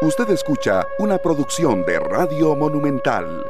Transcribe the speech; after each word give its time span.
Usted 0.00 0.30
escucha 0.30 0.86
una 1.00 1.18
producción 1.18 1.84
de 1.84 1.98
Radio 1.98 2.54
Monumental. 2.54 3.44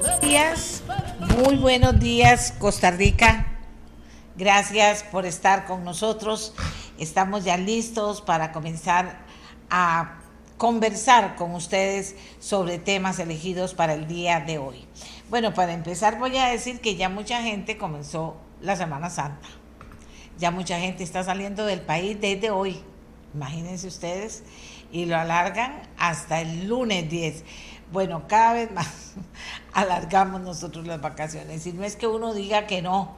Buenos 0.00 0.20
días, 0.20 0.84
muy 1.36 1.56
buenos 1.56 1.98
días 1.98 2.54
Costa 2.56 2.92
Rica. 2.92 3.48
Gracias 4.36 5.02
por 5.02 5.26
estar 5.26 5.66
con 5.66 5.82
nosotros. 5.82 6.54
Estamos 7.00 7.42
ya 7.42 7.56
listos 7.56 8.22
para 8.22 8.52
comenzar 8.52 9.18
a 9.70 10.20
conversar 10.56 11.34
con 11.34 11.52
ustedes 11.56 12.14
sobre 12.38 12.78
temas 12.78 13.18
elegidos 13.18 13.74
para 13.74 13.94
el 13.94 14.06
día 14.06 14.38
de 14.38 14.58
hoy. 14.58 14.86
Bueno, 15.30 15.52
para 15.52 15.72
empezar 15.72 16.16
voy 16.20 16.36
a 16.36 16.46
decir 16.46 16.80
que 16.80 16.94
ya 16.94 17.08
mucha 17.08 17.42
gente 17.42 17.76
comenzó 17.76 18.36
la 18.60 18.76
Semana 18.76 19.10
Santa. 19.10 19.48
Ya 20.38 20.52
mucha 20.52 20.78
gente 20.78 21.02
está 21.02 21.24
saliendo 21.24 21.66
del 21.66 21.80
país 21.80 22.20
desde 22.20 22.50
hoy 22.50 22.84
imagínense 23.34 23.86
ustedes, 23.86 24.42
y 24.92 25.06
lo 25.06 25.16
alargan 25.16 25.82
hasta 25.98 26.40
el 26.40 26.68
lunes 26.68 27.08
10. 27.08 27.44
Bueno, 27.92 28.26
cada 28.28 28.54
vez 28.54 28.70
más 28.72 29.14
alargamos 29.72 30.40
nosotros 30.40 30.86
las 30.86 31.00
vacaciones. 31.00 31.66
Y 31.66 31.72
no 31.72 31.84
es 31.84 31.96
que 31.96 32.06
uno 32.06 32.34
diga 32.34 32.66
que 32.66 32.82
no, 32.82 33.16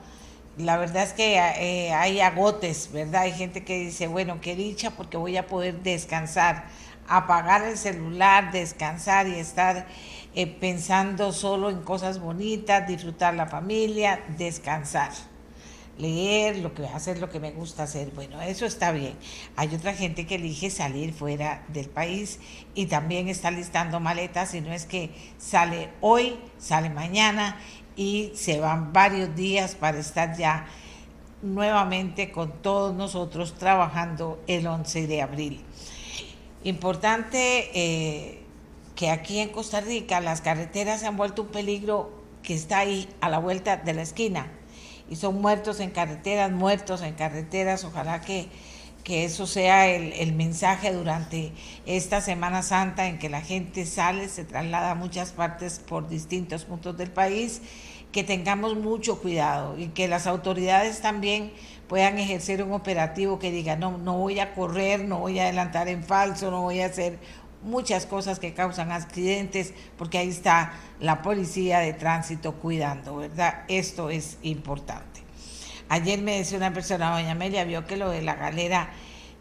la 0.57 0.77
verdad 0.77 1.05
es 1.05 1.13
que 1.13 1.37
eh, 1.37 1.93
hay 1.93 2.21
agotes, 2.21 2.91
¿verdad? 2.93 3.23
Hay 3.23 3.33
gente 3.33 3.65
que 3.65 3.79
dice, 3.79 4.07
bueno, 4.07 4.41
qué 4.41 4.55
dicha 4.55 4.91
porque 4.93 5.17
voy 5.17 5.37
a 5.37 5.47
poder 5.47 5.83
descansar, 5.83 6.67
apagar 7.09 7.63
el 7.63 7.79
celular, 7.79 8.53
descansar 8.53 9.29
y 9.29 9.35
estar 9.35 9.87
eh, 10.35 10.47
pensando 10.47 11.33
solo 11.33 11.71
en 11.71 11.83
cosas 11.83 12.19
bonitas, 12.19 12.87
disfrutar 12.87 13.35
la 13.35 13.47
familia, 13.47 14.23
descansar 14.37 15.11
leer, 15.99 16.59
lo 16.59 16.75
que 16.75 16.87
hacer 16.87 17.19
lo 17.19 17.31
que 17.31 17.41
me 17.41 17.51
gusta 17.51 17.85
hacer. 17.85 18.11
Bueno, 18.11 18.41
eso 18.43 18.67
está 18.67 18.93
bien. 18.93 19.15
Hay 19.57 19.75
otra 19.75 19.95
gente 19.95 20.27
que 20.27 20.37
elige 20.37 20.71
salir 20.71 21.13
fuera 21.13 21.65
del 21.69 21.89
país 21.89 22.39
y 22.75 22.87
también 22.87 23.29
está 23.29 23.51
listando 23.51 24.01
maletas, 24.01 24.55
y 24.55 24.61
no 24.61 24.73
es 24.73 24.87
que 24.87 25.11
sale 25.39 25.91
hoy, 26.01 26.39
sale 26.59 26.91
mañana 26.91 27.59
y 27.97 28.33
se 28.35 28.59
van 28.59 28.93
varios 28.93 29.35
días 29.37 29.75
para 29.75 29.99
estar 29.99 30.37
ya 30.37 30.67
nuevamente 31.43 32.31
con 32.31 32.63
todos 32.63 32.95
nosotros 32.95 33.55
trabajando 33.55 34.43
el 34.47 34.67
11 34.67 35.07
de 35.07 35.23
abril. 35.23 35.61
Importante 36.65 37.71
eh, 37.75 38.43
que 38.95 39.11
aquí 39.11 39.41
en 39.41 39.49
Costa 39.51 39.81
Rica 39.81 40.21
las 40.21 40.41
carreteras 40.41 41.01
se 41.01 41.07
han 41.07 41.17
vuelto 41.17 41.43
un 41.43 41.49
peligro 41.49 42.23
que 42.43 42.55
está 42.55 42.79
ahí 42.79 43.09
a 43.21 43.29
la 43.29 43.39
vuelta 43.39 43.77
de 43.77 43.95
la 43.95 44.03
esquina 44.03 44.51
y 45.13 45.17
son 45.17 45.43
muertos 45.43 45.79
en 45.81 45.91
carreteras, 45.91 46.51
muertos 46.51 47.03
en 47.03 47.13
carreteras. 47.13 47.85
Ojalá 47.85 48.23
que, 48.23 48.49
que 49.05 49.27
eso 49.27 49.47
sea 49.47 49.87
el, 49.87 50.15
el, 50.15 50.33
mensaje 50.33 50.91
durante 50.91 51.53
esta 51.85 52.23
Semana 52.23 52.63
Santa 52.63 53.07
en 53.09 53.19
que 53.19 53.29
la 53.29 53.43
gente 53.43 53.85
sale, 53.85 54.31
se 54.31 54.47
traslada 54.47 54.93
a 54.93 54.95
muchas 54.95 55.33
partes 55.33 55.81
por 55.81 56.09
distintos 56.09 56.65
puntos 56.65 56.97
del 56.97 57.11
país, 57.11 57.61
que 58.11 58.25
tengamos 58.25 58.75
mucho 58.75 59.21
cuidado 59.21 59.79
y 59.79 59.89
que 59.89 60.09
las 60.09 60.27
autoridades 60.27 61.03
también 61.03 61.53
puedan 61.89 62.19
ejercer 62.19 62.63
un 62.63 62.73
operativo 62.73 63.39
que 63.39 63.51
diga, 63.51 63.77
no, 63.77 63.99
no 63.99 64.17
voy 64.17 64.41
a 64.41 64.55
correr, 64.55 65.05
no 65.05 65.19
voy 65.19 65.39
a 65.41 65.43
adelantar 65.43 65.89
en 65.89 66.03
falso, 66.03 66.51
no 66.51 66.63
voy 66.63 66.81
a 66.81 66.87
hacer 66.87 67.19
muchas 67.63 68.07
cosas 68.07 68.39
que 68.39 68.55
causan 68.55 68.93
accidentes, 68.93 69.73
porque 69.97 70.19
ahí 70.19 70.29
está 70.29 70.73
la 71.01 71.23
policía 71.23 71.79
de 71.79 71.93
tránsito 71.93 72.55
cuidando, 72.55 73.17
¿verdad? 73.17 73.65
Esto 73.69 74.11
es 74.11 74.39
importante. 74.43 75.23
Ayer 75.89 76.23
me 76.23 76.39
decía 76.39 76.59
una 76.59 76.73
persona, 76.73 77.13
doña 77.13 77.33
Amelia, 77.33 77.65
vio 77.65 77.87
que 77.87 77.97
lo 77.97 78.11
de 78.11 78.23
la 78.23 78.35
galera 78.35 78.91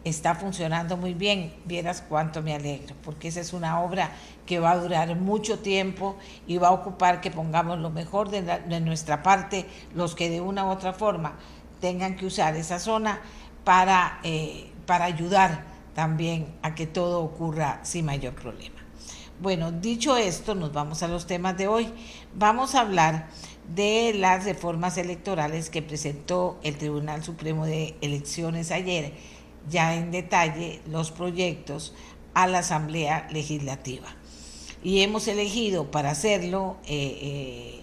está 0.04 0.34
funcionando 0.34 0.96
muy 0.96 1.14
bien, 1.14 1.54
vieras 1.64 2.02
cuánto 2.06 2.42
me 2.42 2.54
alegro, 2.54 2.94
porque 3.04 3.28
esa 3.28 3.40
es 3.40 3.52
una 3.52 3.80
obra 3.80 4.10
que 4.46 4.58
va 4.58 4.72
a 4.72 4.76
durar 4.76 5.14
mucho 5.16 5.60
tiempo 5.60 6.16
y 6.46 6.58
va 6.58 6.68
a 6.68 6.72
ocupar 6.72 7.20
que 7.20 7.30
pongamos 7.30 7.78
lo 7.78 7.90
mejor 7.90 8.28
de, 8.30 8.80
nuestra 8.80 9.22
parte, 9.22 9.66
los 9.94 10.14
que 10.14 10.28
de 10.28 10.40
una 10.40 10.64
u 10.66 10.70
otra 10.70 10.92
forma 10.92 11.34
tengan 11.80 12.16
que 12.16 12.26
usar 12.26 12.56
esa 12.56 12.78
zona 12.78 13.20
para, 13.64 14.18
eh, 14.24 14.70
para 14.86 15.04
ayudar 15.04 15.71
también 15.94 16.54
a 16.62 16.74
que 16.74 16.86
todo 16.86 17.20
ocurra 17.20 17.80
sin 17.82 18.06
mayor 18.06 18.34
problema. 18.34 18.76
Bueno, 19.40 19.72
dicho 19.72 20.16
esto, 20.16 20.54
nos 20.54 20.72
vamos 20.72 21.02
a 21.02 21.08
los 21.08 21.26
temas 21.26 21.56
de 21.56 21.66
hoy. 21.66 21.88
Vamos 22.34 22.74
a 22.74 22.82
hablar 22.82 23.28
de 23.74 24.14
las 24.14 24.44
reformas 24.44 24.98
electorales 24.98 25.70
que 25.70 25.82
presentó 25.82 26.58
el 26.62 26.76
Tribunal 26.76 27.24
Supremo 27.24 27.66
de 27.66 27.96
Elecciones 28.00 28.70
ayer, 28.70 29.14
ya 29.68 29.96
en 29.96 30.10
detalle 30.10 30.80
los 30.86 31.10
proyectos 31.10 31.94
a 32.34 32.46
la 32.46 32.58
Asamblea 32.58 33.26
Legislativa. 33.30 34.06
Y 34.84 35.02
hemos 35.02 35.28
elegido 35.28 35.90
para 35.90 36.10
hacerlo 36.10 36.76
eh, 36.86 37.18
eh, 37.22 37.81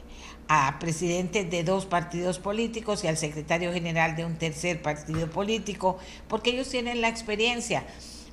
a 0.49 0.79
presidentes 0.79 1.49
de 1.49 1.63
dos 1.63 1.85
partidos 1.85 2.39
políticos 2.39 3.03
y 3.03 3.07
al 3.07 3.17
secretario 3.17 3.71
general 3.71 4.15
de 4.15 4.25
un 4.25 4.35
tercer 4.35 4.81
partido 4.81 5.29
político, 5.29 5.99
porque 6.27 6.49
ellos 6.49 6.67
tienen 6.67 7.01
la 7.01 7.07
experiencia. 7.07 7.85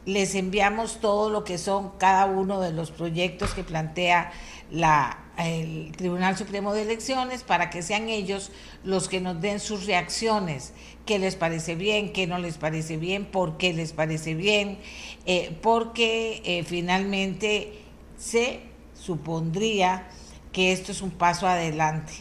Les 0.07 0.35
enviamos 0.35 1.01
todo 1.01 1.29
lo 1.29 1.45
que 1.45 1.59
son 1.59 1.91
cada 1.99 2.25
uno 2.25 2.61
de 2.61 2.73
los 2.73 2.91
proyectos 2.91 3.53
que 3.53 3.65
plantea 3.65 4.33
la, 4.71 5.19
el 5.37 5.93
Tribunal 5.95 6.39
Supremo 6.39 6.73
de 6.73 6.83
Elecciones 6.83 7.43
para 7.43 7.69
que 7.69 7.83
sean 7.83 8.09
ellos 8.09 8.51
los 8.83 9.09
que 9.09 9.21
nos 9.21 9.39
den 9.43 9.61
sus 9.61 9.85
reacciones, 9.85 10.73
qué 11.05 11.19
les 11.19 11.37
parece 11.37 11.75
bien, 11.75 12.15
qué 12.15 12.27
no 12.27 12.39
les 12.39 12.57
parece 12.57 12.97
bien, 12.97 13.27
por 13.27 13.59
qué 13.59 13.75
les 13.75 13.93
parece 13.93 14.35
bien, 14.35 14.79
eh, 15.27 15.55
porque 15.61 16.41
eh, 16.47 16.65
finalmente 16.65 17.75
se 18.17 18.61
supondría 18.95 20.09
que 20.57 20.73
esto 20.73 20.91
es 20.91 21.03
un 21.03 21.11
paso 21.11 21.47
adelante 21.47 22.15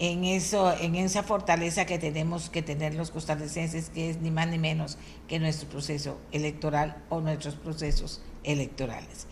en 0.00 0.24
eso, 0.24 0.74
en 0.76 0.96
esa 0.96 1.22
fortaleza 1.22 1.86
que 1.86 2.00
tenemos 2.00 2.50
que 2.50 2.60
tener 2.60 2.94
los 2.94 3.12
costarricenses, 3.12 3.90
que 3.90 4.10
es 4.10 4.20
ni 4.20 4.32
más 4.32 4.48
ni 4.48 4.58
menos 4.58 4.98
que 5.28 5.38
nuestro 5.38 5.68
proceso 5.68 6.18
electoral 6.32 6.96
o 7.10 7.20
nuestros 7.20 7.54
procesos 7.54 8.22
electorales. 8.42 9.28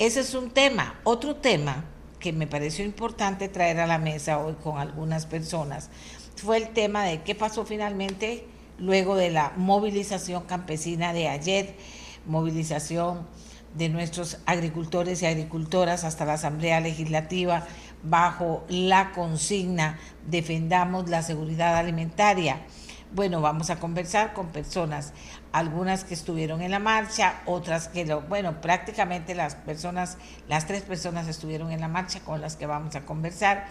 Ese 0.00 0.18
es 0.18 0.34
un 0.34 0.50
tema. 0.50 0.98
Otro 1.04 1.36
tema 1.36 1.84
que 2.18 2.32
me 2.32 2.48
pareció 2.48 2.84
importante 2.84 3.48
traer 3.48 3.78
a 3.78 3.86
la 3.86 3.98
mesa 3.98 4.40
hoy 4.40 4.54
con 4.54 4.78
algunas 4.78 5.24
personas 5.24 5.88
fue 6.34 6.56
el 6.56 6.70
tema 6.70 7.04
de 7.04 7.22
qué 7.22 7.36
pasó 7.36 7.64
finalmente 7.64 8.48
luego 8.80 9.14
de 9.14 9.30
la 9.30 9.52
movilización 9.56 10.42
campesina 10.42 11.12
de 11.12 11.28
ayer, 11.28 11.76
movilización 12.26 13.28
de 13.76 13.88
nuestros 13.88 14.38
agricultores 14.46 15.22
y 15.22 15.26
agricultoras 15.26 16.04
hasta 16.04 16.24
la 16.24 16.34
Asamblea 16.34 16.80
Legislativa 16.80 17.66
bajo 18.02 18.64
la 18.68 19.12
consigna 19.12 19.98
Defendamos 20.26 21.08
la 21.08 21.22
seguridad 21.22 21.76
alimentaria. 21.76 22.60
Bueno, 23.12 23.40
vamos 23.40 23.70
a 23.70 23.78
conversar 23.78 24.32
con 24.34 24.48
personas, 24.48 25.12
algunas 25.52 26.04
que 26.04 26.14
estuvieron 26.14 26.60
en 26.60 26.72
la 26.72 26.80
marcha, 26.80 27.40
otras 27.46 27.86
que 27.86 28.04
lo, 28.04 28.22
bueno, 28.22 28.60
prácticamente 28.60 29.36
las 29.36 29.54
personas, 29.54 30.18
las 30.48 30.66
tres 30.66 30.82
personas 30.82 31.28
estuvieron 31.28 31.70
en 31.70 31.80
la 31.80 31.88
marcha 31.88 32.20
con 32.20 32.40
las 32.40 32.56
que 32.56 32.66
vamos 32.66 32.96
a 32.96 33.06
conversar 33.06 33.68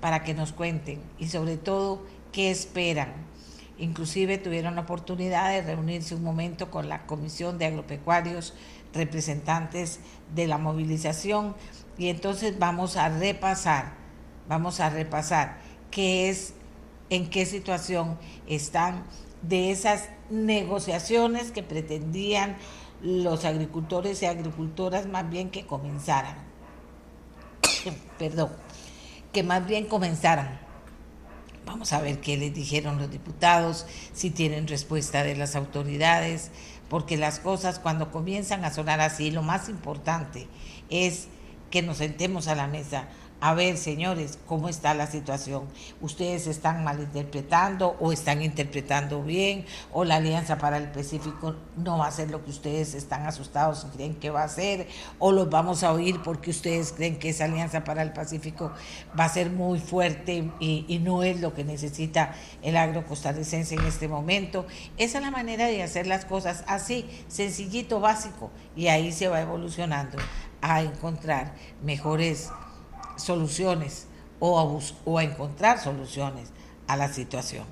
para 0.00 0.22
que 0.22 0.32
nos 0.32 0.52
cuenten 0.52 1.02
y 1.18 1.28
sobre 1.28 1.58
todo 1.58 2.06
qué 2.32 2.50
esperan. 2.50 3.12
Inclusive 3.78 4.38
tuvieron 4.38 4.74
la 4.74 4.80
oportunidad 4.80 5.50
de 5.50 5.62
reunirse 5.62 6.14
un 6.14 6.24
momento 6.24 6.70
con 6.70 6.88
la 6.88 7.06
Comisión 7.06 7.58
de 7.58 7.66
Agropecuarios 7.66 8.54
representantes 8.98 10.00
de 10.34 10.46
la 10.46 10.58
movilización 10.58 11.56
y 11.96 12.08
entonces 12.08 12.58
vamos 12.58 12.96
a 12.96 13.08
repasar, 13.08 13.94
vamos 14.48 14.80
a 14.80 14.90
repasar 14.90 15.58
qué 15.90 16.28
es, 16.28 16.52
en 17.10 17.30
qué 17.30 17.46
situación 17.46 18.18
están 18.46 19.04
de 19.42 19.70
esas 19.70 20.10
negociaciones 20.30 21.50
que 21.50 21.62
pretendían 21.62 22.56
los 23.02 23.44
agricultores 23.44 24.22
y 24.22 24.26
agricultoras 24.26 25.06
más 25.06 25.28
bien 25.30 25.50
que 25.50 25.66
comenzaran, 25.66 26.36
perdón, 28.18 28.50
que 29.32 29.42
más 29.42 29.66
bien 29.66 29.86
comenzaran. 29.86 30.60
Vamos 31.64 31.92
a 31.92 32.00
ver 32.00 32.18
qué 32.20 32.36
les 32.38 32.54
dijeron 32.54 32.98
los 32.98 33.10
diputados, 33.10 33.86
si 34.14 34.30
tienen 34.30 34.66
respuesta 34.66 35.22
de 35.22 35.36
las 35.36 35.54
autoridades, 35.54 36.50
porque 36.88 37.16
las 37.16 37.38
cosas 37.38 37.78
cuando 37.78 38.10
comienzan 38.10 38.64
a 38.64 38.72
sonar 38.72 39.00
así, 39.00 39.30
lo 39.30 39.42
más 39.42 39.68
importante 39.68 40.48
es 40.90 41.28
que 41.70 41.82
nos 41.82 41.98
sentemos 41.98 42.48
a 42.48 42.54
la 42.54 42.66
mesa 42.66 43.08
a 43.40 43.54
ver, 43.54 43.76
señores, 43.76 44.36
cómo 44.46 44.68
está 44.68 44.94
la 44.94 45.06
situación. 45.06 45.64
Ustedes 46.00 46.48
están 46.48 46.82
malinterpretando 46.82 47.96
o 48.00 48.10
están 48.10 48.42
interpretando 48.42 49.22
bien, 49.22 49.64
o 49.92 50.04
la 50.04 50.16
Alianza 50.16 50.58
para 50.58 50.76
el 50.76 50.90
Pacífico 50.90 51.54
no 51.76 51.98
va 51.98 52.08
a 52.08 52.10
ser 52.10 52.30
lo 52.30 52.44
que 52.44 52.50
ustedes 52.50 52.94
están 52.94 53.26
asustados 53.26 53.86
y 53.88 53.96
creen 53.96 54.14
que 54.16 54.30
va 54.30 54.42
a 54.42 54.48
ser, 54.48 54.88
o 55.20 55.30
los 55.30 55.48
vamos 55.50 55.84
a 55.84 55.92
oír 55.92 56.20
porque 56.24 56.50
ustedes 56.50 56.92
creen 56.92 57.18
que 57.18 57.28
esa 57.28 57.44
Alianza 57.44 57.84
para 57.84 58.02
el 58.02 58.12
Pacífico 58.12 58.72
va 59.18 59.24
a 59.24 59.28
ser 59.28 59.50
muy 59.50 59.78
fuerte 59.78 60.50
y, 60.58 60.84
y 60.88 60.98
no 60.98 61.22
es 61.22 61.40
lo 61.40 61.54
que 61.54 61.62
necesita 61.62 62.34
el 62.62 62.76
agro 62.76 63.06
costarricense 63.06 63.76
en 63.76 63.84
este 63.84 64.08
momento. 64.08 64.66
Esa 64.96 65.18
es 65.18 65.24
la 65.24 65.30
manera 65.30 65.66
de 65.66 65.84
hacer 65.84 66.08
las 66.08 66.24
cosas 66.24 66.64
así, 66.66 67.08
sencillito, 67.28 68.00
básico, 68.00 68.50
y 68.74 68.88
ahí 68.88 69.12
se 69.12 69.28
va 69.28 69.40
evolucionando 69.40 70.18
a 70.60 70.82
encontrar 70.82 71.54
mejores 71.84 72.50
soluciones 73.18 74.06
o 74.40 74.58
a, 74.58 74.64
o 75.04 75.18
a 75.18 75.24
encontrar 75.24 75.80
soluciones 75.80 76.50
a 76.86 76.96
la 76.96 77.12
situación. 77.12 77.64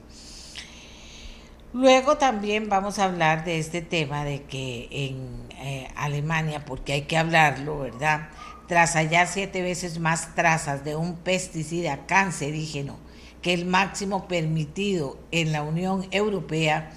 Luego 1.72 2.16
también 2.16 2.68
vamos 2.68 2.98
a 2.98 3.04
hablar 3.04 3.44
de 3.44 3.58
este 3.58 3.82
tema 3.82 4.24
de 4.24 4.44
que 4.44 4.88
en 4.90 5.46
eh, 5.58 5.88
Alemania, 5.96 6.64
porque 6.64 6.94
hay 6.94 7.02
que 7.02 7.18
hablarlo, 7.18 7.80
¿verdad? 7.80 8.28
Tras 8.66 8.94
hallar 8.94 9.28
siete 9.28 9.62
veces 9.62 9.98
más 9.98 10.34
trazas 10.34 10.84
de 10.84 10.96
un 10.96 11.16
pesticida 11.16 12.06
cancerígeno 12.06 12.96
que 13.42 13.52
el 13.52 13.66
máximo 13.66 14.26
permitido 14.26 15.18
en 15.30 15.52
la 15.52 15.62
Unión 15.62 16.06
Europea, 16.10 16.92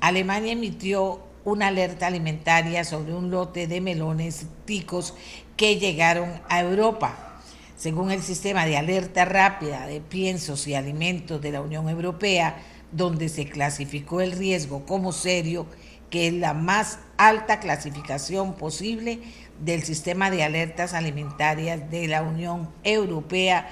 Alemania 0.00 0.52
emitió 0.52 1.20
una 1.44 1.68
alerta 1.68 2.08
alimentaria 2.08 2.84
sobre 2.84 3.14
un 3.14 3.30
lote 3.30 3.66
de 3.66 3.80
melones 3.80 4.46
ticos 4.64 5.14
que 5.56 5.78
llegaron 5.78 6.42
a 6.48 6.60
Europa 6.60 7.33
según 7.76 8.10
el 8.10 8.22
sistema 8.22 8.66
de 8.66 8.76
alerta 8.76 9.24
rápida 9.24 9.86
de 9.86 10.00
piensos 10.00 10.66
y 10.66 10.74
alimentos 10.74 11.40
de 11.40 11.52
la 11.52 11.60
Unión 11.60 11.88
Europea, 11.88 12.56
donde 12.92 13.28
se 13.28 13.46
clasificó 13.46 14.20
el 14.20 14.32
riesgo 14.32 14.86
como 14.86 15.12
serio, 15.12 15.66
que 16.10 16.28
es 16.28 16.34
la 16.34 16.54
más 16.54 17.00
alta 17.16 17.58
clasificación 17.58 18.54
posible 18.54 19.18
del 19.64 19.82
sistema 19.82 20.30
de 20.30 20.44
alertas 20.44 20.94
alimentarias 20.94 21.90
de 21.90 22.06
la 22.06 22.22
Unión 22.22 22.68
Europea. 22.84 23.68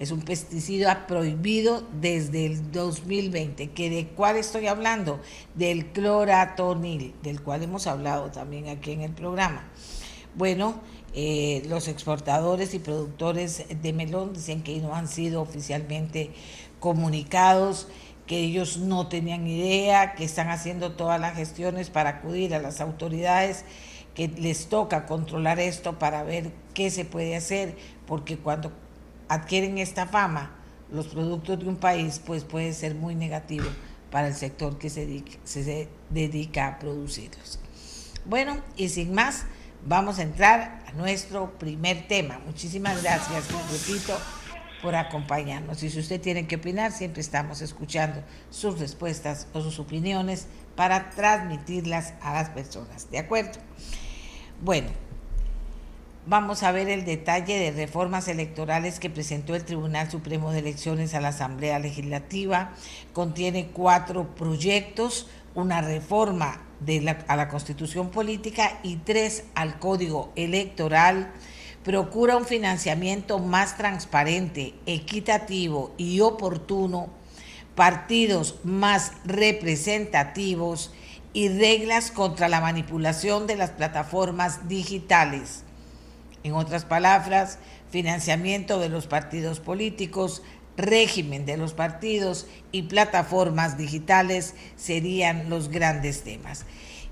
Es 0.00 0.10
un 0.10 0.22
pesticida 0.22 1.06
prohibido 1.06 1.86
desde 2.00 2.46
el 2.46 2.72
2020. 2.72 3.70
¿Que 3.70 3.90
¿De 3.90 4.06
cuál 4.08 4.36
estoy 4.36 4.66
hablando? 4.66 5.20
Del 5.54 5.86
cloratonil, 5.86 7.14
del 7.22 7.42
cual 7.42 7.62
hemos 7.62 7.86
hablado 7.86 8.30
también 8.30 8.68
aquí 8.68 8.92
en 8.92 9.02
el 9.02 9.12
programa. 9.12 9.64
Bueno, 10.34 10.80
eh, 11.14 11.62
los 11.68 11.88
exportadores 11.88 12.74
y 12.74 12.78
productores 12.78 13.64
de 13.82 13.92
melón 13.92 14.34
dicen 14.34 14.62
que 14.62 14.78
no 14.80 14.94
han 14.94 15.08
sido 15.08 15.40
oficialmente 15.40 16.30
comunicados, 16.80 17.88
que 18.26 18.38
ellos 18.38 18.76
no 18.76 19.08
tenían 19.08 19.46
idea, 19.46 20.14
que 20.14 20.24
están 20.24 20.50
haciendo 20.50 20.92
todas 20.92 21.20
las 21.20 21.34
gestiones 21.34 21.88
para 21.88 22.10
acudir 22.10 22.54
a 22.54 22.58
las 22.60 22.80
autoridades, 22.80 23.64
que 24.14 24.28
les 24.28 24.68
toca 24.68 25.06
controlar 25.06 25.58
esto 25.60 25.98
para 25.98 26.22
ver 26.24 26.52
qué 26.74 26.90
se 26.90 27.04
puede 27.04 27.36
hacer, 27.36 27.76
porque 28.06 28.36
cuando 28.36 28.72
adquieren 29.28 29.78
esta 29.78 30.06
fama, 30.06 30.56
los 30.92 31.08
productos 31.08 31.58
de 31.58 31.68
un 31.68 31.76
país, 31.76 32.20
pues 32.24 32.44
puede 32.44 32.72
ser 32.74 32.94
muy 32.94 33.14
negativo 33.14 33.66
para 34.10 34.28
el 34.28 34.34
sector 34.34 34.78
que 34.78 34.90
se 34.90 35.24
se 35.44 35.88
dedica 36.10 36.66
a 36.66 36.78
producirlos. 36.78 37.58
Bueno, 38.24 38.58
y 38.76 38.90
sin 38.90 39.14
más, 39.14 39.46
vamos 39.88 40.18
a 40.18 40.22
entrar 40.22 40.82
a 40.86 40.92
nuestro 40.92 41.58
primer 41.58 42.06
tema. 42.06 42.40
Muchísimas 42.44 43.02
gracias, 43.02 43.44
repito, 43.72 44.16
por 44.82 44.94
acompañarnos. 44.94 45.82
Y 45.82 45.90
si 45.90 45.98
usted 45.98 46.20
tiene 46.20 46.46
que 46.46 46.56
opinar, 46.56 46.92
siempre 46.92 47.22
estamos 47.22 47.62
escuchando 47.62 48.22
sus 48.50 48.78
respuestas 48.78 49.48
o 49.54 49.62
sus 49.62 49.78
opiniones 49.78 50.46
para 50.76 51.10
transmitirlas 51.10 52.12
a 52.20 52.34
las 52.34 52.50
personas. 52.50 53.10
¿De 53.10 53.18
acuerdo? 53.18 53.58
Bueno, 54.60 54.90
vamos 56.26 56.62
a 56.62 56.70
ver 56.70 56.90
el 56.90 57.06
detalle 57.06 57.58
de 57.58 57.70
reformas 57.70 58.28
electorales 58.28 59.00
que 59.00 59.08
presentó 59.08 59.54
el 59.54 59.64
Tribunal 59.64 60.10
Supremo 60.10 60.52
de 60.52 60.58
Elecciones 60.58 61.14
a 61.14 61.20
la 61.20 61.28
Asamblea 61.28 61.78
Legislativa. 61.78 62.72
Contiene 63.14 63.68
cuatro 63.68 64.34
proyectos, 64.34 65.28
una 65.58 65.80
reforma 65.80 66.60
a 67.26 67.36
la 67.36 67.48
Constitución 67.48 68.10
Política 68.10 68.78
y 68.84 68.96
tres 68.98 69.42
al 69.56 69.80
Código 69.80 70.32
Electoral, 70.36 71.32
procura 71.82 72.36
un 72.36 72.44
financiamiento 72.44 73.40
más 73.40 73.76
transparente, 73.76 74.74
equitativo 74.86 75.92
y 75.98 76.20
oportuno, 76.20 77.08
partidos 77.74 78.60
más 78.62 79.12
representativos 79.24 80.92
y 81.32 81.48
reglas 81.48 82.12
contra 82.12 82.48
la 82.48 82.60
manipulación 82.60 83.48
de 83.48 83.56
las 83.56 83.70
plataformas 83.70 84.68
digitales. 84.68 85.64
En 86.44 86.52
otras 86.52 86.84
palabras, 86.84 87.58
financiamiento 87.90 88.78
de 88.78 88.90
los 88.90 89.08
partidos 89.08 89.58
políticos, 89.58 90.42
régimen 90.78 91.44
de 91.44 91.58
los 91.58 91.74
partidos 91.74 92.46
y 92.72 92.84
plataformas 92.84 93.76
digitales 93.76 94.54
serían 94.76 95.50
los 95.50 95.68
grandes 95.68 96.22
temas. 96.22 96.64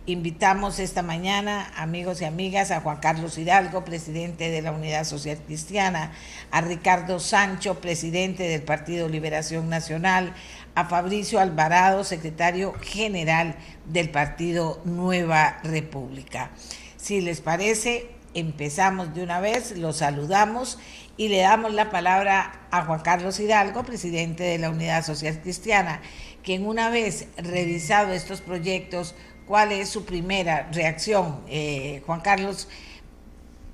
Invitamos 0.09 0.79
esta 0.79 1.03
mañana, 1.03 1.73
amigos 1.77 2.21
y 2.23 2.27
amigas, 2.27 2.71
a 2.71 2.81
Juan 2.81 2.99
Carlos 2.99 3.37
Hidalgo, 3.39 3.85
presidente 3.85 4.51
de 4.51 4.63
la 4.63 4.71
Unidad 4.71 5.03
Social 5.03 5.37
Cristiana, 5.45 6.13
a 6.53 6.61
Ricardo 6.61 7.19
Sancho, 7.19 7.81
presidente 7.81 8.45
del 8.45 8.63
Partido 8.63 9.09
Liberación 9.09 9.69
Nacional, 9.69 10.33
a 10.77 10.85
Fabricio 10.85 11.41
Alvarado, 11.41 12.05
secretario 12.05 12.73
general 12.81 13.57
del 13.85 14.11
Partido 14.11 14.81
Nueva 14.85 15.59
República. 15.65 16.53
Si 16.97 17.21
les 17.21 17.41
parece, 17.41 18.07
empezamos 18.35 19.13
de 19.13 19.25
una 19.25 19.41
vez, 19.41 19.77
los 19.77 19.97
saludamos 19.97 20.79
y 21.17 21.29
le 21.29 21.39
damos 21.41 21.73
la 21.73 21.91
palabra 21.91 22.69
a 22.71 22.85
Juan 22.85 23.01
Carlos 23.01 23.41
Hidalgo, 23.41 23.85
presidente 23.85 24.45
de 24.45 24.59
la 24.59 24.71
Unidad 24.71 25.05
Social 25.05 25.41
Cristiana, 25.41 26.03
quien 26.43 26.67
una 26.67 26.91
vez 26.91 27.29
revisado 27.39 28.13
estos 28.13 28.41
proyectos, 28.41 29.15
¿cuál 29.47 29.73
es 29.73 29.89
su 29.89 30.05
primera 30.05 30.71
reacción? 30.73 31.41
Eh, 31.49 32.03
Juan 32.05 32.21
Carlos, 32.21 32.69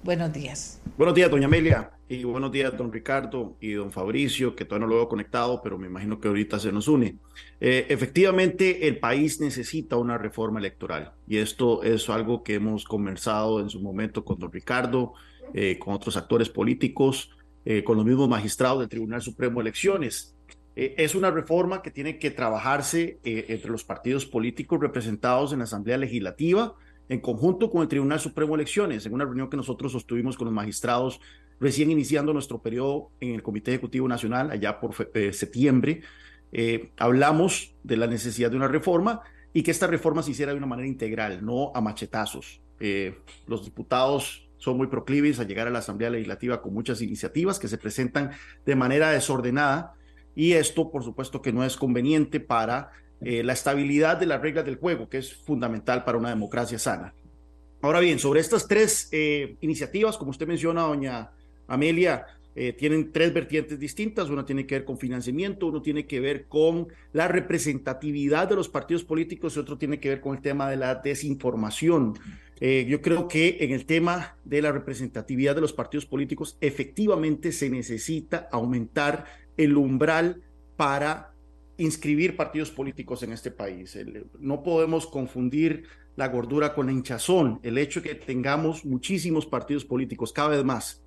buenos 0.05 0.33
días. 0.33 0.81
Buenos 0.97 1.15
días, 1.15 1.31
doña 1.31 1.47
Amelia, 1.47 1.91
y 2.09 2.23
buenos 2.25 2.53
días, 2.53 2.77
don 2.77 2.93
Ricardo 2.93 3.57
y 3.61 3.73
don 3.73 3.91
Fabricio, 3.91 4.55
que 4.55 4.65
todavía 4.65 4.87
no 4.87 4.91
lo 4.93 4.97
veo 4.99 5.09
conectado, 5.09 5.61
pero 5.63 5.79
me 5.79 5.89
imagino 5.89 6.21
que 6.21 6.29
ahorita 6.29 6.61
se 6.61 6.71
nos 6.71 6.87
une. 6.87 7.17
Eh, 7.61 7.87
efectivamente, 7.89 8.87
el 8.87 8.99
país 8.99 9.41
necesita 9.41 9.97
una 9.97 10.17
reforma 10.17 10.61
electoral, 10.61 11.13
y 11.27 11.39
esto 11.39 11.83
es 11.83 12.09
algo 12.09 12.45
que 12.45 12.55
hemos 12.55 12.85
conversado 12.85 13.61
en 13.61 13.69
su 13.69 13.81
momento 13.81 14.25
con 14.25 14.39
don 14.39 14.53
Ricardo, 14.53 15.15
eh, 15.55 15.79
con 15.79 15.93
otros 15.93 16.17
actores 16.17 16.49
políticos, 16.49 17.31
eh, 17.67 17.85
con 17.85 17.97
los 17.99 18.07
mismos 18.07 18.27
magistrados 18.27 18.81
del 18.81 18.89
Tribunal 18.89 19.21
Supremo 19.21 19.57
de 19.57 19.69
Elecciones. 19.69 20.35
Eh, 20.75 20.95
es 20.97 21.15
una 21.15 21.31
reforma 21.31 21.83
que 21.83 21.91
tiene 21.91 22.19
que 22.19 22.31
trabajarse 22.31 23.19
entre 23.23 23.71
los 23.71 23.85
partidos 23.85 24.25
políticos 24.25 24.81
representados 24.81 25.53
en 25.53 25.59
la 25.59 25.65
Asamblea 25.65 25.99
Legislativa, 25.99 26.75
en 27.11 27.21
conjunto 27.21 27.71
con 27.71 27.83
el 27.83 27.89
Tribunal 27.89 28.19
Supremo 28.19 28.57
de 28.57 28.63
Elecciones, 28.63 29.05
en 29.05 29.13
una 29.13 29.27
reunión 29.27 29.51
que 29.51 29.59
nosotros 29.59 29.93
sostuvimos 29.93 30.39
con 30.39 30.47
los 30.47 30.55
magistrados 30.55 31.21
recién 31.61 31.91
iniciando 31.91 32.33
nuestro 32.33 32.63
periodo 32.63 33.11
en 33.21 33.35
el 33.35 33.43
Comité 33.43 33.73
Ejecutivo 33.73 34.09
Nacional, 34.09 34.51
allá 34.51 34.81
por 34.81 34.95
septiembre. 35.33 36.01
hablamos 36.97 37.75
de 37.83 37.97
la 37.99 38.07
necesidad 38.07 38.51
de 38.51 38.57
una 38.57 38.69
reforma 38.69 39.21
y 39.53 39.63
que 39.63 39.71
esta 39.71 39.87
reforma 39.87 40.23
se 40.23 40.31
hiciera 40.31 40.53
de 40.53 40.59
una 40.59 40.67
manera 40.67 40.89
integral, 40.89 41.45
no 41.45 41.71
a 41.75 41.83
machetazos. 41.83 42.63
los 43.47 43.65
diputados 43.65 44.42
son 44.63 44.77
muy 44.77 44.87
proclives 44.87 45.41
a 45.41 45.45
llegar 45.45 45.67
a 45.67 45.71
la 45.71 45.81
Asamblea 45.81 46.09
Legislativa 46.09 46.63
con 46.63 46.73
muchas 46.73 47.03
iniciativas 47.03 47.59
que 47.59 47.67
se 47.67 47.79
presentan 47.79 48.31
de 48.65 48.77
manera 48.77 49.11
desordenada 49.11 49.95
y 50.37 50.53
esto, 50.53 50.89
por 50.89 51.03
supuesto, 51.03 51.43
que 51.43 51.53
no 51.53 51.65
es 51.65 51.77
conveniente 51.77 52.39
para 52.39 52.93
eh, 53.21 53.43
la 53.43 53.55
estabilidad 53.55 54.19
de 54.19 54.27
las 54.27 54.41
reglas 54.41 54.65
del 54.65 54.77
juego, 54.77 55.09
que 55.09 55.19
es 55.19 55.35
fundamental 55.35 56.05
para 56.05 56.17
una 56.17 56.29
democracia 56.29 56.79
sana. 56.79 57.13
Ahora 57.81 57.99
bien, 57.99 58.21
sobre 58.21 58.39
estas 58.39 58.69
tres 58.69 59.09
eh, 59.11 59.57
iniciativas, 59.63 60.17
como 60.17 60.31
usted 60.31 60.47
menciona, 60.47 60.83
doña 60.83 61.33
Amelia, 61.67 62.25
eh, 62.55 62.73
tienen 62.73 63.11
tres 63.11 63.35
vertientes 63.35 63.81
distintas. 63.81 64.31
Una 64.31 64.47
tiene 64.47 64.65
que 64.65 64.77
ver 64.77 64.85
con 64.85 64.97
financiamiento, 64.97 65.67
uno 65.67 65.83
tiene 65.83 66.07
que 66.07 66.21
ver 66.21 66.47
con 66.47 66.87
la 67.13 67.27
representatividad 67.27 68.49
de 68.49 68.55
los 68.55 68.69
partidos 68.69 69.03
políticos 69.03 69.57
y 69.57 69.59
otro 69.59 69.77
tiene 69.77 69.99
que 69.99 70.11
ver 70.11 70.21
con 70.21 70.37
el 70.37 70.41
tema 70.41 70.71
de 70.71 70.77
la 70.77 70.95
desinformación. 70.95 72.15
Eh, 72.65 72.87
yo 72.89 73.03
creo 73.03 73.27
que 73.27 73.57
en 73.59 73.73
el 73.73 73.87
tema 73.87 74.37
de 74.45 74.63
la 74.63 74.71
representatividad 74.71 75.57
de 75.57 75.61
los 75.61 75.73
partidos 75.73 76.07
políticos, 76.07 76.59
efectivamente 76.61 77.51
se 77.51 77.69
necesita 77.69 78.49
aumentar 78.53 79.25
el 79.57 79.77
umbral 79.77 80.45
para 80.77 81.35
inscribir 81.77 82.37
partidos 82.37 82.71
políticos 82.71 83.25
en 83.25 83.33
este 83.33 83.51
país. 83.51 83.99
no 84.39 84.63
podemos 84.63 85.09
confundir 85.09 85.87
la 86.15 86.29
gordura 86.29 86.73
con 86.73 86.87
la 86.87 86.93
hinchazón. 86.93 87.59
El 87.65 87.79
hecho 87.79 88.01
de 88.01 88.11
que 88.11 88.15
tengamos 88.15 88.85
muchísimos 88.85 89.45
partidos 89.45 89.85
políticos, 89.85 90.33
cada 90.33 90.51
vez 90.51 90.63
más, 90.63 91.03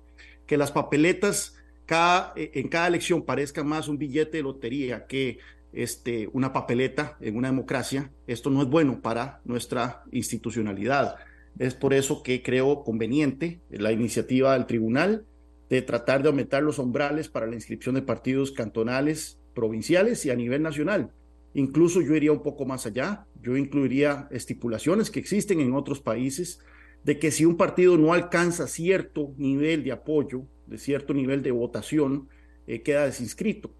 que 0.46 0.58
las 0.58 0.70
papeletas 0.70 1.56
cada, 1.86 2.34
en 2.36 2.68
cada 2.68 2.88
elección 2.88 3.22
parezca 3.24 3.64
más 3.64 3.88
un 3.88 3.96
billete 3.96 4.36
de 4.36 4.42
lotería 4.42 5.06
que 5.06 5.38
este, 5.72 6.28
una 6.34 6.52
papeleta 6.52 7.16
en 7.18 7.34
una 7.34 7.48
democracia, 7.48 8.10
esto 8.26 8.50
no 8.50 8.60
es 8.60 8.68
bueno 8.68 9.00
para 9.00 9.40
nuestra 9.46 10.04
institucionalidad. 10.12 11.16
Es 11.58 11.74
por 11.74 11.94
eso 11.94 12.22
que 12.22 12.42
creo 12.42 12.84
conveniente 12.84 13.60
la 13.70 13.92
iniciativa 13.92 14.52
del 14.52 14.66
tribunal 14.66 15.24
de 15.70 15.82
tratar 15.82 16.22
de 16.22 16.28
aumentar 16.28 16.62
los 16.62 16.78
umbrales 16.78 17.28
para 17.28 17.46
la 17.46 17.54
inscripción 17.54 17.94
de 17.94 18.02
partidos 18.02 18.52
cantonales, 18.52 19.40
provinciales 19.54 20.24
y 20.26 20.30
a 20.30 20.36
nivel 20.36 20.62
nacional. 20.62 21.10
Incluso 21.54 22.02
yo 22.02 22.14
iría 22.14 22.32
un 22.32 22.42
poco 22.42 22.66
más 22.66 22.86
allá, 22.86 23.26
yo 23.42 23.56
incluiría 23.56 24.28
estipulaciones 24.30 25.10
que 25.10 25.18
existen 25.18 25.60
en 25.60 25.72
otros 25.72 26.00
países 26.00 26.60
de 27.02 27.18
que 27.18 27.30
si 27.30 27.44
un 27.44 27.56
partido 27.56 27.96
no 27.96 28.12
alcanza 28.12 28.66
cierto 28.66 29.32
nivel 29.38 29.82
de 29.82 29.92
apoyo, 29.92 30.42
de 30.66 30.76
cierto 30.76 31.14
nivel 31.14 31.42
de 31.42 31.52
votación, 31.52 32.28
eh, 32.66 32.82
queda 32.82 33.06
desinscrito. 33.06 33.72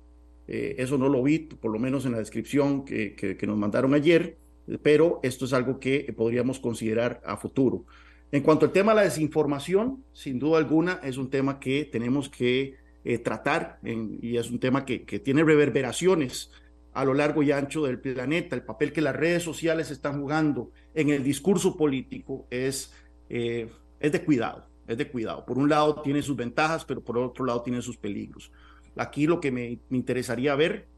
Eh, 0.48 0.76
eso 0.78 0.96
no 0.96 1.08
lo 1.08 1.22
vi, 1.22 1.40
por 1.40 1.72
lo 1.72 1.78
menos 1.78 2.06
en 2.06 2.12
la 2.12 2.18
descripción 2.18 2.84
que, 2.84 3.14
que 3.14 3.46
nos 3.46 3.58
mandaron 3.58 3.94
ayer, 3.94 4.38
pero 4.82 5.20
esto 5.22 5.44
es 5.44 5.52
algo 5.52 5.78
que 5.78 6.12
podríamos 6.16 6.58
considerar 6.58 7.20
a 7.24 7.36
futuro. 7.36 7.84
En 8.32 8.42
cuanto 8.42 8.66
al 8.66 8.72
tema 8.72 8.92
de 8.92 8.96
la 8.96 9.02
desinformación, 9.04 10.04
sin 10.12 10.38
duda 10.38 10.58
alguna 10.58 11.00
es 11.02 11.16
un 11.16 11.30
tema 11.30 11.60
que 11.60 11.84
tenemos 11.84 12.28
que 12.28 12.76
eh, 13.04 13.18
tratar 13.18 13.78
y 13.84 14.36
es 14.36 14.50
un 14.50 14.58
tema 14.58 14.84
que, 14.84 14.98
tiene 15.20 15.44
reverberaciones 15.44 16.50
a 16.92 17.04
lo 17.04 17.14
largo 17.14 17.42
y 17.42 17.52
ancho 17.52 17.84
del 17.84 18.00
planeta. 18.00 18.56
El 18.56 18.62
papel 18.62 18.92
que 18.92 19.00
las 19.00 19.14
redes 19.14 19.44
sociales 19.44 19.90
están 19.90 20.20
jugando 20.20 20.72
en 20.94 21.10
el 21.10 21.22
discurso 21.22 21.76
político 21.76 22.46
es, 22.50 22.92
eh, 23.28 23.68
es 24.00 24.10
de 24.10 24.24
cuidado, 24.24 24.66
es 24.88 24.98
de 24.98 25.08
cuidado. 25.08 25.46
Por 25.46 25.56
un 25.56 25.68
lado 25.68 26.02
tiene 26.02 26.20
sus 26.20 26.34
ventajas, 26.34 26.84
pero 26.84 27.04
por 27.04 27.16
otro 27.18 27.44
lado 27.44 27.62
tiene 27.62 27.80
sus 27.80 27.96
peligros. 27.96 28.50
Aquí 28.96 29.28
lo 29.28 29.40
que 29.40 29.52
me, 29.52 29.78
me 29.88 29.98
interesaría 29.98 30.56
ver 30.56 30.88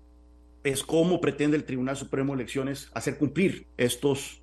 es 0.65 0.83
cómo 0.83 1.21
pretende 1.21 1.57
el 1.57 1.65
Tribunal 1.65 1.97
Supremo 1.97 2.35
de 2.35 2.43
Elecciones 2.43 2.91
hacer 2.95 3.19
cumplir 3.19 3.67
estos 3.77 4.43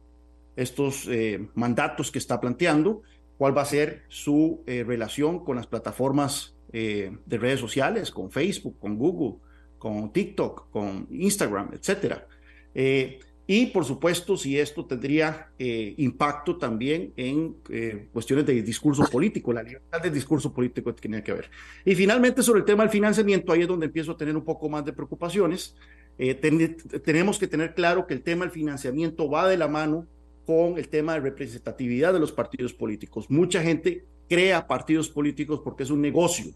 estos 0.56 1.08
eh, 1.08 1.48
mandatos 1.54 2.12
que 2.12 2.20
está 2.20 2.40
planteando, 2.40 3.02
cuál 3.38 3.58
va 3.58 3.64
a 3.64 3.66
ser 3.66 4.04
su 4.08 4.64
eh, 4.66 4.84
relación 4.86 5.44
con 5.44 5.58
las 5.58 5.68
plataformas 5.68 6.56
eh, 6.72 7.16
de 7.26 7.38
redes 7.38 7.60
sociales, 7.60 8.12
con 8.12 8.32
Facebook, 8.32 8.80
con 8.80 8.98
Google, 8.98 9.40
con 9.78 10.12
TikTok, 10.12 10.70
con 10.72 11.08
Instagram, 11.12 11.72
etcétera. 11.74 12.28
y 13.48 13.68
por 13.68 13.86
supuesto, 13.86 14.36
si 14.36 14.58
esto 14.58 14.86
tendría 14.86 15.52
impacto 15.60 16.58
también 16.58 17.14
en 17.16 17.58
cuestiones 18.12 18.46
de 18.48 18.64
discurso 18.64 19.06
político, 19.06 19.54
la 19.54 19.62
libertad 19.62 20.02
del 20.02 20.14
discurso 20.14 20.52
político 20.52 20.94
que 20.96 21.02
tiene 21.02 21.22
que 21.22 21.34
ver. 21.34 21.52
Y 21.86 21.94
finalmente, 21.94 22.42
sobre 22.42 22.62
el 22.62 22.66
tema 22.66 22.82
del 22.84 22.90
financiamiento, 22.90 23.54
ahí 23.54 23.62
es 23.62 23.68
donde 23.68 23.86
empiezo 23.86 24.14
a 24.14 24.18
tener 24.18 24.36
un 24.36 24.44
poco 24.44 24.68
más 24.68 24.84
de 24.84 24.94
preocupaciones. 24.94 25.76
Tenemos 26.18 27.38
que 27.40 27.48
tener 27.48 27.74
claro 27.74 28.08
que 28.08 28.14
el 28.14 28.22
tema 28.22 28.46
del 28.46 28.52
financiamiento 28.52 29.30
va 29.30 29.48
de 29.48 29.58
la 29.58 29.68
mano 29.68 30.08
con 30.46 30.78
el 30.78 30.88
tema 30.90 31.14
de 31.14 31.22
representatividad 31.22 32.14
de 32.14 32.20
los 32.20 32.32
partidos 32.32 32.74
políticos. 32.74 33.30
Mucha 33.30 33.62
gente 33.62 34.06
crea 34.30 34.68
partidos 34.68 35.10
políticos 35.10 35.62
porque 35.64 35.84
es 35.84 35.90
un 35.90 36.02
negocio, 36.02 36.52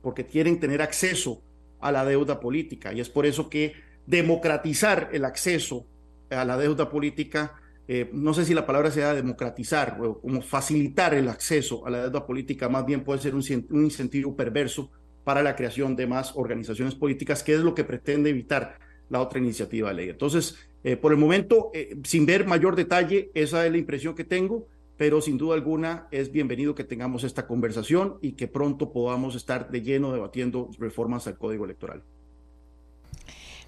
porque 0.00 0.26
quieren 0.26 0.60
tener 0.60 0.80
acceso 0.80 1.42
a 1.80 1.92
la 1.92 2.04
deuda 2.04 2.40
política. 2.40 2.92
Y 2.92 3.00
es 3.00 3.08
por 3.08 3.26
eso 3.26 3.48
que 3.48 3.74
democratizar 4.06 5.10
el 5.12 5.24
acceso 5.24 5.86
a 6.30 6.44
la 6.44 6.56
deuda 6.56 6.88
política, 6.88 7.54
eh, 7.88 8.08
no 8.12 8.32
sé 8.32 8.44
si 8.44 8.54
la 8.54 8.64
palabra 8.64 8.90
sea 8.90 9.12
democratizar 9.12 9.98
o 10.00 10.20
como 10.20 10.40
facilitar 10.40 11.14
el 11.14 11.28
acceso 11.28 11.86
a 11.86 11.90
la 11.90 12.02
deuda 12.04 12.24
política, 12.24 12.68
más 12.68 12.86
bien 12.86 13.04
puede 13.04 13.20
ser 13.20 13.34
un, 13.34 13.42
un 13.70 13.84
incentivo 13.84 14.34
perverso 14.34 14.90
para 15.24 15.42
la 15.42 15.54
creación 15.54 15.94
de 15.94 16.06
más 16.06 16.32
organizaciones 16.34 16.94
políticas, 16.94 17.42
que 17.42 17.54
es 17.54 17.60
lo 17.60 17.74
que 17.74 17.84
pretende 17.84 18.30
evitar 18.30 18.78
la 19.08 19.20
otra 19.20 19.38
iniciativa 19.38 19.88
de 19.88 19.94
ley. 19.94 20.08
Entonces, 20.08 20.56
eh, 20.84 20.96
por 20.96 21.12
el 21.12 21.18
momento, 21.18 21.70
eh, 21.74 21.96
sin 22.04 22.26
ver 22.26 22.46
mayor 22.46 22.76
detalle, 22.76 23.30
esa 23.34 23.64
es 23.64 23.72
la 23.72 23.78
impresión 23.78 24.14
que 24.14 24.24
tengo, 24.24 24.66
pero 24.96 25.20
sin 25.20 25.38
duda 25.38 25.54
alguna 25.54 26.06
es 26.10 26.32
bienvenido 26.32 26.74
que 26.74 26.84
tengamos 26.84 27.24
esta 27.24 27.46
conversación 27.46 28.18
y 28.20 28.32
que 28.32 28.48
pronto 28.48 28.92
podamos 28.92 29.34
estar 29.34 29.70
de 29.70 29.82
lleno 29.82 30.12
debatiendo 30.12 30.70
reformas 30.78 31.26
al 31.26 31.38
Código 31.38 31.64
Electoral. 31.64 32.02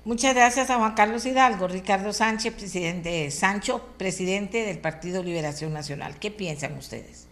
Muchas 0.05 0.35
gracias 0.35 0.69
a 0.69 0.77
Juan 0.77 0.95
Carlos 0.95 1.25
Hidalgo, 1.25 1.67
Ricardo 1.67 2.13
Sánchez, 2.13 2.53
presidente 2.55 3.31
Sancho, 3.31 3.81
presidente 3.97 4.67
del 4.67 4.79
Partido 4.79 5.23
Liberación 5.23 5.73
Nacional. 5.73 6.19
¿Qué 6.21 6.31
piensan 6.31 6.77
ustedes? 6.77 7.27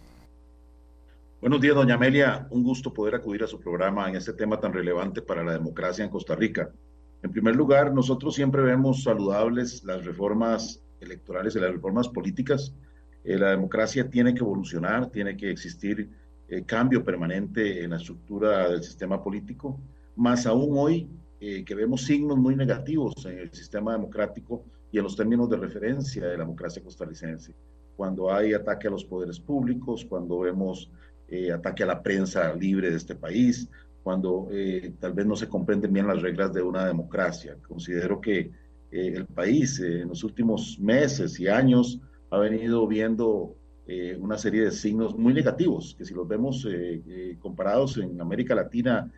Buenos 1.39 1.61
días, 1.61 1.75
doña 1.75 1.95
Amelia. 1.95 2.47
Un 2.49 2.63
gusto 2.63 2.91
poder 2.91 3.15
acudir 3.15 3.43
a 3.43 3.47
su 3.47 3.59
programa 3.59 4.09
en 4.09 4.15
este 4.15 4.33
tema 4.33 4.59
tan 4.59 4.73
relevante 4.73 5.21
para 5.21 5.43
la 5.43 5.51
democracia 5.51 6.03
en 6.03 6.09
Costa 6.09 6.35
Rica. 6.35 6.71
En 7.23 7.31
primer 7.31 7.55
lugar, 7.55 7.93
nosotros 7.93 8.35
siempre 8.35 8.61
vemos 8.61 9.03
saludables 9.03 9.85
las 9.85 10.03
reformas 10.03 10.81
electorales 10.99 11.55
y 11.55 11.59
las 11.59 11.71
reformas 11.71 12.09
políticas. 12.09 12.75
Eh, 13.23 13.37
la 13.37 13.51
democracia 13.51 14.09
tiene 14.09 14.33
que 14.33 14.41
evolucionar, 14.41 15.09
tiene 15.09 15.37
que 15.37 15.49
existir 15.49 16.09
eh, 16.49 16.63
cambio 16.65 17.01
permanente 17.01 17.81
en 17.81 17.91
la 17.91 17.95
estructura 17.95 18.69
del 18.69 18.83
sistema 18.83 19.23
político, 19.23 19.79
más 20.17 20.45
aún 20.45 20.77
hoy 20.77 21.07
eh, 21.39 21.63
que 21.63 21.75
vemos 21.75 22.01
signos 22.01 22.37
muy 22.37 22.57
negativos 22.57 23.13
en 23.25 23.39
el 23.39 23.53
sistema 23.53 23.93
democrático 23.93 24.65
y 24.91 24.97
en 24.97 25.03
los 25.05 25.15
términos 25.15 25.49
de 25.49 25.55
referencia 25.55 26.23
de 26.23 26.33
la 26.33 26.43
democracia 26.43 26.83
costarricense. 26.83 27.55
Cuando 27.95 28.33
hay 28.33 28.53
ataque 28.53 28.89
a 28.89 28.91
los 28.91 29.05
poderes 29.05 29.39
públicos, 29.39 30.05
cuando 30.05 30.39
vemos 30.39 30.91
ataque 31.51 31.81
a 31.81 31.87
la 31.87 32.03
prensa 32.03 32.53
libre 32.53 32.91
de 32.91 32.97
este 32.97 33.15
país, 33.15 33.67
cuando 34.03 34.49
eh, 34.51 34.93
tal 34.99 35.13
vez 35.13 35.25
no 35.25 35.35
se 35.35 35.47
comprenden 35.47 35.93
bien 35.93 36.07
las 36.07 36.21
reglas 36.21 36.53
de 36.53 36.61
una 36.61 36.85
democracia. 36.85 37.57
Considero 37.65 38.19
que 38.19 38.39
eh, 38.39 38.51
el 38.91 39.25
país 39.25 39.79
eh, 39.79 40.01
en 40.01 40.09
los 40.09 40.23
últimos 40.25 40.77
meses 40.79 41.39
y 41.39 41.47
años 41.47 42.01
ha 42.29 42.37
venido 42.37 42.85
viendo 42.85 43.55
una 44.19 44.37
serie 44.37 44.63
de 44.63 44.71
signos 44.71 45.17
muy 45.17 45.33
negativos, 45.33 45.93
que 45.97 46.05
si 46.05 46.13
los 46.13 46.25
vemos 46.25 46.65
comparados 47.39 47.97
en 47.97 48.19
América 48.21 48.55
Latina, 48.55 49.11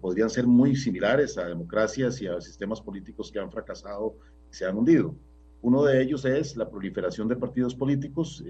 podrían 0.00 0.30
ser 0.30 0.46
muy 0.46 0.76
similares 0.76 1.36
a 1.36 1.48
democracias 1.48 2.22
y 2.22 2.28
a 2.28 2.40
sistemas 2.40 2.80
políticos 2.80 3.32
que 3.32 3.40
han 3.40 3.50
fracasado 3.50 4.14
y 4.48 4.54
se 4.54 4.64
han 4.64 4.78
hundido. 4.78 5.16
Uno 5.60 5.82
de 5.82 6.00
ellos 6.00 6.24
es 6.24 6.56
la 6.56 6.70
proliferación 6.70 7.26
de 7.26 7.34
partidos 7.34 7.74
políticos, 7.74 8.44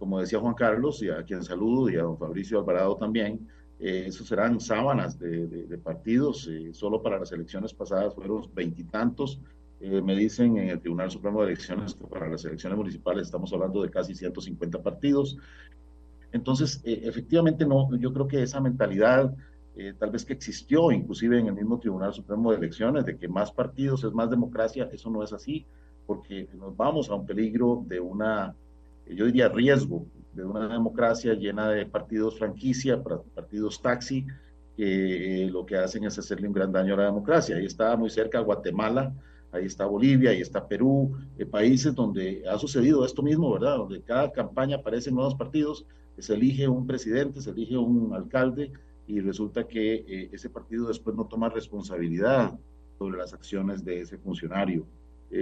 como 0.00 0.18
decía 0.18 0.40
Juan 0.40 0.54
Carlos, 0.54 1.00
y 1.00 1.10
a 1.10 1.22
quien 1.22 1.44
saludo, 1.44 1.88
y 1.88 1.94
a 1.94 2.02
don 2.02 2.18
Fabricio 2.18 2.58
Alvarado 2.58 2.96
también, 2.96 3.46
eh, 3.84 4.04
eso 4.06 4.24
serán 4.24 4.60
sábanas 4.60 5.18
de, 5.18 5.76
partidos. 5.82 6.46
Eh, 6.46 6.72
solo 6.72 7.02
para 7.02 7.18
las 7.18 7.32
elecciones 7.32 7.74
pasadas 7.74 8.14
fueron 8.14 8.48
veintitantos. 8.54 9.40
Eh, 9.80 10.00
me 10.00 10.14
dicen 10.14 10.56
en 10.56 10.68
el 10.68 10.80
Tribunal 10.80 11.10
Supremo 11.10 11.40
de 11.40 11.48
Elecciones 11.48 11.96
que 11.96 12.06
para 12.06 12.28
las 12.28 12.44
elecciones 12.44 12.78
municipales 12.78 13.26
estamos 13.26 13.52
hablando 13.52 13.82
de 13.82 13.90
casi 13.90 14.14
150 14.14 14.80
partidos. 14.80 15.36
Entonces, 16.30 16.80
efectivamente, 16.84 17.66
no, 17.66 17.94
yo 17.96 18.12
creo 18.12 18.28
que 18.28 18.42
esa 18.42 18.60
mentalidad 18.60 19.34
tal 19.98 20.10
vez 20.10 20.24
que 20.24 20.34
existió 20.34 20.92
inclusive 20.92 21.38
en 21.38 21.48
el 21.48 21.54
mismo 21.54 21.78
Tribunal 21.78 22.14
Supremo 22.14 22.52
de 22.52 22.58
Elecciones, 22.58 23.04
de 23.04 23.18
que 23.18 23.26
más 23.26 23.50
partidos 23.50 24.04
es 24.04 24.12
más 24.12 24.30
democracia, 24.30 24.88
eso 24.92 25.10
no 25.10 25.22
es 25.22 25.32
así, 25.32 25.66
porque 26.06 26.48
nos 26.54 26.76
vamos 26.76 27.10
a 27.10 27.16
un 27.16 27.26
peligro 27.26 27.82
de 27.86 28.00
una, 28.00 28.54
yo 29.06 29.26
diría, 29.26 29.48
riesgo 29.48 30.06
de 30.34 30.44
una 30.44 30.68
democracia 30.68 31.34
llena 31.34 31.68
de 31.68 31.86
partidos 31.86 32.38
franquicia, 32.38 33.02
partidos 33.34 33.80
taxi, 33.82 34.26
que 34.76 35.44
eh, 35.44 35.50
lo 35.50 35.66
que 35.66 35.76
hacen 35.76 36.04
es 36.04 36.18
hacerle 36.18 36.48
un 36.48 36.54
gran 36.54 36.72
daño 36.72 36.94
a 36.94 36.98
la 36.98 37.04
democracia. 37.04 37.56
Ahí 37.56 37.66
está 37.66 37.96
muy 37.96 38.08
cerca 38.08 38.40
Guatemala, 38.40 39.14
ahí 39.50 39.66
está 39.66 39.86
Bolivia, 39.86 40.30
ahí 40.30 40.40
está 40.40 40.66
Perú, 40.66 41.12
eh, 41.38 41.44
países 41.44 41.94
donde 41.94 42.42
ha 42.48 42.58
sucedido 42.58 43.04
esto 43.04 43.22
mismo, 43.22 43.52
¿verdad? 43.52 43.76
Donde 43.76 44.00
cada 44.02 44.32
campaña 44.32 44.76
aparecen 44.76 45.14
nuevos 45.14 45.34
partidos, 45.34 45.86
se 46.18 46.34
elige 46.34 46.68
un 46.68 46.86
presidente, 46.86 47.40
se 47.40 47.50
elige 47.50 47.76
un 47.76 48.14
alcalde 48.14 48.72
y 49.06 49.20
resulta 49.20 49.66
que 49.66 49.94
eh, 49.94 50.30
ese 50.32 50.48
partido 50.48 50.88
después 50.88 51.16
no 51.16 51.26
toma 51.26 51.48
responsabilidad 51.50 52.58
sobre 52.98 53.18
las 53.18 53.34
acciones 53.34 53.84
de 53.84 54.00
ese 54.00 54.16
funcionario. 54.16 54.86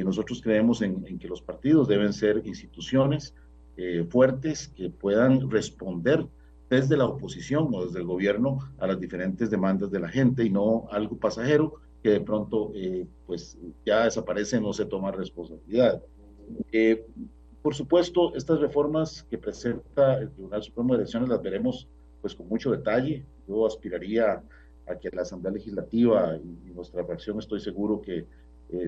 nosotros 0.04 0.40
creemos 0.40 0.82
en 0.82 1.18
que 1.18 1.28
los 1.28 1.42
partidos 1.42 1.88
deben 1.88 2.12
ser 2.12 2.42
instituciones 2.47 3.35
eh, 3.77 4.05
fuertes 4.09 4.69
que 4.69 4.91
puedan 4.91 5.50
responder 5.50 6.27
desde 6.69 6.97
la 6.97 7.07
oposición 7.07 7.69
o 7.73 7.87
desde 7.87 8.00
el 8.00 8.05
gobierno 8.05 8.59
a 8.79 8.87
las 8.87 9.00
diferentes 9.00 9.50
demandas 9.50 9.91
de 9.91 10.00
la 10.00 10.09
gente 10.09 10.45
y 10.45 10.50
no 10.50 10.87
algo 10.91 11.17
pasajero 11.17 11.75
que 12.03 12.11
de 12.11 12.21
pronto 12.21 12.73
eh, 12.75 13.07
pues 13.27 13.59
ya 13.85 14.05
desaparece, 14.05 14.61
no 14.61 14.73
se 14.73 14.87
toma 14.87 15.12
responsabilidad. 15.12 16.03
Eh, 16.73 17.07
por 17.62 17.75
supuesto, 17.75 18.35
estas 18.35 18.61
reformas 18.61 19.23
que 19.31 19.39
presenta 19.39 20.19
el 20.19 20.31
Tribunal 20.31 20.62
Supremo 20.62 20.95
de 20.95 21.00
Elecciones 21.00 21.29
las 21.29 21.43
veremos 21.43 21.89
pues 22.21 22.35
con 22.35 22.49
mucho 22.49 22.71
detalle. 22.71 23.25
Yo 23.47 23.67
aspiraría 23.67 24.43
a 24.87 24.99
que 24.99 25.11
la 25.11 25.23
Asamblea 25.23 25.53
Legislativa 25.53 26.37
y, 26.37 26.71
nuestra 26.73 27.05
fracción 27.05 27.39
estoy 27.39 27.61
seguro 27.61 28.00
que 28.00 28.27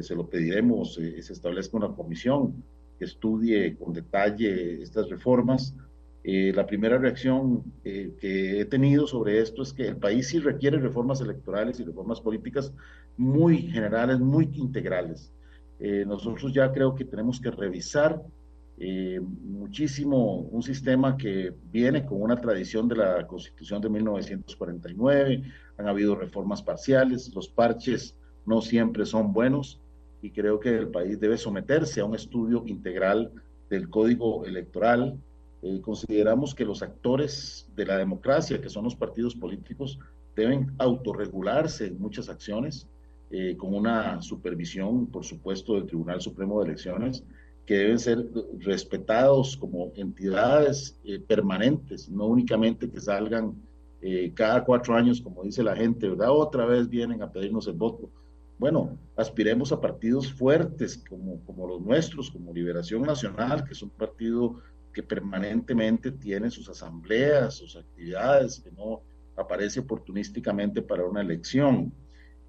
se 0.00 0.14
lo 0.14 0.28
pediremos, 0.28 0.94
se 0.94 1.32
establezca 1.32 1.76
una 1.76 1.94
comisión 1.94 2.62
estudie 3.04 3.76
con 3.76 3.92
detalle 3.92 4.82
estas 4.82 5.08
reformas 5.08 5.74
Eh, 6.24 6.52
la 6.54 6.66
primera 6.66 6.98
reacción 6.98 7.64
eh, 7.82 8.14
que 8.20 8.60
he 8.60 8.64
tenido 8.66 9.08
sobre 9.08 9.40
esto 9.40 9.62
es 9.62 9.72
que 9.72 9.88
el 9.88 9.96
país 9.96 10.28
sí 10.28 10.38
requiere 10.38 10.78
reformas 10.78 11.20
electorales 11.20 11.80
y 11.80 11.84
reformas 11.84 12.20
políticas 12.20 12.72
muy 13.16 13.62
generales, 13.62 14.20
muy 14.20 14.48
integrales. 14.54 15.32
Eh, 15.80 16.04
nosotros 16.06 16.52
ya 16.54 16.70
creo 16.70 16.94
que 16.94 17.04
tenemos 17.04 17.40
que 17.40 17.50
revisar 17.50 18.22
muchísimo 19.44 20.38
un 20.38 20.60
sistema 20.60 21.16
que 21.16 21.54
viene 21.70 22.04
con 22.04 22.20
una 22.20 22.40
tradición 22.40 22.88
de 22.88 22.96
la 22.96 23.24
Constitución 23.28 23.80
de 23.80 23.88
1949, 23.88 25.42
han 25.76 25.86
habido 25.86 26.16
reformas 26.16 26.62
parciales, 26.62 27.32
los 27.32 27.48
parches 27.48 28.16
no 28.44 28.60
siempre 28.60 29.06
son 29.06 29.32
buenos 29.32 29.80
y 30.22 30.30
creo 30.30 30.60
que 30.60 30.70
el 30.70 30.88
país 30.88 31.18
debe 31.20 31.36
someterse 31.36 32.00
a 32.00 32.04
un 32.04 32.14
estudio 32.14 32.62
integral 32.66 33.32
del 33.68 33.90
código 33.90 34.46
electoral, 34.46 35.18
eh, 35.62 35.80
consideramos 35.80 36.54
que 36.54 36.64
los 36.64 36.80
actores 36.80 37.68
de 37.74 37.84
la 37.84 37.98
democracia, 37.98 38.60
que 38.60 38.68
son 38.68 38.84
los 38.84 38.94
partidos 38.94 39.34
políticos, 39.34 39.98
deben 40.36 40.72
autorregularse 40.78 41.86
en 41.86 42.00
muchas 42.00 42.28
acciones, 42.28 42.86
eh, 43.30 43.56
con 43.56 43.74
una 43.74 44.22
supervisión, 44.22 45.06
por 45.06 45.24
supuesto, 45.24 45.74
del 45.74 45.86
Tribunal 45.86 46.20
Supremo 46.20 46.60
de 46.60 46.66
Elecciones, 46.66 47.24
que 47.66 47.74
deben 47.74 47.98
ser 47.98 48.24
respetados 48.60 49.56
como 49.56 49.92
entidades 49.96 50.98
eh, 51.04 51.18
permanentes, 51.18 52.08
no 52.08 52.26
únicamente 52.26 52.88
que 52.88 53.00
salgan 53.00 53.54
cada 54.34 54.64
cuatro 54.64 54.96
años, 54.96 55.20
como 55.20 55.44
dice 55.44 55.62
la 55.62 55.76
gente, 55.76 56.08
¿verdad? 56.08 56.32
Otra 56.32 56.66
vez 56.66 56.88
vienen 56.88 57.22
a 57.22 57.30
pedirnos 57.30 57.68
el 57.68 57.74
voto. 57.74 58.10
Bueno, 58.62 58.96
aspiremos 59.16 59.72
a 59.72 59.80
partidos 59.80 60.32
fuertes 60.32 60.96
como, 61.08 61.44
como 61.44 61.66
los 61.66 61.80
nuestros, 61.80 62.30
como 62.30 62.54
Liberación 62.54 63.02
Nacional, 63.02 63.64
que 63.64 63.72
es 63.72 63.82
un 63.82 63.90
partido 63.90 64.60
que 64.94 65.02
permanentemente 65.02 66.12
tiene 66.12 66.48
sus 66.48 66.68
asambleas, 66.68 67.54
sus 67.54 67.74
actividades, 67.74 68.60
que 68.60 68.70
no 68.70 69.02
aparece 69.34 69.80
oportunísticamente 69.80 70.80
para 70.80 71.04
una 71.04 71.22
elección. 71.22 71.92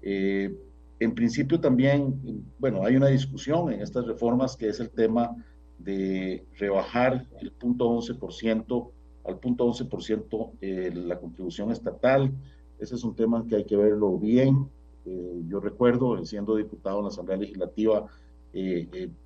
Eh, 0.02 0.56
en 1.00 1.16
principio 1.16 1.58
también, 1.58 2.46
bueno, 2.60 2.84
hay 2.84 2.94
una 2.94 3.08
discusión 3.08 3.72
en 3.72 3.80
estas 3.80 4.06
reformas 4.06 4.56
que 4.56 4.68
es 4.68 4.78
el 4.78 4.90
tema 4.90 5.34
de 5.80 6.46
rebajar 6.58 7.26
el 7.40 7.50
punto 7.50 7.90
11% 7.90 8.90
al 9.24 9.40
punto 9.40 9.66
11% 9.66 10.52
eh, 10.60 10.92
la 10.94 11.18
contribución 11.18 11.72
estatal. 11.72 12.32
Ese 12.78 12.94
es 12.94 13.02
un 13.02 13.16
tema 13.16 13.44
que 13.48 13.56
hay 13.56 13.64
que 13.64 13.76
verlo 13.76 14.16
bien. 14.16 14.70
Eh, 15.04 15.42
yo 15.46 15.60
recuerdo, 15.60 16.24
siendo 16.24 16.56
diputado 16.56 16.98
en 16.98 17.04
la 17.04 17.08
Asamblea 17.08 17.38
Legislativa, 17.38 18.06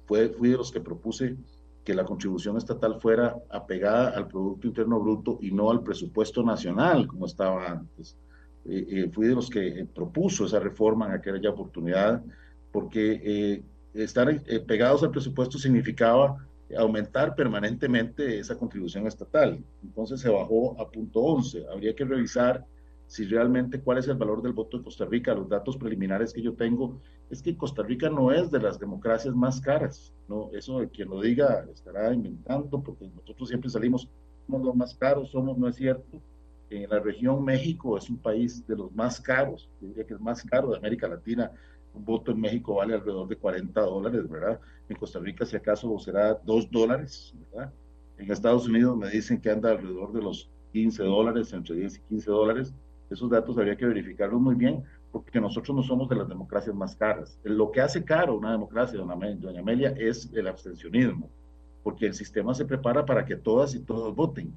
fue, 0.06 0.30
fui 0.30 0.48
de 0.48 0.56
los 0.56 0.72
que 0.72 0.80
propuse 0.80 1.36
que 1.88 1.94
la 1.94 2.04
contribución 2.04 2.58
estatal 2.58 3.00
fuera 3.00 3.34
apegada 3.48 4.10
al 4.10 4.28
Producto 4.28 4.66
Interno 4.66 5.00
Bruto 5.00 5.38
y 5.40 5.50
no 5.50 5.70
al 5.70 5.82
presupuesto 5.82 6.42
nacional, 6.42 7.06
como 7.06 7.24
estaba 7.24 7.66
antes. 7.66 8.14
Eh, 8.66 8.86
eh, 8.90 9.10
fui 9.10 9.26
de 9.26 9.34
los 9.34 9.48
que 9.48 9.86
propuso 9.94 10.44
esa 10.44 10.60
reforma 10.60 11.06
en 11.06 11.12
aquella 11.12 11.48
oportunidad, 11.48 12.22
porque 12.70 13.22
eh, 13.24 13.62
estar 13.94 14.28
pegados 14.66 15.02
al 15.02 15.10
presupuesto 15.10 15.56
significaba 15.56 16.46
aumentar 16.76 17.34
permanentemente 17.34 18.38
esa 18.38 18.58
contribución 18.58 19.06
estatal. 19.06 19.58
Entonces 19.82 20.20
se 20.20 20.28
bajó 20.28 20.78
a 20.78 20.90
punto 20.90 21.20
11. 21.20 21.64
Habría 21.72 21.94
que 21.94 22.04
revisar 22.04 22.66
si 23.08 23.24
realmente 23.24 23.80
cuál 23.80 23.98
es 23.98 24.06
el 24.06 24.16
valor 24.16 24.42
del 24.42 24.52
voto 24.52 24.76
de 24.76 24.84
Costa 24.84 25.06
Rica. 25.06 25.34
Los 25.34 25.48
datos 25.48 25.78
preliminares 25.78 26.32
que 26.32 26.42
yo 26.42 26.52
tengo 26.52 27.00
es 27.30 27.42
que 27.42 27.56
Costa 27.56 27.82
Rica 27.82 28.10
no 28.10 28.30
es 28.30 28.50
de 28.50 28.60
las 28.60 28.78
democracias 28.78 29.34
más 29.34 29.60
caras. 29.62 30.14
No, 30.28 30.50
eso 30.52 30.80
de 30.80 30.90
quien 30.90 31.08
lo 31.08 31.20
diga 31.22 31.66
estará 31.72 32.12
inventando, 32.12 32.82
porque 32.82 33.08
nosotros 33.08 33.48
siempre 33.48 33.70
salimos, 33.70 34.08
somos 34.46 34.62
los 34.62 34.76
más 34.76 34.94
caros, 34.94 35.30
somos, 35.30 35.56
no 35.56 35.66
es 35.68 35.76
cierto. 35.76 36.20
En 36.68 36.88
la 36.90 37.00
región 37.00 37.42
México 37.42 37.96
es 37.96 38.10
un 38.10 38.18
país 38.18 38.66
de 38.66 38.76
los 38.76 38.92
más 38.92 39.18
caros, 39.22 39.70
diría 39.80 40.04
que 40.04 40.12
es 40.12 40.20
más 40.20 40.42
caro 40.44 40.70
de 40.70 40.76
América 40.76 41.08
Latina. 41.08 41.50
Un 41.94 42.04
voto 42.04 42.32
en 42.32 42.40
México 42.40 42.74
vale 42.74 42.92
alrededor 42.92 43.26
de 43.26 43.36
40 43.36 43.80
dólares, 43.80 44.28
¿verdad? 44.28 44.60
En 44.86 44.96
Costa 44.96 45.18
Rica, 45.18 45.46
si 45.46 45.56
acaso, 45.56 45.98
será 45.98 46.34
2 46.34 46.70
dólares, 46.70 47.34
¿verdad? 47.50 47.72
En 48.18 48.30
Estados 48.30 48.68
Unidos 48.68 48.98
me 48.98 49.08
dicen 49.08 49.40
que 49.40 49.50
anda 49.50 49.70
alrededor 49.70 50.12
de 50.12 50.20
los 50.20 50.50
15 50.72 51.02
dólares, 51.04 51.54
entre 51.54 51.76
10 51.76 51.96
y 51.96 52.00
15 52.00 52.30
dólares 52.30 52.74
esos 53.10 53.30
datos 53.30 53.56
habría 53.56 53.76
que 53.76 53.86
verificarlos 53.86 54.40
muy 54.40 54.54
bien 54.54 54.84
porque 55.10 55.40
nosotros 55.40 55.74
no 55.74 55.82
somos 55.82 56.08
de 56.08 56.16
las 56.16 56.28
democracias 56.28 56.74
más 56.74 56.94
caras. 56.94 57.38
Lo 57.42 57.70
que 57.70 57.80
hace 57.80 58.04
caro 58.04 58.36
una 58.36 58.52
democracia, 58.52 58.98
doña 58.98 59.60
Amelia, 59.60 59.94
es 59.96 60.30
el 60.34 60.46
abstencionismo, 60.46 61.30
porque 61.82 62.06
el 62.06 62.14
sistema 62.14 62.54
se 62.54 62.66
prepara 62.66 63.06
para 63.06 63.24
que 63.24 63.36
todas 63.36 63.74
y 63.74 63.80
todos 63.80 64.14
voten. 64.14 64.52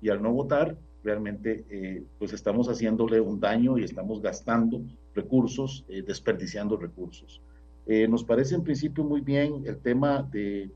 Y 0.00 0.08
al 0.08 0.22
no 0.22 0.32
votar, 0.32 0.76
realmente 1.02 1.64
eh, 1.68 2.04
pues 2.18 2.32
estamos 2.32 2.68
haciéndole 2.68 3.20
un 3.20 3.40
daño 3.40 3.78
y 3.78 3.84
estamos 3.84 4.22
gastando 4.22 4.80
recursos, 5.14 5.84
eh, 5.88 6.02
desperdiciando 6.02 6.76
recursos. 6.76 7.40
Eh, 7.86 8.06
nos 8.06 8.22
parece 8.22 8.54
en 8.54 8.62
principio 8.62 9.02
muy 9.04 9.20
bien 9.20 9.62
el 9.66 9.78
tema 9.78 10.22
de 10.22 10.70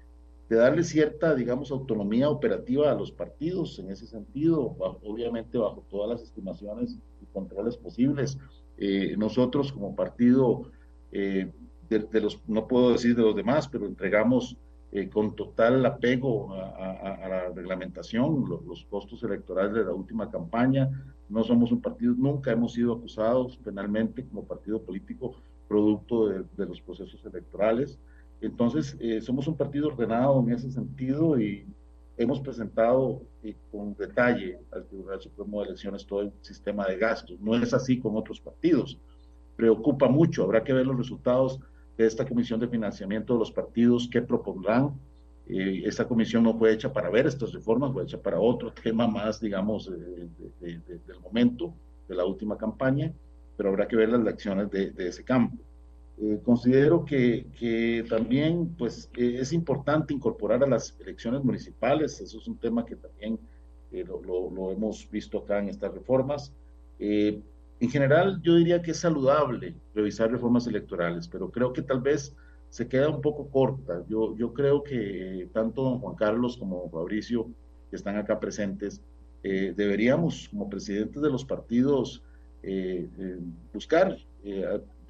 de 0.51 0.57
darle 0.57 0.83
cierta, 0.83 1.37
digamos, 1.37 1.71
autonomía 1.71 2.29
operativa 2.29 2.91
a 2.91 2.95
los 2.95 3.13
partidos 3.13 3.79
en 3.79 3.89
ese 3.89 4.09
sentido, 4.09 4.75
obviamente 5.05 5.57
bajo 5.57 5.85
todas 5.89 6.11
las 6.11 6.23
estimaciones 6.23 6.99
controles 7.33 7.77
posibles. 7.77 8.39
Eh, 8.77 9.15
nosotros 9.17 9.73
como 9.73 9.95
partido, 9.95 10.71
eh, 11.13 11.53
de, 11.89 12.21
los, 12.21 12.41
no 12.47 12.69
puedo 12.69 12.93
decir 12.93 13.17
de 13.17 13.23
los 13.23 13.35
demás, 13.35 13.69
pero 13.69 13.87
entregamos 13.87 14.57
eh, 14.93 15.09
con 15.09 15.35
total 15.35 15.85
apego 15.85 16.55
a, 16.55 17.29
la 17.29 17.49
reglamentación 17.55 18.45
los, 18.49 18.85
costos 18.87 19.23
electorales 19.23 19.75
de 19.75 19.85
la 19.85 19.93
última 19.93 20.31
campaña. 20.31 20.89
No 21.29 21.45
somos 21.45 21.73
un 21.73 21.81
partido, 21.81 22.15
nunca 22.17 22.53
hemos 22.53 22.73
sido 22.73 22.95
acusados 22.95 23.57
penalmente 23.59 24.25
como 24.25 24.45
partido 24.45 24.83
político 24.83 25.35
producto 25.69 26.29
de 26.29 26.67
los 26.67 26.81
procesos 26.81 27.25
electorales. 27.25 27.99
Entonces, 28.41 28.97
somos 29.21 29.47
un 29.47 29.57
partido 29.57 29.89
ordenado 29.89 30.41
en 30.41 30.53
ese 30.53 30.71
sentido 30.73 31.39
y 31.39 31.65
hemos 32.21 32.41
presentado 32.41 33.23
eh, 33.43 33.57
con 33.73 33.95
detalle 33.95 34.59
al 34.73 34.85
Tribunal 34.87 35.23
Supremo 35.23 35.61
de 35.61 35.69
Elecciones 35.69 36.05
todo 36.07 36.21
el 36.21 36.33
sistema 36.43 36.87
de 36.87 36.99
gastos. 36.99 37.41
No 37.41 37.57
es 37.57 37.73
así 37.73 37.99
con 37.99 38.15
otros 38.15 38.39
partidos. 38.41 38.99
Preocupa 39.57 40.07
mucho. 40.07 40.45
Habrá 40.45 40.63
que 40.63 40.75
ver 40.75 40.87
los 40.87 40.99
resultados 40.99 41.61
de 41.97 42.07
esta 42.07 42.27
comisión 42.27 42.61
de 42.61 42.69
financiamiento 42.69 43.33
de 43.33 43.39
los 43.39 43.51
partidos 43.51 44.07
que 44.07 44.21
propondrán. 44.21 45.01
Eh, 45.49 45.83
esta 45.87 46.07
comisión 46.07 46.43
no 46.43 46.59
fue 46.59 46.75
hecha 46.75 46.93
para 46.93 47.09
ver 47.09 47.27
estas 47.27 47.55
reformas, 47.55 47.93
fue 47.93 48.03
hecha 48.03 48.21
para 48.21 48.39
otro 48.39 48.71
tema 48.71 49.07
más, 49.07 49.41
digamos, 49.41 49.91
del 49.91 51.21
momento, 51.23 51.73
de 52.07 52.15
la 52.15 52.27
última 52.27 52.59
campaña, 52.59 53.13
pero 53.57 53.71
habrá 53.71 53.89
que 53.89 53.97
ver 53.97 54.11
las 54.11 54.27
acciones 54.27 54.71
de 54.71 55.09
ese 55.09 55.25
campo. 55.25 55.57
Eh, 56.23 56.39
considero 56.45 57.03
que, 57.03 57.47
que, 57.59 58.05
también 58.07 58.75
pues, 58.77 59.11
eh, 59.17 59.39
es 59.41 59.55
importante 59.55 60.13
incorporar 60.13 60.63
a 60.63 60.67
las 60.67 60.95
elecciones 61.01 61.43
municipales, 61.43 62.21
eso 62.21 62.39
es 62.39 62.47
un 62.47 62.59
tema 62.59 62.85
que 62.85 62.97
también 62.97 63.39
eh, 63.91 64.05
lo, 64.05 64.51
lo, 64.51 64.71
hemos 64.71 65.09
visto 65.11 65.39
acá 65.39 65.61
en 65.61 65.71
estas 65.71 65.95
reformas. 65.95 66.53
en 66.99 67.91
general, 67.91 68.43
yo 68.43 68.57
diría 68.57 68.83
que 68.83 68.91
es 68.91 68.99
saludable 68.99 69.75
revisar 69.95 70.31
reformas 70.31 70.67
electorales, 70.67 71.27
pero 71.27 71.51
creo 71.51 71.73
que 71.73 71.81
tal 71.81 72.03
vez 72.03 72.37
se 72.69 72.87
queda 72.87 73.09
un 73.09 73.23
poco 73.23 73.49
corta. 73.49 74.05
Yo, 74.07 74.37
yo 74.37 74.53
creo 74.53 74.83
que 74.83 75.49
tanto 75.55 75.83
don 75.83 76.01
Juan 76.01 76.17
Carlos 76.17 76.59
como 76.59 76.81
don 76.83 76.91
Fabricio, 76.91 77.49
que 77.89 77.97
están 77.97 78.17
acá 78.17 78.39
presentes, 78.39 79.01
deberíamos, 79.43 80.51
como 80.51 80.69
presidentes 80.69 81.23
de 81.23 81.31
los 81.31 81.47
partidos, 81.47 82.23
buscar 83.73 84.19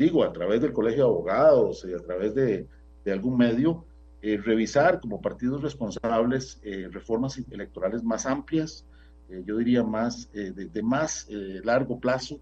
digo, 0.00 0.24
a 0.24 0.32
través 0.32 0.62
del 0.62 0.72
Colegio 0.72 1.04
de 1.04 1.10
Abogados 1.10 1.86
y 1.86 1.92
a 1.92 1.98
través 1.98 2.34
de, 2.34 2.66
algún 3.06 3.36
medio, 3.36 3.84
eh, 4.22 4.38
revisar 4.38 5.00
como 5.00 5.20
partidos 5.20 5.62
responsables 5.62 6.58
eh, 6.62 6.88
reformas 6.90 7.36
electorales 7.50 8.02
más 8.02 8.24
amplias, 8.24 8.86
eh, 9.28 9.42
yo 9.44 9.58
diría 9.58 9.82
más 9.82 10.30
de, 10.32 10.82
más 10.82 11.28
largo 11.64 12.00
plazo, 12.00 12.40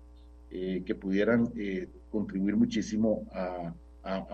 que 0.51 0.95
pudieran 0.95 1.53
contribuir 2.11 2.57
muchísimo 2.57 3.27
a, 3.33 3.75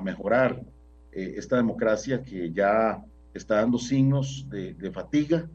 mejorar 0.01 0.63
esta 1.11 1.57
democracia 1.57 2.23
que 2.23 2.53
ya 2.53 3.03
está 3.33 3.57
dando 3.57 3.79
signos 3.79 4.47
de, 4.49 4.91
fatiga, 4.93 5.49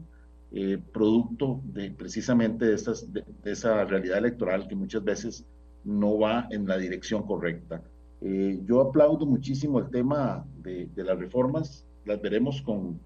producto 0.92 1.62
de 1.64 1.90
precisamente 1.92 2.66
de, 2.66 2.74
estas, 2.74 3.10
de 3.10 3.24
esa 3.44 3.84
realidad 3.84 4.18
electoral 4.18 4.68
que 4.68 4.74
muchas 4.74 5.02
veces 5.02 5.46
no 5.84 6.18
va 6.18 6.46
en 6.50 6.66
la 6.66 6.76
dirección 6.76 7.22
correcta. 7.24 7.82
Eh, 8.20 8.60
yo 8.64 8.80
aplaudo 8.80 9.24
muchísimo 9.24 9.78
el 9.78 9.88
tema 9.90 10.46
de, 10.62 10.88
las 10.96 11.18
reformas, 11.18 11.86
las 12.04 12.20
veremos 12.20 12.60
con, 12.60 13.00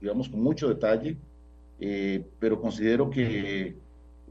digamos, 0.00 0.28
con 0.28 0.42
mucho 0.42 0.68
detalle, 0.68 1.16
eh, 1.80 2.24
pero 2.38 2.60
considero 2.60 3.08
que, 3.08 3.76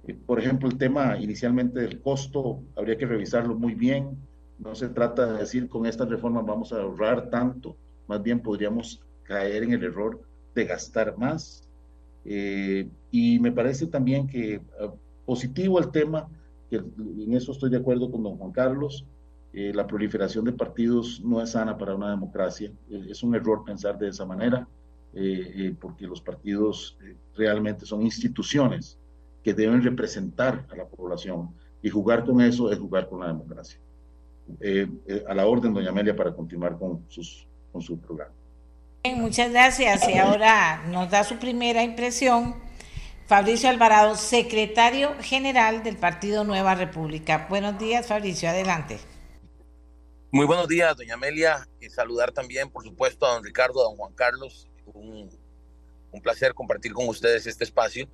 eh, 0.07 0.13
por 0.25 0.39
ejemplo, 0.39 0.69
el 0.69 0.77
tema 0.77 1.17
inicialmente 1.17 1.79
del 1.79 2.01
costo, 2.01 2.61
habría 2.75 2.97
que 2.97 3.07
revisarlo 3.07 3.55
muy 3.55 3.73
bien. 3.73 4.17
No 4.59 4.75
se 4.75 4.89
trata 4.89 5.33
de 5.33 5.39
decir 5.39 5.67
con 5.67 5.87
estas 5.87 6.07
reformas 6.07 6.45
vamos 6.45 6.71
a 6.71 6.81
ahorrar 6.81 7.29
tanto, 7.31 7.75
más 8.07 8.21
bien 8.21 8.41
podríamos 8.41 9.01
caer 9.23 9.63
en 9.63 9.73
el 9.73 9.83
error 9.83 10.21
de 10.53 10.65
gastar 10.65 11.17
más. 11.17 11.67
y 12.23 13.39
me 13.39 13.51
parece 13.51 13.87
también 13.87 14.27
que 14.27 14.61
positivo 15.25 15.79
el 15.79 15.89
tema, 15.89 16.27
que 16.71 16.77
en 16.77 17.33
eso 17.33 17.51
estoy 17.51 17.69
de 17.69 17.77
acuerdo 17.77 18.09
con 18.09 18.23
don 18.23 18.37
Juan 18.37 18.51
Carlos, 18.51 19.05
la 19.53 19.85
proliferación 19.85 20.45
de 20.45 20.53
partidos 20.53 21.21
no 21.21 21.41
es 21.41 21.51
sana 21.51 21.77
para 21.77 21.93
una 21.93 22.09
democracia, 22.09 22.71
es 22.89 23.21
un 23.21 23.35
error 23.35 23.63
pensar 23.65 23.99
de 23.99 24.07
esa 24.07 24.25
manera. 24.25 24.67
porque 25.81 26.07
los 26.07 26.21
partidos 26.21 26.97
realmente 27.35 27.85
son 27.85 28.01
instituciones 28.01 28.97
que 29.43 29.53
deben 29.53 29.83
representar 29.83 30.65
a 30.71 30.75
la 30.75 30.85
población 30.85 31.49
y 31.81 31.89
jugar 31.89 32.25
con 32.25 32.41
eso 32.41 32.71
es 32.71 32.79
jugar 32.79 33.09
con 33.09 33.21
la 33.21 33.27
democracia. 33.27 33.79
Eh, 34.59 34.87
eh, 35.07 35.23
a 35.27 35.33
la 35.33 35.45
orden, 35.45 35.73
doña 35.73 35.89
Amelia, 35.89 36.15
para 36.15 36.33
continuar 36.33 36.77
con, 36.77 37.05
sus, 37.07 37.47
con 37.71 37.81
su 37.81 37.99
programa. 37.99 38.33
muchas 39.15 39.51
gracias. 39.51 40.07
Y 40.09 40.17
ahora 40.17 40.83
nos 40.89 41.09
da 41.09 41.23
su 41.23 41.37
primera 41.37 41.83
impresión 41.83 42.55
Fabricio 43.31 43.69
Alvarado, 43.69 44.17
secretario 44.17 45.15
general 45.21 45.83
del 45.83 45.95
Partido 45.95 46.43
Nueva 46.43 46.75
República. 46.75 47.47
Buenos 47.49 47.79
días, 47.79 48.05
Fabricio, 48.07 48.49
adelante. 48.49 48.99
Muy 50.33 50.45
buenos 50.45 50.67
días, 50.67 50.97
doña 50.97 51.13
Amelia, 51.13 51.65
y 51.79 51.89
saludar 51.89 52.33
también, 52.33 52.69
por 52.69 52.83
supuesto, 52.83 53.25
a 53.25 53.35
don 53.35 53.41
Ricardo, 53.45 53.79
a 53.79 53.83
don 53.85 53.95
Juan 53.95 54.13
Carlos. 54.15 54.67
Un, 54.83 55.29
placer 56.21 56.53
compartir 56.53 56.91
con 56.91 57.07
ustedes 57.07 57.47
este 57.47 57.63
espacio. 57.63 58.09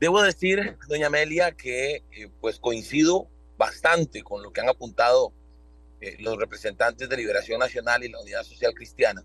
Debo 0.00 0.22
decir, 0.22 0.78
doña 0.88 1.08
Amelia, 1.08 1.52
que 1.52 1.96
eh, 1.96 2.30
pues 2.40 2.58
coincido 2.58 3.28
bastante 3.58 4.22
con 4.22 4.42
lo 4.42 4.50
que 4.50 4.62
han 4.62 4.70
apuntado 4.70 5.34
eh, 6.00 6.16
los 6.20 6.38
representantes 6.38 7.06
de 7.06 7.18
Liberación 7.18 7.58
Nacional 7.58 8.02
y 8.02 8.08
la 8.08 8.18
Unidad 8.18 8.44
Social 8.44 8.72
Cristiana, 8.72 9.22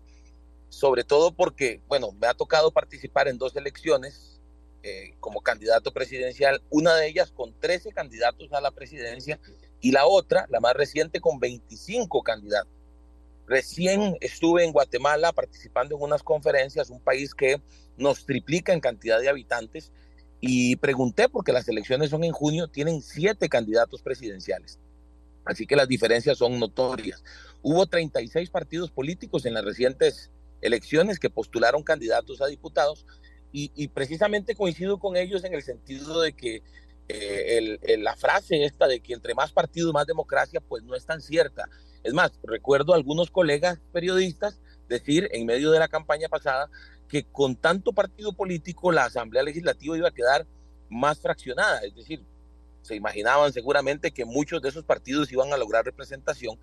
sobre 0.68 1.02
todo 1.02 1.34
porque, 1.34 1.80
bueno, 1.88 2.12
me 2.12 2.26
ha 2.26 2.34
tocado 2.34 2.70
participar 2.72 3.26
en 3.26 3.38
dos 3.38 3.56
elecciones 3.56 4.37
eh, 4.82 5.14
como 5.20 5.40
candidato 5.40 5.92
presidencial, 5.92 6.62
una 6.70 6.94
de 6.94 7.08
ellas 7.08 7.30
con 7.32 7.52
13 7.58 7.92
candidatos 7.92 8.52
a 8.52 8.60
la 8.60 8.70
presidencia 8.70 9.38
y 9.80 9.92
la 9.92 10.06
otra, 10.06 10.46
la 10.50 10.60
más 10.60 10.74
reciente, 10.74 11.20
con 11.20 11.38
25 11.38 12.22
candidatos. 12.22 12.72
Recién 13.46 14.16
estuve 14.20 14.64
en 14.64 14.72
Guatemala 14.72 15.32
participando 15.32 15.96
en 15.96 16.02
unas 16.02 16.22
conferencias, 16.22 16.90
un 16.90 17.00
país 17.00 17.34
que 17.34 17.60
nos 17.96 18.26
triplica 18.26 18.72
en 18.72 18.80
cantidad 18.80 19.20
de 19.20 19.28
habitantes, 19.28 19.92
y 20.40 20.76
pregunté, 20.76 21.28
porque 21.28 21.52
las 21.52 21.68
elecciones 21.68 22.10
son 22.10 22.24
en 22.24 22.32
junio, 22.32 22.68
tienen 22.68 23.02
siete 23.02 23.48
candidatos 23.48 24.02
presidenciales. 24.02 24.78
Así 25.44 25.66
que 25.66 25.76
las 25.76 25.88
diferencias 25.88 26.38
son 26.38 26.58
notorias. 26.60 27.24
Hubo 27.62 27.86
36 27.86 28.50
partidos 28.50 28.90
políticos 28.90 29.46
en 29.46 29.54
las 29.54 29.64
recientes 29.64 30.30
elecciones 30.60 31.18
que 31.18 31.30
postularon 31.30 31.82
candidatos 31.82 32.40
a 32.40 32.46
diputados 32.46 33.06
y, 33.74 33.88
precisamente 33.88 34.54
coincido 34.54 34.98
con 34.98 35.16
ellos 35.16 35.44
en 35.44 35.54
el 35.54 35.62
sentido 35.62 36.20
de 36.20 36.32
que 36.32 36.62
eh, 37.08 37.78
la 37.98 38.14
frase 38.16 38.64
esta 38.64 38.86
de 38.86 39.00
que 39.00 39.14
entre 39.14 39.34
más 39.34 39.52
partidos 39.52 39.92
más 39.94 40.06
democracia 40.06 40.60
pues 40.60 40.82
no 40.84 40.94
es 40.94 41.06
tan 41.06 41.20
cierta. 41.20 41.64
Es 42.02 42.12
más, 42.12 42.32
recuerdo 42.42 42.92
a 42.92 42.96
algunos 42.96 43.30
colegas 43.30 43.78
periodistas 43.92 44.60
decir 44.88 45.28
en 45.32 45.46
medio 45.46 45.70
de 45.70 45.78
la 45.78 45.88
campaña 45.88 46.28
pasada 46.28 46.70
que 47.08 47.24
con 47.24 47.56
tanto 47.56 47.92
partido 47.92 48.32
político 48.32 48.92
la 48.92 49.06
Asamblea 49.06 49.42
Legislativa 49.42 49.96
iba 49.96 50.08
a 50.08 50.14
quedar 50.14 50.46
más 50.90 51.20
fraccionada, 51.20 51.80
es 51.80 51.94
decir, 51.94 52.22
se 52.82 52.94
imaginaban 52.94 53.52
seguramente 53.52 54.10
que 54.10 54.24
muchos 54.24 54.62
de 54.62 54.70
esos 54.70 54.84
partidos 54.84 55.30
iban 55.32 55.52
a 55.52 55.56
lograr 55.56 55.84
representación 55.84 56.58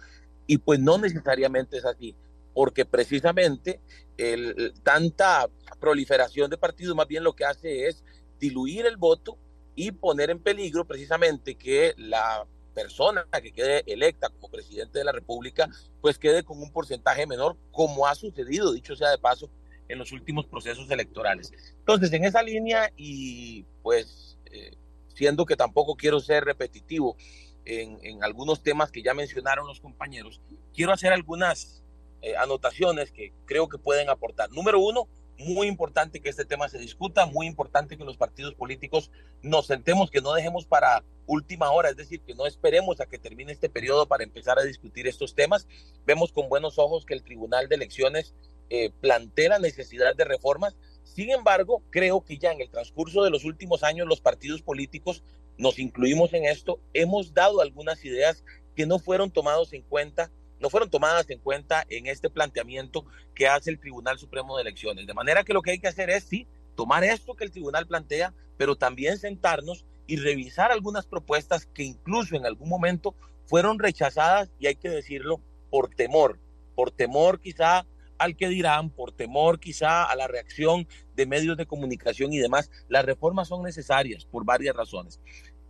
y 0.47 0.57
pues 0.57 0.79
no 0.79 0.97
necesariamente 0.97 1.77
es 1.77 1.85
así, 1.85 2.15
porque 2.55 2.85
precisamente 2.85 3.81
el, 4.17 4.73
tanta 4.81 5.47
proliferación 5.79 6.49
de 6.49 6.57
partidos 6.57 6.95
más 6.95 7.05
bien 7.05 7.23
lo 7.23 7.33
que 7.35 7.43
hace 7.43 7.87
es 7.87 8.03
diluir 8.39 8.85
el 8.85 8.95
voto 8.95 9.37
y 9.75 9.91
poner 9.91 10.29
en 10.29 10.39
peligro 10.39 10.87
precisamente 10.87 11.55
que 11.55 11.93
la 11.97 12.47
persona 12.73 13.27
que 13.43 13.51
quede 13.51 13.83
electa 13.85 14.29
como 14.29 14.49
presidente 14.49 14.99
de 14.99 15.05
la 15.05 15.11
República 15.11 15.69
pues 15.99 16.17
quede 16.17 16.43
con 16.43 16.61
un 16.61 16.71
porcentaje 16.71 17.27
menor, 17.27 17.57
como 17.71 18.07
ha 18.07 18.15
sucedido, 18.15 18.71
dicho 18.71 18.95
sea 18.95 19.11
de 19.11 19.17
paso, 19.17 19.49
en 19.89 19.99
los 19.99 20.13
últimos 20.13 20.45
procesos 20.45 20.89
electorales. 20.89 21.51
Entonces, 21.79 22.11
en 22.13 22.23
esa 22.23 22.41
línea 22.41 22.89
y 22.95 23.63
pues 23.83 24.39
eh, 24.45 24.71
siendo 25.13 25.45
que 25.45 25.57
tampoco 25.57 25.95
quiero 25.95 26.21
ser 26.21 26.45
repetitivo 26.45 27.17
en, 27.65 27.99
en, 28.01 28.23
algunos 28.23 28.63
temas 28.63 28.91
que 28.91 29.03
ya 29.03 29.13
mencionaron 29.13 29.67
los 29.67 29.81
compañeros, 29.81 30.41
quiero 30.73 30.93
hacer 30.93 31.11
algunas 31.11 31.84
eh, 32.21 32.35
anotaciones 32.37 33.11
que 33.11 33.33
creo 33.45 33.69
que 33.69 33.77
pueden 33.77 34.09
aportar. 34.09 34.51
Número 34.51 34.79
uno, 34.79 35.07
muy 35.37 35.67
importante 35.67 36.21
que 36.21 36.29
este 36.29 36.45
tema 36.45 36.69
se 36.69 36.77
discuta, 36.77 37.25
muy 37.25 37.47
importante 37.47 37.97
que 37.97 38.05
los 38.05 38.17
partidos 38.17 38.55
políticos 38.55 39.11
nos 39.41 39.67
sentemos, 39.67 40.09
que 40.09 40.21
no 40.21 40.33
dejemos 40.33 40.65
para 40.65 41.03
última 41.27 41.71
hora, 41.71 41.89
es 41.89 41.97
decir, 41.97 42.21
que 42.21 42.35
no 42.35 42.45
esperemos 42.45 43.01
a 43.01 43.05
que 43.05 43.19
termine 43.19 43.51
este 43.51 43.69
periodo 43.69 44.07
para 44.07 44.23
empezar 44.23 44.59
a 44.59 44.63
discutir 44.63 45.07
estos 45.07 45.35
temas. 45.35 45.67
Vemos 46.05 46.31
con 46.31 46.49
buenos 46.49 46.79
ojos 46.79 47.05
que 47.05 47.13
el 47.13 47.23
Tribunal 47.23 47.67
de 47.67 47.75
Elecciones 47.75 48.33
eh, 48.69 48.91
plantea 49.01 49.49
la 49.49 49.59
necesidad 49.59 50.15
de 50.15 50.23
reformas. 50.23 50.77
Sin 51.03 51.29
embargo, 51.31 51.83
creo 51.89 52.23
que 52.23 52.37
ya 52.37 52.51
en 52.51 52.61
el 52.61 52.69
transcurso 52.69 53.23
de 53.23 53.29
los 53.29 53.43
últimos 53.43 53.83
años 53.83 54.07
los 54.07 54.21
partidos 54.21 54.61
políticos 54.61 55.23
nos 55.57 55.79
incluimos 55.79 56.33
en 56.33 56.45
esto, 56.45 56.79
hemos 56.93 57.33
dado 57.33 57.61
algunas 57.61 58.03
ideas 58.03 58.43
que 58.75 58.85
no 58.85 58.99
fueron 58.99 59.31
tomados 59.31 59.71
en 59.71 59.83
cuenta, 59.83 60.31
no 60.59 60.69
fueron 60.69 60.89
tomadas 60.89 61.29
en 61.29 61.39
cuenta 61.39 61.85
en 61.89 62.07
este 62.07 62.29
planteamiento 62.29 63.05
que 63.33 63.47
hace 63.47 63.69
el 63.69 63.79
Tribunal 63.79 64.17
Supremo 64.17 64.55
de 64.55 64.61
Elecciones. 64.61 65.07
De 65.07 65.13
manera 65.13 65.43
que 65.43 65.53
lo 65.53 65.61
que 65.61 65.71
hay 65.71 65.79
que 65.79 65.87
hacer 65.87 66.09
es 66.09 66.23
sí 66.23 66.47
tomar 66.75 67.03
esto 67.03 67.35
que 67.35 67.45
el 67.45 67.51
tribunal 67.51 67.87
plantea, 67.87 68.33
pero 68.57 68.75
también 68.75 69.17
sentarnos 69.17 69.85
y 70.07 70.17
revisar 70.17 70.71
algunas 70.71 71.05
propuestas 71.05 71.65
que 71.65 71.83
incluso 71.83 72.35
en 72.35 72.45
algún 72.45 72.69
momento 72.69 73.15
fueron 73.45 73.79
rechazadas 73.79 74.51
y 74.59 74.67
hay 74.67 74.75
que 74.75 74.89
decirlo 74.89 75.41
por 75.69 75.89
temor, 75.89 76.39
por 76.75 76.91
temor 76.91 77.39
quizá 77.39 77.85
al 78.17 78.35
que 78.35 78.47
dirán, 78.47 78.89
por 78.89 79.11
temor 79.11 79.59
quizá 79.59 80.03
a 80.03 80.15
la 80.15 80.27
reacción 80.27 80.87
de 81.15 81.25
medios 81.25 81.57
de 81.57 81.65
comunicación 81.65 82.31
y 82.31 82.37
demás, 82.37 82.71
las 82.87 83.05
reformas 83.05 83.49
son 83.49 83.63
necesarias 83.63 84.25
por 84.25 84.45
varias 84.45 84.75
razones. 84.75 85.19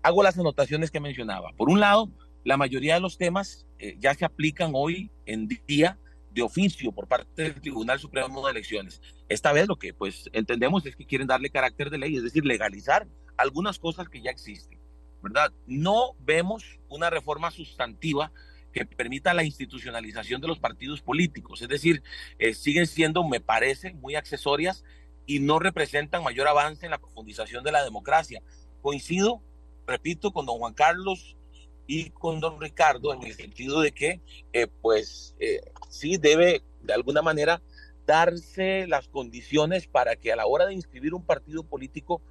Hago 0.03 0.21
las 0.21 0.37
anotaciones 0.37 0.91
que 0.91 0.99
mencionaba. 0.99 1.51
Por 1.57 1.69
un 1.69 1.79
lado, 1.79 2.11
la 2.45 2.57
mayoría 2.57 2.93
de 2.93 3.01
los 3.01 3.17
temas 3.17 3.65
eh, 3.79 3.97
ya 3.99 4.13
se 4.13 4.23
aplican 4.23 4.71
hoy 4.75 5.11
en 5.25 5.49
día 5.67 5.99
de 6.31 6.43
oficio 6.43 6.91
por 6.91 7.07
parte 7.07 7.41
del 7.41 7.59
Tribunal 7.59 7.99
Supremo 7.99 8.45
de 8.45 8.51
Elecciones. 8.51 9.01
Esta 9.27 9.51
vez 9.51 9.67
lo 9.67 9.77
que 9.77 9.93
pues 9.93 10.29
entendemos 10.31 10.85
es 10.85 10.95
que 10.95 11.07
quieren 11.07 11.27
darle 11.27 11.49
carácter 11.49 11.89
de 11.89 11.97
ley, 11.97 12.15
es 12.15 12.23
decir, 12.23 12.45
legalizar 12.45 13.07
algunas 13.35 13.79
cosas 13.79 14.09
que 14.09 14.21
ya 14.21 14.29
existen, 14.29 14.79
¿verdad? 15.23 15.51
No 15.65 16.13
vemos 16.19 16.79
una 16.87 17.09
reforma 17.09 17.49
sustantiva 17.49 18.31
que 18.71 18.85
permita 18.85 19.33
la 19.33 19.43
institucionalización 19.43 20.39
de 20.39 20.47
los 20.47 20.59
partidos 20.59 21.01
políticos. 21.01 21.63
Es 21.63 21.67
decir, 21.67 22.03
eh, 22.37 22.53
siguen 22.53 22.85
siendo, 22.85 23.27
me 23.27 23.39
parece, 23.39 23.93
muy 23.95 24.15
accesorias 24.15 24.83
y 25.25 25.39
no 25.39 25.57
representan 25.57 26.23
mayor 26.23 26.47
avance 26.47 26.85
en 26.85 26.91
la 26.91 26.99
profundización 26.99 27.63
de 27.63 27.71
la 27.71 27.83
democracia. 27.83 28.43
Coincido, 28.81 29.41
repito, 29.87 30.31
con 30.31 30.45
don 30.45 30.59
Juan 30.59 30.75
Carlos 30.75 31.37
y 31.87 32.09
con 32.11 32.39
don 32.39 32.59
Ricardo 32.59 33.13
en 33.13 33.23
el 33.23 33.33
sentido 33.33 33.81
de 33.81 33.91
que, 33.91 34.21
eh, 34.53 34.67
pues, 34.81 35.35
eh, 35.39 35.61
sí 35.89 36.17
debe 36.17 36.63
de 36.81 36.93
alguna 36.93 37.21
manera 37.21 37.61
darse 38.05 38.87
las 38.87 39.07
condiciones 39.07 39.87
para 39.87 40.15
que 40.15 40.31
a 40.31 40.35
la 40.35 40.45
hora 40.45 40.65
de 40.65 40.73
inscribir 40.73 41.13
un 41.13 41.25
partido 41.25 41.63
político, 41.63 42.21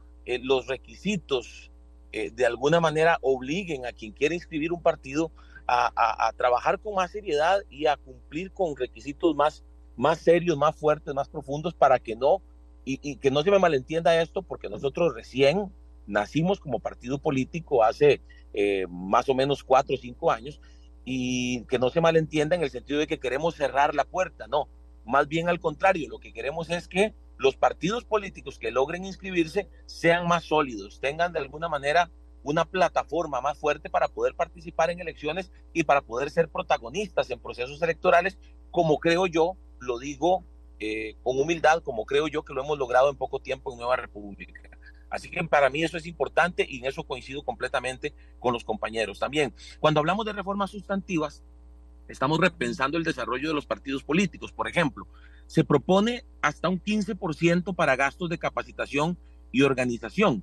los 0.43 0.69
requisitos 0.69 1.71
de 2.13 2.47
alguna 2.47 2.81
manera 2.81 3.19
obliguen 3.21 3.85
a 3.85 3.93
quien 3.93 4.13
quiere 4.13 4.37
inscribir 4.37 4.73
un 4.73 4.81
partido 4.81 5.33
a, 5.67 6.33
trabajar 6.37 6.79
con 6.79 6.95
más 6.95 7.11
seriedad 7.11 7.61
y 7.71 7.87
a 7.87 7.97
cumplir 7.97 8.53
con 8.53 8.77
requisitos 8.77 9.35
más, 9.35 9.65
más 9.97 10.19
serios, 10.19 10.57
más 10.57 10.77
fuertes, 10.77 11.15
más 11.15 11.29
profundos 11.29 11.75
para 11.75 11.99
que 11.99 12.17
no, 12.17 12.43
y, 12.85 13.17
que 13.17 13.31
no 13.31 13.43
se 13.43 13.51
me 13.51 13.59
malentienda 13.59 14.21
esto, 14.21 14.43
porque 14.43 14.69
nosotros 14.69 15.15
recién 15.15 15.73
nacimos 16.07 16.61
como 16.61 16.81
partido 16.81 17.19
político 17.19 17.83
hace 17.83 18.21
eh, 18.55 18.87
más 18.89 19.29
o 19.29 19.35
menos 19.35 19.63
cuatro 19.63 19.95
o 19.95 19.99
cinco 19.99 20.31
años, 20.31 20.61
y 21.05 21.65
que 21.67 21.79
no 21.79 21.91
se 21.91 22.01
malentienda 22.01 22.57
en 22.57 22.63
el 22.63 22.71
sentido 22.71 22.99
de 22.99 23.07
que 23.07 23.21
queremos 23.21 23.57
cerrar 23.57 23.95
la 23.95 24.05
puerta, 24.05 24.47
no, 24.47 24.69
más 25.05 25.29
bien 25.29 25.49
al 25.49 25.61
contrario, 25.61 26.09
lo 26.09 26.19
que 26.19 26.33
queremos 26.33 26.71
es 26.71 26.89
que 26.89 27.15
los 27.37 27.57
partidos 27.57 28.05
políticos 28.05 28.59
que 28.59 28.71
logren 28.71 29.05
inscribirse 29.05 29.69
sean 29.87 30.27
más 30.27 30.45
sólidos, 30.45 31.01
tengan 31.01 31.33
de 31.33 31.41
alguna 31.41 31.69
manera 31.69 32.11
una 32.43 32.65
plataforma 32.65 33.41
más 33.41 33.59
fuerte 33.59 33.91
para 33.91 34.09
poder 34.09 34.35
participar 34.35 34.91
en 34.91 35.01
elecciones 35.01 35.51
y 35.73 35.85
para 35.85 36.03
poder 36.03 36.31
ser 36.31 36.49
protagonistas 36.49 37.31
en 37.31 37.41
procesos 37.41 37.81
electorales, 37.83 38.39
como 38.71 38.99
creo 38.99 39.27
yo, 39.27 39.57
lo 39.81 39.99
digo 39.99 40.45
eh, 40.79 41.17
con 41.23 41.39
humildad, 41.39 41.83
como 41.83 42.05
creo 42.05 42.29
yo 42.29 42.45
que 42.45 42.53
lo 42.53 42.63
hemos 42.63 42.79
logrado 42.79 43.11
en 43.11 43.17
poco 43.17 43.41
tiempo 43.41 43.73
en 43.73 43.79
Nueva 43.79 43.97
República. 43.97 44.74
Así 45.15 45.31
que 45.31 45.45
para 45.45 45.71
mí 45.71 45.85
eso 45.85 45.97
es 45.97 46.07
importante 46.07 46.67
y 46.69 46.79
en 46.79 46.87
eso 46.87 47.05
coincido 47.05 47.45
completamente 47.45 48.13
con 48.41 48.53
los 48.53 48.65
compañeros. 48.65 49.21
También, 49.21 49.55
cuando 49.79 50.01
hablamos 50.01 50.27
de 50.27 50.33
reformas 50.33 50.73
sustantivas, 50.73 51.45
estamos 52.09 52.41
repensando 52.41 52.99
el 52.99 53.05
desarrollo 53.05 53.47
de 53.47 53.55
los 53.55 53.65
partidos 53.65 54.03
políticos. 54.03 54.51
Por 54.51 54.67
ejemplo, 54.67 55.07
se 55.47 55.63
propone 55.63 56.25
hasta 56.43 56.69
un 56.69 56.83
15% 56.83 57.77
para 57.77 57.95
gastos 57.95 58.29
de 58.29 58.39
capacitación 58.39 59.17
y 59.53 59.63
organización. 59.63 60.43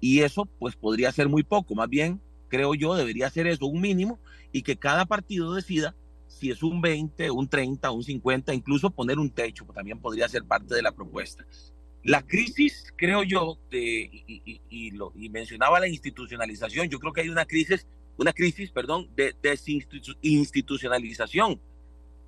Y 0.00 0.22
eso 0.22 0.46
pues 0.58 0.74
podría 0.74 1.12
ser 1.12 1.28
muy 1.28 1.44
poco, 1.44 1.76
más 1.76 1.88
bien 1.88 2.20
creo 2.48 2.74
yo 2.74 2.96
debería 2.96 3.30
ser 3.30 3.46
eso 3.46 3.66
un 3.66 3.80
mínimo 3.80 4.18
y 4.50 4.62
que 4.62 4.76
cada 4.76 5.06
partido 5.06 5.54
decida 5.54 5.94
si 6.26 6.50
es 6.50 6.64
un 6.64 6.80
20, 6.80 7.30
un 7.30 7.46
30, 7.46 7.88
un 7.92 8.02
50, 8.02 8.52
incluso 8.52 8.90
poner 8.90 9.20
un 9.20 9.30
techo, 9.30 9.64
también 9.66 10.00
podría 10.00 10.28
ser 10.28 10.42
parte 10.42 10.74
de 10.74 10.82
la 10.82 10.90
propuesta. 10.90 11.44
La 12.04 12.22
crisis, 12.22 12.92
creo 12.96 13.22
yo, 13.22 13.58
de, 13.70 14.24
y, 14.70 14.90
lo, 14.92 15.12
y 15.16 15.28
mencionaba 15.28 15.80
la 15.80 15.88
institucionalización, 15.88 16.88
yo 16.88 17.00
creo 17.00 17.12
que 17.12 17.22
hay 17.22 17.28
una 17.28 17.44
crisis, 17.44 17.86
una 18.16 18.32
crisis, 18.32 18.70
perdón, 18.70 19.10
de 19.16 19.34
desinstitucionalización, 19.42 21.60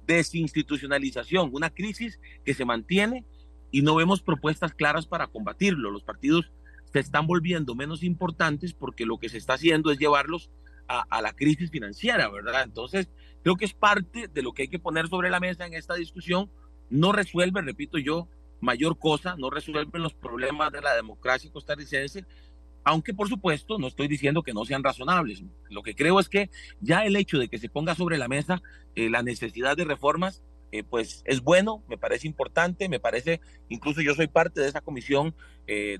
desinstitucionalización, 0.07 1.51
una 1.53 1.71
crisis 1.71 2.19
que 2.45 2.55
se 2.55 2.65
mantiene 2.65 3.25
y 3.71 3.83
no 3.83 3.95
vemos 3.95 4.23
propuestas 4.23 4.75
claras 4.75 5.07
para 5.07 5.29
combatirlo. 5.29 5.91
Los 5.91 6.03
partidos 6.03 6.51
se 6.93 6.99
están 6.99 7.27
volviendo 7.27 7.77
menos 7.77 8.03
importantes 8.03 8.75
porque 8.75 9.07
lo 9.07 9.19
que 9.19 9.29
se 9.29 9.39
está 9.39 9.55
haciendo 9.55 9.93
es 9.93 9.99
llevarlos 9.99 10.51
a, 10.89 11.03
a, 11.09 11.23
la 11.23 11.33
crisis 11.33 11.71
financiera, 11.71 12.29
¿verdad? 12.29 12.65
Entonces, 12.65 13.09
creo 13.45 13.57
que 13.57 13.65
es 13.65 13.73
parte 13.73 14.27
de 14.27 14.43
lo 14.43 14.53
que 14.53 14.63
hay 14.63 14.69
que 14.69 14.81
poner 14.81 15.09
sobre 15.09 15.31
la 15.31 15.39
mesa 15.39 15.65
en 15.65 15.75
esta 15.75 15.95
discusión. 15.95 16.51
No 16.89 17.13
resuelve, 17.13 17.63
repito 17.63 17.99
yo, 17.99 18.29
mayor 18.61 18.99
cosa, 18.99 19.37
no 19.37 19.51
resuelve 19.51 19.99
los 19.99 20.15
problemas 20.15 20.73
de 20.73 20.81
la 20.81 20.95
democracia 20.95 21.51
costarricense, 21.51 22.25
aunque 22.85 23.15
por 23.15 23.29
supuesto 23.29 23.79
no 23.79 23.87
estoy 23.87 24.09
diciendo 24.09 24.43
que 24.43 24.53
no 24.53 24.65
sean 24.65 24.83
razonables. 24.83 25.43
Lo 25.69 25.83
que 25.83 25.95
creo 25.95 26.21
es 26.21 26.29
que 26.29 26.51
ya 26.81 27.05
el 27.05 27.17
hecho 27.17 27.39
de 27.39 27.49
que 27.49 27.59
se 27.59 27.69
ponga 27.69 27.95
sobre 27.95 28.19
la 28.19 28.29
mesa 28.29 28.63
eh, 28.95 29.11
la 29.11 29.23
necesidad 29.23 29.77
de 29.77 29.85
reformas, 29.85 30.43
eh, 30.73 30.83
pues 30.83 31.23
es 31.25 31.43
bueno, 31.43 31.83
me 31.89 31.99
parece 31.99 32.27
importante, 32.27 32.89
me 32.89 33.01
parece, 33.01 33.41
incluso 33.69 34.01
yo 34.01 34.15
soy 34.15 34.29
parte 34.29 34.61
de 34.61 34.69
esa 34.69 34.81
comisión 34.81 35.35
eh, 35.67 35.99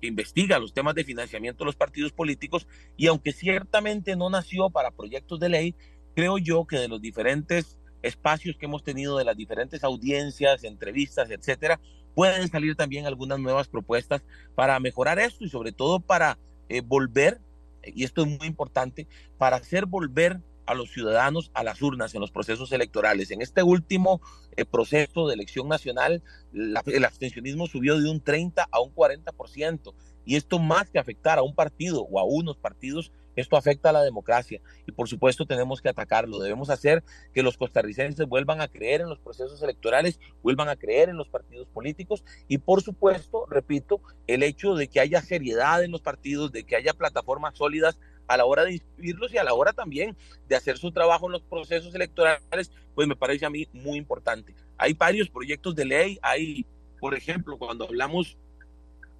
que 0.00 0.06
investiga 0.06 0.58
los 0.58 0.74
temas 0.74 0.94
de 0.94 1.04
financiamiento 1.04 1.64
de 1.64 1.66
los 1.66 1.76
partidos 1.76 2.12
políticos 2.12 2.66
y 2.96 3.06
aunque 3.06 3.32
ciertamente 3.32 4.16
no 4.16 4.30
nació 4.30 4.70
para 4.70 4.90
proyectos 4.90 5.40
de 5.40 5.48
ley, 5.48 5.74
creo 6.14 6.38
yo 6.38 6.66
que 6.66 6.78
de 6.78 6.88
los 6.88 7.00
diferentes 7.00 7.78
espacios 8.04 8.56
que 8.56 8.66
hemos 8.66 8.84
tenido, 8.84 9.18
de 9.18 9.24
las 9.24 9.36
diferentes 9.36 9.82
audiencias, 9.82 10.64
entrevistas, 10.64 11.30
etcétera, 11.30 11.80
pueden 12.14 12.48
salir 12.48 12.76
también 12.76 13.06
algunas 13.06 13.40
nuevas 13.40 13.68
propuestas 13.68 14.22
para 14.54 14.78
mejorar 14.78 15.18
esto 15.18 15.44
y 15.44 15.48
sobre 15.48 15.72
todo 15.72 16.00
para 16.00 16.38
eh, 16.68 16.80
volver, 16.80 17.40
y 17.82 18.04
esto 18.04 18.22
es 18.22 18.28
muy 18.28 18.46
importante, 18.46 19.06
para 19.38 19.56
hacer 19.56 19.86
volver 19.86 20.40
a 20.66 20.74
los 20.74 20.90
ciudadanos 20.90 21.50
a 21.54 21.62
las 21.62 21.82
urnas 21.82 22.14
en 22.14 22.20
los 22.20 22.30
procesos 22.30 22.72
electorales. 22.72 23.30
En 23.30 23.42
este 23.42 23.62
último 23.62 24.20
eh, 24.56 24.64
proceso 24.64 25.28
de 25.28 25.34
elección 25.34 25.68
nacional, 25.68 26.22
el 26.52 27.04
abstencionismo 27.04 27.66
subió 27.66 28.00
de 28.00 28.10
un 28.10 28.20
30 28.20 28.68
a 28.70 28.80
un 28.80 28.94
40%, 28.94 29.94
y 30.26 30.36
esto 30.36 30.58
más 30.58 30.88
que 30.90 30.98
afectar 30.98 31.38
a 31.38 31.42
un 31.42 31.54
partido 31.54 32.02
o 32.02 32.18
a 32.18 32.24
unos 32.24 32.56
partidos, 32.56 33.12
esto 33.36 33.56
afecta 33.56 33.90
a 33.90 33.92
la 33.92 34.02
democracia 34.02 34.60
y 34.86 34.92
por 34.92 35.08
supuesto 35.08 35.46
tenemos 35.46 35.80
que 35.80 35.88
atacarlo. 35.88 36.38
Debemos 36.38 36.70
hacer 36.70 37.02
que 37.32 37.42
los 37.42 37.56
costarricenses 37.56 38.26
vuelvan 38.26 38.60
a 38.60 38.68
creer 38.68 39.00
en 39.00 39.08
los 39.08 39.18
procesos 39.18 39.62
electorales, 39.62 40.20
vuelvan 40.42 40.68
a 40.68 40.76
creer 40.76 41.08
en 41.08 41.16
los 41.16 41.28
partidos 41.28 41.68
políticos 41.68 42.24
y 42.48 42.58
por 42.58 42.82
supuesto, 42.82 43.46
repito, 43.48 44.00
el 44.26 44.42
hecho 44.42 44.74
de 44.74 44.88
que 44.88 45.00
haya 45.00 45.20
seriedad 45.20 45.82
en 45.82 45.90
los 45.90 46.02
partidos, 46.02 46.52
de 46.52 46.64
que 46.64 46.76
haya 46.76 46.94
plataformas 46.94 47.56
sólidas 47.56 47.98
a 48.26 48.36
la 48.36 48.44
hora 48.44 48.64
de 48.64 48.72
inscribirlos 48.72 49.32
y 49.32 49.38
a 49.38 49.44
la 49.44 49.54
hora 49.54 49.72
también 49.72 50.16
de 50.48 50.56
hacer 50.56 50.78
su 50.78 50.92
trabajo 50.92 51.26
en 51.26 51.32
los 51.32 51.42
procesos 51.42 51.94
electorales, 51.94 52.72
pues 52.94 53.06
me 53.08 53.16
parece 53.16 53.44
a 53.46 53.50
mí 53.50 53.68
muy 53.72 53.98
importante. 53.98 54.54
Hay 54.78 54.94
varios 54.94 55.28
proyectos 55.28 55.74
de 55.74 55.84
ley, 55.84 56.18
hay, 56.22 56.66
por 57.00 57.14
ejemplo, 57.14 57.58
cuando 57.58 57.84
hablamos 57.84 58.36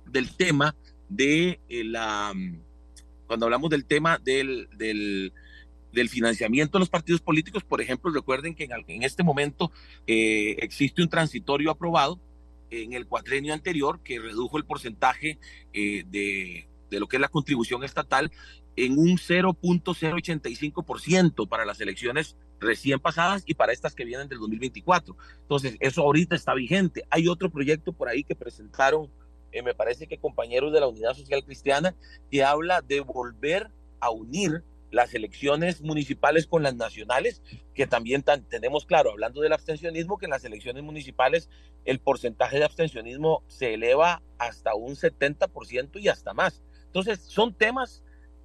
del 0.06 0.34
tema 0.36 0.74
de 1.08 1.60
eh, 1.68 1.84
la 1.84 2.32
cuando 3.26 3.46
hablamos 3.46 3.70
del 3.70 3.84
tema 3.84 4.18
del, 4.18 4.68
del, 4.76 5.32
financiamiento 6.08 6.78
de 6.78 6.80
los 6.80 6.90
partidos 6.90 7.20
políticos, 7.20 7.64
por 7.64 7.80
ejemplo, 7.80 8.12
recuerden 8.12 8.54
que 8.54 8.68
en, 8.88 9.02
este 9.02 9.22
momento 9.22 9.72
eh, 10.06 10.56
existe 10.60 11.02
un 11.02 11.08
transitorio 11.08 11.70
aprobado 11.70 12.20
en 12.70 12.92
el 12.92 13.06
cuatrenio 13.06 13.54
anterior 13.54 14.00
que 14.02 14.18
redujo 14.18 14.58
el 14.58 14.64
porcentaje 14.64 15.38
eh, 15.72 16.04
de, 16.06 16.68
de 16.90 17.00
lo 17.00 17.06
que 17.06 17.16
es 17.16 17.20
la 17.20 17.28
contribución 17.28 17.84
estatal 17.84 18.32
en 18.76 18.98
un 18.98 19.18
0.085% 19.18 21.48
para 21.48 21.64
las 21.64 21.80
elecciones 21.80 22.36
recién 22.60 22.98
pasadas 22.98 23.44
y 23.46 23.54
para 23.54 23.72
estas 23.72 23.94
que 23.94 24.04
vienen 24.04 24.28
del 24.28 24.40
2024. 24.40 25.16
Entonces, 25.42 25.76
eso 25.80 26.02
ahorita 26.02 26.34
está 26.34 26.54
vigente. 26.54 27.04
Hay 27.10 27.28
otro 27.28 27.50
proyecto 27.50 27.92
por 27.92 28.08
ahí 28.08 28.24
que 28.24 28.34
presentaron 28.34 29.08
eh, 29.54 29.62
me 29.62 29.74
parece 29.74 30.06
que 30.06 30.18
compañeros 30.18 30.72
de 30.72 30.80
la 30.80 30.88
Unidad 30.88 31.14
Social 31.14 31.44
Cristiana, 31.44 31.94
que 32.30 32.44
habla 32.44 32.82
de 32.82 33.00
volver 33.00 33.70
a 34.00 34.10
unir 34.10 34.64
las 34.90 35.14
elecciones 35.14 35.80
municipales 35.80 36.46
con 36.46 36.62
las 36.62 36.74
nacionales, 36.74 37.42
que 37.74 37.86
también 37.86 38.22
tenemos 38.48 38.84
claro, 38.84 39.10
hablando 39.10 39.40
del 39.40 39.52
abstencionismo, 39.52 40.18
que 40.18 40.26
en 40.26 40.30
las 40.30 40.44
elecciones 40.44 40.82
municipales 40.82 41.48
el 41.84 41.98
porcentaje 41.98 42.58
de 42.58 42.64
abstencionismo 42.64 43.42
se 43.48 43.74
eleva 43.74 44.22
hasta 44.38 44.74
un 44.74 44.94
70% 44.94 46.00
y 46.00 46.08
hasta 46.08 46.32
más. 46.32 46.62
Entonces, 46.86 47.20
son 47.20 47.54
temas 47.54 48.03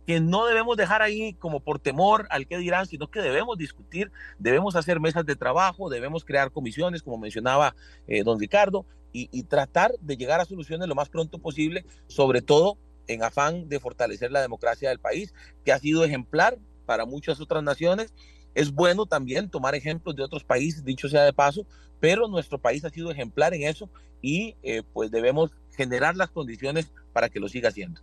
que 0.09 0.19
no 0.19 0.47
debemos 0.47 0.75
dejar 0.75 1.03
ahí 1.03 1.35
como 1.35 1.59
por 1.59 1.77
temor 1.77 2.25
al 2.31 2.47
que 2.47 2.57
dirán, 2.57 2.87
sino 2.87 3.11
que 3.11 3.21
debemos 3.21 3.59
discutir, 3.59 4.11
debemos 4.39 4.75
hacer 4.75 4.99
mesas 4.99 5.23
de 5.23 5.35
trabajo, 5.35 5.87
debemos 5.87 6.25
crear 6.25 6.49
comisiones, 6.49 7.03
como 7.03 7.19
mencionaba 7.19 7.75
eh, 8.07 8.23
don 8.23 8.39
Ricardo, 8.39 8.87
y, 9.13 9.43
tratar 9.43 9.91
de 10.01 10.17
llegar 10.17 10.39
a 10.39 10.45
soluciones 10.45 10.87
lo 10.87 10.95
más 10.95 11.09
pronto 11.09 11.37
posible, 11.37 11.85
sobre 12.07 12.41
todo 12.41 12.79
en 13.05 13.21
afán 13.21 13.69
de 13.69 13.79
fortalecer 13.79 14.31
la 14.31 14.41
democracia 14.41 14.89
del 14.89 14.97
país, 14.97 15.31
que 15.63 15.71
ha 15.71 15.77
sido 15.77 16.03
ejemplar 16.03 16.57
para 16.87 17.05
muchas 17.05 17.39
otras 17.39 17.61
naciones. 17.61 18.11
Es 18.55 18.73
bueno 18.73 19.05
también 19.05 19.47
tomar 19.47 19.75
ejemplos 19.75 20.15
de 20.15 20.23
otros 20.23 20.43
países, 20.43 20.83
dicho 20.83 21.07
sea 21.07 21.21
de 21.21 21.33
paso, 21.33 21.67
pero 21.99 22.27
nuestro 22.27 22.57
país 22.57 22.83
ha 22.83 22.89
sido 22.89 23.11
ejemplar 23.11 23.53
en 23.53 23.61
eso 23.61 23.91
y 24.23 24.55
eh, 24.63 24.81
pues 24.91 25.11
debemos 25.11 25.51
generar 25.77 26.15
las 26.15 26.31
condiciones 26.31 26.91
para 27.13 27.29
que 27.29 27.39
lo 27.39 27.47
siga 27.47 27.69
haciendo. 27.69 28.01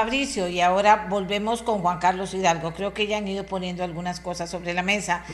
Fabricio, 0.00 0.46
y 0.46 0.60
ahora 0.60 1.08
volvemos 1.10 1.64
con 1.64 1.80
Juan 1.80 1.98
Carlos 1.98 2.32
Hidalgo. 2.32 2.72
Creo 2.72 2.94
que 2.94 3.08
ya 3.08 3.16
han 3.16 3.26
ido 3.26 3.46
poniendo 3.46 3.82
algunas 3.82 4.20
cosas 4.20 4.48
sobre 4.48 4.72
la 4.72 4.84
mesa, 4.84 5.24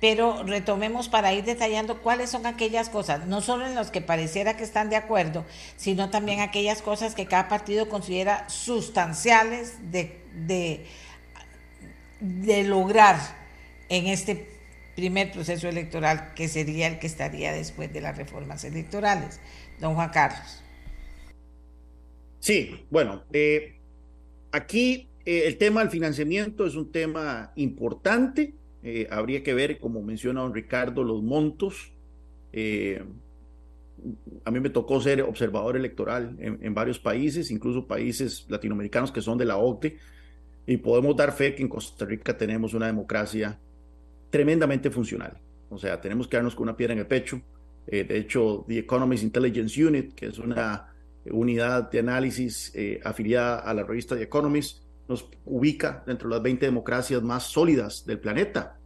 pero 0.00 0.44
retomemos 0.44 1.08
para 1.08 1.32
ir 1.32 1.42
detallando 1.42 2.00
cuáles 2.00 2.30
son 2.30 2.46
aquellas 2.46 2.88
cosas, 2.88 3.26
no 3.26 3.40
solo 3.40 3.66
en 3.66 3.74
las 3.74 3.90
que 3.90 4.00
pareciera 4.00 4.56
que 4.56 4.62
están 4.62 4.90
de 4.90 4.94
acuerdo, 4.94 5.44
sino 5.74 6.08
también 6.10 6.38
aquellas 6.38 6.82
cosas 6.82 7.16
que 7.16 7.26
cada 7.26 7.48
partido 7.48 7.88
considera 7.88 8.48
sustanciales 8.48 9.90
de, 9.90 10.24
de, 10.36 10.86
de 12.20 12.62
lograr 12.62 13.18
en 13.88 14.06
este 14.06 14.48
primer 14.94 15.32
proceso 15.32 15.68
electoral, 15.68 16.32
que 16.34 16.46
sería 16.46 16.86
el 16.86 17.00
que 17.00 17.08
estaría 17.08 17.52
después 17.52 17.92
de 17.92 18.00
las 18.00 18.16
reformas 18.16 18.62
electorales. 18.62 19.40
Don 19.80 19.96
Juan 19.96 20.10
Carlos. 20.10 20.62
Sí, 22.38 22.86
bueno, 22.88 23.24
eh, 23.32 23.81
Aquí 24.52 25.08
eh, 25.24 25.44
el 25.46 25.56
tema 25.56 25.80
del 25.80 25.90
financiamiento 25.90 26.66
es 26.66 26.76
un 26.76 26.92
tema 26.92 27.52
importante. 27.56 28.54
Eh, 28.82 29.08
habría 29.10 29.42
que 29.42 29.54
ver, 29.54 29.80
como 29.80 30.02
menciona 30.02 30.42
don 30.42 30.54
Ricardo, 30.54 31.02
los 31.02 31.22
montos. 31.22 31.92
Eh, 32.52 33.02
a 34.44 34.50
mí 34.50 34.60
me 34.60 34.68
tocó 34.68 35.00
ser 35.00 35.22
observador 35.22 35.76
electoral 35.76 36.36
en, 36.38 36.74
varios 36.74 36.98
países, 36.98 37.50
incluso 37.52 37.86
países 37.86 38.46
latinoamericanos 38.48 39.12
que 39.12 39.22
son 39.22 39.38
de 39.38 39.44
la 39.44 39.58
OCDE, 39.58 39.96
y 40.66 40.76
podemos 40.78 41.14
dar 41.14 41.32
fe 41.32 41.54
que 41.54 41.62
en 41.62 41.68
Costa 41.68 42.04
Rica 42.04 42.36
tenemos 42.36 42.74
una 42.74 42.86
democracia 42.86 43.60
tremendamente 44.28 44.90
funcional. 44.90 45.38
O 45.70 45.78
sea, 45.78 46.00
tenemos 46.00 46.26
que 46.26 46.36
darnos 46.36 46.56
con 46.56 46.64
una 46.64 46.76
piedra 46.76 46.94
en 46.94 46.98
el 46.98 47.06
pecho. 47.06 47.40
de 47.86 48.18
hecho, 48.18 48.64
The 48.66 48.78
Economist 48.78 49.22
Intelligence 49.22 49.84
Unit, 49.84 50.14
que 50.14 50.26
es 50.26 50.38
una 50.38 50.91
unidad 51.30 51.90
de 51.90 52.00
análisis 52.00 52.72
eh, 52.74 53.00
afiliada 53.04 53.58
a 53.58 53.74
la 53.74 53.84
revista 53.84 54.16
The 54.16 54.22
Economist, 54.22 54.82
nos 55.08 55.28
ubica 55.44 56.02
dentro 56.06 56.28
de 56.28 56.36
las 56.36 56.42
20 56.42 56.66
democracias 56.66 57.22
más 57.22 57.44
sólidas 57.44 58.04
del 58.06 58.18
planeta, 58.18 58.78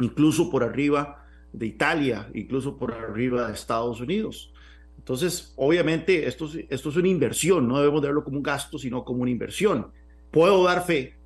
incluso 0.00 0.50
por 0.50 0.62
arriba 0.62 1.24
de 1.52 1.66
Italia, 1.66 2.30
incluso 2.34 2.76
por 2.76 2.92
arriba 2.92 3.48
de 3.48 3.54
Estados 3.54 4.00
Unidos. 4.00 4.52
Entonces, 4.96 5.52
obviamente, 5.56 6.26
esto, 6.26 6.48
esto 6.68 6.88
es 6.88 6.96
una 6.96 7.08
inversión, 7.08 7.66
no 7.66 7.78
debemos 7.78 8.00
verlo 8.00 8.22
como 8.22 8.36
un 8.36 8.42
gasto, 8.42 8.78
sino 8.78 9.04
como 9.04 9.22
una 9.22 9.30
inversión. 9.30 9.88
Puedo 10.30 10.62
dar 10.64 10.84
fe, 10.86 11.16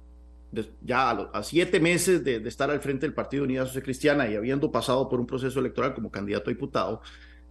ya 0.80 1.10
a, 1.10 1.42
siete 1.42 1.78
meses 1.80 2.24
de, 2.24 2.40
de, 2.40 2.48
estar 2.48 2.70
al 2.70 2.80
frente 2.80 3.06
del 3.06 3.14
Partido 3.14 3.42
de 3.42 3.48
Unidad 3.48 3.66
Social 3.66 3.82
Cristiana 3.82 4.28
y 4.28 4.34
habiendo 4.34 4.72
pasado 4.72 5.08
por 5.08 5.20
un 5.20 5.26
proceso 5.26 5.60
electoral 5.60 5.94
como 5.94 6.10
candidato 6.10 6.48
a 6.48 6.52
diputado, 6.52 7.02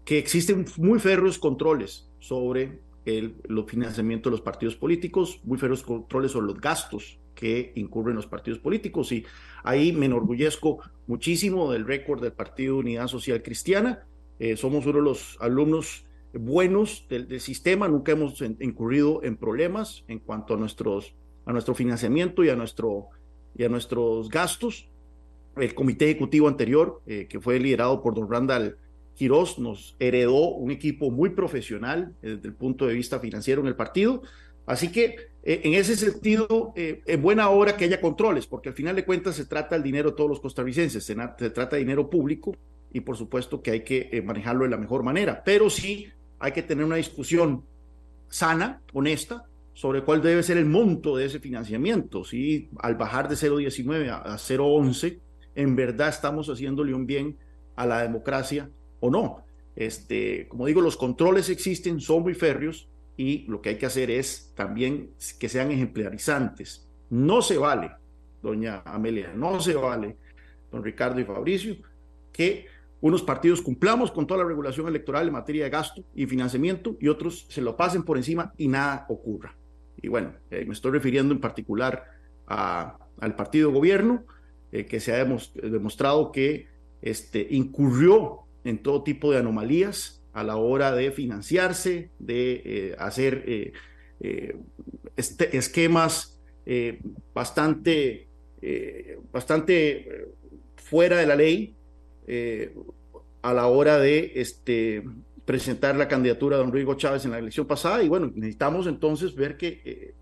que 0.03 0.17
existen 0.17 0.65
muy 0.77 0.99
férreos 0.99 1.37
controles 1.37 2.09
sobre 2.19 2.79
el, 3.05 3.35
los 3.43 3.65
financiamientos 3.69 4.31
de 4.31 4.37
los 4.37 4.41
partidos 4.41 4.75
políticos, 4.75 5.39
muy 5.43 5.57
feroz 5.57 5.83
controles 5.83 6.31
sobre 6.31 6.47
los 6.47 6.59
gastos 6.59 7.19
que 7.35 7.73
incurren 7.75 8.15
los 8.15 8.27
partidos 8.27 8.59
políticos. 8.59 9.11
Y 9.11 9.25
ahí 9.63 9.91
me 9.91 10.07
enorgullezco 10.07 10.79
muchísimo 11.07 11.71
del 11.71 11.85
récord 11.85 12.21
del 12.21 12.33
Partido 12.33 12.77
Unidad 12.77 13.07
Social 13.07 13.43
Cristiana. 13.43 14.07
Eh, 14.39 14.57
somos 14.57 14.85
uno 14.85 14.97
de 14.99 15.03
los 15.03 15.37
alumnos 15.39 16.05
buenos 16.33 17.05
del, 17.09 17.39
sistema, 17.39 17.87
nunca 17.87 18.11
hemos 18.11 18.41
incurrido 18.41 19.23
en 19.23 19.37
problemas 19.37 20.03
en 20.07 20.19
cuanto 20.19 20.55
a, 20.55 20.57
nuestros, 20.57 21.15
a 21.45 21.53
nuestro 21.53 21.75
financiamiento 21.75 22.43
y 22.43 22.49
a, 22.49 22.55
nuestro, 22.55 23.07
y 23.55 23.63
a 23.63 23.69
nuestros 23.69 24.29
gastos. 24.29 24.89
El 25.55 25.73
comité 25.73 26.05
ejecutivo 26.05 26.49
anterior, 26.49 27.01
eh, 27.05 27.27
que 27.29 27.39
fue 27.39 27.59
liderado 27.59 28.01
por 28.01 28.15
don 28.15 28.29
Randall 28.29 28.77
Quiroz 29.15 29.59
nos 29.59 29.95
heredó 29.99 30.49
un 30.49 30.71
equipo 30.71 31.09
muy 31.09 31.29
profesional 31.29 32.13
eh, 32.21 32.35
desde 32.35 32.49
el 32.49 32.53
punto 32.53 32.85
de 32.85 32.93
vista 32.93 33.19
financiero 33.19 33.61
en 33.61 33.67
el 33.67 33.75
partido. 33.75 34.21
Así 34.65 34.91
que 34.91 35.15
eh, 35.43 35.61
en 35.63 35.73
ese 35.73 35.95
sentido, 35.95 36.73
eh, 36.75 37.01
en 37.05 37.21
buena 37.21 37.49
hora 37.49 37.77
que 37.77 37.85
haya 37.85 38.01
controles, 38.01 38.45
porque 38.45 38.69
al 38.69 38.75
final 38.75 38.95
de 38.95 39.05
cuentas 39.05 39.35
se 39.35 39.45
trata 39.45 39.75
del 39.75 39.83
dinero 39.83 40.11
de 40.11 40.17
todos 40.17 40.29
los 40.29 40.39
costarricenses, 40.39 41.03
se, 41.03 41.15
trata 41.15 41.75
de 41.75 41.79
dinero 41.79 42.09
público 42.09 42.55
y 42.91 43.01
por 43.01 43.15
supuesto 43.15 43.61
que 43.61 43.71
hay 43.71 43.81
que 43.81 44.21
manejarlo 44.25 44.63
de 44.63 44.71
la 44.71 44.77
mejor 44.77 45.03
manera, 45.03 45.43
pero 45.43 45.69
sí 45.69 46.07
hay 46.39 46.51
que 46.51 46.63
tener 46.63 46.85
una 46.85 46.95
discusión 46.95 47.63
sana, 48.29 48.81
honesta, 48.93 49.45
sobre 49.73 50.03
cuál 50.03 50.21
debe 50.21 50.41
ser 50.41 50.57
el 50.57 50.65
monto 50.65 51.17
de 51.17 51.25
ese 51.25 51.39
financiamiento. 51.39 52.23
Si 52.23 52.69
al 52.79 52.95
bajar 52.95 53.27
de 53.27 53.35
0,19 53.35 54.09
a 54.09 54.37
0,11, 54.37 55.19
en 55.55 55.75
verdad 55.75 56.09
estamos 56.09 56.47
haciéndole 56.47 56.93
un 56.93 57.05
bien 57.05 57.37
a 57.75 57.85
la 57.85 58.01
democracia 58.01 58.69
o 58.99 59.09
no. 59.09 59.45
Este, 59.75 60.47
como 60.47 60.65
digo, 60.65 60.81
los 60.81 60.97
controles 60.97 61.49
existen, 61.49 61.99
son 61.99 62.23
muy 62.23 62.33
férreos 62.33 62.87
y 63.17 63.45
lo 63.47 63.61
que 63.61 63.69
hay 63.69 63.77
que 63.77 63.85
hacer 63.85 64.09
es 64.09 64.53
también 64.55 65.11
que 65.39 65.49
sean 65.49 65.71
ejemplarizantes. 65.71 66.87
No 67.09 67.41
se 67.41 67.57
vale, 67.57 67.91
doña 68.41 68.81
Amelia, 68.85 69.33
no 69.35 69.59
se 69.59 69.75
vale, 69.75 70.17
don 70.71 70.83
Ricardo 70.83 71.19
y 71.19 71.25
Fabricio, 71.25 71.75
que 72.31 72.67
unos 73.01 73.21
partidos 73.21 73.61
cumplamos 73.61 74.11
con 74.11 74.25
toda 74.25 74.41
la 74.41 74.47
regulación 74.47 74.87
electoral 74.87 75.27
en 75.27 75.33
materia 75.33 75.65
de 75.65 75.69
gasto 75.69 76.03
y 76.15 76.25
financiamiento 76.25 76.97
y 76.99 77.07
otros 77.07 77.45
se 77.49 77.61
lo 77.61 77.75
pasen 77.75 78.03
por 78.03 78.17
encima 78.17 78.53
y 78.57 78.67
nada 78.67 79.05
ocurra. 79.09 79.55
Y 80.01 80.07
bueno, 80.07 80.33
eh, 80.49 80.65
me 80.65 80.73
estoy 80.73 80.91
refiriendo 80.91 81.33
en 81.33 81.39
particular 81.39 82.05
al 82.47 83.35
partido 83.35 83.71
gobierno, 83.71 84.23
eh, 84.71 84.85
que 84.85 84.99
se 84.99 85.13
ha 85.13 85.25
demostrado 85.25 86.31
que 86.31 86.67
este, 87.01 87.45
incurrió 87.49 88.44
en 88.65 88.79
todo 88.79 89.03
tipo 89.03 89.31
de 89.31 89.37
anomalías 89.37 90.21
a 90.33 90.43
la 90.43 90.57
hora 90.57 90.91
de 90.91 91.11
financiarse, 91.11 92.09
de 92.19 92.61
eh, 92.65 92.95
hacer 92.99 93.43
eh, 93.47 93.71
eh, 94.19 94.57
este, 95.15 95.55
esquemas 95.55 96.33
bastante, 97.33 98.27
bastante 99.31 100.27
fuera 100.75 101.17
de 101.17 101.27
la 101.27 101.35
ley 101.35 101.75
a 103.43 103.53
la 103.53 103.67
hora 103.67 103.99
de 103.99 104.31
este, 104.35 105.03
presentar 105.45 105.95
la 105.95 106.07
candidatura 106.07 106.57
de 106.57 106.63
don 106.63 106.71
Rodrigo 106.71 106.95
Chávez 106.95 107.23
en 107.23 107.31
la 107.31 107.37
elección 107.37 107.67
pasada. 107.67 108.01
Y 108.01 108.09
bueno, 108.09 108.31
necesitamos 108.33 108.87
entonces 108.87 109.35
ver 109.35 109.57
que, 109.57 110.15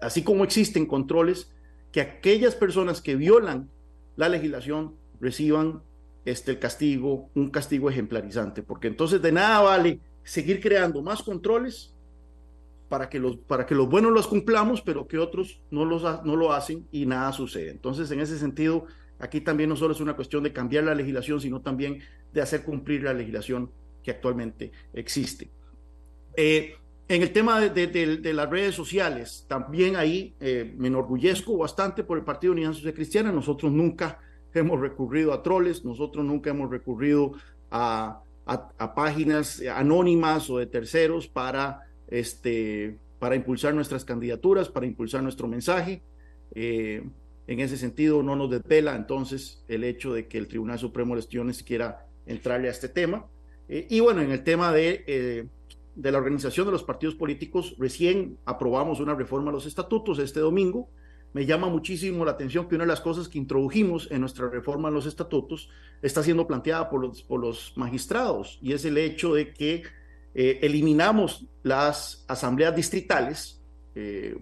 así 0.00 0.22
como 0.22 0.44
existen 0.44 0.86
controles, 0.86 1.50
que 1.90 2.00
aquellas 2.00 2.54
personas 2.54 3.00
que 3.02 3.16
violan 3.16 3.68
la 4.14 4.28
legislación 4.28 4.94
reciban 5.20 5.82
este, 6.30 6.50
el 6.52 6.58
castigo, 6.58 7.30
un 7.34 7.50
castigo 7.50 7.88
ejemplarizante, 7.90 8.62
porque 8.62 8.88
entonces 8.88 9.22
de 9.22 9.32
nada 9.32 9.60
vale 9.60 10.00
seguir 10.22 10.60
creando 10.60 11.02
más 11.02 11.22
controles 11.22 11.94
para 12.88 13.08
que 13.08 13.18
los, 13.18 13.36
para 13.36 13.66
que 13.66 13.74
los 13.74 13.88
buenos 13.88 14.12
los 14.12 14.26
cumplamos, 14.26 14.80
pero 14.80 15.06
que 15.06 15.18
otros 15.18 15.60
no, 15.70 15.84
los, 15.84 16.02
no 16.24 16.36
lo 16.36 16.52
hacen 16.52 16.86
y 16.90 17.06
nada 17.06 17.32
sucede. 17.32 17.70
Entonces, 17.70 18.10
en 18.10 18.20
ese 18.20 18.38
sentido, 18.38 18.86
aquí 19.18 19.40
también 19.40 19.68
no 19.68 19.76
solo 19.76 19.92
es 19.92 20.00
una 20.00 20.16
cuestión 20.16 20.42
de 20.42 20.52
cambiar 20.52 20.84
la 20.84 20.94
legislación, 20.94 21.40
sino 21.40 21.60
también 21.60 22.00
de 22.32 22.40
hacer 22.40 22.62
cumplir 22.62 23.02
la 23.02 23.12
legislación 23.12 23.70
que 24.02 24.10
actualmente 24.10 24.72
existe. 24.94 25.50
Eh, 26.36 26.76
en 27.08 27.22
el 27.22 27.32
tema 27.32 27.60
de, 27.60 28.32
las 28.34 28.50
redes 28.50 28.74
sociales, 28.74 29.46
también 29.48 29.96
ahí 29.96 30.34
eh, 30.40 30.74
me 30.76 30.88
enorgullezco 30.88 31.56
bastante 31.56 32.04
por 32.04 32.18
el 32.18 32.24
Partido 32.24 32.52
Unidad 32.52 32.74
Social 32.74 32.92
Cristiana. 32.92 33.32
Nosotros 33.32 33.72
nunca 33.72 34.18
hemos 34.54 34.80
recurrido 34.80 35.32
a 35.32 35.42
troles, 35.42 35.84
nosotros 35.84 36.24
nunca 36.24 36.50
hemos 36.50 36.70
recurrido 36.70 37.32
a, 37.70 38.22
a, 38.46 38.94
páginas 38.94 39.62
anónimas 39.74 40.48
o 40.50 40.58
de 40.58 40.66
terceros 40.66 41.28
para, 41.28 41.86
este, 42.08 42.98
para 43.18 43.36
impulsar 43.36 43.74
nuestras 43.74 44.04
candidaturas, 44.04 44.68
para 44.68 44.86
impulsar 44.86 45.22
nuestro 45.22 45.48
mensaje. 45.48 46.02
Eh, 46.54 47.02
en 47.46 47.60
ese 47.60 47.76
sentido, 47.76 48.22
no 48.22 48.36
nos 48.36 48.50
desvela 48.50 48.94
entonces 48.96 49.64
el 49.68 49.84
hecho 49.84 50.12
de 50.12 50.26
que 50.26 50.38
el 50.38 50.48
Tribunal 50.48 50.78
Supremo 50.78 51.14
de 51.14 51.20
Elecciones 51.20 51.62
quiera 51.62 52.06
entrarle 52.26 52.68
a 52.68 52.72
este 52.72 52.88
tema. 52.88 53.26
Eh, 53.68 53.86
y 53.90 54.00
bueno, 54.00 54.22
en 54.22 54.30
el 54.30 54.42
tema 54.44 54.72
de, 54.72 55.04
eh, 55.06 55.46
de 55.94 56.12
la 56.12 56.18
organización 56.18 56.66
de 56.66 56.72
los 56.72 56.84
partidos 56.84 57.14
políticos, 57.14 57.74
recién 57.78 58.38
aprobamos 58.44 59.00
una 59.00 59.14
reforma 59.14 59.50
a 59.50 59.54
los 59.54 59.66
estatutos 59.66 60.18
este 60.18 60.40
domingo 60.40 60.88
me 61.32 61.46
llama 61.46 61.68
muchísimo 61.68 62.24
la 62.24 62.32
atención 62.32 62.68
que 62.68 62.74
una 62.74 62.84
de 62.84 62.88
las 62.88 63.00
cosas 63.00 63.28
que 63.28 63.38
introdujimos 63.38 64.08
en 64.10 64.20
nuestra 64.20 64.48
reforma 64.48 64.88
en 64.88 64.94
los 64.94 65.06
estatutos 65.06 65.68
está 66.00 66.22
siendo 66.22 66.46
planteada 66.46 66.88
por 66.88 67.40
los, 67.40 67.72
magistrados 67.76 68.58
y 68.62 68.72
es 68.72 68.84
el 68.84 68.96
hecho 68.98 69.34
de 69.34 69.52
que 69.52 69.82
eh, 70.34 70.58
eliminamos 70.62 71.46
las 71.62 72.24
asambleas 72.28 72.74
distritales. 72.74 73.62
Eh, 73.94 74.38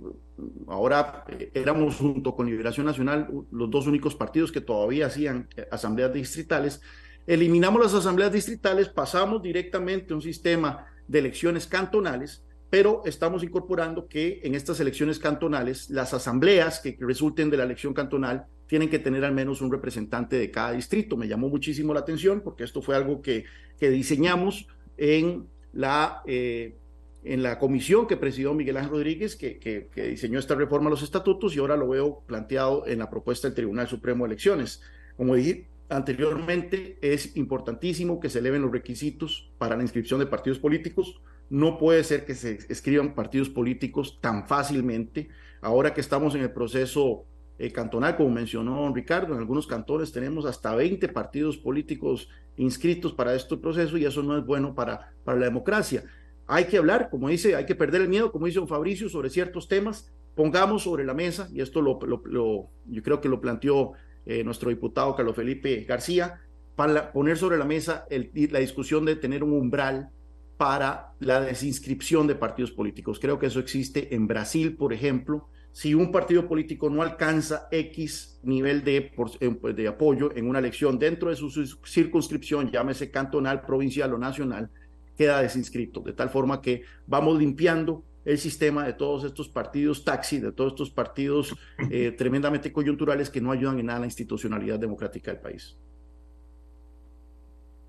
ahora 0.69 1.25
eh, 1.29 1.51
éramos 1.55 1.97
junto 1.97 2.35
con 2.35 2.47
Liberación 2.47 2.87
Nacional 2.87 3.29
los 3.51 3.71
dos 3.71 3.87
únicos 3.87 4.15
partidos 4.15 4.53
que 4.53 4.61
todavía 4.61 5.07
hacían 5.07 5.49
asambleas 5.71 6.13
distritales. 6.13 6.81
Eliminamos 7.27 7.83
las 7.83 7.95
asambleas 7.95 8.31
distritales, 8.31 8.89
pasamos 8.89 9.43
directamente 9.43 10.13
a 10.13 10.17
un 10.17 10.23
sistema 10.23 10.87
de 11.09 11.19
elecciones 11.19 11.67
cantonales 11.67 12.46
pero 12.71 13.03
estamos 13.05 13.43
incorporando 13.43 14.09
que 14.09 14.41
en 14.43 14.55
estas 14.55 14.81
elecciones 14.81 15.19
cantonales, 15.19 15.89
las 15.91 16.13
asambleas 16.15 16.81
que 16.81 16.97
resulten 17.01 17.49
de 17.51 17.57
la 17.57 17.65
elección 17.65 17.95
cantonal 17.95 18.47
tienen 18.67 18.89
que 18.89 18.99
tener 18.99 19.25
al 19.25 19.33
menos 19.33 19.61
un 19.61 19.71
representante 19.71 20.37
de 20.37 20.51
cada 20.51 20.73
distrito. 20.73 21.17
Me 21.17 21.29
llamó 21.29 21.49
muchísimo 21.49 21.95
la 21.95 22.01
atención 22.01 22.41
porque 22.41 22.65
esto 22.65 22.83
fue 22.83 22.97
algo 22.97 23.23
que, 23.23 23.45
que 23.79 23.91
diseñamos 23.91 24.67
en 24.97 25.47
la, 25.73 26.23
eh, 26.27 26.75
en 27.23 27.43
la 27.45 27.59
comisión 27.61 28.09
que 28.09 28.17
presidió 28.17 28.53
Miguel 28.55 28.79
Ángel 28.79 28.93
Rodríguez, 28.93 29.37
que, 29.37 29.59
que, 29.59 29.89
que 29.95 30.09
diseñó 30.09 30.41
esta 30.41 30.57
reforma 30.57 30.89
a 30.89 30.91
los 30.91 31.03
estatutos 31.03 31.55
y 31.55 31.61
ahora 31.61 31.77
lo 31.77 31.89
veo 31.89 32.23
planteado 32.27 32.87
en 32.89 32.99
la 32.99 33.09
propuesta 33.09 33.47
del 33.47 33.55
Tribunal 33.55 33.87
Supremo 33.87 34.25
de 34.25 34.33
Elecciones. 34.33 34.83
Como 35.17 35.37
dije 35.37 35.69
anteriormente, 35.89 36.99
es 37.01 37.37
importantísimo 37.37 38.19
que 38.19 38.29
se 38.29 38.41
eleven 38.41 38.63
los 38.63 38.73
requisitos 38.73 39.53
para 39.57 39.77
la 39.77 39.83
inscripción 39.83 40.19
de 40.19 40.27
partidos 40.27 40.59
políticos 40.59 41.21
no 41.49 41.79
puede 41.79 42.05
ser 42.05 42.25
que 42.25 42.35
se 42.35 42.59
escriban 42.69 43.15
partidos 43.15 43.49
políticos 43.49 44.19
tan 44.21 44.47
fácilmente. 44.47 45.29
Ahora 45.61 45.95
que 45.95 46.01
estamos 46.01 46.35
en 46.35 46.43
el 46.43 46.53
proceso 46.53 47.25
eh, 47.59 47.73
cantonal, 47.73 48.17
como 48.17 48.31
mencionó 48.31 48.93
Ricardo, 48.95 49.33
en 49.33 49.39
algunos 49.39 49.67
cantones 49.67 50.13
tenemos 50.13 50.45
hasta 50.45 50.75
20 50.75 51.09
partidos 51.09 51.57
políticos 51.57 52.29
inscritos 52.57 53.13
para 53.13 53.35
este 53.35 53.57
proceso 53.57 53.97
y 53.97 54.05
eso 54.05 54.23
no 54.23 54.37
es 54.37 54.45
bueno 54.45 54.75
para, 54.75 55.13
para 55.25 55.39
la 55.39 55.47
democracia. 55.47 56.05
Hay 56.47 56.67
que 56.67 56.79
hablar, 56.79 57.09
como 57.11 57.29
dice, 57.29 57.57
hay 57.57 57.67
que 57.67 57.75
perder 57.75 58.03
el 58.03 58.09
miedo, 58.09 58.31
como 58.31 58.47
dice 58.47 58.59
don 58.59 58.69
Fabricio, 58.69 59.09
sobre 59.09 59.31
ciertos 59.31 59.69
temas. 59.69 60.13
Pongamos 60.35 60.83
sobre 60.83 61.05
la 61.05 61.15
mesa, 61.15 61.49
y 61.53 61.61
esto 61.61 61.81
lo, 61.81 61.99
yo 61.99 63.03
creo 63.03 63.21
que 63.21 63.29
lo 63.29 63.41
planteó 63.41 63.93
eh, 64.27 64.45
nuestro 64.45 64.71
diputado 64.71 65.17
Carlos 65.17 65.35
Felipe 65.35 65.85
García, 65.89 66.41
para 66.77 67.11
poner 67.11 67.39
sobre 67.39 67.57
la 67.57 67.65
mesa 67.65 68.07
la 68.11 68.59
discusión 68.59 69.07
de 69.07 69.17
tener 69.17 69.43
un 69.43 69.53
umbral 69.55 70.11
para 70.57 71.13
la 71.21 71.41
desinscripción 71.41 72.27
de 72.27 72.35
partidos 72.35 72.71
políticos. 72.71 73.19
Creo 73.21 73.39
que 73.39 73.47
eso 73.47 73.61
existe 73.61 74.15
en 74.15 74.27
Brasil, 74.27 74.77
por 74.77 74.93
ejemplo. 74.93 75.49
Si 75.73 75.93
un 75.95 76.11
partido 76.11 76.49
político 76.49 76.89
no 76.89 77.03
alcanza 77.03 77.69
X 77.71 78.41
nivel 78.43 78.83
de, 78.83 79.13
pues, 79.15 79.39
de 79.39 79.89
apoyo 79.89 80.35
en 80.35 80.49
una 80.49 80.59
elección 80.59 80.99
dentro 80.99 81.29
de 81.29 81.37
su 81.37 81.51
circunscripción, 81.85 82.71
llámese 82.71 83.11
cantonal, 83.11 83.63
provincial 83.67 84.15
o 84.15 84.19
nacional, 84.19 84.71
queda 85.17 85.43
desinscrito. 85.43 86.01
De 86.01 86.15
tal 86.15 86.31
forma 86.31 86.63
que 86.63 86.83
vamos 87.07 87.39
limpiando 87.39 88.05
el 88.25 88.39
sistema 88.39 88.85
de 88.85 88.95
todos 88.95 89.25
estos 89.25 89.49
partidos 89.49 90.05
taxi, 90.05 90.41
de 90.41 90.53
todos 90.53 90.73
estos 90.73 90.91
partidos 90.91 91.55
eh, 91.91 92.13
tremendamente 92.13 92.73
coyunturales 92.73 93.31
que 93.31 93.41
no 93.41 93.53
ayudan 93.53 93.79
en 93.79 93.87
nada 93.87 93.99
a 93.99 94.01
la 94.01 94.07
institucionalidad 94.07 94.79
democrática 94.79 95.31
del 95.31 95.41
país. 95.41 95.77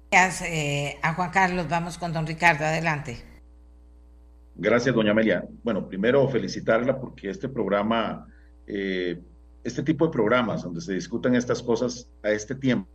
Gracias 0.10 0.50
eh, 0.50 0.98
a 1.02 1.13
Juan 1.13 1.32
Carlos. 1.32 1.67
Vamos 1.70 1.98
con 1.98 2.13
don 2.13 2.26
Ricardo. 2.26 2.63
Adelante. 2.63 3.17
Gracias, 4.56 4.96
doña 4.96 5.12
Amelia. 5.12 5.46
Bueno, 5.63 5.88
primero 5.88 6.28
felicitarla 6.30 6.98
porque 6.98 7.30
este 7.30 7.50
programa, 7.50 8.26
eh, 8.65 9.22
este 9.63 9.84
tipo 9.84 10.06
de 10.06 10.12
programas 10.12 10.63
donde 10.63 10.80
se 10.80 10.93
discutan 10.93 11.36
estas 11.36 11.62
cosas 11.62 12.10
a 12.23 12.31
este 12.31 12.56
tiempo, 12.56 12.88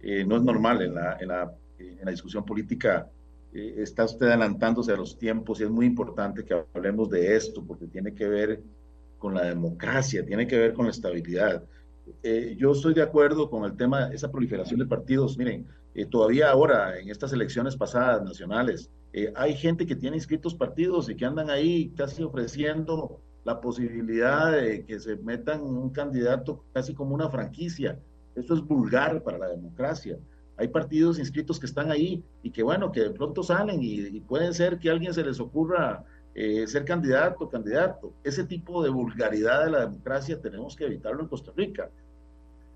eh, 0.00 0.24
no 0.26 0.36
es 0.36 0.42
normal 0.42 0.82
en 0.82 0.94
la, 0.94 1.16
en 1.18 1.28
la, 1.28 1.52
en 1.78 2.04
la 2.04 2.10
discusión 2.10 2.44
política. 2.44 3.08
está 3.52 4.04
usted 4.04 4.26
adelantándose 4.26 4.92
a 4.92 4.96
los 4.96 5.16
tiempos 5.16 5.60
y 5.60 5.64
es 5.64 5.70
muy 5.70 5.86
importante 5.86 6.44
que 6.44 6.64
hablemos 6.74 7.08
de 7.08 7.34
esto 7.34 7.64
porque 7.64 7.86
tiene 7.86 8.12
que 8.14 8.28
ver 8.28 8.62
con 9.18 9.32
la 9.32 9.44
democracia, 9.44 10.26
tiene 10.26 10.46
que 10.46 10.58
ver 10.58 10.74
con 10.74 10.84
la 10.84 10.90
estabilidad. 10.90 11.64
Eh, 12.22 12.56
yo 12.58 12.72
estoy 12.72 12.94
de 12.94 13.02
acuerdo 13.02 13.48
con 13.48 13.64
el 13.64 13.76
tema, 13.76 14.08
esa 14.12 14.30
proliferación 14.30 14.80
de 14.80 14.86
partidos. 14.86 15.38
Miren, 15.38 15.66
eh, 15.94 16.06
todavía 16.06 16.50
ahora, 16.50 16.98
en 16.98 17.08
estas 17.08 17.32
elecciones 17.32 17.76
pasadas 17.76 18.22
nacionales, 18.22 18.90
eh, 19.12 19.32
hay 19.36 19.54
gente 19.54 19.86
que 19.86 19.96
tiene 19.96 20.16
inscritos 20.16 20.54
partidos 20.54 21.08
y 21.08 21.14
que 21.14 21.24
andan 21.24 21.50
ahí 21.50 21.90
casi 21.96 22.22
ofreciendo 22.22 23.20
la 23.44 23.60
posibilidad 23.60 24.52
de 24.52 24.84
que 24.84 24.98
se 24.98 25.16
metan 25.16 25.62
un 25.62 25.90
candidato 25.90 26.64
casi 26.72 26.94
como 26.94 27.14
una 27.14 27.30
franquicia. 27.30 27.98
Esto 28.34 28.54
es 28.54 28.62
vulgar 28.62 29.22
para 29.22 29.38
la 29.38 29.48
democracia. 29.48 30.18
Hay 30.56 30.68
partidos 30.68 31.18
inscritos 31.18 31.58
que 31.60 31.66
están 31.66 31.90
ahí 31.90 32.24
y 32.42 32.50
que 32.50 32.62
bueno, 32.62 32.90
que 32.90 33.00
de 33.00 33.10
pronto 33.10 33.42
salen 33.42 33.82
y, 33.82 34.00
y 34.00 34.20
pueden 34.20 34.54
ser 34.54 34.78
que 34.78 34.88
a 34.88 34.92
alguien 34.92 35.12
se 35.12 35.24
les 35.24 35.40
ocurra 35.40 36.04
eh, 36.34 36.66
ser 36.66 36.84
candidato, 36.84 37.48
candidato. 37.48 38.12
Ese 38.24 38.44
tipo 38.44 38.82
de 38.82 38.90
vulgaridad 38.90 39.64
de 39.64 39.70
la 39.70 39.80
democracia 39.80 40.40
tenemos 40.40 40.74
que 40.76 40.84
evitarlo 40.84 41.22
en 41.22 41.28
Costa 41.28 41.52
Rica. 41.56 41.90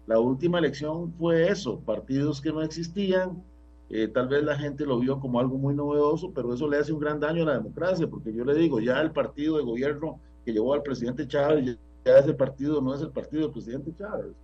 La 0.07 0.19
última 0.21 0.59
elección 0.59 1.13
fue 1.19 1.49
eso, 1.49 1.81
partidos 1.81 2.41
que 2.41 2.53
no 2.53 2.63
existían, 2.63 3.43
eh, 3.91 4.09
tal 4.09 4.29
vez 4.29 4.45
la 4.45 4.57
gente 4.57 4.85
lo 4.85 4.99
vio 4.99 5.19
como 5.19 5.41
algo 5.41 5.57
muy 5.57 5.75
novedoso, 5.75 6.33
pero 6.33 6.53
eso 6.53 6.69
le 6.69 6.77
hace 6.77 6.93
un 6.93 7.01
gran 7.01 7.21
daño 7.21 7.43
a 7.43 7.47
la 7.47 7.55
democracia, 7.55 8.09
porque 8.09 8.33
yo 8.33 8.45
le 8.45 8.55
digo, 8.55 8.81
ya 8.81 9.01
el 9.01 9.13
partido 9.13 9.57
de 9.57 9.65
gobierno 9.65 10.21
que 10.45 10.53
llevó 10.53 10.75
al 10.75 10.83
presidente 10.83 11.27
Chávez, 11.27 11.79
ya 12.05 12.19
ese 12.19 12.35
partido 12.35 12.81
no 12.81 12.95
es 12.95 13.01
el 13.01 13.11
partido 13.11 13.45
del 13.45 13.53
presidente 13.53 13.95
Chávez. 13.95 14.35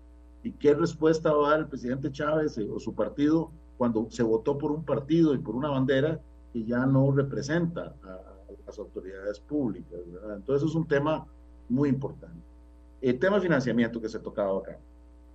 ¿Y 0.42 0.52
qué 0.52 0.74
respuesta 0.74 1.32
va 1.32 1.46
a 1.46 1.50
dar 1.52 1.60
el 1.60 1.68
presidente 1.68 2.10
Chávez 2.10 2.58
eh, 2.58 2.68
o 2.70 2.78
su 2.78 2.94
partido 2.94 3.50
cuando 3.76 4.06
se 4.10 4.22
votó 4.22 4.56
por 4.56 4.72
un 4.72 4.84
partido 4.84 5.34
y 5.34 5.38
por 5.38 5.54
una 5.54 5.70
bandera 5.70 6.20
que 6.52 6.64
ya 6.64 6.86
no 6.86 7.10
representa 7.12 7.94
a, 8.02 8.33
las 8.66 8.78
autoridades 8.78 9.40
públicas. 9.40 10.00
Entonces 10.34 10.68
es 10.68 10.74
un 10.74 10.86
tema 10.86 11.26
muy 11.68 11.88
importante. 11.88 12.40
El 13.00 13.18
tema 13.18 13.36
de 13.36 13.42
financiamiento 13.42 14.00
que 14.00 14.08
se 14.08 14.18
tocaba 14.18 14.58
acá. 14.58 14.78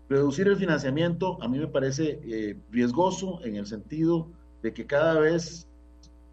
Reducir 0.10 0.48
el 0.48 0.58
financiamiento 0.58 1.42
a 1.42 1.48
mí 1.48 1.60
me 1.60 1.68
parece 1.68 2.20
eh, 2.24 2.58
riesgoso 2.72 3.40
en 3.44 3.56
el 3.58 3.68
sentido 3.68 4.28
de 4.64 4.74
que 4.74 4.86
cada 4.88 5.20
vez, 5.20 5.68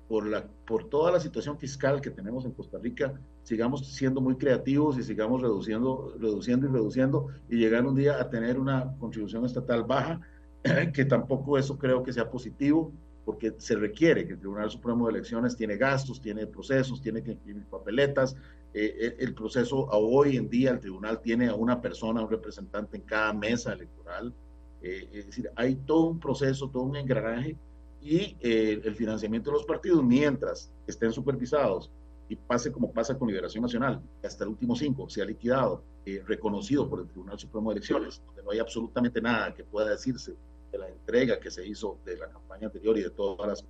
por, 0.09 0.27
la, 0.27 0.47
por 0.67 0.89
toda 0.89 1.13
la 1.13 1.21
situación 1.21 1.59
fiscal 1.59 2.01
que 2.01 2.11
tenemos 2.11 2.47
en 2.47 2.53
Costa 2.53 2.79
Rica, 2.79 3.13
sigamos 3.43 3.87
siendo 3.87 4.21
muy 4.21 4.37
creativos 4.37 4.99
y 4.99 5.03
sigamos 5.03 5.43
reduciendo, 5.43 6.15
reduciendo 6.19 6.67
y 6.67 6.71
reduciendo 6.71 7.29
y 7.51 7.57
llegar 7.57 7.87
un 7.87 7.95
día 7.95 8.19
a 8.21 8.31
tener 8.31 8.59
una 8.59 8.97
contribución 8.99 9.45
estatal 9.45 9.85
baja, 9.85 10.21
que 10.95 11.05
tampoco 11.05 11.59
eso 11.59 11.77
creo 11.77 12.03
que 12.03 12.13
sea 12.13 12.31
positivo 12.31 12.93
porque 13.27 13.53
se 13.59 13.75
requiere 13.75 14.25
que 14.25 14.35
el 14.35 14.39
Tribunal 14.39 14.71
Supremo 14.71 15.07
de 15.07 15.15
Elecciones 15.15 15.57
tiene 15.57 15.77
gastos, 15.77 16.21
tiene 16.21 16.47
procesos, 16.47 17.03
tiene 17.03 17.25
que 17.25 17.33
imprimir 17.33 17.65
papeletas. 17.65 18.37
Eh, 18.73 19.17
el 19.19 19.35
proceso 19.35 19.89
hoy 19.91 20.37
en 20.37 20.49
día, 20.49 20.71
el 20.71 20.79
tribunal 20.79 21.21
tiene 21.21 21.49
a 21.49 21.55
una 21.57 21.83
persona, 21.83 22.23
un 22.23 22.31
representante 22.31 22.97
en 22.97 23.03
cada 23.03 23.33
mesa 23.33 23.73
electoral. 23.73 24.33
Eh, 24.81 25.09
es 25.13 25.27
decir, 25.27 25.51
hay 25.57 25.75
todo 25.75 26.05
un 26.05 26.21
proceso, 26.21 26.71
todo 26.71 26.85
un 26.85 26.95
engranaje 26.95 27.57
y 28.01 28.37
eh, 28.41 28.81
el 28.85 28.95
financiamiento 28.95 29.51
de 29.51 29.57
los 29.57 29.67
partidos, 29.67 30.05
mientras 30.05 30.71
estén 30.87 31.13
supervisados 31.13 31.91
y 32.29 32.37
pase 32.37 32.71
como 32.71 32.93
pasa 32.93 33.19
con 33.19 33.27
Liberación 33.27 33.63
Nacional, 33.63 34.01
hasta 34.23 34.45
el 34.45 34.51
último 34.51 34.77
cinco 34.77 35.09
se 35.09 35.21
ha 35.21 35.25
liquidado, 35.25 35.83
reconocido 36.27 36.89
por 36.89 37.01
el 37.01 37.09
Tribunal 37.09 37.41
Supremo 37.41 37.71
de 37.71 37.79
Elecciones, 37.79 38.23
donde 38.25 38.45
no 38.45 38.53
hay 38.53 38.61
absolutamente 38.61 39.21
nada 39.21 39.53
que 39.53 39.65
pueda 39.65 39.91
decirse 39.91 40.37
de 40.73 40.79
la 40.79 40.89
entrega 40.89 41.39
que 41.41 41.51
se 41.51 41.67
hizo 41.67 41.99
de 42.05 42.17
la 42.17 42.29
campaña 42.29 42.67
anterior 42.67 42.99
y 42.99 43.03
de 43.03 43.11
todas 43.11 43.47
las 43.49 43.65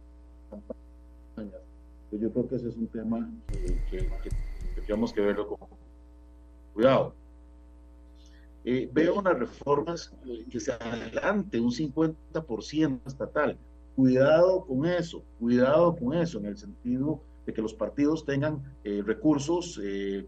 campañas. 0.51 1.61
Yo 2.13 2.31
creo 2.31 2.49
que 2.49 2.57
ese 2.57 2.69
es 2.69 2.77
un 2.77 2.87
tema 2.89 3.29
que, 3.91 4.09
tendríamos 4.75 5.13
que 5.13 5.21
verlo 5.21 5.49
con 5.49 5.69
cuidado. 6.73 7.15
Eh, 8.65 8.89
veo 8.93 9.19
unas 9.19 9.39
reformas 9.39 10.13
que 10.51 10.59
se 10.59 10.73
adelante 10.73 11.61
un 11.61 11.71
50% 11.71 13.01
estatal. 13.07 13.59
Cuidado 13.95 14.67
con 14.67 14.87
eso, 14.87 15.23
cuidado 15.39 15.97
con 15.97 16.15
eso, 16.15 16.39
en 16.39 16.47
el 16.47 16.57
sentido 16.57 17.23
de 17.47 17.55
que 17.55 17.63
los 17.63 17.73
partidos 17.73 18.25
tengan 18.25 18.63
eh, 18.85 19.03
recursos, 19.07 19.81
eh, 19.83 20.27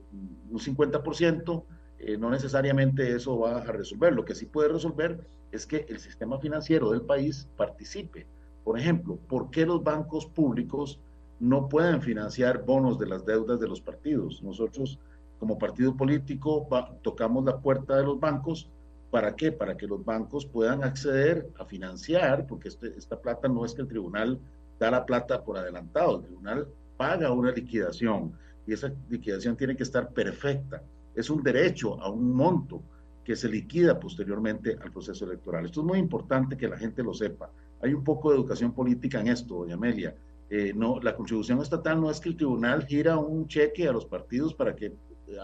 un 0.50 0.58
50%, 0.58 1.64
eh, 1.98 2.16
no 2.16 2.30
necesariamente 2.30 3.14
eso 3.14 3.38
va 3.38 3.58
a 3.58 3.64
resolver. 3.64 4.12
Lo 4.12 4.24
que 4.24 4.34
sí 4.34 4.46
puede 4.46 4.68
resolver 4.68 5.20
es 5.52 5.66
que 5.66 5.86
el 5.88 5.98
sistema 5.98 6.38
financiero 6.38 6.90
del 6.90 7.02
país 7.02 7.48
participe. 7.56 8.26
Por 8.64 8.78
ejemplo, 8.78 9.16
¿por 9.28 9.50
qué 9.50 9.64
los 9.64 9.82
bancos 9.82 10.26
públicos 10.26 11.00
no 11.40 11.68
pueden 11.68 12.02
financiar 12.02 12.64
bonos 12.64 12.98
de 12.98 13.06
las 13.06 13.24
deudas 13.24 13.60
de 13.60 13.68
los 13.68 13.80
partidos? 13.80 14.42
Nosotros, 14.42 14.98
como 15.38 15.58
partido 15.58 15.96
político, 15.96 16.68
tocamos 17.02 17.44
la 17.44 17.58
puerta 17.58 17.96
de 17.96 18.04
los 18.04 18.20
bancos. 18.20 18.70
¿Para 19.10 19.34
qué? 19.34 19.52
Para 19.52 19.76
que 19.76 19.86
los 19.86 20.04
bancos 20.04 20.44
puedan 20.44 20.84
acceder 20.84 21.48
a 21.58 21.64
financiar, 21.64 22.46
porque 22.46 22.68
este, 22.68 22.88
esta 22.98 23.18
plata 23.18 23.48
no 23.48 23.64
es 23.64 23.74
que 23.74 23.82
el 23.82 23.88
tribunal 23.88 24.38
da 24.78 24.90
la 24.90 25.06
plata 25.06 25.42
por 25.42 25.56
adelantado, 25.56 26.18
el 26.18 26.24
tribunal 26.24 26.68
paga 26.96 27.32
una 27.32 27.52
liquidación 27.52 28.32
y 28.66 28.74
esa 28.74 28.92
liquidación 29.08 29.56
tiene 29.56 29.76
que 29.76 29.82
estar 29.82 30.12
perfecta 30.12 30.82
es 31.18 31.30
un 31.30 31.42
derecho 31.42 32.00
a 32.00 32.08
un 32.08 32.32
monto 32.32 32.80
que 33.28 33.36
se 33.36 33.46
liquida 33.46 34.00
posteriormente 34.00 34.78
al 34.82 34.90
proceso 34.90 35.26
electoral. 35.26 35.66
Esto 35.66 35.82
es 35.82 35.86
muy 35.86 35.98
importante 35.98 36.56
que 36.56 36.66
la 36.66 36.78
gente 36.78 37.02
lo 37.02 37.12
sepa. 37.12 37.50
Hay 37.82 37.92
un 37.92 38.02
poco 38.02 38.30
de 38.30 38.36
educación 38.36 38.72
política 38.72 39.20
en 39.20 39.28
esto, 39.28 39.56
doña 39.56 39.74
Amelia. 39.74 40.14
Eh, 40.48 40.72
no, 40.74 40.98
la 41.02 41.14
contribución 41.14 41.60
estatal 41.60 42.00
no 42.00 42.10
es 42.10 42.20
que 42.20 42.30
el 42.30 42.38
tribunal 42.38 42.86
gira 42.86 43.18
un 43.18 43.46
cheque 43.46 43.86
a 43.86 43.92
los 43.92 44.06
partidos 44.06 44.54
para 44.54 44.74
que 44.74 44.86
eh, 44.86 44.94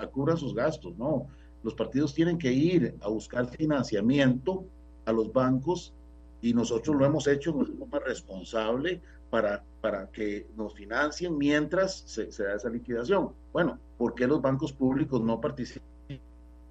acubran 0.00 0.38
sus 0.38 0.54
gastos, 0.54 0.96
no. 0.96 1.26
Los 1.62 1.74
partidos 1.74 2.14
tienen 2.14 2.38
que 2.38 2.50
ir 2.50 2.94
a 3.02 3.10
buscar 3.10 3.50
financiamiento 3.50 4.64
a 5.04 5.12
los 5.12 5.30
bancos 5.30 5.92
y 6.40 6.54
nosotros 6.54 6.96
lo 6.96 7.04
hemos 7.04 7.26
hecho 7.26 7.52
de 7.52 7.66
forma 7.66 7.98
responsable 7.98 9.02
para, 9.28 9.62
para 9.82 10.10
que 10.10 10.46
nos 10.56 10.72
financien 10.72 11.36
mientras 11.36 12.02
se, 12.06 12.32
se 12.32 12.44
da 12.44 12.54
esa 12.54 12.70
liquidación. 12.70 13.32
Bueno, 13.52 13.78
¿Por 13.98 14.14
qué 14.14 14.26
los 14.26 14.40
bancos 14.40 14.72
públicos 14.72 15.20
no 15.20 15.38
participan 15.38 15.93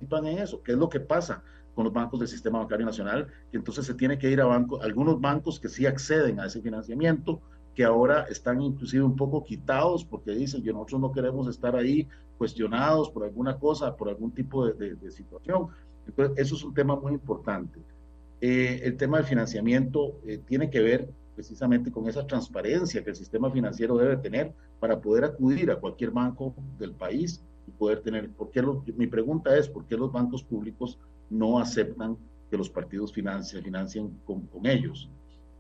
en 0.02 0.38
eso? 0.38 0.62
¿Qué 0.64 0.74
es 0.74 0.78
lo 0.78 0.90
que 0.90 1.00
pasa 1.00 1.44
con 1.76 1.86
los 1.86 1.94
bancos 1.94 2.20
del 2.20 2.30
Sistema 2.30 2.60
Bancario 2.60 2.86
Nacional? 2.86 3.28
Que 3.52 3.58
entonces 3.58 3.86
se 3.86 3.94
tiene 3.94 4.18
que 4.18 4.30
ir 4.30 4.42
a 4.42 4.46
bancos, 4.46 4.84
algunos 4.84 5.20
bancos 5.20 5.60
que 5.60 5.70
sí 5.70 5.86
acceden 5.86 6.40
a 6.40 6.46
ese 6.46 6.62
financiamiento, 6.62 7.42
que 7.76 7.84
ahora 7.84 8.24
están 8.30 8.62
inclusive 8.62 9.04
un 9.04 9.16
poco 9.16 9.44
quitados 9.44 10.06
porque 10.06 10.32
dicen 10.32 10.64
que 10.64 10.72
nosotros 10.72 11.02
no 11.02 11.12
queremos 11.12 11.48
estar 11.48 11.76
ahí 11.76 12.08
cuestionados 12.38 13.10
por 13.10 13.24
alguna 13.24 13.58
cosa, 13.58 13.96
por 13.96 14.10
algún 14.10 14.32
tipo 14.32 14.68
de, 14.68 15.12
situación. 15.12 15.68
Entonces, 16.06 16.38
eso 16.38 16.56
es 16.56 16.64
un 16.64 16.74
tema 16.74 16.96
muy 16.96 17.14
importante. 17.14 17.80
Eh, 18.42 18.82
el 18.84 18.98
tema 18.98 19.18
del 19.18 19.26
financiamiento 19.26 20.20
eh, 20.26 20.40
tiene 20.46 20.70
que 20.70 20.82
ver 20.82 21.10
precisamente 21.36 21.92
con 21.92 22.08
esa 22.08 22.28
transparencia 22.28 23.04
que 23.04 23.12
el 23.12 23.16
sistema 23.16 23.50
financiero 23.50 23.98
debe 23.98 24.18
tener 24.18 24.54
para 24.80 25.00
poder 25.00 25.24
acudir 25.24 25.72
a 25.72 25.78
cualquier 25.78 26.12
banco 26.12 26.54
del 26.78 26.92
país 26.92 27.42
y 27.68 27.72
poder 27.72 28.02
tener, 28.02 28.30
¿por 28.32 28.52
qué 28.52 28.62
mi 28.96 29.08
pregunta 29.08 29.56
es, 29.58 29.68
¿por 29.70 29.86
qué 29.86 29.98
los 29.98 30.12
bancos 30.12 30.44
públicos 30.44 31.00
no 31.30 31.60
aceptan 31.60 32.18
que 32.50 32.58
los 32.58 32.70
partidos 32.70 33.12
financien, 33.14 33.64
financien 33.64 34.20
con, 34.26 34.48
ellos? 34.66 35.10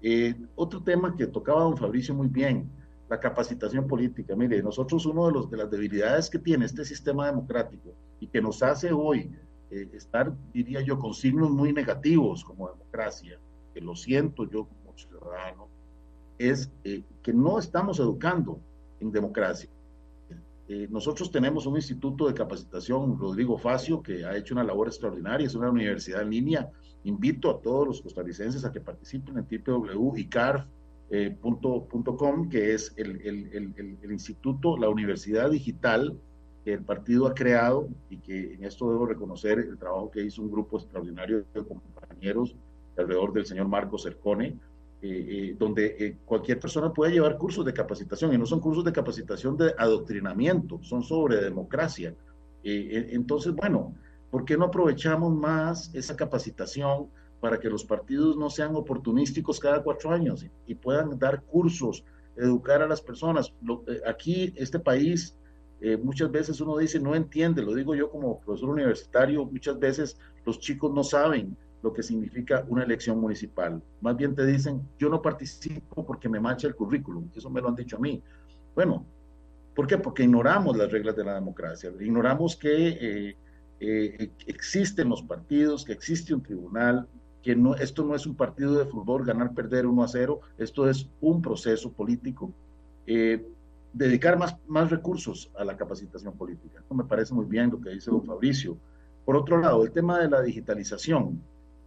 Eh, 0.01 0.35
otro 0.55 0.83
tema 0.83 1.15
que 1.15 1.27
tocaba 1.27 1.63
don 1.63 1.77
Fabricio 1.77 2.13
muy 2.13 2.27
bien, 2.27 2.69
la 3.09 3.19
capacitación 3.19 3.87
política. 3.87 4.35
Mire, 4.35 4.61
nosotros 4.61 5.05
uno 5.05 5.27
de, 5.27 5.33
los, 5.33 5.49
de 5.49 5.57
las 5.57 5.69
debilidades 5.69 6.29
que 6.29 6.39
tiene 6.39 6.65
este 6.65 6.83
sistema 6.83 7.27
democrático 7.27 7.93
y 8.19 8.27
que 8.27 8.41
nos 8.41 8.63
hace 8.63 8.91
hoy 8.91 9.31
eh, 9.71 9.89
estar, 9.93 10.33
diría 10.53 10.81
yo, 10.81 10.99
con 10.99 11.13
signos 11.13 11.51
muy 11.51 11.73
negativos 11.73 12.43
como 12.43 12.69
democracia, 12.69 13.39
que 13.73 13.81
lo 13.81 13.95
siento 13.95 14.49
yo 14.49 14.67
ciudadano 14.95 15.67
es 16.37 16.71
eh, 16.83 17.03
que 17.21 17.33
no 17.33 17.59
estamos 17.59 17.99
educando 17.99 18.59
en 18.99 19.11
democracia. 19.11 19.69
Eh, 20.69 20.87
nosotros 20.89 21.29
tenemos 21.29 21.65
un 21.65 21.75
instituto 21.75 22.27
de 22.27 22.33
capacitación, 22.33 23.17
Rodrigo 23.17 23.57
Facio, 23.57 24.01
que 24.01 24.23
ha 24.25 24.37
hecho 24.37 24.53
una 24.53 24.63
labor 24.63 24.87
extraordinaria, 24.87 25.45
es 25.45 25.55
una 25.55 25.69
universidad 25.69 26.21
en 26.21 26.29
línea. 26.29 26.71
Invito 27.03 27.49
a 27.49 27.59
todos 27.61 27.85
los 27.85 28.01
costarricenses 28.01 28.63
a 28.63 28.71
que 28.71 28.79
participen 28.79 29.37
en 29.37 29.45
www.icarf.com, 29.65 30.75
eh, 32.45 32.49
que 32.49 32.73
es 32.73 32.93
el, 32.95 33.21
el, 33.21 33.49
el, 33.53 33.97
el, 34.01 34.11
instituto, 34.11 34.77
la 34.77 34.87
universidad 34.87 35.51
digital 35.51 36.17
que 36.63 36.73
el 36.73 36.83
partido 36.83 37.27
ha 37.27 37.33
creado 37.33 37.89
y 38.09 38.19
que 38.19 38.53
en 38.53 38.63
esto 38.63 38.89
debo 38.89 39.05
reconocer 39.05 39.59
el 39.59 39.77
trabajo 39.77 40.09
que 40.09 40.23
hizo 40.23 40.41
un 40.41 40.49
grupo 40.49 40.77
extraordinario 40.77 41.43
de 41.53 41.63
compañeros 41.65 42.55
alrededor 42.97 43.33
del 43.33 43.45
señor 43.45 43.67
Marcos 43.67 44.03
Cercone, 44.03 44.55
eh, 45.05 45.49
eh, 45.49 45.55
donde 45.59 45.97
eh, 45.99 46.17
cualquier 46.23 46.61
persona 46.61 46.93
puede 46.93 47.11
llevar 47.11 47.37
cursos 47.37 47.65
de 47.65 47.73
capacitación 47.73 48.33
y 48.33 48.37
no 48.37 48.45
son 48.45 48.61
cursos 48.61 48.85
de 48.85 48.93
capacitación 48.93 49.57
de 49.57 49.73
adoctrinamiento, 49.77 50.81
son 50.81 51.03
sobre 51.03 51.41
democracia. 51.41 52.15
entonces, 52.63 53.53
bueno, 53.53 53.93
¿por 54.31 54.45
qué 54.45 54.55
no 54.55 54.63
aprovechamos 54.63 55.35
más 55.35 55.93
esa 55.93 56.15
capacitación 56.15 57.09
para 57.41 57.59
que 57.59 57.69
los 57.69 57.83
partidos 57.83 58.37
no 58.37 58.49
sean 58.49 58.77
oportunísticos 58.77 59.59
cada 59.59 59.83
cuatro 59.83 60.09
años 60.09 60.45
y, 60.65 60.75
puedan 60.75 61.19
dar 61.19 61.41
cursos, 61.41 62.05
educar 62.37 62.81
a 62.81 62.87
las 62.87 63.01
personas? 63.01 63.53
aquí, 64.07 64.53
este 64.55 64.79
país 64.79 65.37
muchas 66.01 66.31
veces 66.31 66.61
uno 66.61 66.77
dice, 66.77 66.97
no 66.97 67.13
entiende, 67.13 67.61
lo 67.61 67.75
digo 67.75 67.93
yo 67.93 68.09
como 68.09 68.39
profesor 68.39 68.69
universitario, 68.69 69.43
muchas 69.43 69.77
veces 69.77 70.17
los 70.45 70.59
chicos 70.59 70.93
no 70.93 71.03
saben 71.03 71.57
lo 71.83 71.91
que 71.91 72.01
significa 72.01 72.65
una 72.69 72.83
elección 72.83 73.19
municipal. 73.19 73.83
Más 73.99 74.15
bien 74.15 74.33
te 74.33 74.45
dicen, 74.45 74.81
yo 74.97 75.09
no 75.09 75.21
participo 75.21 76.05
porque 76.05 76.29
me 76.29 76.39
mancha 76.39 76.65
el 76.65 76.75
currículum. 76.75 77.29
Eso 77.35 77.49
me 77.49 77.61
lo 77.61 77.67
han 77.67 77.75
dicho 77.75 77.97
a 77.97 77.99
mí. 77.99 78.23
Bueno, 78.73 79.05
¿por 79.75 79.85
qué? 79.85 79.97
Porque 79.97 80.23
ignoramos 80.23 80.77
las 80.77 80.89
reglas 80.89 81.15
de 81.15 81.25
la 81.25 81.35
democracia. 81.35 81.91
Ignoramos 81.99 82.55
que 82.55 82.87
eh, 82.87 83.37
eh, 83.81 84.31
existen 84.47 85.09
los 85.09 85.21
partidos, 85.23 85.83
que 85.83 85.91
existe 85.91 86.33
un 86.33 86.41
tribunal, 86.41 87.05
que 87.41 87.53
no, 87.53 87.75
esto 87.75 88.05
no 88.05 88.15
es 88.15 88.25
un 88.25 88.35
partido 88.35 88.79
de 88.79 88.85
fútbol, 88.85 89.25
ganar, 89.25 89.53
perder 89.53 89.85
1 89.85 90.03
a 90.03 90.07
0, 90.07 90.39
esto 90.57 90.89
es 90.89 91.09
un 91.19 91.41
proceso 91.41 91.91
político. 91.91 92.53
Eh, 93.05 93.45
dedicar 93.91 94.37
más, 94.39 94.55
más 94.67 94.89
recursos 94.89 95.51
a 95.57 95.65
la 95.65 95.75
capacitación 95.75 96.33
política. 96.37 96.79
Esto 96.79 96.95
me 96.95 97.03
parece 97.03 97.33
muy 97.33 97.45
bien 97.45 97.69
lo 97.69 97.81
que 97.81 97.89
dice 97.89 98.09
don 98.09 98.23
Fabricio. 98.25 98.77
Por 99.25 99.35
otro 99.35 99.59
lado, 99.59 99.83
el 99.83 99.91
tema 99.91 100.19
de 100.19 100.29
la 100.29 100.41
digitalización. 100.41 101.41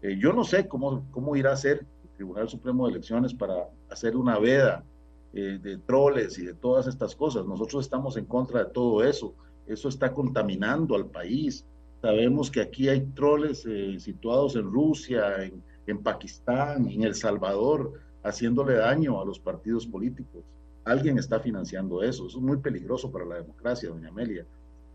Eh, 0.07 0.17
yo 0.21 0.33
no 0.33 0.45
sé 0.45 0.69
cómo, 0.69 1.05
cómo 1.11 1.35
irá 1.35 1.51
a 1.53 1.57
ser 1.57 1.85
el 2.05 2.11
Tribunal 2.11 2.49
Supremo 2.49 2.87
de 2.87 2.93
Elecciones 2.93 3.35
para 3.35 3.69
hacer 3.91 4.17
una 4.17 4.39
veda 4.39 4.85
eh, 5.33 5.59
de 5.61 5.79
troles 5.79 6.39
y 6.39 6.47
de 6.47 6.55
todas 6.55 6.87
estas 6.87 7.17
cosas. 7.17 7.45
Nosotros 7.45 7.85
estamos 7.85 8.17
en 8.17 8.27
contra 8.27 8.63
de 8.63 8.71
todo 8.71 9.03
eso. 9.03 9.35
Eso 9.67 9.89
está 9.89 10.15
contaminando 10.15 10.95
al 10.95 11.07
país. 11.07 11.67
Sabemos 12.01 12.53
que 12.53 12.61
aquí 12.61 12.89
hay 12.89 13.01
troles 13.17 13.67
eh, 13.67 13.99
situados 13.99 14.55
en 14.55 14.71
Rusia, 14.71 15.43
en, 15.43 15.61
en 15.89 16.01
Pakistán, 16.01 16.89
en 16.89 17.03
El 17.03 17.17
Salvador, 17.17 17.95
haciéndole 18.23 18.75
daño 18.75 19.21
a 19.21 19.25
los 19.25 19.41
partidos 19.41 19.89
políticos. 19.89 20.45
Alguien 20.85 21.19
está 21.19 21.41
financiando 21.41 22.05
eso. 22.05 22.29
Eso 22.29 22.39
es 22.39 22.45
muy 22.45 22.59
peligroso 22.59 23.11
para 23.11 23.25
la 23.25 23.35
democracia, 23.37 23.89
doña 23.89 24.11
Amelia. 24.11 24.47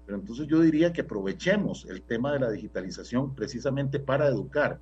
Pero 0.05 0.18
entonces 0.18 0.47
yo 0.47 0.62
diría 0.62 0.93
que 0.93 1.01
aprovechemos 1.01 1.86
el 1.89 2.01
tema 2.01 2.32
de 2.32 2.39
la 2.39 2.49
digitalización 2.49 3.36
precisamente 3.36 3.99
para 3.99 4.28
educar, 4.28 4.80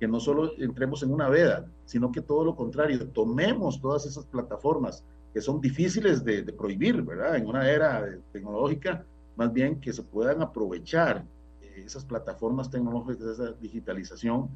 que 0.00 0.08
no 0.08 0.18
solo 0.18 0.52
entremos 0.56 1.02
en 1.02 1.12
una 1.12 1.28
veda, 1.28 1.66
sino 1.84 2.10
que 2.10 2.22
todo 2.22 2.42
lo 2.42 2.56
contrario, 2.56 3.06
tomemos 3.08 3.78
todas 3.82 4.06
esas 4.06 4.24
plataformas 4.24 5.04
que 5.34 5.42
son 5.42 5.60
difíciles 5.60 6.24
de, 6.24 6.42
prohibir, 6.54 7.02
¿verdad? 7.02 7.36
En 7.36 7.46
una 7.46 7.70
era 7.70 8.08
tecnológica, 8.32 9.04
más 9.36 9.52
bien 9.52 9.78
que 9.78 9.92
se 9.92 10.02
puedan 10.02 10.40
aprovechar 10.40 11.22
eh, 11.60 11.82
esas 11.84 12.06
plataformas 12.06 12.70
tecnológicas, 12.70 13.26
esa 13.26 13.52
digitalización 13.52 14.48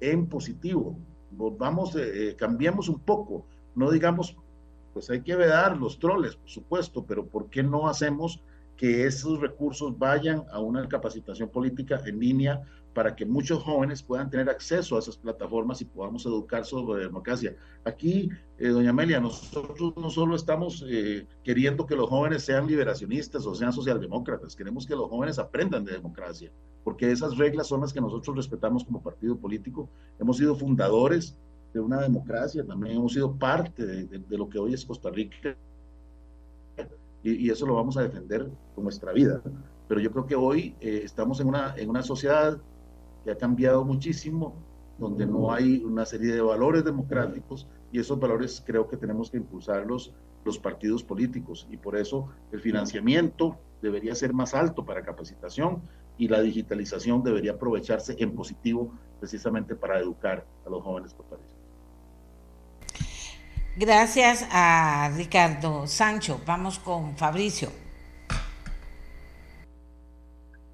en 0.00 0.26
positivo. 0.26 0.98
Vamos, 1.30 1.96
eh, 1.96 2.28
eh, 2.28 2.36
cambiemos 2.36 2.90
un 2.90 3.00
poco, 3.00 3.46
no 3.74 3.90
digamos, 3.90 4.36
pues 4.92 5.08
hay 5.08 5.22
que 5.22 5.34
vedar 5.34 5.78
los 5.78 5.98
troles, 5.98 6.36
por 6.36 6.50
supuesto, 6.50 7.06
pero 7.06 7.24
¿por 7.24 7.48
qué 7.48 7.62
no 7.62 7.88
hacemos 7.88 8.42
que 8.76 9.06
esos 9.06 9.40
recursos 9.40 9.98
vayan 9.98 10.44
a 10.50 10.60
una 10.60 10.86
capacitación 10.88 11.48
política 11.48 12.02
en 12.04 12.18
línea 12.18 12.62
para 12.94 13.14
que 13.14 13.24
muchos 13.24 13.62
jóvenes 13.62 14.02
puedan 14.02 14.30
tener 14.30 14.48
acceso 14.48 14.96
a 14.96 14.98
esas 14.98 15.16
plataformas 15.16 15.80
y 15.80 15.84
podamos 15.84 16.26
educar 16.26 16.64
sobre 16.64 17.04
democracia. 17.04 17.54
Aquí, 17.84 18.28
eh, 18.58 18.68
doña 18.68 18.90
Amelia, 18.90 19.20
nosotros 19.20 19.94
no 19.96 20.10
solo 20.10 20.34
estamos 20.34 20.84
eh, 20.88 21.26
queriendo 21.44 21.86
que 21.86 21.94
los 21.94 22.08
jóvenes 22.08 22.42
sean 22.44 22.66
liberacionistas 22.66 23.46
o 23.46 23.54
sean 23.54 23.72
socialdemócratas, 23.72 24.56
queremos 24.56 24.86
que 24.86 24.96
los 24.96 25.08
jóvenes 25.08 25.38
aprendan 25.38 25.84
de 25.84 25.92
democracia, 25.92 26.50
porque 26.82 27.10
esas 27.10 27.36
reglas 27.36 27.68
son 27.68 27.82
las 27.82 27.92
que 27.92 28.00
nosotros 28.00 28.36
respetamos 28.36 28.84
como 28.84 29.02
partido 29.02 29.36
político. 29.36 29.88
Hemos 30.18 30.38
sido 30.38 30.56
fundadores 30.56 31.36
de 31.72 31.80
una 31.80 32.00
democracia, 32.00 32.66
también 32.66 32.96
hemos 32.96 33.12
sido 33.12 33.32
parte 33.36 33.86
de, 33.86 34.36
lo 34.36 34.48
que 34.48 34.58
hoy 34.58 34.74
es 34.74 34.84
Costa 34.84 35.10
Rica 35.10 35.56
y, 37.22 37.46
y, 37.46 37.50
eso 37.50 37.66
lo 37.66 37.74
vamos 37.74 37.96
a 37.96 38.02
defender 38.02 38.48
con 38.74 38.84
nuestra 38.84 39.12
vida. 39.12 39.40
Pero 39.90 40.00
yo 40.00 40.12
creo 40.12 40.24
que 40.24 40.36
hoy 40.36 40.76
eh, 40.80 41.02
estamos 41.04 41.40
en 41.40 41.48
una, 41.48 41.74
en 41.76 41.90
una 41.90 42.02
sociedad 42.02 42.60
que 43.24 43.30
ha 43.30 43.36
cambiado 43.36 43.84
muchísimo, 43.84 44.54
donde 44.98 45.26
no 45.26 45.52
hay 45.52 45.82
una 45.84 46.04
serie 46.04 46.32
de 46.32 46.40
valores 46.40 46.84
democráticos 46.84 47.66
y 47.92 47.98
esos 47.98 48.18
valores 48.18 48.62
creo 48.64 48.88
que 48.88 48.96
tenemos 48.96 49.30
que 49.30 49.38
impulsarlos 49.38 50.12
los 50.44 50.58
partidos 50.58 51.02
políticos 51.02 51.66
y 51.70 51.76
por 51.76 51.96
eso 51.96 52.28
el 52.52 52.60
financiamiento 52.60 53.58
debería 53.82 54.14
ser 54.14 54.32
más 54.32 54.54
alto 54.54 54.84
para 54.84 55.02
capacitación 55.02 55.82
y 56.18 56.28
la 56.28 56.40
digitalización 56.40 57.22
debería 57.22 57.52
aprovecharse 57.52 58.14
en 58.18 58.34
positivo 58.34 58.92
precisamente 59.18 59.74
para 59.74 59.98
educar 59.98 60.44
a 60.66 60.70
los 60.70 60.82
jóvenes 60.82 61.14
costarricenses. 61.14 61.60
Gracias 63.76 64.46
a 64.50 65.10
Ricardo 65.16 65.86
Sancho. 65.86 66.40
Vamos 66.46 66.78
con 66.78 67.16
Fabricio. 67.16 67.70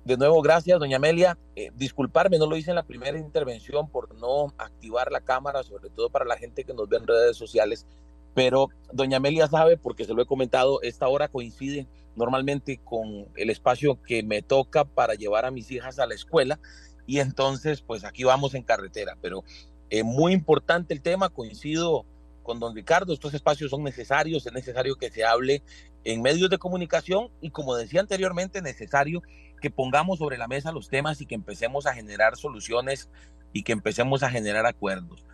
De 0.07 0.17
nuevo, 0.17 0.41
gracias, 0.41 0.79
doña 0.79 0.99
Amelia. 0.99 1.37
Eh, 1.57 1.73
disculparme, 1.75 2.39
no 2.39 2.47
lo 2.47 2.57
hice 2.57 2.71
en 2.71 2.77
la 2.77 2.85
primera 2.85 3.19
intervención 3.19 3.91
por 3.91 4.15
no 4.15 4.55
activar 4.57 5.11
la 5.11 5.21
cámara, 5.21 5.65
sobre 5.65 5.91
todo 5.91 6.11
para 6.11 6.25
la 6.25 6.37
gente 6.37 6.63
que 6.63 6.73
nos 6.73 6.89
ve 6.89 6.99
en 6.99 7.09
redes 7.09 7.37
sociales. 7.37 7.89
Pero 8.33 8.69
doña 8.93 9.17
Amelia 9.17 9.49
sabe, 9.49 9.77
porque 9.77 10.05
se 10.05 10.15
lo 10.15 10.23
he 10.23 10.27
comentado, 10.27 10.81
esta 10.83 11.09
hora 11.09 11.27
coincide 11.27 11.89
normalmente 12.15 12.79
con 12.85 13.27
el 13.35 13.51
espacio 13.51 14.01
que 14.01 14.23
me 14.23 14.43
toca 14.43 14.85
para 14.85 15.15
llevar 15.15 15.45
a 15.45 15.51
mis 15.51 15.73
hijas 15.73 15.99
a 15.99 16.07
la 16.07 16.15
escuela. 16.15 16.61
Y 17.05 17.19
entonces, 17.19 17.83
pues 17.83 18.05
aquí 18.05 18.23
vamos 18.23 18.55
en 18.55 18.63
carretera. 18.63 19.19
Pero 19.21 19.43
eh, 19.91 20.05
muy 20.05 20.33
importante 20.33 20.95
el 20.95 21.03
tema, 21.03 21.31
coincido 21.31 22.07
con 22.45 22.61
don 22.61 22.77
Ricardo, 22.77 23.13
estos 23.13 23.35
espacios 23.35 23.73
son 23.73 23.83
necesarios, 23.83 24.47
es 24.47 24.53
necesario 24.53 24.95
que 24.95 25.11
se 25.11 25.25
hable 25.25 25.65
en 26.05 26.23
medios 26.23 26.49
de 26.49 26.59
comunicación 26.59 27.29
y 27.41 27.51
como 27.51 27.75
decía 27.75 28.01
anteriormente, 28.01 28.63
necesario 28.63 29.21
que 29.67 29.71
pongamos 29.73 30.21
sobre 30.21 30.39
la 30.39 30.47
mesa 30.47 30.71
los 30.71 30.89
temas 30.89 31.21
y 31.21 31.27
que 31.27 31.35
empecemos 31.35 31.87
a 31.87 31.93
generar 31.93 32.37
soluciones 32.37 33.11
y 33.53 33.65
que 33.65 33.73
empecemos 33.73 34.23
a 34.23 34.31
generar 34.31 34.65
acuerdos. 34.65 35.25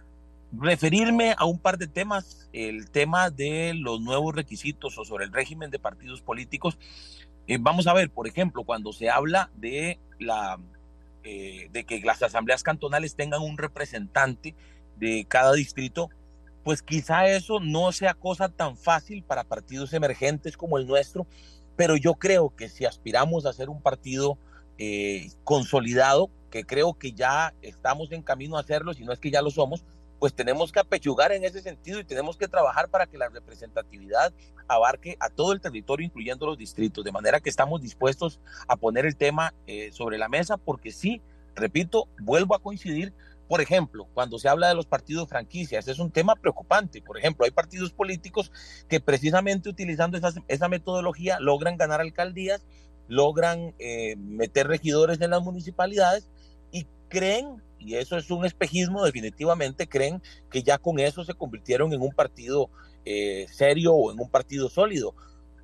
Referirme 0.55 1.35
a 1.37 1.45
un 1.45 1.59
par 1.59 1.77
de 1.77 1.87
temas, 1.87 2.49
el 2.55 2.89
tema 2.91 3.29
de 3.29 3.75
los 3.75 4.01
nuevos 4.01 4.35
requisitos 4.35 4.97
o 4.97 5.05
sobre 5.05 5.27
el 5.27 5.33
régimen 5.35 5.71
de 5.71 5.79
partidos 5.79 6.23
políticos. 6.23 6.79
Eh, 7.47 7.59
vamos 7.61 7.87
a 7.87 7.93
ver, 7.93 8.09
por 8.09 8.27
ejemplo, 8.27 8.65
cuando 8.65 8.95
se 8.95 9.11
habla 9.11 9.51
de, 9.55 9.99
la, 10.19 10.59
eh, 11.25 11.69
de 11.71 11.85
que 11.85 12.01
las 12.01 12.23
asambleas 12.23 12.63
cantonales 12.63 13.17
tengan 13.17 13.43
un 13.43 13.59
representante 13.59 14.55
de 14.97 15.27
cada 15.29 15.53
distrito, 15.53 16.09
pues 16.65 16.81
quizá 16.81 17.29
eso 17.29 17.61
no 17.61 17.93
sea 17.93 18.15
cosa 18.15 18.49
tan 18.49 18.79
fácil 18.79 19.25
para 19.25 19.45
partidos 19.45 19.93
emergentes 19.93 20.57
como 20.57 20.79
el 20.79 20.87
nuestro, 20.87 21.27
pero 21.77 21.97
yo 21.97 22.15
creo 22.15 22.55
que 22.55 22.69
si 22.69 22.85
aspiramos 22.85 23.47
a 23.47 23.53
ser 23.53 23.69
un 23.69 23.81
partido 23.81 24.39
eh, 24.79 25.31
consolidado, 25.45 26.31
que 26.51 26.65
creo 26.65 26.95
que 26.95 27.13
ya 27.13 27.55
estamos 27.63 28.13
en 28.13 28.23
camino 28.23 28.57
a 28.57 28.61
hacerlo, 28.61 28.93
si 28.95 29.05
no 29.05 29.13
es 29.13 29.19
que 29.19 29.31
ya 29.31 29.43
lo 29.43 29.51
somos, 29.51 29.85
pues 30.19 30.35
tenemos 30.35 30.71
que 30.71 30.79
apechugar 30.79 31.33
en 31.33 31.45
ese 31.45 31.63
sentido 31.63 31.99
y 31.99 32.05
tenemos 32.05 32.37
que 32.37 32.47
trabajar 32.47 32.89
para 32.89 33.07
que 33.07 33.19
la 33.19 33.29
representatividad 33.29 34.33
abarque 34.69 35.17
a 35.19 35.29
todo 35.31 35.53
el 35.53 35.61
territorio, 35.61 36.07
incluyendo 36.07 36.47
los 36.47 36.57
distritos, 36.57 37.05
de 37.05 37.11
manera 37.11 37.41
que 37.41 37.51
estamos 37.51 37.83
dispuestos 37.83 38.39
a 38.69 38.77
poner 38.77 39.05
el 39.05 39.17
tema 39.17 39.53
eh, 39.67 39.91
sobre 39.93 40.19
la 40.19 40.29
mesa, 40.29 40.59
porque 40.59 40.93
sí, 40.93 41.21
repito, 41.57 42.07
vuelvo 42.21 42.55
a 42.55 42.61
coincidir, 42.61 43.13
por 43.53 43.61
ejemplo, 43.61 44.09
cuando 44.15 44.39
se 44.39 44.49
habla 44.49 44.69
de 44.71 44.75
los 44.75 44.87
partidos 44.87 45.29
franquicias, 45.29 45.87
es 45.87 45.99
un 45.99 46.11
tema 46.11 46.37
preocupante. 46.37 47.03
Por 47.03 47.19
ejemplo, 47.19 47.45
hay 47.45 47.51
partidos 47.51 47.93
políticos 47.93 48.51
que 48.89 48.99
precisamente 48.99 49.69
utilizando 49.69 50.19
esa, 50.49 50.69
metodología 50.71 51.39
logran 51.39 51.77
ganar 51.77 52.01
alcaldías, 52.01 52.65
logran 53.09 53.75
eh, 53.79 54.17
meter 54.17 54.69
regidores 54.69 55.21
en 55.21 55.33
las 55.33 55.43
municipalidades 55.43 56.31
y 56.71 56.87
creen, 57.11 57.63
y 57.79 57.97
eso 57.97 58.17
es 58.17 58.31
un 58.31 58.47
espejismo 58.47 59.05
definitivamente, 59.05 59.87
creen 59.87 60.23
que 60.51 60.63
ya 60.63 60.79
con 60.79 60.99
eso 60.99 61.23
se 61.23 61.35
convirtieron 61.35 61.93
en 61.93 62.01
un 62.01 62.13
partido 62.13 62.71
eh, 63.05 63.45
serio 63.51 63.93
o 63.93 64.13
en 64.13 64.19
un 64.19 64.31
partido 64.31 64.71
sólido. 64.71 65.15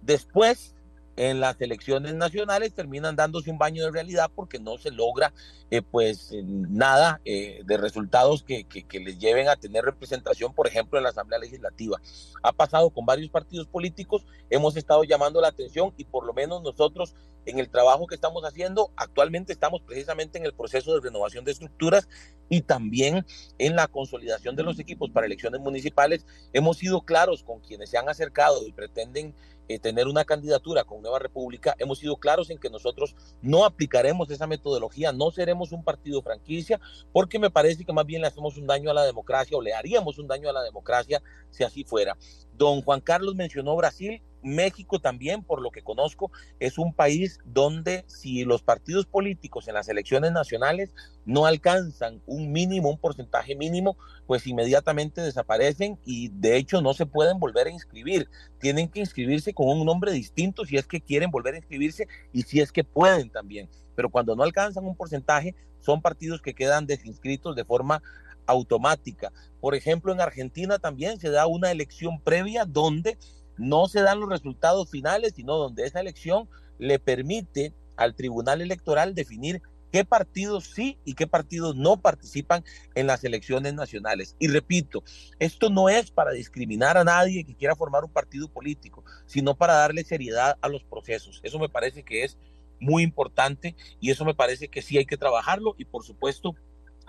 Después 0.03 0.75
en 1.19 1.41
las 1.41 1.61
elecciones 1.61 2.15
nacionales 2.15 2.73
terminan 2.73 3.17
dándose 3.17 3.51
un 3.51 3.59
baño 3.59 3.85
de 3.85 3.91
realidad 3.91 4.31
porque 4.33 4.61
no 4.61 4.79
se 4.79 4.93
logra 4.93 5.33
eh, 5.69 5.83
pues 5.83 6.31
nada 6.45 7.21
eh, 7.25 7.61
de 7.65 7.77
resultados 7.77 8.45
que, 8.45 8.65
les 9.01 9.19
lleven 9.19 9.49
a 9.49 9.57
tener 9.57 9.85
representación, 9.85 10.55
por 10.55 10.69
ejemplo, 10.69 10.97
en 10.97 11.03
la 11.03 11.11
Asamblea 11.11 11.41
Legislativa. 11.41 12.01
Ha 12.43 12.53
pasado 12.53 12.91
con 12.91 13.05
varios 13.05 13.31
partidos 13.31 13.67
políticos, 13.67 14.27
hemos 14.49 14.77
estado 14.77 15.03
llamando 15.03 15.41
la 15.41 15.49
atención 15.49 15.93
y 15.97 16.05
por 16.05 16.25
lo 16.25 16.33
menos 16.33 16.63
nosotros 16.63 17.17
en 17.47 17.59
el 17.59 17.69
trabajo 17.69 18.07
que 18.07 18.15
estamos 18.15 18.45
haciendo, 18.45 18.93
actualmente 18.95 19.53
estamos 19.53 19.81
precisamente 19.81 20.39
en 20.39 20.45
el 20.45 20.53
proceso 20.53 20.95
de 20.95 21.01
renovación 21.01 21.45
de 21.45 21.53
estructuras 21.53 22.09
y 22.49 22.61
también 22.61 23.27
en 23.59 23.75
la 23.75 23.89
consolidación 23.89 24.55
de 24.55 24.63
los 24.63 24.79
equipos 24.79 25.11
para 25.11 25.27
elecciones 25.27 25.61
municipales. 25.61 26.27
Hemos 26.53 26.79
sido 26.79 27.03
claros 27.03 27.43
con 27.43 27.61
quienes 27.61 27.91
se 27.91 27.99
han 27.99 28.09
acercado 28.09 28.67
y 28.67 28.73
pretenden 28.73 29.35
eh, 29.69 29.79
tener 29.79 30.07
una 30.09 30.25
candidatura 30.25 30.85
con 30.85 31.03
Nueva 31.03 31.19
República, 31.19 31.75
hemos 31.79 31.99
sido 31.99 32.17
claros 32.17 32.51
en 32.51 32.59
que 32.59 32.71
nosotros 32.71 33.15
no 33.43 33.65
aplicaremos 33.65 34.31
esa 34.31 34.47
metodología, 34.47 35.13
no 35.13 35.31
seremos 35.31 35.73
un 35.73 35.85
partido 35.85 36.23
franquicia, 36.23 36.81
porque 37.13 37.39
me 37.39 37.51
parece 37.51 37.85
que 37.85 37.93
más 37.93 38.07
bien 38.07 38.23
le 38.23 38.29
hacemos 38.29 38.57
un 38.57 38.67
daño 38.67 38.91
a 38.91 38.95
la 38.95 39.05
democracia 39.05 39.57
o 39.57 39.63
le 39.63 39.75
haríamos 39.75 40.19
un 40.19 40.27
daño 40.27 40.49
a 40.49 40.53
la 40.53 40.63
democracia 40.63 41.23
si 41.51 41.65
así 41.65 41.85
fuera. 41.85 42.17
Don 42.57 42.83
Juan 42.83 43.01
Carlos 43.01 43.35
mencionó 43.35 43.77
Brasil, 43.77 44.23
México 44.43 44.99
también, 45.01 45.43
por 45.43 45.61
lo 45.61 45.71
que 45.71 45.83
conozco, 45.83 46.31
es 46.61 46.79
un 46.79 46.93
país 46.93 47.39
donde 47.45 48.05
si 48.07 48.45
los 48.45 48.63
partidos 48.63 49.07
políticos 49.07 49.69
en 49.69 49.75
las 49.75 49.89
elecciones 49.89 50.33
nacionales 50.33 50.95
no 51.25 51.47
alcanzan 51.47 52.23
un 52.27 52.53
mínimo, 52.53 52.91
un 52.91 52.99
porcentaje 52.99 53.57
mínimo, 53.57 53.97
pues 54.27 54.47
inmediatamente 54.47 55.21
desaparecen 55.21 55.99
y 56.05 56.29
de 56.29 56.57
hecho 56.57 56.81
no 56.81 56.95
se 56.95 57.07
pueden 57.07 57.39
volver 57.39 57.67
a 57.67 57.71
inscribir. 57.71 58.29
Tienen 58.61 58.89
que 58.89 59.01
inscribirse 59.01 59.53
con 59.55 59.69
un 59.69 59.85
nombre 59.85 60.13
distinto 60.13 60.65
si 60.65 60.77
es 60.77 60.87
que 60.87 61.01
quieren 61.01 61.31
volver 61.31 61.55
a 61.55 61.59
inscribirse 61.59 62.09
y 62.33 62.43
si 62.43 62.61
es 62.61 62.73
que 62.73 62.85
pueden 62.85 63.31
también. 63.31 63.69
Pero 63.95 64.11
cuando 64.11 64.37
no 64.37 64.43
alcanzan 64.43 64.85
un 64.85 64.97
porcentaje, 64.97 65.55
son 65.81 66.03
partidos 66.03 66.41
que 66.41 66.55
quedan 66.55 66.87
desinscritos 66.87 67.57
de 67.57 67.65
forma 67.65 68.03
automática. 68.47 69.33
Por 69.61 69.75
ejemplo, 69.75 70.13
en 70.13 70.21
Argentina 70.21 70.79
también 70.79 71.21
se 71.21 71.31
da 71.31 71.47
una 71.47 71.71
elección 71.71 72.21
previa 72.21 72.65
donde 72.65 73.19
no 73.59 73.89
se 73.89 74.01
dan 74.01 74.21
los 74.21 74.29
resultados 74.29 74.91
finales, 74.91 75.35
sino 75.37 75.57
donde 75.57 75.85
esa 75.85 76.01
elección 76.01 76.49
le 76.79 76.99
permite 76.99 77.75
al 77.97 78.15
Tribunal 78.15 78.61
Electoral 78.61 79.15
definir 79.15 79.61
qué 79.93 80.05
partidos 80.05 80.65
sí 80.65 80.99
y 81.05 81.15
qué 81.15 81.27
partidos 81.27 81.77
no 81.77 82.01
participan 82.01 82.65
en 82.95 83.07
las 83.07 83.25
elecciones 83.25 83.75
nacionales. 83.75 84.37
Y 84.39 84.49
repito, 84.49 85.03
esto 85.39 85.71
no 85.71 85.89
es 85.89 86.11
para 86.11 86.33
discriminar 86.33 86.97
a 86.97 87.05
nadie 87.05 87.45
que 87.45 87.57
quiera 87.57 87.77
formar 87.77 88.05
un 88.05 88.13
partido 88.13 88.49
político, 88.49 89.05
sino 89.27 89.57
para 89.57 89.75
darle 89.75 90.05
seriedad 90.05 90.57
a 90.61 90.69
los 90.69 90.85
procesos. 90.85 91.41
Eso 91.43 91.59
me 91.59 91.69
parece 91.69 92.03
que 92.03 92.25
es 92.25 92.39
muy 92.81 93.03
importante 93.03 93.75
y 94.01 94.11
eso 94.11 94.25
me 94.25 94.35
parece 94.35 94.69
que 94.69 94.83
sí 94.83 94.99
hay 94.99 95.07
que 95.07 95.17
trabajarlo 95.17 95.75
y 95.79 95.85
por 95.85 96.05
supuesto, 96.05 96.55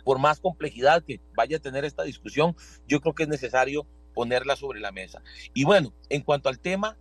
por 0.04 0.18
más 0.18 0.40
complejidad 0.40 1.04
que 1.04 1.22
vaya 1.36 1.58
a 1.58 1.62
tener 1.62 1.86
esta 1.86 2.04
discusión, 2.04 2.56
yo 2.88 3.02
creo 3.02 3.14
que 3.14 3.24
es 3.24 3.30
necesario 3.30 3.86
ponerla 4.20 4.58
sobre 4.58 4.82
la 4.82 4.92
mesa. 4.92 5.24
Y 5.54 5.64
bueno, 5.64 5.94
en 6.10 6.24
cuanto 6.24 6.50
al 6.50 6.60
tema 6.60 6.98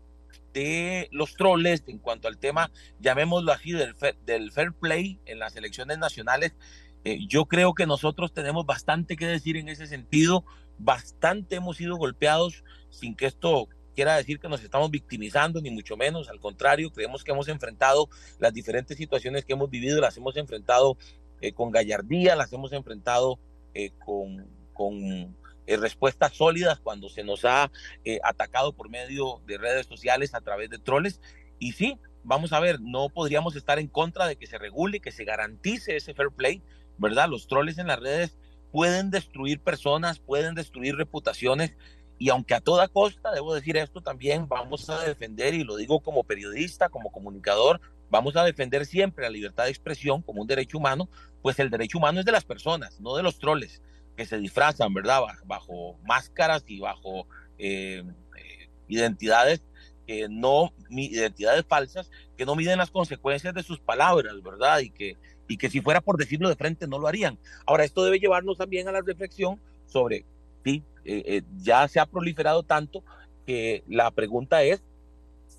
de 0.54 1.08
los 1.10 1.34
troles, 1.34 1.82
en 1.88 1.98
cuanto 1.98 2.28
al 2.28 2.38
tema, 2.38 2.70
llamémoslo 3.00 3.50
así, 3.50 3.72
del 3.72 3.96
fair, 3.96 4.16
del 4.24 4.52
fair 4.52 4.72
play 4.72 5.18
en 5.26 5.40
las 5.40 5.56
elecciones 5.56 5.98
nacionales, 5.98 6.54
eh, 7.02 7.18
yo 7.26 7.46
creo 7.46 7.74
que 7.74 7.86
nosotros 7.86 8.32
tenemos 8.32 8.66
bastante 8.66 9.16
que 9.16 9.26
decir 9.26 9.56
en 9.56 9.68
ese 9.68 9.88
sentido, 9.88 10.44
bastante 10.78 11.56
hemos 11.56 11.78
sido 11.78 11.96
golpeados 11.96 12.62
sin 12.88 13.16
que 13.16 13.26
esto 13.26 13.66
quiera 13.96 14.16
decir 14.16 14.38
que 14.38 14.48
nos 14.48 14.62
estamos 14.62 14.92
victimizando, 14.92 15.60
ni 15.60 15.72
mucho 15.72 15.96
menos, 15.96 16.28
al 16.28 16.38
contrario, 16.38 16.92
creemos 16.92 17.24
que 17.24 17.32
hemos 17.32 17.48
enfrentado 17.48 18.08
las 18.38 18.54
diferentes 18.54 18.96
situaciones 18.96 19.44
que 19.44 19.54
hemos 19.54 19.70
vivido, 19.70 20.00
las 20.00 20.16
hemos 20.16 20.36
enfrentado 20.36 20.96
eh, 21.40 21.52
con 21.52 21.72
gallardía, 21.72 22.36
las 22.36 22.52
hemos 22.52 22.72
enfrentado 22.72 23.40
eh, 23.74 23.90
con, 24.06 24.46
con 24.72 25.36
eh, 25.68 25.76
respuestas 25.76 26.32
sólidas 26.32 26.80
cuando 26.80 27.10
se 27.10 27.22
nos 27.22 27.44
ha 27.44 27.70
eh, 28.02 28.18
atacado 28.24 28.72
por 28.72 28.88
medio 28.88 29.42
de 29.46 29.58
redes 29.58 29.86
sociales 29.86 30.34
a 30.34 30.40
través 30.40 30.70
de 30.70 30.78
troles. 30.78 31.20
Y 31.58 31.72
sí, 31.72 31.98
vamos 32.24 32.54
a 32.54 32.60
ver, 32.60 32.80
no 32.80 33.10
podríamos 33.10 33.54
estar 33.54 33.78
en 33.78 33.86
contra 33.86 34.26
de 34.26 34.36
que 34.36 34.46
se 34.46 34.56
regule, 34.56 35.00
que 35.00 35.12
se 35.12 35.24
garantice 35.24 35.94
ese 35.94 36.14
fair 36.14 36.30
play, 36.30 36.62
¿verdad? 36.96 37.28
Los 37.28 37.48
troles 37.48 37.76
en 37.76 37.88
las 37.88 38.00
redes 38.00 38.34
pueden 38.72 39.10
destruir 39.10 39.60
personas, 39.60 40.20
pueden 40.20 40.54
destruir 40.54 40.96
reputaciones. 40.96 41.76
Y 42.16 42.30
aunque 42.30 42.54
a 42.54 42.60
toda 42.62 42.88
costa, 42.88 43.30
debo 43.30 43.54
decir 43.54 43.76
esto 43.76 44.00
también, 44.00 44.48
vamos 44.48 44.88
a 44.88 45.02
defender, 45.02 45.52
y 45.52 45.64
lo 45.64 45.76
digo 45.76 46.00
como 46.00 46.24
periodista, 46.24 46.88
como 46.88 47.12
comunicador, 47.12 47.82
vamos 48.08 48.36
a 48.36 48.44
defender 48.44 48.86
siempre 48.86 49.24
la 49.24 49.30
libertad 49.30 49.64
de 49.64 49.70
expresión 49.70 50.22
como 50.22 50.40
un 50.40 50.48
derecho 50.48 50.78
humano, 50.78 51.10
pues 51.42 51.58
el 51.58 51.68
derecho 51.68 51.98
humano 51.98 52.20
es 52.20 52.26
de 52.26 52.32
las 52.32 52.46
personas, 52.46 52.98
no 53.00 53.14
de 53.14 53.22
los 53.22 53.38
troles 53.38 53.82
que 54.18 54.26
se 54.26 54.36
disfrazan, 54.36 54.92
¿verdad? 54.92 55.22
Bajo 55.46 55.96
máscaras 56.04 56.64
y 56.66 56.80
bajo 56.80 57.28
eh, 57.56 58.02
eh, 58.36 58.68
identidades 58.88 59.62
que 60.08 60.26
no, 60.28 60.72
identidades 60.90 61.64
falsas, 61.68 62.10
que 62.36 62.44
no 62.44 62.56
miden 62.56 62.78
las 62.78 62.90
consecuencias 62.90 63.54
de 63.54 63.62
sus 63.62 63.78
palabras, 63.78 64.42
¿verdad? 64.42 64.80
Y 64.80 64.90
que, 64.90 65.16
y 65.46 65.56
que 65.56 65.70
si 65.70 65.80
fuera 65.80 66.00
por 66.00 66.16
decirlo 66.16 66.48
de 66.48 66.56
frente 66.56 66.88
no 66.88 66.98
lo 66.98 67.06
harían. 67.06 67.38
Ahora, 67.64 67.84
esto 67.84 68.02
debe 68.02 68.18
llevarnos 68.18 68.58
también 68.58 68.88
a 68.88 68.92
la 68.92 69.02
reflexión 69.02 69.60
sobre, 69.86 70.24
sí, 70.64 70.82
eh, 71.04 71.42
ya 71.58 71.86
se 71.86 72.00
ha 72.00 72.06
proliferado 72.06 72.64
tanto 72.64 73.04
que 73.46 73.84
la 73.86 74.10
pregunta 74.10 74.64
es 74.64 74.82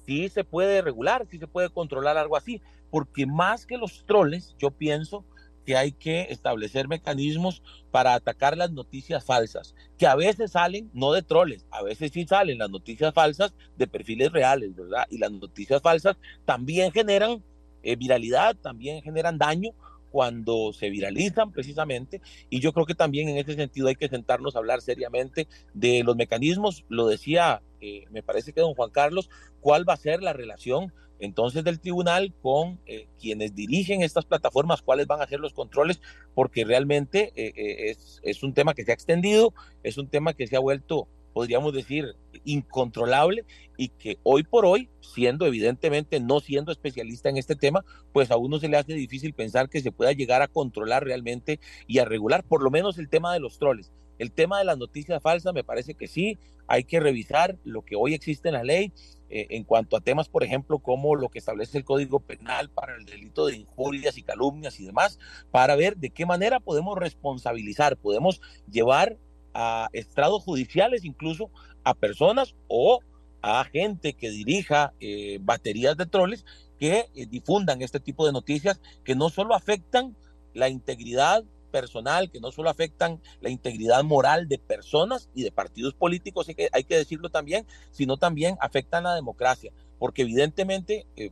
si 0.06 0.28
se 0.28 0.44
puede 0.44 0.82
regular, 0.82 1.26
si 1.32 1.40
se 1.40 1.48
puede 1.48 1.70
controlar 1.70 2.18
algo 2.18 2.36
así, 2.36 2.62
porque 2.92 3.26
más 3.26 3.66
que 3.66 3.78
los 3.78 4.06
troles, 4.06 4.54
yo 4.60 4.70
pienso 4.70 5.24
que 5.70 5.78
hay 5.78 5.92
que 5.92 6.22
establecer 6.32 6.88
mecanismos 6.88 7.62
para 7.92 8.16
atacar 8.16 8.58
las 8.58 8.72
noticias 8.72 9.24
falsas, 9.24 9.76
que 10.00 10.08
a 10.08 10.16
veces 10.16 10.54
salen 10.54 10.90
no 10.96 11.12
de 11.14 11.22
troles, 11.22 11.68
a 11.70 11.84
veces 11.84 12.10
sí 12.12 12.26
salen 12.26 12.58
las 12.58 12.72
noticias 12.72 13.14
falsas 13.14 13.54
de 13.78 13.86
perfiles 13.86 14.32
reales, 14.32 14.76
¿verdad? 14.76 15.06
Y 15.12 15.20
las 15.20 15.32
noticias 15.32 15.80
falsas 15.80 16.18
también 16.44 16.92
generan 16.92 17.44
eh, 17.84 17.96
viralidad, 17.96 18.56
también 18.56 19.04
generan 19.04 19.38
daño 19.38 19.70
cuando 20.10 20.74
se 20.74 20.90
viralizan 20.90 21.52
precisamente. 21.52 22.20
Y 22.50 22.62
yo 22.62 22.74
creo 22.74 22.88
que 22.88 22.96
también 22.96 23.30
en 23.30 23.38
ese 23.38 23.54
sentido 23.54 23.90
hay 23.90 23.96
que 23.96 24.10
sentarnos 24.10 24.56
a 24.56 24.58
hablar 24.58 24.82
seriamente 24.82 25.48
de 25.76 26.02
los 26.04 26.16
mecanismos. 26.16 26.84
Lo 26.90 27.06
decía, 27.06 27.62
eh, 27.80 28.06
me 28.10 28.24
parece 28.24 28.54
que 28.54 28.62
don 28.62 28.74
Juan 28.74 28.90
Carlos, 28.90 29.30
cuál 29.62 29.88
va 29.88 29.94
a 29.94 29.98
ser 29.98 30.24
la 30.24 30.34
relación 30.34 30.92
entonces 31.20 31.64
del 31.64 31.80
tribunal 31.80 32.34
con 32.42 32.80
eh, 32.86 33.08
quienes 33.20 33.56
dirigen 33.56 34.02
estas 34.02 34.26
plataformas, 34.26 34.82
cuáles 34.82 35.08
van 35.08 35.22
a 35.22 35.28
ser 35.28 35.40
los 35.40 35.54
controles, 35.54 36.02
porque 36.34 36.66
realmente 36.66 37.32
eh, 37.36 37.54
eh, 37.56 37.92
es, 37.92 38.20
es, 38.24 38.44
un 38.44 38.54
tema 38.54 38.74
que 38.74 38.84
se 38.84 38.92
ha 38.92 38.94
extendido, 38.94 39.54
es 39.84 39.98
un 39.98 40.08
tema 40.08 40.34
que 40.34 40.48
se 40.48 40.56
ha 40.56 40.60
vuelto, 40.60 41.08
podríamos 41.34 41.74
decir, 41.74 42.16
incontrolable 42.46 43.46
y 43.78 43.90
que 43.90 44.18
hoy 44.24 44.44
por 44.44 44.66
hoy, 44.66 44.90
siendo 45.02 45.46
evidentemente 45.46 46.20
no 46.20 46.40
siendo 46.40 46.72
especialista 46.72 47.30
en 47.30 47.38
este 47.38 47.56
tema, 47.56 47.84
pues 48.14 48.32
a 48.32 48.38
uno 48.38 48.60
se 48.60 48.70
le 48.70 48.78
hace 48.78 48.94
difícil 48.94 49.34
pensar 49.34 49.70
que 49.70 49.82
se 49.82 49.92
pueda 49.92 50.12
llegar 50.14 50.42
a 50.42 50.48
controlar 50.48 51.04
realmente 51.04 51.60
y 51.88 52.00
a 52.00 52.06
regular 52.06 52.44
por 52.44 52.64
lo 52.64 52.72
menos 52.72 52.98
el 52.98 53.10
tema 53.10 53.34
de 53.34 53.40
los 53.40 53.60
troles. 53.60 53.92
El 54.20 54.32
tema 54.32 54.60
de 54.60 54.66
las 54.66 54.78
noticias 54.78 55.22
falsas 55.22 55.54
me 55.54 55.64
parece 55.64 55.96
que 55.96 56.08
sí, 56.08 56.38
hay 56.68 56.84
que 56.84 57.00
revisar 57.00 57.58
lo 57.64 57.84
que 57.84 57.96
hoy 57.96 58.14
existe 58.14 58.50
en 58.50 58.54
la 58.54 58.64
ley 58.64 58.94
eh, 59.32 59.48
en 59.52 59.64
cuanto 59.64 59.98
a 59.98 60.02
temas, 60.02 60.30
por 60.30 60.44
ejemplo, 60.44 60.80
como 60.80 61.16
lo 61.16 61.30
que 61.30 61.40
establece 61.40 61.78
el 61.78 61.86
Código 61.86 62.20
Penal 62.20 62.70
para 62.70 62.96
el 62.96 63.06
delito 63.06 63.48
de 63.48 63.56
injurias 63.56 64.18
y 64.18 64.24
calumnias 64.24 64.80
y 64.80 64.86
demás, 64.86 65.18
para 65.52 65.76
ver 65.76 65.98
de 65.98 66.10
qué 66.10 66.26
manera 66.26 66.60
podemos 66.60 66.98
responsabilizar, 66.98 67.98
podemos 67.98 68.42
llevar 68.70 69.18
a 69.54 69.90
estrados 69.94 70.44
judiciales 70.44 71.06
incluso 71.06 71.50
a 71.84 71.94
personas 71.94 72.56
o 72.68 73.00
a 73.42 73.64
gente 73.64 74.14
que 74.14 74.30
dirija 74.30 74.94
eh, 75.00 75.40
baterías 75.42 75.96
de 75.96 76.06
troles 76.06 76.46
que 76.80 77.06
eh, 77.16 77.26
difundan 77.26 77.82
este 77.82 78.00
tipo 78.00 78.26
de 78.26 78.34
noticias 78.34 78.82
que 79.04 79.16
no 79.16 79.30
solo 79.30 79.56
afectan 79.56 80.16
la 80.54 80.70
integridad 80.70 81.44
personal, 81.70 82.30
que 82.30 82.40
no 82.40 82.52
solo 82.52 82.70
afectan 82.70 83.22
la 83.42 83.50
integridad 83.50 84.04
moral 84.04 84.48
de 84.48 84.58
personas 84.58 85.30
y 85.34 85.44
de 85.44 85.52
partidos 85.52 85.94
políticos, 85.94 86.48
hay 86.50 86.56
que, 86.56 86.70
hay 86.72 86.84
que 86.84 86.98
decirlo 86.98 87.30
también, 87.30 87.66
sino 87.92 88.18
también 88.18 88.58
afectan 88.60 89.04
la 89.04 89.16
democracia, 89.16 89.72
porque 89.98 90.24
evidentemente, 90.24 91.06
eh, 91.16 91.32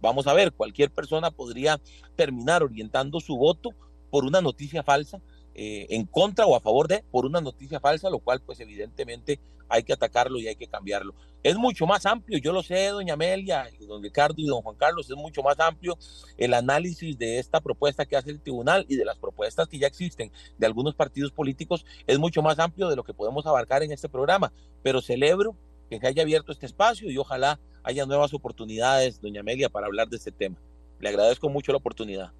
vamos 0.00 0.26
a 0.26 0.34
ver, 0.34 0.52
cualquier 0.52 0.90
persona 0.90 1.30
podría 1.30 1.80
terminar 2.16 2.62
orientando 2.62 3.20
su 3.20 3.36
voto 3.36 3.70
por 4.10 4.24
una 4.24 4.40
noticia 4.40 4.82
falsa 4.82 5.20
eh, 5.54 5.86
en 5.90 6.06
contra 6.06 6.46
o 6.46 6.56
a 6.56 6.60
favor 6.60 6.88
de 6.88 7.04
por 7.10 7.26
una 7.26 7.40
noticia 7.40 7.80
falsa, 7.80 8.10
lo 8.10 8.18
cual 8.18 8.40
pues 8.40 8.60
evidentemente 8.60 9.40
hay 9.68 9.82
que 9.82 9.92
atacarlo 9.92 10.38
y 10.38 10.48
hay 10.48 10.56
que 10.56 10.66
cambiarlo. 10.66 11.14
Es 11.42 11.56
mucho 11.56 11.86
más 11.86 12.06
amplio, 12.06 12.38
yo 12.38 12.52
lo 12.52 12.62
sé, 12.62 12.88
doña 12.88 13.14
Amelia, 13.14 13.68
don 13.80 14.02
Ricardo 14.02 14.34
y 14.38 14.46
don 14.46 14.62
Juan 14.62 14.76
Carlos, 14.76 15.10
es 15.10 15.16
mucho 15.16 15.42
más 15.42 15.58
amplio 15.60 15.98
el 16.36 16.54
análisis 16.54 17.18
de 17.18 17.38
esta 17.38 17.60
propuesta 17.60 18.06
que 18.06 18.16
hace 18.16 18.30
el 18.30 18.40
tribunal 18.40 18.86
y 18.88 18.96
de 18.96 19.04
las 19.04 19.18
propuestas 19.18 19.68
que 19.68 19.78
ya 19.78 19.86
existen 19.86 20.32
de 20.58 20.66
algunos 20.66 20.94
partidos 20.94 21.32
políticos, 21.32 21.84
es 22.06 22.18
mucho 22.18 22.42
más 22.42 22.58
amplio 22.58 22.88
de 22.88 22.96
lo 22.96 23.04
que 23.04 23.14
podemos 23.14 23.46
abarcar 23.46 23.82
en 23.82 23.92
este 23.92 24.08
programa, 24.08 24.52
pero 24.82 25.00
celebro 25.00 25.56
que 25.90 26.06
haya 26.06 26.22
abierto 26.22 26.52
este 26.52 26.66
espacio 26.66 27.10
y 27.10 27.18
ojalá 27.18 27.60
haya 27.82 28.06
nuevas 28.06 28.32
oportunidades, 28.34 29.20
doña 29.20 29.40
Amelia, 29.40 29.68
para 29.68 29.86
hablar 29.86 30.08
de 30.08 30.16
este 30.16 30.32
tema. 30.32 30.56
Le 30.98 31.08
agradezco 31.08 31.48
mucho 31.48 31.72
la 31.72 31.78
oportunidad. 31.78 32.32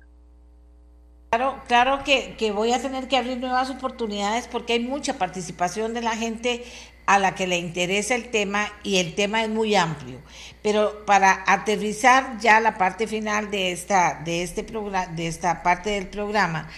Claro, 1.37 1.61
claro 1.66 2.05
que, 2.05 2.53
voy 2.53 2.72
a 2.72 2.80
tener 2.80 3.09
que 3.09 3.16
abrir 3.16 3.39
nuevas 3.39 3.68
oportunidades 3.68 4.47
porque 4.47 4.74
hay 4.74 4.78
mucha 4.78 5.18
participación 5.18 5.93
de 5.93 6.01
la 6.01 6.16
gente 6.16 6.64
a 7.07 7.18
la 7.18 7.35
que 7.35 7.49
le 7.49 7.57
interesa 7.57 8.14
el 8.14 8.30
tema 8.30 8.68
y 8.85 8.99
el 8.99 9.16
tema 9.16 9.43
es 9.43 9.49
muy 9.49 9.74
amplio. 9.74 10.20
Pero 10.62 11.05
para 11.07 11.43
aterrizar 11.49 12.39
ya 12.39 12.61
la 12.61 12.78
parte 12.78 13.09
final 13.09 13.51
de 13.51 13.72
esta, 13.72 14.22
de 14.24 14.45
este 14.45 14.62
programa, 14.62 15.09
de 15.09 15.26
esta 15.26 15.64
parte 15.64 15.91
del 15.91 16.07
programa, 16.07 16.68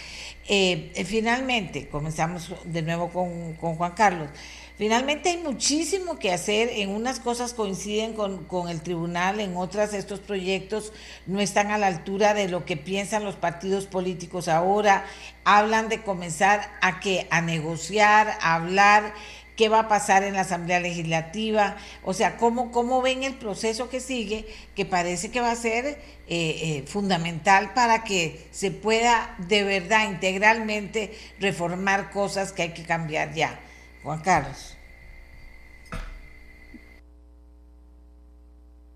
eh, 0.48 0.90
finalmente 1.04 1.88
comenzamos 1.88 2.54
de 2.64 2.80
nuevo 2.80 3.10
con, 3.10 3.52
con 3.56 3.74
Juan 3.74 3.92
Carlos. 3.92 4.30
Finalmente 4.76 5.30
hay 5.30 5.38
muchísimo 5.38 6.18
que 6.18 6.32
hacer, 6.32 6.68
en 6.68 6.90
unas 6.90 7.18
cosas 7.18 7.54
coinciden 7.54 8.12
con, 8.12 8.44
con, 8.44 8.68
el 8.68 8.82
tribunal, 8.82 9.40
en 9.40 9.56
otras 9.56 9.94
estos 9.94 10.20
proyectos 10.20 10.92
no 11.26 11.40
están 11.40 11.70
a 11.70 11.78
la 11.78 11.86
altura 11.86 12.34
de 12.34 12.48
lo 12.48 12.66
que 12.66 12.76
piensan 12.76 13.24
los 13.24 13.36
partidos 13.36 13.86
políticos 13.86 14.48
ahora, 14.48 15.06
hablan 15.44 15.88
de 15.88 16.02
comenzar 16.02 16.70
a 16.82 17.00
que 17.00 17.26
a 17.30 17.40
negociar, 17.40 18.36
a 18.42 18.56
hablar 18.56 19.14
qué 19.56 19.70
va 19.70 19.80
a 19.80 19.88
pasar 19.88 20.22
en 20.22 20.34
la 20.34 20.42
Asamblea 20.42 20.80
Legislativa, 20.80 21.76
o 22.04 22.12
sea, 22.12 22.36
cómo, 22.36 22.70
cómo 22.70 23.00
ven 23.00 23.22
el 23.22 23.34
proceso 23.34 23.88
que 23.88 24.00
sigue, 24.00 24.46
que 24.74 24.84
parece 24.84 25.30
que 25.30 25.40
va 25.40 25.52
a 25.52 25.56
ser 25.56 25.86
eh, 25.86 25.96
eh, 26.28 26.84
fundamental 26.86 27.72
para 27.72 28.04
que 28.04 28.46
se 28.50 28.70
pueda 28.70 29.34
de 29.38 29.64
verdad 29.64 30.10
integralmente 30.10 31.16
reformar 31.40 32.10
cosas 32.10 32.52
que 32.52 32.62
hay 32.62 32.74
que 32.74 32.84
cambiar 32.84 33.32
ya. 33.32 33.58
Juan 34.06 34.20
Carlos. 34.20 34.78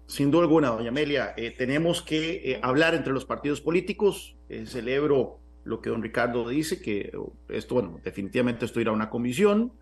Sin 0.06 0.30
duda 0.30 0.44
alguna, 0.44 0.68
doña 0.70 0.88
Amelia, 0.88 1.34
eh, 1.36 1.50
tenemos 1.50 2.00
que 2.00 2.58
hablar 2.62 2.94
entre 2.94 3.12
los 3.12 3.26
partidos 3.26 3.60
políticos. 3.60 4.36
celebro 4.66 5.38
lo 5.64 5.82
que 5.82 5.90
don 5.90 6.02
Ricardo 6.02 6.48
dice, 6.48 6.80
que 6.80 7.12
esto, 7.48 7.74
bueno, 7.74 8.00
definitivamente 8.02 8.64
esto 8.64 8.80
irá 8.80 8.90
a 8.90 8.94
una 8.94 9.10
comisión 9.10 9.72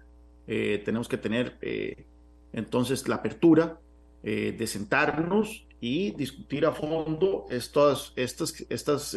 eh, 0.50 0.80
tenemos 0.82 1.08
que 1.08 1.18
tener 1.18 1.58
eh, 1.60 2.06
entonces 2.54 3.06
la 3.06 3.16
apertura 3.16 3.78
eh, 4.22 4.54
de 4.58 4.66
sentarnos 4.66 5.66
y 5.78 6.12
discutir 6.12 6.64
a 6.64 6.72
fondo 6.72 7.44
estas, 7.50 8.14
estas, 8.16 8.64
estas 8.70 9.14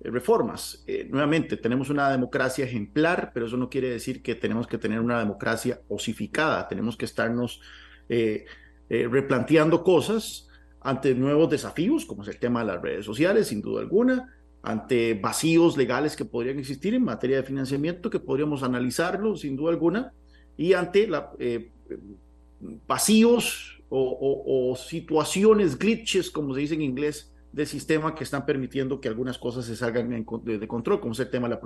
reformas. 0.00 0.84
nuevamente, 1.08 1.56
tenemos 1.56 1.90
una 1.90 2.10
democracia 2.10 2.64
ejemplar, 2.64 3.32
pero 3.34 3.46
eso 3.46 3.56
no 3.56 3.68
quiere 3.68 3.90
decir 3.90 4.22
que 4.22 4.34
tenemos 4.34 4.66
que 4.66 4.78
tener 4.78 5.00
una 5.00 5.18
democracia 5.18 5.80
osificada. 5.88 6.66
Tenemos 6.68 6.96
que 6.96 7.04
estarnos 7.04 7.60
replanteando 8.88 9.84
cosas 9.84 10.48
ante 10.80 11.14
nuevos 11.14 11.50
desafíos, 11.50 12.06
como 12.06 12.22
es 12.22 12.28
el 12.28 12.38
tema 12.38 12.60
de 12.60 12.66
las 12.66 12.82
redes 12.82 13.04
sociales, 13.04 13.48
sin 13.48 13.60
duda 13.60 13.82
alguna, 13.82 14.34
ante 14.62 15.14
vacíos 15.14 15.76
legales 15.76 16.16
que 16.16 16.24
podrían 16.24 16.58
existir 16.58 16.94
en 16.94 17.04
materia 17.04 17.36
de 17.36 17.42
financiamiento, 17.42 18.10
que 18.10 18.20
podríamos 18.20 18.62
analizarlo, 18.62 19.36
sin 19.36 19.56
duda 19.56 19.70
alguna, 19.70 20.12
y 20.56 20.72
ante 20.74 21.06
la, 21.06 21.32
eh, 21.38 21.70
vacíos 22.86 23.82
o, 23.92 24.76
situaciones, 24.76 25.76
glitches, 25.76 26.30
como 26.30 26.54
se 26.54 26.60
dice 26.60 26.74
en 26.74 26.82
inglés, 26.82 27.32
del 27.52 27.66
sistema 27.66 28.14
que 28.14 28.24
están 28.24 28.46
permitiendo 28.46 29.00
que 29.00 29.08
algunas 29.08 29.38
cosas 29.38 29.64
se 29.64 29.76
salgan 29.76 30.10
de, 30.10 30.68
control, 30.68 31.00
como 31.00 31.12
es 31.12 31.20
el 31.20 31.30
tema 31.30 31.48
de 31.48 31.56
la 31.56 31.60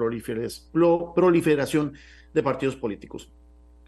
proliferación 1.14 1.92
de 2.32 2.42
partidos 2.42 2.76
políticos. 2.76 3.30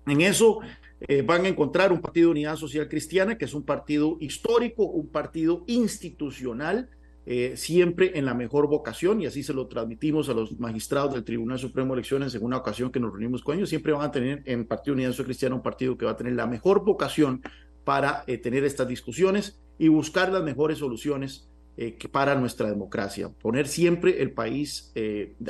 En 0.07 0.21
eso 0.21 0.61
eh, 1.01 1.23
van 1.23 1.45
a 1.47 1.49
encontrar 1.49 1.93
un 1.93 2.01
partido 2.01 2.29
de 2.29 2.33
unidad 2.33 2.57
social 2.57 2.89
cristiana, 2.89 3.37
que 3.37 3.45
es 3.45 3.55
un 3.55 3.65
partido 3.65 4.17
histórico, 4.21 4.85
un 4.85 5.09
partido 5.09 5.65
institucional, 5.67 6.91
eh, 7.29 7.55
siempre 7.57 8.17
en 8.17 8.25
la 8.25 8.35
mejor 8.35 8.69
vocación, 8.69 9.21
y 9.21 9.27
así 9.27 9.43
se 9.43 9.53
lo 9.53 9.67
transmitimos 9.67 10.29
a 10.29 10.35
los 10.35 10.61
magistrados 10.61 11.15
del 11.15 11.25
Tribunal 11.25 11.59
Supremo 11.59 11.95
de 11.95 12.01
Elecciones 12.01 12.35
en 12.37 12.45
una 12.45 12.59
ocasión 12.59 12.93
que 12.93 13.01
nos 13.01 13.11
reunimos 13.11 13.43
con 13.43 13.57
ellos, 13.57 13.69
siempre 13.69 13.93
van 13.93 14.03
a 14.03 14.13
tener 14.13 14.43
en 14.45 14.65
Partido 14.65 14.95
Unidad 14.95 15.11
Social 15.11 15.27
Cristiana 15.27 15.57
un 15.57 15.63
partido 15.63 15.99
que 15.99 16.05
va 16.05 16.13
a 16.13 16.17
tener 16.17 16.35
la 16.35 16.47
mejor 16.47 16.85
vocación 16.85 17.43
para 17.83 18.23
eh, 18.29 18.39
tener 18.39 18.65
estas 18.65 18.87
discusiones 18.87 19.59
y 19.77 19.89
buscar 19.89 20.31
las 20.31 20.45
mejores 20.45 20.79
soluciones 20.79 21.49
eh, 21.77 21.97
para 22.11 22.35
nuestra 22.35 22.69
democracia, 22.69 23.29
poner 23.29 23.69
siempre 23.69 24.23
el 24.23 24.33
país 24.33 24.93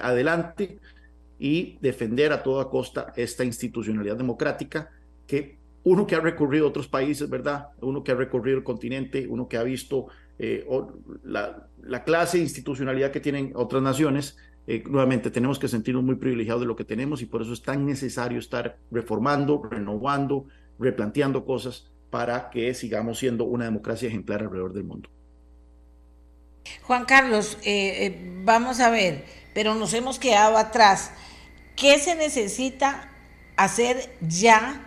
adelante 0.01 0.79
y 1.39 1.79
defender 1.81 2.33
a 2.33 2.43
toda 2.43 2.68
costa 2.70 3.12
esta 3.16 3.45
institucionalidad 3.45 4.16
democrática 4.16 4.91
que 5.27 5.59
uno 5.85 6.07
que 6.07 6.16
ha 6.16 6.20
recorrido 6.20 6.66
otros 6.66 6.89
países, 6.89 7.31
¿verdad? 7.31 7.68
Uno 7.81 8.03
que 8.03 8.11
ha 8.11 8.16
recorrido 8.16 8.59
el 8.59 8.64
continente, 8.64 9.27
uno 9.29 9.47
que 9.47 9.57
ha 9.57 9.62
visto 9.62 10.09
eh, 10.39 10.66
la, 11.22 11.68
la, 11.83 12.03
clase 12.03 12.39
de 12.39 12.45
institucionalidad 12.45 13.12
que 13.12 13.20
tienen 13.20 13.53
otras 13.55 13.83
naciones, 13.83 14.37
eh, 14.66 14.83
nuevamente 14.85 15.31
tenemos 15.31 15.61
que 15.61 15.68
sentirnos 15.68 16.03
muy 16.03 16.16
privilegiados 16.16 16.62
de 16.62 16.66
lo 16.66 16.74
que 16.74 16.85
tenemos 16.85 17.22
y 17.22 17.27
por 17.27 17.43
eso 17.43 17.53
es 17.53 17.62
tan 17.62 17.87
necesario 17.87 18.41
estar 18.41 18.79
reformando, 18.91 19.62
renovando, 19.62 20.47
replanteando 20.79 21.45
cosas 21.45 21.89
para 22.11 22.51
que 22.51 22.74
sigamos 22.74 23.18
siendo 23.18 23.45
una 23.45 23.66
democracia 23.66 24.09
ejemplar 24.09 24.43
alrededor 24.43 24.72
del 24.72 24.85
mundo. 24.85 25.09
Juan 26.83 27.05
Carlos, 27.05 27.59
eh, 27.64 28.17
vamos 28.45 28.81
a 28.81 28.91
ver, 28.91 29.25
pero 29.55 29.75
nos 29.75 29.95
hemos 29.95 30.19
quedado 30.19 30.57
atrás. 30.57 31.11
¿Qué 31.77 31.99
se 31.99 32.14
necesita 32.14 33.11
hacer 33.57 34.11
ya 34.21 34.83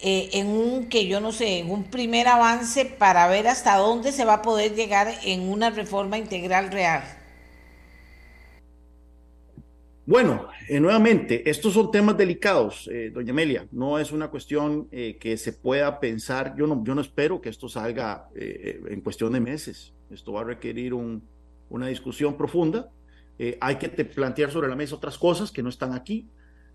eh, 0.00 0.30
en 0.34 0.48
un, 0.48 0.88
que 0.88 1.06
yo 1.06 1.20
no 1.20 1.32
sé, 1.32 1.58
en 1.58 1.70
un 1.70 1.84
primer 1.84 2.28
avance 2.28 2.84
para 2.84 3.26
ver 3.28 3.48
hasta 3.48 3.76
dónde 3.76 4.12
se 4.12 4.24
va 4.24 4.34
a 4.34 4.42
poder 4.42 4.74
llegar 4.74 5.12
en 5.24 5.48
una 5.48 5.70
reforma 5.70 6.18
integral 6.18 6.70
real? 6.70 7.02
Bueno, 10.06 10.48
eh, 10.68 10.80
nuevamente, 10.80 11.48
estos 11.50 11.74
son 11.74 11.90
temas 11.90 12.16
delicados, 12.16 12.88
eh, 12.92 13.10
doña 13.12 13.32
Amelia. 13.32 13.66
No 13.72 13.98
es 13.98 14.12
una 14.12 14.28
cuestión 14.28 14.88
que 14.88 15.36
se 15.36 15.52
pueda 15.52 16.00
pensar. 16.00 16.54
Yo 16.56 16.66
no, 16.66 16.82
yo 16.84 16.94
no 16.94 17.00
espero 17.00 17.40
que 17.40 17.50
esto 17.50 17.68
salga 17.68 18.28
en 18.34 19.00
cuestión 19.02 19.32
de 19.32 19.40
meses. 19.40 19.92
Esto 20.10 20.32
va 20.32 20.42
a 20.42 20.44
requerir 20.44 20.94
un, 20.94 21.22
una 21.68 21.86
discusión 21.86 22.36
profunda. 22.36 22.90
hay 23.60 23.76
que 23.76 23.88
plantear 24.04 24.50
sobre 24.50 24.68
la 24.68 24.76
mesa 24.76 24.96
otras 24.96 25.18
cosas 25.18 25.50
que 25.50 25.62
no 25.62 25.68
están 25.68 25.92
aquí. 25.92 26.28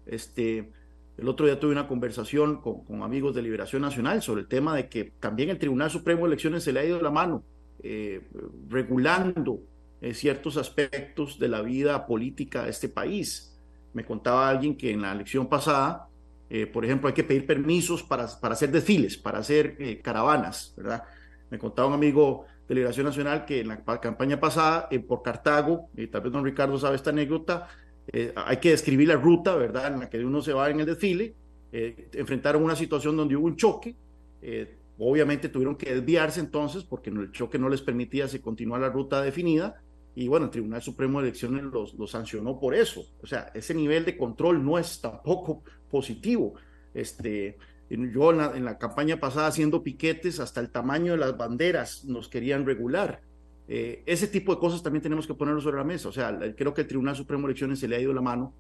Este, 0.06 0.72
el 1.18 1.28
otro 1.28 1.46
día 1.46 1.60
tuve 1.60 1.72
una 1.72 1.88
conversación 1.88 2.60
con, 2.62 3.04
amigos 3.04 3.36
de 3.36 3.44
Liberación 3.44 3.84
Nacional 3.84 4.22
sobre 4.22 4.42
el 4.42 4.48
tema 4.48 4.76
de 4.76 4.90
que 4.90 5.14
también 5.20 5.50
el 5.50 5.60
Tribunal 5.60 5.92
Supremo 5.92 6.22
de 6.22 6.28
Elecciones 6.28 6.64
se 6.64 6.74
le 6.74 6.80
ha 6.80 6.86
ido 6.86 7.02
la 7.02 7.12
mano, 7.12 7.44
eh, 7.84 8.28
regulando 8.68 9.60
eh, 10.02 10.14
ciertos 10.14 10.58
aspectos 10.58 11.38
de 11.38 11.50
la 11.50 11.62
vida 11.62 12.08
política 12.08 12.64
de 12.64 12.72
este 12.72 12.90
país. 12.90 13.60
Me 13.94 14.04
contaba 14.04 14.50
alguien 14.50 14.76
que 14.76 14.92
en 14.92 15.04
la 15.04 15.12
elección 15.12 15.48
pasada, 15.48 16.08
eh, 16.50 16.66
por 16.66 16.84
ejemplo, 16.84 17.08
hay 17.08 17.14
que 17.14 17.24
pedir 17.24 17.46
permisos 17.46 18.02
para, 18.02 18.28
para 18.42 18.56
hacer 18.56 18.72
desfiles, 18.72 19.16
para 19.16 19.40
hacer 19.40 20.02
caravanas, 20.02 20.74
¿verdad? 20.76 21.04
Me 21.52 21.60
contaba 21.60 21.90
un 21.90 21.94
amigo 21.94 22.46
de 22.68 22.76
Liberación 22.76 23.06
Nacional 23.06 23.46
que 23.46 23.62
en 23.62 23.68
la 23.68 23.84
campaña 24.00 24.40
pasada, 24.40 24.90
por 25.08 25.22
Cartago, 25.22 25.90
y 25.96 26.08
tal 26.08 26.22
vez 26.22 26.32
don 26.32 26.46
Ricardo 26.46 26.78
sabe 26.78 26.96
esta 26.96 27.10
anécdota, 27.10 27.68
eh, 28.12 28.34
hay 28.36 28.58
que 28.58 28.72
describir 28.72 29.08
la 29.08 29.16
ruta, 29.16 29.56
¿verdad?, 29.56 29.94
en 29.94 30.00
la 30.02 30.10
que 30.10 30.24
uno 30.24 30.42
se 30.42 30.54
va 30.54 30.70
en 30.70 30.80
el 30.80 30.86
desfile. 30.86 31.36
Eh, 31.72 32.10
enfrentaron 32.14 32.64
una 32.64 32.76
situación 32.76 33.16
donde 33.16 33.36
hubo 33.36 33.48
un 33.48 33.56
choque. 33.56 33.96
Eh, 34.42 34.78
obviamente 34.98 35.50
tuvieron 35.50 35.76
que 35.76 35.94
desviarse 35.94 36.40
entonces 36.40 36.84
porque 36.84 37.10
el 37.10 37.32
choque 37.32 37.58
no 37.58 37.70
les 37.70 37.82
permitía 37.82 38.28
se 38.28 38.42
continuar 38.42 38.82
la 38.82 38.90
ruta 38.90 39.22
definida. 39.22 39.82
Y 40.16 40.28
bueno, 40.28 40.46
el 40.46 40.52
Tribunal 40.52 40.82
Supremo 40.82 41.20
de 41.20 41.30
Elecciones 41.30 41.64
los, 41.64 41.96
los 41.96 42.12
sancionó 42.12 42.60
por 42.60 42.76
eso. 42.76 43.06
O 43.22 43.26
sea, 43.26 43.52
ese 43.56 43.74
nivel 43.74 44.06
de 44.06 44.16
control 44.16 44.64
no 44.64 44.78
es 44.78 45.02
tampoco 45.02 45.64
positivo. 45.90 46.54
Este, 46.94 47.58
yo 47.90 48.32
en 48.32 48.38
la, 48.38 48.52
en 48.56 48.66
la 48.66 48.78
campaña 48.78 49.20
pasada 49.20 49.48
haciendo 49.48 49.84
piquetes, 49.84 50.40
hasta 50.40 50.60
el 50.60 50.70
tamaño 50.70 51.14
de 51.14 51.20
las 51.20 51.38
banderas 51.38 52.06
nos 52.06 52.28
querían 52.28 52.66
regular. 52.66 53.22
Eh, 53.68 54.04
ese 54.06 54.28
tipo 54.28 54.54
de 54.54 54.60
cosas 54.60 54.84
también 54.84 55.02
tenemos 55.02 55.26
que 55.26 55.34
ponerlo 55.34 55.62
sobre 55.62 55.78
la 55.78 55.84
mesa. 55.84 56.10
O 56.10 56.12
sea, 56.12 56.38
creo 56.56 56.74
que 56.74 56.82
el 56.82 56.88
Tribunal 56.88 57.16
Supremo 57.16 57.48
de 57.48 57.52
Elecciones 57.52 57.80
se 57.80 57.88
le 57.88 57.96
ha 57.96 58.00
ido 58.00 58.14
la 58.14 58.22
mano 58.22 58.54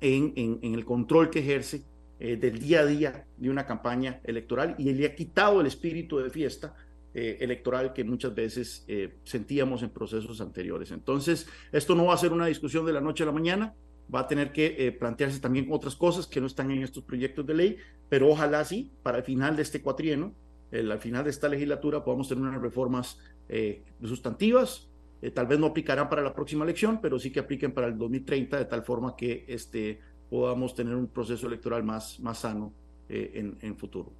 en, 0.00 0.32
en, 0.36 0.74
el 0.74 0.84
control 0.84 1.30
que 1.30 1.40
ejerce 1.40 1.82
eh, 2.20 2.36
del 2.36 2.58
día 2.58 2.80
a 2.80 2.86
día 2.86 3.26
de 3.36 3.50
una 3.50 3.66
campaña 3.66 4.20
electoral 4.24 4.74
y 4.78 4.92
le 4.92 5.06
ha 5.06 5.14
quitado 5.14 5.60
el 5.60 5.66
espíritu 5.66 6.18
de 6.18 6.30
fiesta 6.30 6.74
eh, 7.14 7.38
electoral 7.40 7.92
que 7.92 8.04
muchas 8.04 8.34
veces 8.34 8.86
sentíamos 9.24 9.82
en 9.82 9.90
procesos 9.90 10.40
anteriores. 10.40 10.90
Entonces, 10.90 11.48
esto 11.72 11.94
no 11.94 12.06
va 12.06 12.14
a 12.14 12.18
ser 12.18 12.32
una 12.32 12.46
discusión 12.46 12.84
de 12.86 12.92
la 12.92 13.00
noche 13.00 13.22
a 13.22 13.26
la 13.26 13.32
mañana, 13.32 13.74
va 14.14 14.20
a 14.20 14.26
tener 14.26 14.52
que 14.52 14.96
plantearse 14.98 15.40
también 15.40 15.68
otras 15.70 15.94
cosas 15.94 16.26
que 16.26 16.40
no 16.40 16.46
están 16.46 16.70
en 16.70 16.82
estos 16.82 17.04
proyectos 17.04 17.46
de 17.46 17.54
ley, 17.54 17.76
pero 18.08 18.28
ojalá 18.28 18.64
sí, 18.64 18.90
para 19.02 19.18
el 19.18 19.24
final 19.24 19.56
de 19.56 19.62
este 19.62 19.82
cuatrieno, 19.82 20.34
al 20.72 20.98
final 20.98 21.24
de 21.24 21.30
esta 21.30 21.48
legislatura 21.48 22.04
podamos 22.04 22.28
tener 22.28 22.42
unas 22.42 22.60
reformas 22.60 23.18
eh, 23.48 23.82
sustantivas, 24.04 24.88
eh, 25.22 25.30
tal 25.30 25.46
vez 25.46 25.58
no 25.58 25.66
aplicarán 25.66 26.08
para 26.08 26.22
la 26.22 26.34
próxima 26.34 26.64
elección, 26.64 27.00
pero 27.00 27.18
sí 27.18 27.30
que 27.30 27.40
apliquen 27.40 27.72
para 27.72 27.86
el 27.86 27.96
2030, 27.96 28.58
de 28.58 28.64
tal 28.66 28.82
forma 28.84 29.16
que 29.16 29.44
este, 29.48 30.00
podamos 30.28 30.74
tener 30.74 30.94
un 30.94 31.08
proceso 31.08 31.46
electoral 31.46 31.82
más, 31.82 32.20
más 32.20 32.38
sano 32.38 32.72
eh, 33.08 33.32
en, 33.34 33.56
en 33.62 33.76
futuro. 33.76 34.12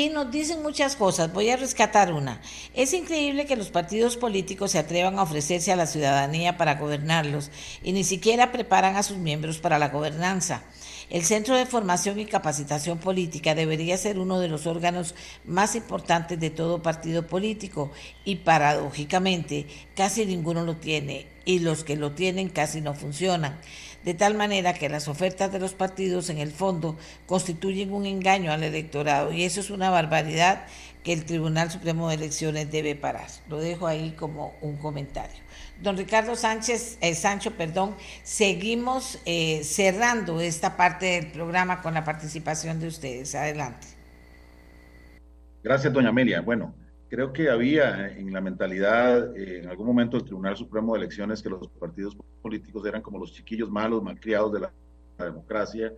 Y 0.00 0.10
nos 0.10 0.30
dicen 0.30 0.62
muchas 0.62 0.94
cosas, 0.94 1.32
voy 1.32 1.50
a 1.50 1.56
rescatar 1.56 2.12
una. 2.12 2.40
Es 2.72 2.92
increíble 2.92 3.46
que 3.46 3.56
los 3.56 3.70
partidos 3.70 4.16
políticos 4.16 4.70
se 4.70 4.78
atrevan 4.78 5.18
a 5.18 5.24
ofrecerse 5.24 5.72
a 5.72 5.76
la 5.76 5.88
ciudadanía 5.88 6.56
para 6.56 6.76
gobernarlos 6.76 7.50
y 7.82 7.90
ni 7.90 8.04
siquiera 8.04 8.52
preparan 8.52 8.94
a 8.94 9.02
sus 9.02 9.16
miembros 9.16 9.58
para 9.58 9.80
la 9.80 9.88
gobernanza. 9.88 10.62
El 11.10 11.24
Centro 11.24 11.56
de 11.56 11.66
Formación 11.66 12.20
y 12.20 12.26
Capacitación 12.26 12.98
Política 12.98 13.56
debería 13.56 13.96
ser 13.96 14.20
uno 14.20 14.38
de 14.38 14.46
los 14.46 14.68
órganos 14.68 15.16
más 15.44 15.74
importantes 15.74 16.38
de 16.38 16.50
todo 16.50 16.80
partido 16.80 17.26
político 17.26 17.90
y 18.24 18.36
paradójicamente 18.36 19.66
casi 19.96 20.26
ninguno 20.26 20.64
lo 20.64 20.76
tiene 20.76 21.26
y 21.44 21.58
los 21.58 21.82
que 21.82 21.96
lo 21.96 22.12
tienen 22.12 22.50
casi 22.50 22.82
no 22.82 22.94
funcionan. 22.94 23.58
De 24.04 24.14
tal 24.14 24.34
manera 24.34 24.74
que 24.74 24.88
las 24.88 25.08
ofertas 25.08 25.52
de 25.52 25.58
los 25.58 25.74
partidos 25.74 26.30
en 26.30 26.38
el 26.38 26.52
fondo 26.52 26.96
constituyen 27.26 27.92
un 27.92 28.06
engaño 28.06 28.52
al 28.52 28.62
electorado 28.62 29.32
y 29.32 29.44
eso 29.44 29.60
es 29.60 29.70
una 29.70 29.90
barbaridad 29.90 30.64
que 31.02 31.12
el 31.12 31.24
Tribunal 31.24 31.70
Supremo 31.70 32.08
de 32.08 32.14
Elecciones 32.14 32.70
debe 32.70 32.94
parar. 32.94 33.26
Lo 33.48 33.58
dejo 33.58 33.86
ahí 33.86 34.12
como 34.12 34.54
un 34.60 34.76
comentario. 34.76 35.36
Don 35.80 35.96
Ricardo 35.96 36.36
Sánchez, 36.36 36.98
eh, 37.00 37.14
Sancho, 37.14 37.52
perdón, 37.52 37.94
seguimos 38.22 39.18
eh, 39.24 39.62
cerrando 39.64 40.40
esta 40.40 40.76
parte 40.76 41.06
del 41.06 41.30
programa 41.30 41.82
con 41.82 41.94
la 41.94 42.04
participación 42.04 42.80
de 42.80 42.88
ustedes. 42.88 43.34
Adelante. 43.34 43.86
Gracias, 45.62 45.92
doña 45.92 46.08
Amelia. 46.08 46.40
Bueno, 46.40 46.74
creo 47.08 47.32
que 47.32 47.48
había 47.48 48.08
en 48.10 48.32
la 48.32 48.40
mentalidad 48.40 49.36
eh, 49.36 49.60
en 49.62 49.68
algún 49.68 49.86
momento 49.86 50.16
del 50.16 50.26
Tribunal 50.26 50.56
Supremo 50.56 50.92
de 50.92 51.00
Elecciones 51.00 51.42
que 51.42 51.48
los 51.48 51.68
partidos 51.68 52.16
políticos 52.42 52.86
eran 52.86 53.02
como 53.02 53.18
los 53.18 53.32
chiquillos 53.32 53.70
malos, 53.70 54.02
malcriados 54.02 54.52
de 54.52 54.60
la, 54.60 54.72
democracia 55.18 55.92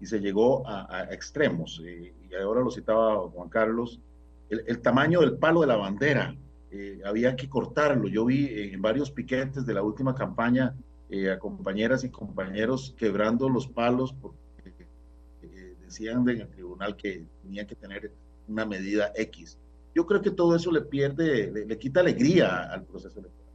y 0.00 0.06
se 0.06 0.18
llegó 0.18 0.66
a, 0.66 1.06
extremos. 1.12 1.80
y 1.80 2.34
ahora 2.34 2.60
lo 2.60 2.72
citaba 2.72 3.28
Juan 3.28 3.48
Carlos, 3.48 4.00
el, 4.48 4.80
tamaño 4.80 5.20
del 5.20 5.38
palo 5.38 5.60
de 5.60 5.68
la 5.68 5.76
bandera. 5.76 6.34
Eh, 6.72 7.00
había 7.04 7.36
que 7.36 7.48
cortarlo. 7.48 8.08
Yo 8.08 8.24
vi 8.24 8.48
en 8.72 8.82
varios 8.82 9.12
piquetes 9.12 9.64
de 9.64 9.74
la 9.74 9.82
última 9.84 10.12
campaña 10.12 10.74
eh, 11.08 11.30
a 11.30 11.38
compañeras 11.38 12.02
y 12.02 12.10
compañeros 12.10 12.96
quebrando 12.98 13.48
los 13.48 13.68
palos 13.68 14.12
porque 14.12 14.38
decían 15.84 16.28
en 16.28 16.40
el 16.40 16.48
tribunal 16.48 16.96
que 16.96 17.24
tenía 17.44 17.64
que 17.64 17.76
tener 17.76 18.10
una 18.48 18.66
medida 18.66 19.12
X 19.14 19.56
yo 19.94 20.06
creo 20.06 20.20
que 20.20 20.30
todo 20.30 20.56
eso 20.56 20.72
le 20.72 20.80
pierde, 20.82 21.50
le, 21.52 21.78
quita 21.78 22.00
alegría 22.00 22.64
al 22.64 22.84
proceso 22.84 23.20
electoral. 23.20 23.52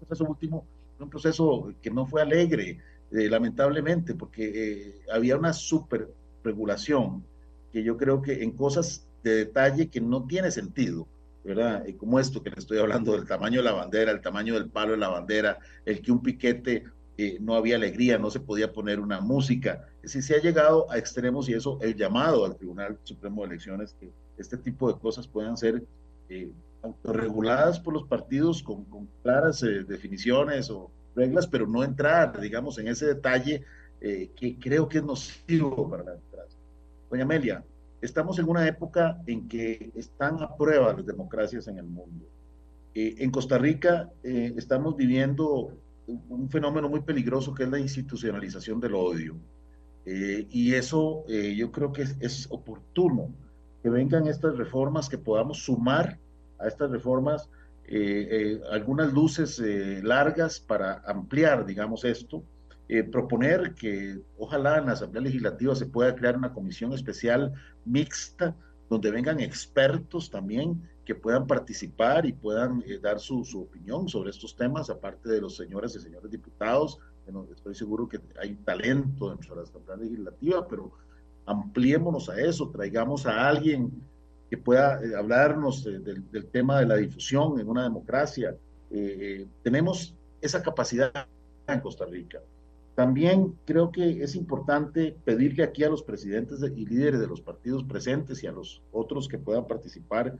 El 0.00 0.06
proceso 0.06 0.24
último 0.24 0.66
fue 0.96 1.04
un 1.04 1.10
proceso 1.10 1.74
que 1.82 1.90
no 1.90 2.06
fue 2.06 2.22
alegre, 2.22 2.78
eh, 3.10 3.28
lamentablemente, 3.28 4.14
porque 4.14 4.52
eh, 4.54 4.94
había 5.12 5.36
una 5.36 5.52
super 5.52 6.08
regulación 6.42 7.22
que 7.70 7.82
yo 7.84 7.96
creo 7.96 8.22
que 8.22 8.42
en 8.42 8.52
cosas 8.52 9.06
de 9.22 9.34
detalle 9.36 9.88
que 9.88 10.00
no 10.00 10.26
tiene 10.26 10.50
sentido, 10.50 11.06
¿verdad? 11.44 11.86
Eh, 11.86 11.96
como 11.96 12.18
esto 12.18 12.42
que 12.42 12.50
le 12.50 12.56
estoy 12.56 12.78
hablando 12.78 13.12
del 13.12 13.26
tamaño 13.26 13.58
de 13.58 13.64
la 13.64 13.72
bandera, 13.72 14.12
el 14.12 14.22
tamaño 14.22 14.54
del 14.54 14.70
palo 14.70 14.92
de 14.92 14.98
la 14.98 15.08
bandera, 15.08 15.58
el 15.84 16.00
que 16.00 16.10
un 16.10 16.22
piquete 16.22 16.84
no 17.40 17.54
había 17.54 17.76
alegría, 17.76 18.18
no 18.18 18.32
se 18.32 18.40
podía 18.40 18.72
poner 18.72 18.98
una 18.98 19.20
música. 19.20 19.86
Es 20.02 20.14
decir, 20.14 20.22
se 20.22 20.34
ha 20.34 20.40
llegado 20.40 20.90
a 20.90 20.98
extremos 20.98 21.48
y 21.48 21.52
eso, 21.52 21.78
el 21.80 21.94
llamado 21.94 22.44
al 22.44 22.56
Tribunal 22.56 22.98
Supremo 23.04 23.42
de 23.42 23.48
Elecciones, 23.48 23.94
que 24.00 24.10
este 24.36 24.56
tipo 24.56 24.92
de 24.92 24.98
cosas 24.98 25.26
puedan 25.26 25.56
ser 25.56 25.82
eh, 26.28 26.50
autorreguladas 26.82 27.78
por 27.78 27.94
los 27.94 28.08
partidos 28.08 28.62
con, 28.62 28.84
claras 29.22 29.62
eh, 29.62 29.84
definiciones 29.84 30.68
o 30.70 30.90
reglas, 31.14 31.46
pero 31.46 31.66
no 31.66 31.84
entrar, 31.84 32.40
digamos, 32.40 32.78
en 32.78 32.88
ese 32.88 33.06
detalle 33.06 33.62
eh, 34.00 34.30
que 34.34 34.58
creo 34.58 34.88
que 34.88 34.98
es 34.98 35.04
nocivo 35.04 35.88
para 35.88 36.02
la 36.02 36.12
democracia. 36.12 36.58
Doña 37.08 37.22
Amelia, 37.22 37.64
estamos 38.00 38.38
en 38.38 38.48
una 38.48 38.66
época 38.66 39.22
en 39.26 39.46
que 39.46 39.92
están 39.94 40.42
a 40.42 40.56
prueba 40.56 40.92
las 40.92 41.06
democracias 41.06 41.68
en 41.68 41.78
el 41.78 41.86
mundo. 41.86 42.26
en 42.94 43.30
Costa 43.30 43.58
Rica 43.58 44.10
estamos 44.22 44.96
viviendo 44.96 45.72
un 46.06 46.50
fenómeno 46.50 46.88
muy 46.88 47.00
peligroso 47.00 47.54
que 47.54 47.62
es 47.62 47.70
la 47.70 47.78
institucionalización 47.78 48.80
del 48.80 48.94
odio. 48.94 49.36
y 50.04 50.74
eso 50.74 51.24
yo 51.28 51.70
creo 51.70 51.92
que 51.92 52.02
es, 52.02 52.16
es 52.20 52.46
oportuno 52.50 53.30
que 53.82 53.90
vengan 53.90 54.26
estas 54.28 54.56
reformas, 54.56 55.08
que 55.08 55.18
podamos 55.18 55.64
sumar 55.64 56.18
a 56.58 56.68
estas 56.68 56.90
reformas 56.90 57.50
eh, 57.84 58.28
eh, 58.30 58.60
algunas 58.70 59.12
luces 59.12 59.58
eh, 59.58 60.00
largas 60.02 60.60
para 60.60 61.02
ampliar, 61.06 61.66
digamos, 61.66 62.04
esto. 62.04 62.44
proponer 63.10 63.74
que 63.74 64.20
ojalá 64.36 64.76
en 64.78 64.86
la 64.86 64.92
Asamblea 64.92 65.22
Legislativa 65.22 65.74
se 65.74 65.86
pueda 65.86 66.14
crear 66.14 66.36
una 66.36 66.52
comisión 66.52 66.92
especial 66.92 67.52
mixta 67.86 68.54
donde 68.90 69.10
vengan 69.10 69.40
expertos 69.40 70.30
también 70.30 70.90
que 71.06 71.14
puedan 71.14 71.46
participar 71.46 72.26
y 72.26 72.34
puedan 72.34 72.84
dar 73.00 73.18
su, 73.18 73.44
su, 73.44 73.62
opinión 73.62 74.08
sobre 74.08 74.30
estos 74.30 74.54
temas, 74.54 74.90
aparte 74.90 75.30
de 75.30 75.40
los 75.40 75.56
señores 75.56 75.96
y 75.96 76.00
señores 76.00 76.30
diputados. 76.30 76.98
Bueno, 77.24 77.48
estoy 77.50 77.74
seguro 77.74 78.06
que 78.06 78.20
hay 78.38 78.54
talento 78.56 79.30
dentro 79.30 79.54
de 79.54 79.62
la 79.62 79.68
Asamblea 79.68 79.96
Legislativa, 79.96 80.68
pero 80.68 80.92
ampliémonos 81.46 82.28
a 82.28 82.40
eso, 82.40 82.70
traigamos 82.70 83.26
a 83.26 83.48
alguien 83.48 83.90
que 84.50 84.58
pueda 84.58 85.02
eh, 85.02 85.16
hablarnos 85.16 85.84
del, 85.84 86.46
tema 86.52 86.80
de 86.80 86.86
la 86.86 86.96
difusión 86.96 87.58
en 87.58 87.68
una 87.68 87.84
democracia. 87.84 88.50
Eh, 88.90 89.16
eh, 89.20 89.46
tenemos 89.62 90.14
esa 90.40 90.62
capacidad 90.62 91.26
en 91.66 91.80
Costa 91.80 92.04
Rica. 92.04 92.40
También 92.94 93.54
creo 93.64 93.90
que 93.90 94.22
es 94.22 94.36
importante 94.36 95.16
pedirle 95.24 95.64
aquí 95.64 95.82
a 95.84 95.88
los 95.88 96.02
presidentes 96.02 96.60
y 96.62 96.84
líderes 96.84 97.20
de 97.20 97.26
los 97.26 97.40
partidos 97.40 97.82
presentes 97.84 98.42
y 98.42 98.46
a 98.46 98.52
los 98.52 98.82
otros 98.92 99.26
que 99.26 99.38
puedan 99.38 99.66
participar 99.66 100.36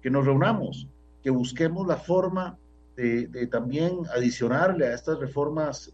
que 0.00 0.10
nos 0.10 0.24
reunamos, 0.24 0.88
que 1.22 1.28
busquemos 1.28 1.86
la 1.86 1.96
forma 1.96 2.58
de, 2.96 3.46
también 3.50 3.98
adicionarle 4.14 4.86
a 4.86 4.94
estas 4.94 5.18
reformas 5.18 5.92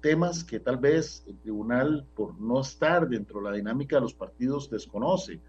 temas 0.00 0.44
que 0.44 0.60
tal 0.60 0.78
vez 0.78 1.24
el 1.26 1.38
tribunal, 1.38 2.06
por 2.14 2.38
no 2.40 2.60
estar 2.60 3.08
dentro 3.08 3.40
de 3.40 3.50
la 3.50 3.56
dinámica 3.56 3.96
de 3.96 4.02
los 4.02 4.14
partidos, 4.14 4.70
desconoce. 4.70 5.40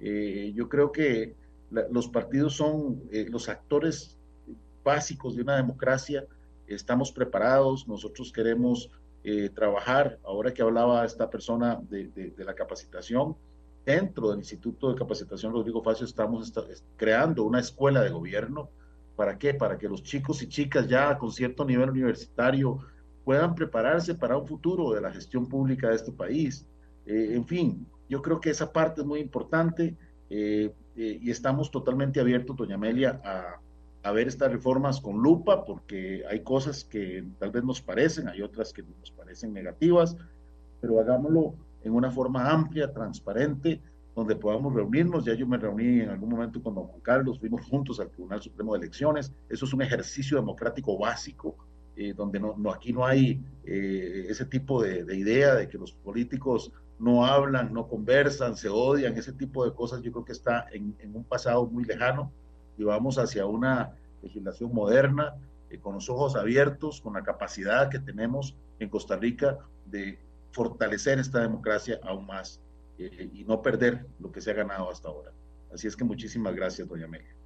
Eh, 0.00 0.52
yo 0.54 0.68
creo 0.68 0.90
que 0.90 1.34
los 1.90 2.08
partidos 2.08 2.54
son 2.54 3.02
eh, 3.12 3.26
los 3.30 3.48
actores 3.48 4.18
básicos 4.82 5.36
de 5.36 5.42
una 5.42 5.56
democracia. 5.56 6.26
Estamos 6.66 7.12
preparados, 7.12 7.86
nosotros 7.86 8.32
queremos 8.32 8.90
eh, 9.22 9.50
trabajar, 9.50 10.18
ahora 10.24 10.52
que 10.52 10.62
hablaba 10.62 11.04
esta 11.04 11.28
persona 11.28 11.78
de, 11.90 12.08
de, 12.08 12.44
la 12.44 12.54
capacitación, 12.54 13.36
dentro 13.84 14.30
del 14.30 14.38
Instituto 14.38 14.88
de 14.88 14.98
Capacitación 14.98 15.52
Rodrigo 15.52 15.82
Facio 15.82 16.06
estamos 16.06 16.52
creando 16.96 17.44
una 17.44 17.60
escuela 17.60 18.02
de 18.02 18.10
gobierno. 18.10 18.70
¿Para 19.16 19.36
qué? 19.38 19.52
Para 19.52 19.76
que 19.76 19.88
los 19.88 20.02
chicos 20.02 20.42
y 20.42 20.48
chicas 20.48 20.88
ya 20.88 21.18
con 21.18 21.30
cierto 21.30 21.64
nivel 21.66 21.90
universitario 21.90 22.80
puedan 23.24 23.54
prepararse 23.54 24.14
para 24.14 24.36
un 24.36 24.46
futuro 24.46 24.92
de 24.92 25.00
la 25.00 25.12
gestión 25.12 25.46
pública 25.48 25.88
de 25.88 25.96
este 25.96 26.12
país. 26.12 26.66
Eh, 27.06 27.32
en 27.34 27.46
fin, 27.46 27.86
yo 28.08 28.22
creo 28.22 28.40
que 28.40 28.50
esa 28.50 28.72
parte 28.72 29.02
es 29.02 29.06
muy 29.06 29.20
importante 29.20 29.96
eh, 30.28 30.72
eh, 30.96 31.18
y 31.20 31.30
estamos 31.30 31.70
totalmente 31.70 32.20
abiertos, 32.20 32.56
doña 32.56 32.76
Amelia, 32.76 33.20
a, 33.24 33.60
a, 34.02 34.12
ver 34.12 34.28
estas 34.28 34.50
reformas 34.50 35.00
con 35.00 35.22
lupa, 35.22 35.64
porque 35.64 36.24
hay 36.28 36.40
cosas 36.40 36.84
que 36.84 37.24
tal 37.38 37.50
vez 37.50 37.64
nos 37.64 37.80
parecen, 37.80 38.28
hay 38.28 38.42
otras 38.42 38.72
que 38.72 38.82
nos 38.82 39.10
parecen 39.10 39.52
negativas, 39.52 40.16
pero 40.80 41.00
hagámoslo 41.00 41.54
en 41.82 41.92
una 41.92 42.10
forma 42.10 42.50
amplia, 42.50 42.92
transparente, 42.92 43.80
donde 44.14 44.36
podamos 44.36 44.74
reunirnos. 44.74 45.24
Ya 45.24 45.34
yo 45.34 45.46
me 45.46 45.56
reuní 45.56 46.00
en 46.00 46.10
algún 46.10 46.30
momento 46.30 46.62
con 46.62 46.74
don 46.74 46.84
Juan 46.84 47.00
Carlos, 47.00 47.38
fuimos 47.38 47.62
juntos 47.66 48.00
al 48.00 48.10
Tribunal 48.10 48.42
Supremo 48.42 48.72
de 48.72 48.80
Elecciones. 48.80 49.32
Eso 49.48 49.64
es 49.64 49.72
un 49.72 49.82
ejercicio 49.82 50.36
democrático 50.36 50.98
básico 50.98 51.56
eh, 51.96 52.14
donde 52.14 52.40
no, 52.40 52.54
no, 52.56 52.70
aquí 52.70 52.92
no 52.92 53.04
hay 53.04 53.42
eh, 53.64 54.26
ese 54.28 54.46
tipo 54.46 54.82
de, 54.82 55.16
idea 55.16 55.54
de 55.54 55.68
que 55.68 55.78
los 55.78 55.92
políticos 55.92 56.72
no 56.98 57.26
hablan, 57.26 57.72
no 57.72 57.88
conversan, 57.88 58.56
se 58.56 58.68
odian, 58.68 59.16
ese 59.16 59.32
tipo 59.32 59.64
de 59.64 59.74
cosas 59.74 60.02
yo 60.02 60.12
creo 60.12 60.24
que 60.24 60.32
está 60.32 60.66
en, 60.72 60.94
un 61.14 61.24
pasado 61.24 61.66
muy 61.66 61.84
lejano 61.84 62.32
y 62.78 62.84
vamos 62.84 63.18
hacia 63.18 63.46
una 63.46 63.96
legislación 64.22 64.72
moderna, 64.72 65.34
eh, 65.70 65.78
con 65.78 65.94
los 65.94 66.08
ojos 66.08 66.36
abiertos, 66.36 67.00
con 67.00 67.14
la 67.14 67.22
capacidad 67.22 67.90
que 67.90 67.98
tenemos 67.98 68.56
en 68.78 68.88
Costa 68.88 69.16
Rica 69.16 69.58
de 69.86 70.18
fortalecer 70.52 71.18
esta 71.18 71.40
democracia 71.40 72.00
aún 72.02 72.26
más 72.26 72.60
y 72.98 73.44
no 73.44 73.62
perder 73.62 74.06
lo 74.18 74.30
que 74.30 74.42
se 74.42 74.50
ha 74.50 74.54
ganado 74.54 74.90
hasta 74.90 75.08
ahora. 75.08 75.32
Así 75.72 75.86
es 75.86 75.96
que 75.96 76.04
muchísimas 76.04 76.54
gracias, 76.54 76.86
doña 76.86 77.06
Amelia. 77.06 77.39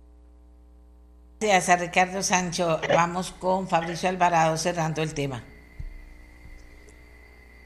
Gracias 1.44 1.68
a 1.68 1.76
Ricardo 1.76 2.22
Sancho. 2.22 2.80
Vamos 2.88 3.30
con 3.32 3.68
Fabricio 3.68 4.08
Alvarado 4.08 4.56
cerrando 4.56 5.02
el 5.02 5.12
tema. 5.12 5.44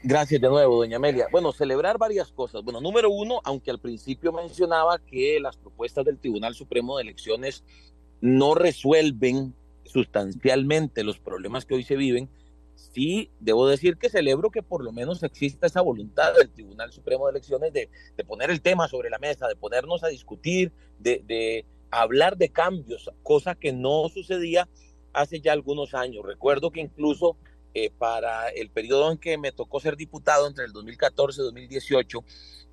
Gracias 0.03 0.41
de 0.41 0.49
nuevo, 0.49 0.75
doña 0.75 0.97
Amelia. 0.97 1.27
Bueno, 1.31 1.53
celebrar 1.53 1.97
varias 1.97 2.29
cosas. 2.29 2.61
Bueno, 2.61 2.81
número 2.81 3.09
uno, 3.09 3.39
aunque 3.45 3.71
al 3.71 3.79
principio 3.79 4.33
mencionaba 4.33 4.99
que 4.99 5.39
las 5.39 5.55
propuestas 5.55 6.03
del 6.03 6.19
Tribunal 6.19 6.55
Supremo 6.55 6.97
de 6.97 7.03
Elecciones 7.03 7.63
no 8.19 8.53
resuelven 8.53 9.55
sustancialmente 9.85 11.05
los 11.05 11.17
problemas 11.17 11.65
que 11.65 11.75
hoy 11.75 11.83
se 11.83 11.95
viven, 11.95 12.29
sí 12.75 13.31
debo 13.39 13.65
decir 13.65 13.95
que 13.95 14.09
celebro 14.09 14.51
que 14.51 14.61
por 14.61 14.83
lo 14.83 14.91
menos 14.91 15.23
exista 15.23 15.67
esa 15.67 15.79
voluntad 15.79 16.33
del 16.33 16.49
Tribunal 16.49 16.91
Supremo 16.91 17.27
de 17.27 17.31
Elecciones 17.31 17.71
de, 17.71 17.89
de 18.17 18.23
poner 18.25 18.51
el 18.51 18.61
tema 18.61 18.89
sobre 18.89 19.09
la 19.09 19.19
mesa, 19.19 19.47
de 19.47 19.55
ponernos 19.55 20.03
a 20.03 20.09
discutir, 20.09 20.73
de 20.99 21.63
hablar 21.91 22.37
de 22.37 22.49
cambios, 22.49 23.09
cosa 23.23 23.55
que 23.55 23.73
no 23.73 24.09
sucedía 24.09 24.67
hace 25.13 25.41
ya 25.41 25.53
algunos 25.53 25.93
años. 25.93 26.25
Recuerdo 26.25 26.71
que 26.71 26.81
incluso 26.81 27.37
eh, 27.73 27.91
para 27.97 28.49
el 28.49 28.69
periodo 28.69 29.11
en 29.11 29.17
que 29.17 29.37
me 29.37 29.51
tocó 29.51 29.79
ser 29.79 29.95
diputado 29.95 30.47
entre 30.47 30.65
el 30.65 30.73
2014 30.73 31.41
y 31.41 31.43
2018, 31.45 32.23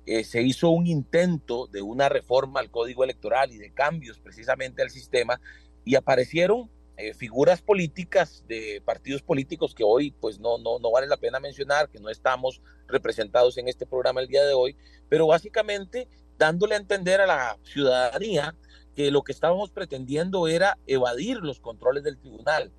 eh, 0.05 0.23
se 0.23 0.41
hizo 0.41 0.69
un 0.69 0.87
intento 0.87 1.67
de 1.67 1.81
una 1.81 2.09
reforma 2.09 2.59
al 2.59 2.71
código 2.71 3.03
electoral 3.03 3.51
y 3.51 3.57
de 3.57 3.71
cambios 3.73 4.19
precisamente 4.19 4.81
al 4.81 4.89
sistema 4.89 5.39
y 5.83 5.95
aparecieron 5.95 6.71
eh, 6.95 7.13
figuras 7.13 7.61
políticas 7.61 8.43
de 8.47 8.81
partidos 8.83 9.21
políticos 9.21 9.75
que 9.75 9.83
hoy 9.83 10.11
pues 10.11 10.39
no, 10.39 10.57
no, 10.57 10.79
no 10.79 10.91
vale 10.91 11.05
la 11.05 11.17
pena 11.17 11.39
mencionar, 11.39 11.89
que 11.89 11.99
no 11.99 12.09
estamos 12.09 12.61
representados 12.87 13.57
en 13.57 13.67
este 13.67 13.85
programa 13.85 14.21
el 14.21 14.27
día 14.27 14.45
de 14.45 14.53
hoy, 14.53 14.75
pero 15.09 15.27
básicamente 15.27 16.07
dándole 16.39 16.73
a 16.73 16.79
entender 16.79 17.21
a 17.21 17.27
la 17.27 17.57
ciudadanía 17.63 18.55
que 18.97 19.11
lo 19.11 19.21
que 19.21 19.31
estábamos 19.31 19.69
pretendiendo 19.69 20.47
era 20.47 20.79
evadir 20.87 21.37
los 21.37 21.59
controles 21.59 22.03
del 22.03 22.17
tribunal, 22.17 22.71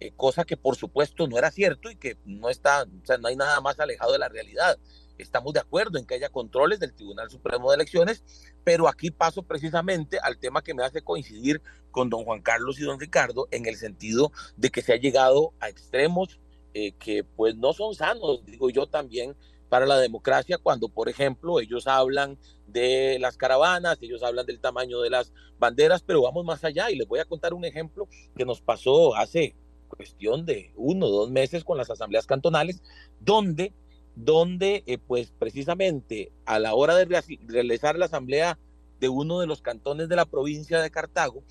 eh, 0.00 0.12
cosa 0.16 0.46
que 0.46 0.56
por 0.56 0.76
supuesto 0.76 1.28
no 1.28 1.36
era 1.36 1.50
cierto 1.50 1.90
y 1.90 1.96
que 1.96 2.16
no 2.24 2.48
está, 2.48 2.84
o 2.84 3.04
sea, 3.06 3.18
no 3.18 3.28
hay 3.28 3.36
nada 3.36 3.60
más 3.60 3.78
alejado 3.78 4.12
de 4.12 4.18
la 4.18 4.30
realidad. 4.30 4.78
Estamos 5.18 5.52
de 5.52 5.60
acuerdo 5.60 5.98
en 5.98 6.06
que 6.06 6.14
haya 6.14 6.30
controles 6.30 6.80
del 6.80 6.94
Tribunal 6.94 7.28
Supremo 7.28 7.68
de 7.68 7.74
Elecciones, 7.74 8.24
pero 8.64 8.88
aquí 8.88 9.10
paso 9.10 9.42
precisamente 9.42 10.18
al 10.22 10.38
tema 10.38 10.62
que 10.62 10.72
me 10.72 10.84
hace 10.84 11.02
coincidir 11.02 11.60
con 11.90 12.08
don 12.08 12.24
Juan 12.24 12.40
Carlos 12.40 12.80
y 12.80 12.84
don 12.84 12.98
Ricardo 12.98 13.46
en 13.50 13.66
el 13.66 13.76
sentido 13.76 14.32
de 14.56 14.70
que 14.70 14.80
se 14.80 14.94
ha 14.94 14.96
llegado 14.96 15.52
a 15.60 15.68
extremos 15.68 16.40
eh, 16.72 16.92
que 16.92 17.24
pues 17.24 17.56
no 17.56 17.74
son 17.74 17.94
sanos, 17.94 18.42
digo 18.46 18.70
yo 18.70 18.86
también, 18.86 19.36
para 19.68 19.86
la 19.86 19.98
democracia 19.98 20.58
cuando, 20.58 20.88
por 20.88 21.08
ejemplo, 21.08 21.60
ellos 21.60 21.86
hablan 21.86 22.38
de 22.66 23.18
las 23.20 23.36
caravanas, 23.36 23.98
ellos 24.00 24.22
hablan 24.22 24.46
del 24.46 24.60
tamaño 24.60 25.00
de 25.00 25.10
las 25.10 25.32
banderas, 25.58 26.02
pero 26.02 26.22
vamos 26.22 26.44
más 26.44 26.64
allá 26.64 26.90
y 26.90 26.96
les 26.96 27.08
voy 27.08 27.20
a 27.20 27.24
contar 27.24 27.54
un 27.54 27.64
ejemplo 27.64 28.08
que 28.36 28.44
nos 28.44 28.60
pasó 28.60 29.14
hace 29.16 29.54
cuestión 29.88 30.44
de 30.44 30.72
uno 30.76 31.06
o 31.06 31.10
dos 31.10 31.30
meses 31.30 31.64
con 31.64 31.78
las 31.78 31.90
asambleas 31.90 32.26
cantonales, 32.26 32.82
donde, 33.20 33.72
donde 34.14 34.82
eh, 34.86 34.98
pues 34.98 35.32
precisamente 35.38 36.30
a 36.44 36.58
la 36.58 36.74
hora 36.74 36.94
de 36.94 37.22
realizar 37.46 37.98
la 37.98 38.06
asamblea 38.06 38.58
de 39.00 39.08
uno 39.08 39.40
de 39.40 39.46
los 39.46 39.62
cantones 39.62 40.08
de 40.08 40.16
la 40.16 40.26
provincia 40.26 40.80
de 40.80 40.90
Cartago, 40.90 41.42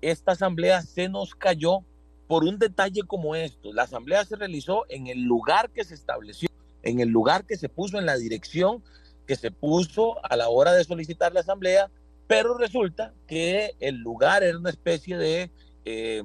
esta 0.00 0.32
asamblea 0.32 0.82
se 0.82 1.08
nos 1.08 1.34
cayó 1.34 1.84
por 2.26 2.44
un 2.44 2.58
detalle 2.58 3.02
como 3.02 3.34
esto. 3.34 3.72
La 3.72 3.84
asamblea 3.84 4.24
se 4.24 4.36
realizó 4.36 4.84
en 4.88 5.06
el 5.06 5.22
lugar 5.22 5.70
que 5.70 5.84
se 5.84 5.94
estableció 5.94 6.48
en 6.82 7.00
el 7.00 7.08
lugar 7.08 7.46
que 7.46 7.56
se 7.56 7.68
puso, 7.68 7.98
en 7.98 8.06
la 8.06 8.16
dirección 8.16 8.82
que 9.26 9.36
se 9.36 9.50
puso 9.50 10.16
a 10.24 10.36
la 10.36 10.48
hora 10.48 10.72
de 10.72 10.84
solicitar 10.84 11.32
la 11.34 11.40
asamblea, 11.40 11.90
pero 12.26 12.56
resulta 12.56 13.14
que 13.26 13.74
el 13.78 13.96
lugar 13.96 14.42
era 14.42 14.58
una 14.58 14.70
especie 14.70 15.18
de, 15.18 15.50
eh, 15.84 16.22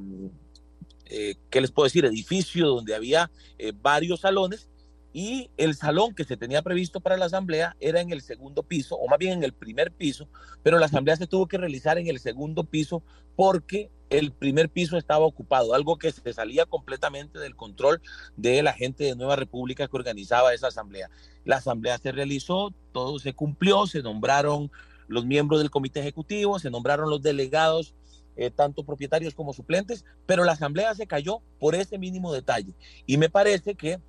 eh, 1.06 1.36
¿qué 1.50 1.62
les 1.62 1.72
puedo 1.72 1.86
decir?, 1.86 2.06
edificio 2.06 2.68
donde 2.68 2.96
había 2.96 3.30
eh, 3.58 3.74
varios 3.76 4.22
salones 4.22 4.70
y 5.14 5.52
el 5.58 5.76
salón 5.76 6.16
que 6.16 6.24
se 6.24 6.38
tenía 6.38 6.64
previsto 6.64 7.00
para 7.00 7.18
la 7.18 7.26
asamblea 7.26 7.78
era 7.80 8.02
en 8.02 8.12
el 8.12 8.22
segundo 8.22 8.64
piso, 8.64 8.96
o 8.96 9.08
más 9.08 9.20
bien 9.20 9.34
en 9.34 9.44
el 9.44 9.54
primer 9.54 9.92
piso, 9.92 10.28
pero 10.64 10.80
la 10.80 10.88
asamblea 10.88 11.16
se 11.16 11.28
tuvo 11.28 11.48
que 11.48 11.60
realizar 11.60 12.00
en 12.00 12.08
el 12.08 12.20
segundo 12.20 12.64
piso 12.64 13.04
porque 13.36 13.92
el 14.10 14.32
primer 14.32 14.70
piso 14.70 14.98
estaba 14.98 15.26
ocupado, 15.26 15.76
algo 15.76 15.98
que 15.98 16.12
se 16.12 16.34
salía 16.34 16.66
completamente 16.66 17.40
del 17.40 17.56
control 17.56 18.02
de 18.38 18.64
la 18.64 18.74
gente 18.74 19.04
de 19.04 19.16
Nueva 19.16 19.36
República 19.36 19.88
que 19.88 19.98
organizaba 19.98 20.54
esa 20.54 20.68
asamblea. 20.68 21.10
La 21.46 21.58
asamblea 21.58 21.98
se 22.00 22.12
realizó, 22.12 22.74
todo 22.92 23.20
se 23.20 23.34
cumplió, 23.34 23.86
se 23.86 24.02
nombraron 24.02 24.72
los 25.08 25.26
miembros 25.26 25.60
del 25.60 25.72
comité 25.72 26.00
ejecutivo, 26.00 26.60
se 26.60 26.72
nombraron 26.72 27.10
los 27.10 27.22
delegados, 27.22 27.94
eh, 28.36 28.50
tanto 28.50 28.84
propietarios 28.84 29.36
como 29.36 29.54
suplentes, 29.54 30.06
pero 30.26 30.44
la 30.44 30.54
asamblea 30.54 30.96
se 30.96 31.06
cayó 31.06 31.42
por 31.60 31.76
ese 31.76 32.00
mínimo 32.00 32.34
detalle. 32.34 32.74
Y 33.06 33.18
me 33.18 33.30
parece 33.30 33.76
que 33.76 34.00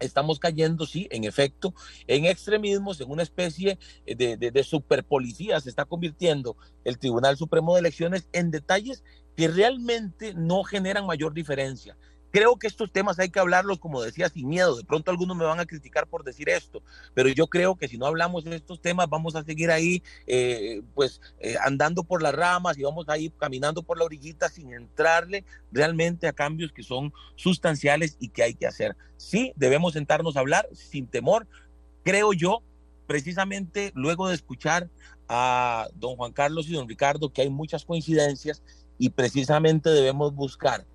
estamos 0.00 0.38
cayendo, 0.38 0.86
sí, 0.86 1.08
en 1.10 1.24
efecto, 1.24 1.74
en 2.06 2.24
extremismos, 2.24 3.00
en 3.00 3.10
una 3.10 3.22
especie 3.22 3.78
de, 4.06 4.36
de, 4.36 4.50
de 4.50 4.64
superpolicía. 4.64 5.60
Se 5.60 5.68
está 5.68 5.84
convirtiendo 5.84 6.56
el 6.84 6.98
Tribunal 6.98 7.36
Supremo 7.36 7.74
de 7.74 7.80
Elecciones 7.80 8.28
en 8.32 8.50
detalles 8.50 9.04
que 9.36 9.48
realmente 9.48 10.34
no 10.34 10.64
generan 10.64 11.06
mayor 11.06 11.34
diferencia. 11.34 11.96
Creo 12.30 12.56
que 12.56 12.66
estos 12.66 12.92
temas 12.92 13.18
hay 13.18 13.30
que 13.30 13.38
hablarlos, 13.38 13.78
como 13.78 14.02
decía, 14.02 14.28
sin 14.28 14.48
miedo. 14.48 14.76
De 14.76 14.84
pronto 14.84 15.10
algunos 15.10 15.36
me 15.36 15.44
van 15.44 15.60
a 15.60 15.66
criticar 15.66 16.06
por 16.06 16.24
decir 16.24 16.48
esto, 16.48 16.82
pero 17.14 17.28
yo 17.28 17.46
creo 17.46 17.76
que 17.76 17.88
si 17.88 17.98
no 17.98 18.06
hablamos 18.06 18.44
de 18.44 18.56
estos 18.56 18.80
temas 18.80 19.08
vamos 19.08 19.36
a 19.36 19.44
seguir 19.44 19.70
ahí, 19.70 20.02
eh, 20.26 20.82
pues, 20.94 21.20
eh, 21.38 21.56
andando 21.62 22.04
por 22.04 22.22
las 22.22 22.34
ramas 22.34 22.76
y 22.78 22.82
vamos 22.82 23.08
a 23.08 23.18
ir 23.18 23.32
caminando 23.38 23.82
por 23.82 23.98
la 23.98 24.04
orillita 24.04 24.48
sin 24.48 24.72
entrarle 24.72 25.44
realmente 25.72 26.26
a 26.26 26.32
cambios 26.32 26.72
que 26.72 26.82
son 26.82 27.12
sustanciales 27.36 28.16
y 28.20 28.28
que 28.28 28.42
hay 28.42 28.54
que 28.54 28.66
hacer. 28.66 28.96
Sí, 29.16 29.52
debemos 29.56 29.94
sentarnos 29.94 30.36
a 30.36 30.40
hablar 30.40 30.68
sin 30.72 31.06
temor. 31.06 31.46
Creo 32.02 32.32
yo, 32.32 32.62
precisamente 33.06 33.92
luego 33.94 34.28
de 34.28 34.34
escuchar 34.34 34.90
a 35.28 35.88
don 35.94 36.16
Juan 36.16 36.32
Carlos 36.32 36.68
y 36.68 36.74
don 36.74 36.88
Ricardo, 36.88 37.32
que 37.32 37.42
hay 37.42 37.50
muchas 37.50 37.84
coincidencias 37.84 38.62
y 38.98 39.10
precisamente 39.10 39.90
debemos 39.90 40.34
buscar. 40.34 40.86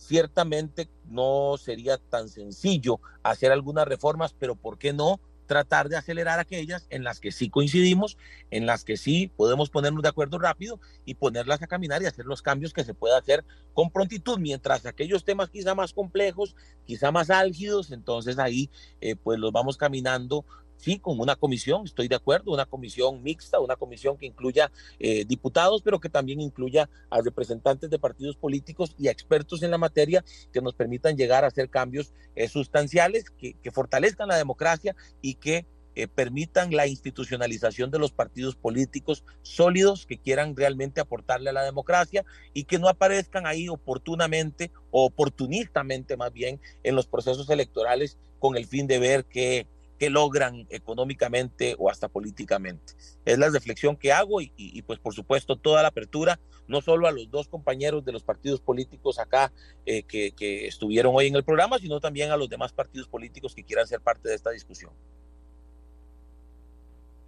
Ciertamente 0.00 0.88
no 1.04 1.56
sería 1.58 1.98
tan 1.98 2.30
sencillo 2.30 3.00
hacer 3.22 3.52
algunas 3.52 3.86
reformas, 3.86 4.34
pero 4.38 4.54
¿por 4.54 4.78
qué 4.78 4.94
no 4.94 5.20
tratar 5.44 5.90
de 5.90 5.96
acelerar 5.96 6.38
aquellas 6.38 6.86
en 6.88 7.04
las 7.04 7.20
que 7.20 7.32
sí 7.32 7.50
coincidimos, 7.50 8.16
en 8.50 8.64
las 8.64 8.84
que 8.84 8.96
sí 8.96 9.30
podemos 9.36 9.68
ponernos 9.68 10.02
de 10.02 10.08
acuerdo 10.08 10.38
rápido 10.38 10.80
y 11.04 11.14
ponerlas 11.14 11.60
a 11.60 11.66
caminar 11.66 12.00
y 12.00 12.06
hacer 12.06 12.24
los 12.24 12.40
cambios 12.40 12.72
que 12.72 12.84
se 12.84 12.94
pueda 12.94 13.18
hacer 13.18 13.44
con 13.74 13.90
prontitud, 13.90 14.38
mientras 14.38 14.86
aquellos 14.86 15.24
temas 15.24 15.50
quizá 15.50 15.74
más 15.74 15.92
complejos, 15.92 16.56
quizá 16.86 17.10
más 17.10 17.28
álgidos, 17.28 17.90
entonces 17.90 18.38
ahí 18.38 18.70
eh, 19.00 19.16
pues 19.16 19.38
los 19.38 19.52
vamos 19.52 19.76
caminando 19.76 20.46
sí, 20.80 20.98
con 20.98 21.20
una 21.20 21.36
comisión, 21.36 21.84
estoy 21.84 22.08
de 22.08 22.16
acuerdo, 22.16 22.52
una 22.52 22.66
comisión 22.66 23.22
mixta, 23.22 23.60
una 23.60 23.76
comisión 23.76 24.16
que 24.16 24.26
incluya 24.26 24.72
eh, 24.98 25.24
diputados, 25.26 25.82
pero 25.82 26.00
que 26.00 26.08
también 26.08 26.40
incluya 26.40 26.88
a 27.10 27.20
representantes 27.20 27.90
de 27.90 27.98
partidos 27.98 28.36
políticos 28.36 28.94
y 28.98 29.08
a 29.08 29.10
expertos 29.10 29.62
en 29.62 29.70
la 29.70 29.78
materia 29.78 30.24
que 30.52 30.62
nos 30.62 30.74
permitan 30.74 31.16
llegar 31.16 31.44
a 31.44 31.48
hacer 31.48 31.68
cambios 31.68 32.14
eh, 32.34 32.48
sustanciales 32.48 33.30
que, 33.30 33.54
fortalezcan 33.70 34.28
la 34.28 34.36
democracia 34.36 34.96
y 35.22 35.34
que 35.34 35.64
eh, 35.94 36.08
permitan 36.08 36.74
la 36.74 36.86
institucionalización 36.86 37.90
de 37.90 37.98
los 37.98 38.12
partidos 38.12 38.56
políticos 38.56 39.24
sólidos 39.42 40.06
que 40.06 40.18
quieran 40.18 40.56
realmente 40.56 41.00
aportarle 41.00 41.50
a 41.50 41.52
la 41.52 41.62
democracia 41.62 42.24
y 42.54 42.64
que 42.64 42.78
no 42.78 42.88
aparezcan 42.88 43.46
ahí 43.46 43.68
oportunamente 43.68 44.70
o 44.90 45.04
oportunistamente 45.04 46.16
más 46.16 46.32
bien 46.32 46.60
en 46.82 46.94
los 46.96 47.06
procesos 47.06 47.50
electorales 47.50 48.18
con 48.38 48.56
el 48.56 48.66
fin 48.66 48.86
de 48.86 48.98
ver 48.98 49.24
que 49.24 49.66
que 50.00 50.08
logran 50.08 50.66
económicamente 50.70 51.76
o 51.78 51.90
hasta 51.90 52.08
políticamente. 52.08 52.94
Es 53.26 53.36
la 53.36 53.50
reflexión 53.50 53.98
que 53.98 54.12
hago 54.14 54.40
y, 54.40 54.82
pues 54.86 54.98
por 54.98 55.14
supuesto 55.14 55.56
toda 55.56 55.82
la 55.82 55.88
apertura, 55.88 56.40
no 56.66 56.80
solo 56.80 57.06
a 57.06 57.12
los 57.12 57.30
dos 57.30 57.48
compañeros 57.48 58.02
de 58.06 58.12
los 58.12 58.22
partidos 58.22 58.62
políticos 58.62 59.18
acá 59.18 59.52
eh, 59.84 60.02
que, 60.04 60.66
estuvieron 60.66 61.14
hoy 61.14 61.26
en 61.26 61.36
el 61.36 61.44
programa, 61.44 61.78
sino 61.78 62.00
también 62.00 62.30
a 62.30 62.38
los 62.38 62.48
demás 62.48 62.72
partidos 62.72 63.08
políticos 63.08 63.54
que 63.54 63.62
quieran 63.62 63.86
ser 63.86 64.00
parte 64.00 64.30
de 64.30 64.36
esta 64.36 64.50
discusión. 64.50 64.90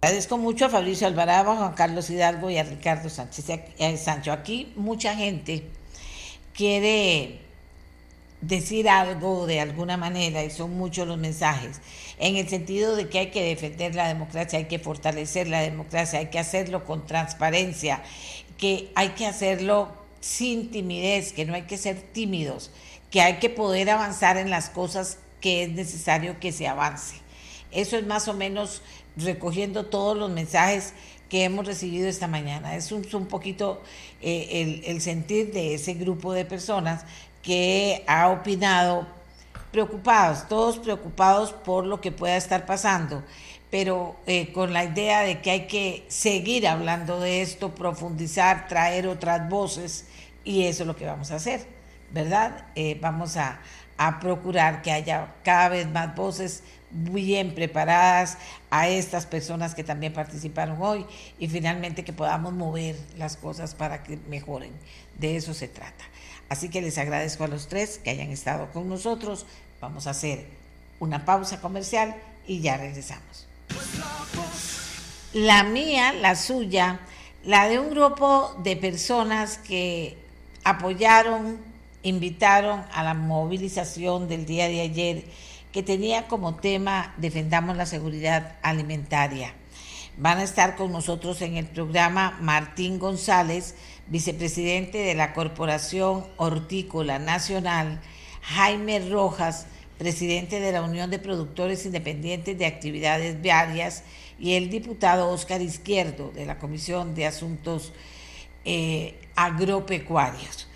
Agradezco 0.01 0.39
mucho 0.39 0.65
a 0.65 0.69
Fabricio 0.69 1.05
Alvarado, 1.05 1.51
a 1.51 1.57
Juan 1.57 1.73
Carlos 1.73 2.09
Hidalgo 2.09 2.49
y 2.49 2.57
a 2.57 2.63
Ricardo 2.63 3.07
Sánchez 3.07 3.45
Sancho. 4.01 4.31
Aquí 4.31 4.73
mucha 4.75 5.15
gente 5.15 5.69
quiere 6.55 7.42
decir 8.47 8.89
algo 8.89 9.45
de 9.45 9.61
alguna 9.61 9.95
manera 9.95 10.43
y 10.43 10.49
son 10.49 10.71
muchos 10.77 11.07
los 11.07 11.17
mensajes 11.17 11.79
en 12.19 12.35
el 12.35 12.47
sentido 12.47 12.95
de 12.95 13.09
que 13.09 13.19
hay 13.19 13.31
que 13.31 13.43
defender 13.43 13.95
la 13.95 14.07
democracia, 14.07 14.59
hay 14.59 14.65
que 14.65 14.79
fortalecer 14.79 15.47
la 15.47 15.61
democracia, 15.61 16.19
hay 16.19 16.27
que 16.27 16.39
hacerlo 16.39 16.85
con 16.85 17.05
transparencia, 17.05 18.03
que 18.57 18.91
hay 18.95 19.09
que 19.09 19.25
hacerlo 19.25 19.91
sin 20.19 20.71
timidez, 20.71 21.33
que 21.33 21.45
no 21.45 21.53
hay 21.53 21.63
que 21.63 21.77
ser 21.77 22.01
tímidos, 22.01 22.71
que 23.11 23.21
hay 23.21 23.39
que 23.39 23.49
poder 23.49 23.89
avanzar 23.89 24.37
en 24.37 24.49
las 24.49 24.69
cosas 24.69 25.17
que 25.41 25.63
es 25.63 25.69
necesario 25.71 26.39
que 26.39 26.51
se 26.51 26.67
avance. 26.67 27.15
Eso 27.71 27.97
es 27.97 28.05
más 28.05 28.27
o 28.27 28.33
menos 28.33 28.81
recogiendo 29.17 29.87
todos 29.87 30.17
los 30.17 30.29
mensajes 30.29 30.93
que 31.29 31.43
hemos 31.43 31.65
recibido 31.65 32.07
esta 32.07 32.27
mañana. 32.27 32.75
Es 32.75 32.91
un, 32.91 33.05
un 33.13 33.25
poquito 33.25 33.81
eh, 34.21 34.47
el, 34.51 34.83
el 34.85 35.01
sentir 35.01 35.51
de 35.51 35.73
ese 35.73 35.95
grupo 35.95 36.31
de 36.31 36.45
personas 36.45 37.05
que 37.43 38.03
ha 38.07 38.29
opinado 38.29 39.05
preocupados, 39.71 40.47
todos 40.47 40.79
preocupados 40.79 41.51
por 41.51 41.85
lo 41.85 42.01
que 42.01 42.11
pueda 42.11 42.37
estar 42.37 42.65
pasando, 42.65 43.23
pero 43.69 44.15
eh, 44.27 44.51
con 44.53 44.71
la 44.71 44.83
idea 44.85 45.21
de 45.21 45.41
que 45.41 45.51
hay 45.51 45.67
que 45.67 46.05
seguir 46.07 46.67
hablando 46.67 47.19
de 47.19 47.41
esto, 47.41 47.75
profundizar, 47.75 48.67
traer 48.67 49.07
otras 49.07 49.49
voces, 49.49 50.05
y 50.43 50.63
eso 50.63 50.83
es 50.83 50.87
lo 50.87 50.95
que 50.95 51.05
vamos 51.05 51.31
a 51.31 51.35
hacer, 51.35 51.65
¿verdad? 52.11 52.65
Eh, 52.75 52.97
vamos 53.01 53.35
a, 53.37 53.59
a 53.97 54.19
procurar 54.19 54.81
que 54.81 54.91
haya 54.91 55.33
cada 55.43 55.69
vez 55.69 55.89
más 55.89 56.15
voces 56.15 56.63
bien 56.91 57.55
preparadas 57.55 58.37
a 58.69 58.87
estas 58.87 59.25
personas 59.25 59.73
que 59.73 59.83
también 59.83 60.13
participaron 60.13 60.77
hoy 60.79 61.05
y 61.39 61.47
finalmente 61.47 62.03
que 62.03 62.13
podamos 62.13 62.53
mover 62.53 62.95
las 63.17 63.37
cosas 63.37 63.73
para 63.73 64.03
que 64.03 64.17
mejoren. 64.29 64.71
De 65.17 65.35
eso 65.35 65.53
se 65.53 65.67
trata. 65.67 66.05
Así 66.53 66.69
que 66.69 66.83
les 66.83 66.99
agradezco 66.99 67.45
a 67.45 67.47
los 67.47 67.67
tres 67.67 67.97
que 67.97 68.11
hayan 68.11 68.29
estado 68.29 68.69
con 68.71 68.87
nosotros. 68.87 69.47
Vamos 69.81 70.05
a 70.05 70.11
hacer 70.11 70.45
una 70.99 71.25
pausa 71.25 71.59
comercial 71.59 72.15
y 72.45 72.61
ya 72.61 72.77
regresamos. 72.77 73.47
La 75.33 75.63
mía, 75.63 76.13
la 76.13 76.35
suya, 76.35 76.99
la 77.43 77.67
de 77.67 77.79
un 77.79 77.89
grupo 77.89 78.55
de 78.61 78.75
personas 78.75 79.57
que 79.57 80.15
apoyaron, 80.63 81.57
invitaron 82.03 82.83
a 82.93 83.03
la 83.03 83.15
movilización 83.15 84.27
del 84.27 84.45
día 84.45 84.67
de 84.67 84.81
ayer 84.81 85.23
que 85.71 85.81
tenía 85.81 86.27
como 86.27 86.53
tema 86.53 87.15
Defendamos 87.17 87.77
la 87.77 87.87
seguridad 87.87 88.57
alimentaria. 88.61 89.55
Van 90.17 90.37
a 90.37 90.43
estar 90.43 90.75
con 90.75 90.91
nosotros 90.91 91.41
en 91.41 91.57
el 91.57 91.65
programa 91.65 92.37
Martín 92.41 92.99
González, 92.99 93.73
vicepresidente 94.07 94.97
de 94.99 95.15
la 95.15 95.33
Corporación 95.33 96.25
Hortícola 96.37 97.19
Nacional, 97.19 98.01
Jaime 98.41 98.99
Rojas, 99.09 99.67
presidente 99.97 100.59
de 100.59 100.71
la 100.71 100.81
Unión 100.81 101.09
de 101.09 101.19
Productores 101.19 101.85
Independientes 101.85 102.57
de 102.57 102.65
Actividades 102.65 103.41
Viarias, 103.41 104.03
y 104.39 104.55
el 104.55 104.69
diputado 104.69 105.29
Óscar 105.29 105.61
Izquierdo 105.61 106.31
de 106.31 106.45
la 106.45 106.59
Comisión 106.59 107.15
de 107.15 107.25
Asuntos 107.25 107.93
eh, 108.65 109.19
Agropecuarios. 109.35 110.67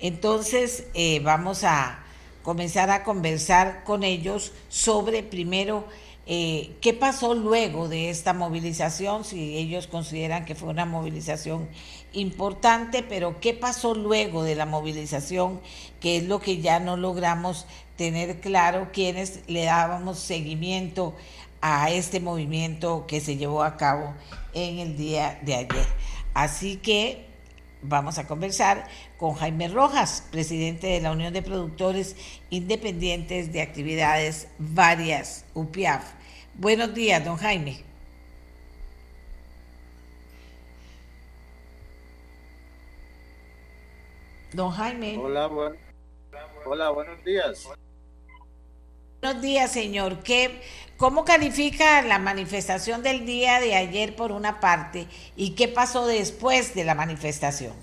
Entonces, 0.00 0.84
eh, 0.94 1.20
vamos 1.20 1.64
a 1.64 2.04
comenzar 2.42 2.90
a 2.90 3.02
conversar 3.02 3.82
con 3.84 4.04
ellos 4.04 4.52
sobre, 4.68 5.22
primero, 5.22 5.86
eh, 6.26 6.76
qué 6.80 6.92
pasó 6.92 7.34
luego 7.34 7.88
de 7.88 8.10
esta 8.10 8.32
movilización, 8.32 9.24
si 9.24 9.56
ellos 9.56 9.86
consideran 9.86 10.44
que 10.44 10.54
fue 10.54 10.68
una 10.68 10.84
movilización 10.84 11.68
importante, 12.16 13.02
pero 13.02 13.40
qué 13.40 13.54
pasó 13.54 13.94
luego 13.94 14.42
de 14.42 14.54
la 14.54 14.66
movilización, 14.66 15.60
que 16.00 16.16
es 16.16 16.24
lo 16.24 16.40
que 16.40 16.58
ya 16.60 16.80
no 16.80 16.96
logramos 16.96 17.66
tener 17.96 18.40
claro, 18.40 18.90
quienes 18.92 19.40
le 19.46 19.64
dábamos 19.64 20.18
seguimiento 20.18 21.14
a 21.60 21.90
este 21.90 22.20
movimiento 22.20 23.06
que 23.06 23.20
se 23.20 23.36
llevó 23.36 23.62
a 23.62 23.76
cabo 23.76 24.14
en 24.54 24.78
el 24.78 24.96
día 24.96 25.38
de 25.42 25.54
ayer. 25.54 25.86
Así 26.34 26.76
que 26.76 27.26
vamos 27.82 28.18
a 28.18 28.26
conversar 28.26 28.88
con 29.16 29.34
Jaime 29.34 29.68
Rojas, 29.68 30.24
presidente 30.30 30.86
de 30.86 31.00
la 31.00 31.12
Unión 31.12 31.32
de 31.32 31.42
Productores 31.42 32.16
Independientes 32.50 33.52
de 33.52 33.62
Actividades 33.62 34.48
Varias, 34.58 35.44
UPIAF. 35.54 36.04
Buenos 36.54 36.94
días, 36.94 37.24
don 37.24 37.36
Jaime. 37.36 37.85
Don 44.56 44.70
Jaime. 44.70 45.18
Hola, 45.18 45.50
hola, 46.64 46.88
buenos 46.88 47.22
días. 47.22 47.68
Buenos 49.20 49.42
días, 49.42 49.70
señor. 49.70 50.22
¿Qué, 50.22 50.62
¿Cómo 50.96 51.26
califica 51.26 52.00
la 52.00 52.18
manifestación 52.18 53.02
del 53.02 53.26
día 53.26 53.60
de 53.60 53.74
ayer 53.74 54.16
por 54.16 54.32
una 54.32 54.58
parte 54.58 55.08
y 55.36 55.54
qué 55.54 55.68
pasó 55.68 56.06
después 56.06 56.74
de 56.74 56.84
la 56.84 56.94
manifestación? 56.94 57.74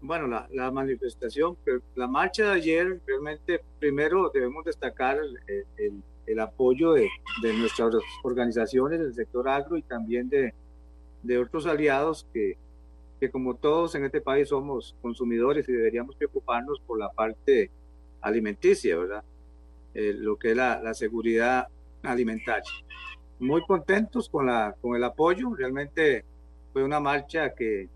Bueno, 0.00 0.28
la, 0.28 0.70
manifestación, 0.70 1.56
la 1.96 2.06
marcha 2.06 2.44
de 2.44 2.52
ayer, 2.52 3.00
realmente 3.06 3.60
primero 3.80 4.30
debemos 4.32 4.64
destacar 4.64 5.18
el, 6.28 6.38
apoyo 6.38 6.92
de, 6.92 7.08
nuestras 7.42 7.92
organizaciones 8.22 9.00
del 9.00 9.14
sector 9.14 9.48
agro 9.48 9.76
y 9.76 9.82
también 9.82 10.28
de, 10.28 10.54
de 11.24 11.38
otros 11.38 11.66
aliados 11.66 12.24
que, 12.32 12.56
que 13.18 13.30
como 13.30 13.54
todos 13.54 13.94
en 13.94 14.04
este 14.04 14.20
país 14.20 14.48
somos 14.48 14.94
consumidores 15.02 15.68
y 15.68 15.72
deberíamos 15.72 16.16
preocuparnos 16.16 16.80
por 16.80 16.98
la 16.98 17.10
parte 17.10 17.70
alimenticia, 18.20 18.96
¿verdad? 18.96 19.24
Eh, 19.94 20.12
lo 20.14 20.36
que 20.36 20.50
es 20.50 20.56
la, 20.56 20.94
seguridad 20.94 21.66
alimentaria. 22.02 22.70
Muy 23.38 23.62
contentos 23.66 24.28
con, 24.28 24.46
la, 24.46 24.74
con 24.80 24.96
el 24.96 25.04
apoyo, 25.04 25.54
realmente 25.54 26.24
fue 26.72 26.84
una 26.84 27.00
marcha 27.00 27.54
que, 27.54 27.88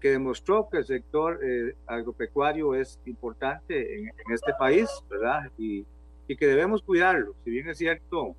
que 0.00 0.10
demostró 0.10 0.68
que 0.68 0.78
el 0.78 0.84
sector 0.84 1.40
eh, 1.44 1.76
agropecuario 1.86 2.74
es 2.74 2.98
importante 3.06 3.98
en, 3.98 4.10
este 4.32 4.52
país, 4.58 4.88
¿verdad? 5.08 5.50
Y, 5.58 5.84
y, 6.26 6.36
que 6.36 6.46
debemos 6.46 6.82
cuidarlo. 6.82 7.34
Si 7.44 7.50
bien 7.50 7.68
es 7.68 7.78
cierto, 7.78 8.34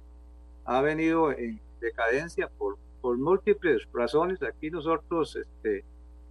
ha 0.66 0.82
venido 0.82 1.32
en 1.32 1.60
decadencia 1.80 2.50
por, 2.50 2.78
por 3.02 3.18
múltiples 3.18 3.84
razones. 3.94 4.42
Aquí 4.44 4.72
nosotros 4.72 5.36
este, 5.36 5.84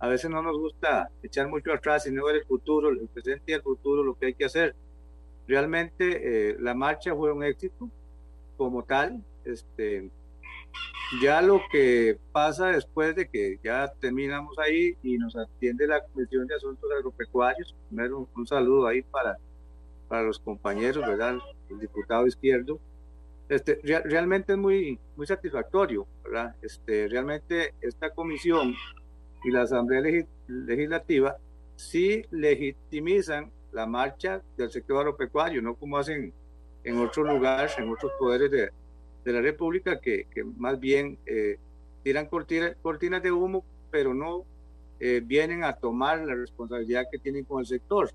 a 0.03 0.09
veces 0.09 0.29
no 0.29 0.43
nos 0.43 0.59
gusta 0.59 1.11
echar 1.23 1.47
mucho 1.47 1.73
atrás, 1.73 2.03
sino 2.03 2.25
ver 2.25 2.35
el 2.35 2.45
futuro, 2.45 2.89
el 2.89 3.07
presente 3.07 3.53
y 3.53 3.55
el 3.55 3.63
futuro, 3.63 4.03
lo 4.03 4.19
que 4.19 4.27
hay 4.27 4.35
que 4.35 4.47
hacer. 4.47 4.75
Realmente 5.47 6.51
eh, 6.51 6.57
la 6.59 6.75
marcha 6.75 7.15
fue 7.15 7.33
un 7.33 7.45
éxito 7.45 7.89
como 8.57 8.83
tal. 8.83 9.23
Este, 9.45 10.11
ya 11.23 11.41
lo 11.41 11.61
que 11.71 12.19
pasa 12.33 12.73
después 12.73 13.15
de 13.15 13.29
que 13.29 13.61
ya 13.63 13.93
terminamos 14.01 14.59
ahí 14.59 14.97
y 15.05 15.19
nos 15.19 15.37
atiende 15.37 15.87
la 15.87 16.05
Comisión 16.05 16.49
de 16.49 16.57
Asuntos 16.57 16.91
Agropecuarios, 16.91 17.77
primero 17.89 18.29
un, 18.35 18.45
saludo 18.45 18.89
ahí 18.89 19.03
para, 19.03 19.39
para 20.09 20.25
los 20.25 20.41
compañeros, 20.41 21.07
¿verdad? 21.07 21.39
El 21.71 21.79
diputado 21.79 22.27
izquierdo. 22.27 22.81
Este, 23.49 23.79
realmente 23.85 24.55
es 24.55 24.59
muy, 24.59 24.99
muy 25.15 25.29
satisfactorio, 25.29 26.09
¿verdad? 26.25 26.57
Este, 26.61 27.07
realmente 27.07 27.75
esta 27.81 28.11
comisión 28.11 28.75
y 29.45 29.51
la 29.51 29.63
Asamblea 29.63 30.03
Legislativa 30.47 31.37
sí 31.77 32.25
legitimizan 32.31 33.51
la 33.73 33.87
marcha 33.87 34.43
del 34.57 34.71
sector 34.71 34.99
agropecuario, 34.99 35.63
no 35.63 35.75
como 35.75 35.99
hacen 35.99 36.33
en 36.85 36.99
otros 36.99 37.27
lugares, 37.27 37.77
en 37.79 37.89
otros 37.89 38.13
poderes 38.19 38.51
de, 38.51 38.71
de 39.25 39.33
la 39.33 39.41
República, 39.41 40.01
que, 40.01 40.27
que 40.33 40.45
más 40.45 40.79
bien 40.79 41.19
eh, 41.27 41.59
tiran 42.03 42.27
cortinas 42.27 43.23
de 43.23 43.33
humo, 43.33 43.65
pero 43.91 44.15
no 44.15 44.45
eh, 45.01 45.23
vienen 45.25 45.65
a 45.65 45.75
tomar 45.75 46.21
la 46.21 46.35
responsabilidad 46.35 47.07
que 47.11 47.19
tienen 47.19 47.45
con 47.45 47.61
el 47.61 47.67
sector. 47.67 48.11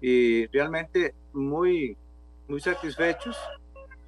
Y 0.00 0.46
realmente 0.48 1.14
muy, 1.32 1.96
muy 2.48 2.60
satisfechos 2.60 3.36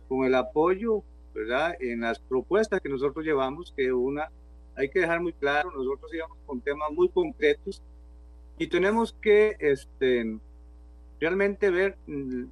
con 0.09 0.25
el 0.25 0.35
apoyo, 0.35 1.03
¿verdad? 1.35 1.77
En 1.81 2.01
las 2.01 2.19
propuestas 2.19 2.81
que 2.81 2.89
nosotros 2.89 3.25
llevamos, 3.25 3.73
que 3.77 3.93
una 3.93 4.31
hay 4.77 4.89
que 4.89 5.01
dejar 5.01 5.21
muy 5.21 5.33
claro, 5.33 5.71
nosotros 5.71 6.13
íbamos 6.13 6.39
con 6.47 6.61
temas 6.61 6.91
muy 6.93 7.09
concretos 7.09 7.83
y 8.59 8.67
tenemos 8.67 9.13
que 9.21 9.57
este, 9.59 10.39
realmente 11.21 11.71
ver 11.71 11.97
mm, 12.07 12.45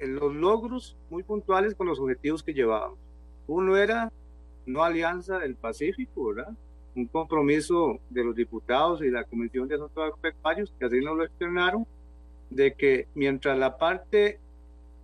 los 0.00 0.34
logros 0.34 0.96
muy 1.10 1.22
puntuales 1.22 1.74
con 1.74 1.86
los 1.86 1.98
objetivos 1.98 2.42
que 2.42 2.54
llevábamos. 2.54 2.98
Uno 3.46 3.76
era 3.76 4.12
no 4.66 4.82
alianza 4.82 5.38
del 5.38 5.56
Pacífico, 5.56 6.26
¿verdad? 6.26 6.52
Un 6.94 7.06
compromiso 7.06 7.98
de 8.10 8.24
los 8.24 8.36
diputados 8.36 9.02
y 9.02 9.10
la 9.10 9.24
Comisión 9.24 9.66
de 9.66 9.76
Asuntos 9.76 10.02
Agropecuarios, 10.02 10.72
que 10.78 10.86
así 10.86 11.00
nos 11.00 11.16
lo 11.16 11.24
externaron, 11.24 11.86
de 12.50 12.74
que 12.74 13.08
mientras 13.14 13.58
la 13.58 13.78
parte 13.78 14.38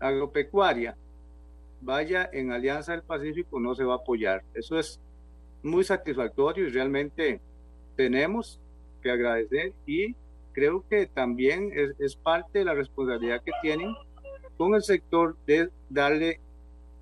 agropecuaria 0.00 0.96
vaya 1.80 2.28
en 2.32 2.52
alianza 2.52 2.92
del 2.92 3.02
Pacífico, 3.02 3.60
no 3.60 3.74
se 3.74 3.84
va 3.84 3.94
a 3.94 3.98
apoyar. 3.98 4.42
Eso 4.54 4.78
es 4.78 5.00
muy 5.64 5.82
satisfactorio 5.82 6.68
y 6.68 6.70
realmente 6.70 7.40
tenemos 7.96 8.60
que 9.02 9.10
agradecer 9.10 9.72
y 9.86 10.14
creo 10.52 10.84
que 10.88 11.06
también 11.06 11.72
es, 11.98 12.14
parte 12.16 12.60
de 12.60 12.64
la 12.66 12.74
responsabilidad 12.74 13.42
que 13.42 13.52
tienen 13.62 13.94
con 14.56 14.74
el 14.74 14.82
sector 14.82 15.36
de 15.46 15.70
darle 15.88 16.40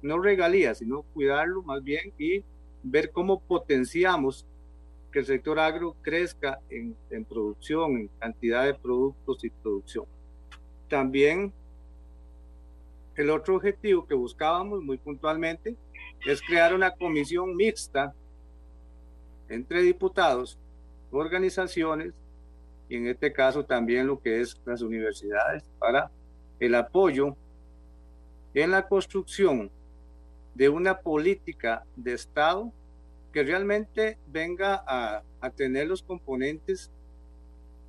no 0.01 0.19
regalías, 0.19 0.79
sino 0.79 1.03
cuidarlo 1.03 1.63
más 1.63 1.83
bien 1.83 2.13
y 2.19 2.43
ver 2.83 3.11
cómo 3.11 3.41
potenciamos 3.41 4.47
que 5.13 5.19
el 5.21 5.27
sector 5.27 5.59
agro 5.59 5.95
crezca 6.01 6.59
en, 6.71 6.97
en, 7.11 7.25
producción, 7.25 7.97
en 7.99 8.09
cantidad 8.19 8.65
de 8.65 8.75
productos 8.75 9.45
y 9.45 9.51
producción. 9.51 10.07
También 10.89 11.53
el 13.17 13.31
otro 13.31 13.57
objetivo 13.57 14.07
que 14.07 14.15
buscábamos 14.15 14.83
muy 14.83 14.97
puntualmente 14.99 15.77
es 16.27 16.41
crear 16.41 16.75
una 16.75 16.93
comisión 16.93 17.55
mixta 17.55 18.15
entre 19.53 19.83
diputados, 19.83 20.59
organizaciones 21.11 22.15
y 22.89 22.97
en 22.97 23.07
este 23.07 23.33
caso 23.33 23.65
también 23.65 24.07
lo 24.07 24.21
que 24.21 24.41
es 24.41 24.61
las 24.65 24.83
universidades 24.83 25.63
para 25.79 26.11
el 26.59 26.75
apoyo 26.75 27.37
en 28.55 28.71
la 28.71 28.89
construcción 28.89 29.71
de 30.55 30.69
una 30.69 31.01
política 31.01 31.85
de 31.97 32.15
Estado 32.15 32.73
que 33.33 33.43
realmente 33.43 34.19
venga 34.27 34.83
a, 34.87 35.23
a 35.41 35.51
tener 35.51 35.87
los 35.87 36.03
componentes 36.03 36.91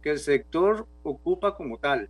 que 0.02 0.12
el 0.12 0.20
sector 0.20 0.88
ocupa 1.04 1.56
como 1.56 1.78
tal. 1.78 2.10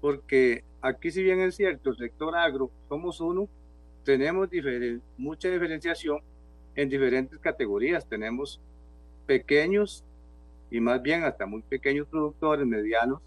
Porque 0.00 0.64
aquí 0.80 1.10
si 1.10 1.22
bien 1.22 1.40
es 1.40 1.56
cierto, 1.56 1.90
el 1.90 1.96
sector 1.96 2.36
agro 2.36 2.70
somos 2.88 3.20
uno, 3.20 3.48
tenemos 4.04 4.48
mucha 5.16 5.48
diferenciación 5.48 6.20
en 6.76 6.88
diferentes 6.88 7.38
categorías. 7.38 8.06
Tenemos 8.06 8.60
pequeños 9.26 10.04
y 10.70 10.80
más 10.80 11.02
bien 11.02 11.24
hasta 11.24 11.46
muy 11.46 11.62
pequeños 11.62 12.08
productores, 12.08 12.66
medianos, 12.66 13.20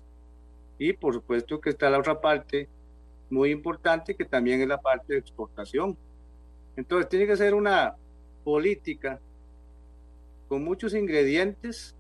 y 0.80 0.94
por 0.94 1.14
supuesto 1.14 1.62
que 1.62 1.70
está 1.70 1.90
la 1.90 2.00
otra 2.00 2.20
parte 2.20 2.68
muy 3.30 3.52
importante 3.52 4.16
que 4.16 4.26
también 4.26 4.62
es 4.62 4.68
la 4.68 4.82
parte 4.82 5.14
de 5.14 5.20
exportación. 5.20 5.98
Entonces 6.76 7.08
tiene 7.08 7.28
que 7.28 7.38
ser 7.38 7.54
una 7.54 7.96
política 8.44 9.20
con 10.48 10.64
muchos 10.64 10.94
ingredientes 10.94 11.96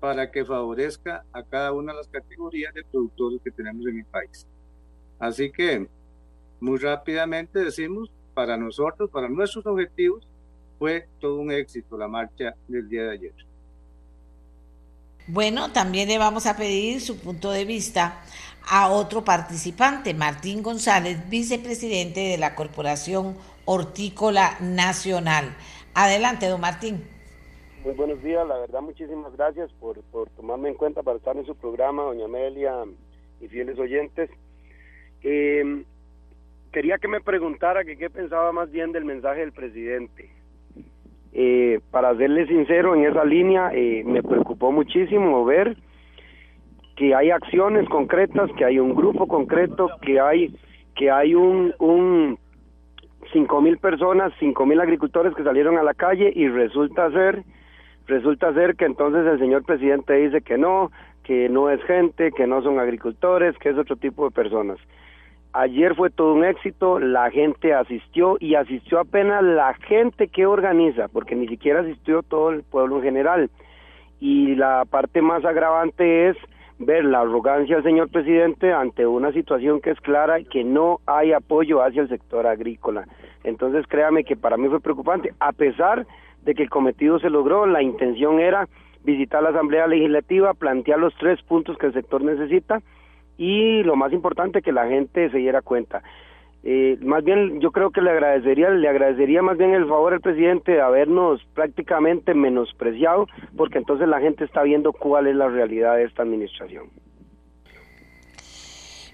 para 0.00 0.30
que 0.30 0.44
favorezca 0.44 1.24
a 1.32 1.42
cada 1.42 1.72
una 1.72 1.92
de 1.92 1.98
las 1.98 2.08
categorías 2.08 2.72
de 2.74 2.84
productores 2.84 3.40
que 3.42 3.50
tenemos 3.50 3.86
en 3.86 3.98
el 3.98 4.04
país. 4.04 4.46
Así 5.18 5.50
que 5.50 5.86
muy 6.60 6.78
rápidamente 6.78 7.64
decimos 7.64 8.10
para 8.34 8.56
nosotros, 8.56 9.10
para 9.10 9.28
nuestros 9.28 9.66
objetivos, 9.66 10.26
fue 10.78 11.08
todo 11.20 11.40
un 11.40 11.50
éxito 11.50 11.96
la 11.96 12.08
marcha 12.08 12.54
del 12.68 12.88
día 12.88 13.04
de 13.04 13.12
ayer. 13.12 13.32
Bueno, 15.28 15.72
también 15.72 16.08
le 16.08 16.18
vamos 16.18 16.46
a 16.46 16.56
pedir 16.56 17.00
su 17.00 17.18
punto 17.18 17.50
de 17.50 17.64
vista 17.64 18.22
a 18.68 18.90
otro 18.90 19.24
participante, 19.24 20.14
Martín 20.14 20.62
González, 20.62 21.28
vicepresidente 21.28 22.20
de 22.20 22.38
la 22.38 22.54
Corporación 22.54 23.36
Hortícola 23.64 24.56
Nacional. 24.60 25.56
Adelante, 25.94 26.46
don 26.46 26.60
Martín. 26.60 27.02
Muy 27.84 27.94
buenos 27.94 28.22
días, 28.22 28.46
la 28.46 28.58
verdad 28.58 28.80
muchísimas 28.80 29.32
gracias 29.36 29.70
por, 29.80 30.00
por 30.04 30.28
tomarme 30.30 30.70
en 30.70 30.74
cuenta 30.74 31.02
para 31.02 31.18
estar 31.18 31.36
en 31.36 31.46
su 31.46 31.54
programa, 31.54 32.02
doña 32.02 32.24
Amelia 32.24 32.72
y 33.40 33.48
fieles 33.48 33.78
oyentes. 33.78 34.30
Eh, 35.22 35.84
quería 36.72 36.98
que 36.98 37.08
me 37.08 37.20
preguntara 37.20 37.84
que 37.84 37.96
qué 37.96 38.10
pensaba 38.10 38.52
más 38.52 38.70
bien 38.70 38.92
del 38.92 39.04
mensaje 39.04 39.40
del 39.40 39.52
presidente. 39.52 40.35
Eh, 41.38 41.80
para 41.90 42.16
serle 42.16 42.46
sincero, 42.46 42.94
en 42.94 43.04
esa 43.04 43.22
línea 43.22 43.70
eh, 43.74 44.02
me 44.06 44.22
preocupó 44.22 44.72
muchísimo 44.72 45.44
ver 45.44 45.76
que 46.96 47.14
hay 47.14 47.30
acciones 47.30 47.86
concretas, 47.90 48.50
que 48.56 48.64
hay 48.64 48.78
un 48.78 48.94
grupo 48.94 49.26
concreto, 49.26 49.90
que 50.00 50.18
hay 50.18 50.56
que 50.94 51.10
hay 51.10 51.34
un, 51.34 51.74
un 51.78 52.38
cinco 53.34 53.60
mil 53.60 53.76
personas, 53.76 54.32
cinco 54.38 54.64
mil 54.64 54.80
agricultores 54.80 55.34
que 55.34 55.44
salieron 55.44 55.76
a 55.76 55.82
la 55.82 55.92
calle 55.92 56.32
y 56.34 56.48
resulta 56.48 57.10
ser 57.10 57.42
resulta 58.06 58.54
ser 58.54 58.74
que 58.74 58.86
entonces 58.86 59.26
el 59.26 59.38
señor 59.38 59.62
presidente 59.64 60.14
dice 60.14 60.40
que 60.40 60.56
no, 60.56 60.90
que 61.22 61.50
no 61.50 61.68
es 61.68 61.82
gente, 61.84 62.32
que 62.32 62.46
no 62.46 62.62
son 62.62 62.78
agricultores, 62.78 63.58
que 63.58 63.68
es 63.68 63.76
otro 63.76 63.96
tipo 63.96 64.24
de 64.24 64.30
personas. 64.30 64.78
Ayer 65.58 65.94
fue 65.94 66.10
todo 66.10 66.34
un 66.34 66.44
éxito, 66.44 66.98
la 66.98 67.30
gente 67.30 67.72
asistió 67.72 68.36
y 68.40 68.56
asistió 68.56 69.00
apenas 69.00 69.42
la 69.42 69.72
gente 69.72 70.28
que 70.28 70.44
organiza, 70.44 71.08
porque 71.08 71.34
ni 71.34 71.48
siquiera 71.48 71.80
asistió 71.80 72.22
todo 72.22 72.50
el 72.50 72.62
pueblo 72.62 72.96
en 72.96 73.02
general. 73.02 73.50
Y 74.20 74.54
la 74.56 74.84
parte 74.84 75.22
más 75.22 75.46
agravante 75.46 76.28
es 76.28 76.36
ver 76.78 77.06
la 77.06 77.20
arrogancia 77.20 77.76
del 77.76 77.84
señor 77.84 78.10
presidente 78.10 78.70
ante 78.70 79.06
una 79.06 79.32
situación 79.32 79.80
que 79.80 79.92
es 79.92 80.00
clara 80.02 80.40
y 80.40 80.44
que 80.44 80.62
no 80.62 81.00
hay 81.06 81.32
apoyo 81.32 81.82
hacia 81.82 82.02
el 82.02 82.10
sector 82.10 82.46
agrícola. 82.46 83.06
Entonces 83.42 83.86
créame 83.88 84.24
que 84.24 84.36
para 84.36 84.58
mí 84.58 84.68
fue 84.68 84.80
preocupante, 84.80 85.32
a 85.40 85.52
pesar 85.52 86.06
de 86.42 86.54
que 86.54 86.64
el 86.64 86.68
cometido 86.68 87.18
se 87.18 87.30
logró, 87.30 87.64
la 87.64 87.80
intención 87.80 88.40
era 88.40 88.68
visitar 89.04 89.42
la 89.42 89.48
Asamblea 89.48 89.86
Legislativa, 89.86 90.52
plantear 90.52 90.98
los 90.98 91.14
tres 91.14 91.40
puntos 91.40 91.78
que 91.78 91.86
el 91.86 91.94
sector 91.94 92.20
necesita 92.20 92.82
y 93.38 93.82
lo 93.82 93.96
más 93.96 94.12
importante 94.12 94.62
que 94.62 94.72
la 94.72 94.86
gente 94.86 95.30
se 95.30 95.38
diera 95.38 95.62
cuenta. 95.62 96.02
Eh, 96.68 96.98
más 97.00 97.22
bien 97.22 97.60
yo 97.60 97.70
creo 97.70 97.90
que 97.90 98.00
le 98.00 98.10
agradecería, 98.10 98.70
le 98.70 98.88
agradecería 98.88 99.40
más 99.40 99.56
bien 99.56 99.72
el 99.72 99.86
favor 99.86 100.14
al 100.14 100.20
presidente 100.20 100.72
de 100.72 100.80
habernos 100.80 101.40
prácticamente 101.54 102.34
menospreciado, 102.34 103.28
porque 103.56 103.78
entonces 103.78 104.08
la 104.08 104.20
gente 104.20 104.44
está 104.44 104.62
viendo 104.62 104.92
cuál 104.92 105.28
es 105.28 105.36
la 105.36 105.48
realidad 105.48 105.96
de 105.96 106.04
esta 106.04 106.22
administración. 106.22 106.86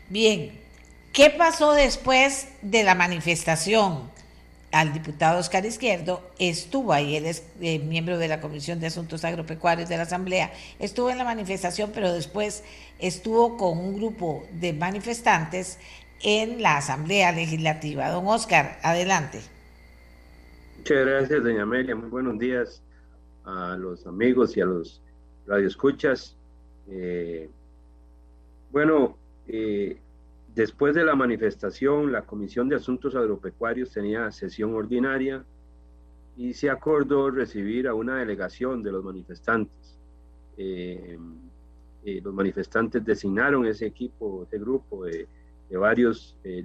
Bien, 0.08 0.52
¿qué 1.12 1.30
pasó 1.36 1.74
después 1.74 2.58
de 2.62 2.84
la 2.84 2.94
manifestación? 2.94 4.10
Al 4.72 4.92
diputado 4.92 5.38
Oscar 5.38 5.64
Izquierdo, 5.66 6.22
estuvo 6.38 6.92
ahí, 6.92 7.16
él 7.16 7.26
es 7.26 7.46
eh, 7.60 7.78
miembro 7.78 8.18
de 8.18 8.26
la 8.26 8.40
Comisión 8.40 8.80
de 8.80 8.86
Asuntos 8.86 9.24
Agropecuarios 9.24 9.88
de 9.88 9.98
la 9.98 10.04
Asamblea, 10.04 10.52
estuvo 10.78 11.10
en 11.10 11.18
la 11.18 11.24
manifestación, 11.24 11.90
pero 11.94 12.12
después 12.12 12.64
estuvo 12.98 13.58
con 13.58 13.78
un 13.78 13.96
grupo 13.96 14.44
de 14.52 14.72
manifestantes 14.72 15.78
en 16.22 16.62
la 16.62 16.78
Asamblea 16.78 17.32
Legislativa. 17.32 18.08
Don 18.08 18.26
Oscar, 18.26 18.78
adelante. 18.82 19.40
Muchas 20.78 21.06
gracias, 21.06 21.44
doña 21.44 21.62
Amelia. 21.62 21.94
Muy 21.94 22.08
buenos 22.08 22.38
días 22.38 22.82
a 23.44 23.76
los 23.78 24.06
amigos 24.06 24.56
y 24.56 24.62
a 24.62 24.64
los 24.64 25.02
radioescuchas. 25.46 26.36
Eh, 26.88 27.50
bueno, 28.70 29.16
eh, 29.48 29.98
Después 30.54 30.94
de 30.94 31.04
la 31.04 31.14
manifestación, 31.14 32.12
la 32.12 32.22
Comisión 32.22 32.68
de 32.68 32.76
Asuntos 32.76 33.14
Agropecuarios 33.14 33.90
tenía 33.90 34.30
sesión 34.30 34.74
ordinaria 34.74 35.42
y 36.36 36.52
se 36.52 36.68
acordó 36.68 37.30
recibir 37.30 37.88
a 37.88 37.94
una 37.94 38.18
delegación 38.18 38.82
de 38.82 38.92
los 38.92 39.02
manifestantes. 39.02 39.98
Eh, 40.58 41.18
eh, 42.04 42.20
los 42.22 42.34
manifestantes 42.34 43.02
designaron 43.02 43.64
ese 43.64 43.86
equipo, 43.86 44.42
ese 44.44 44.58
grupo 44.58 45.06
de, 45.06 45.26
varios 45.70 46.36
eh, 46.44 46.62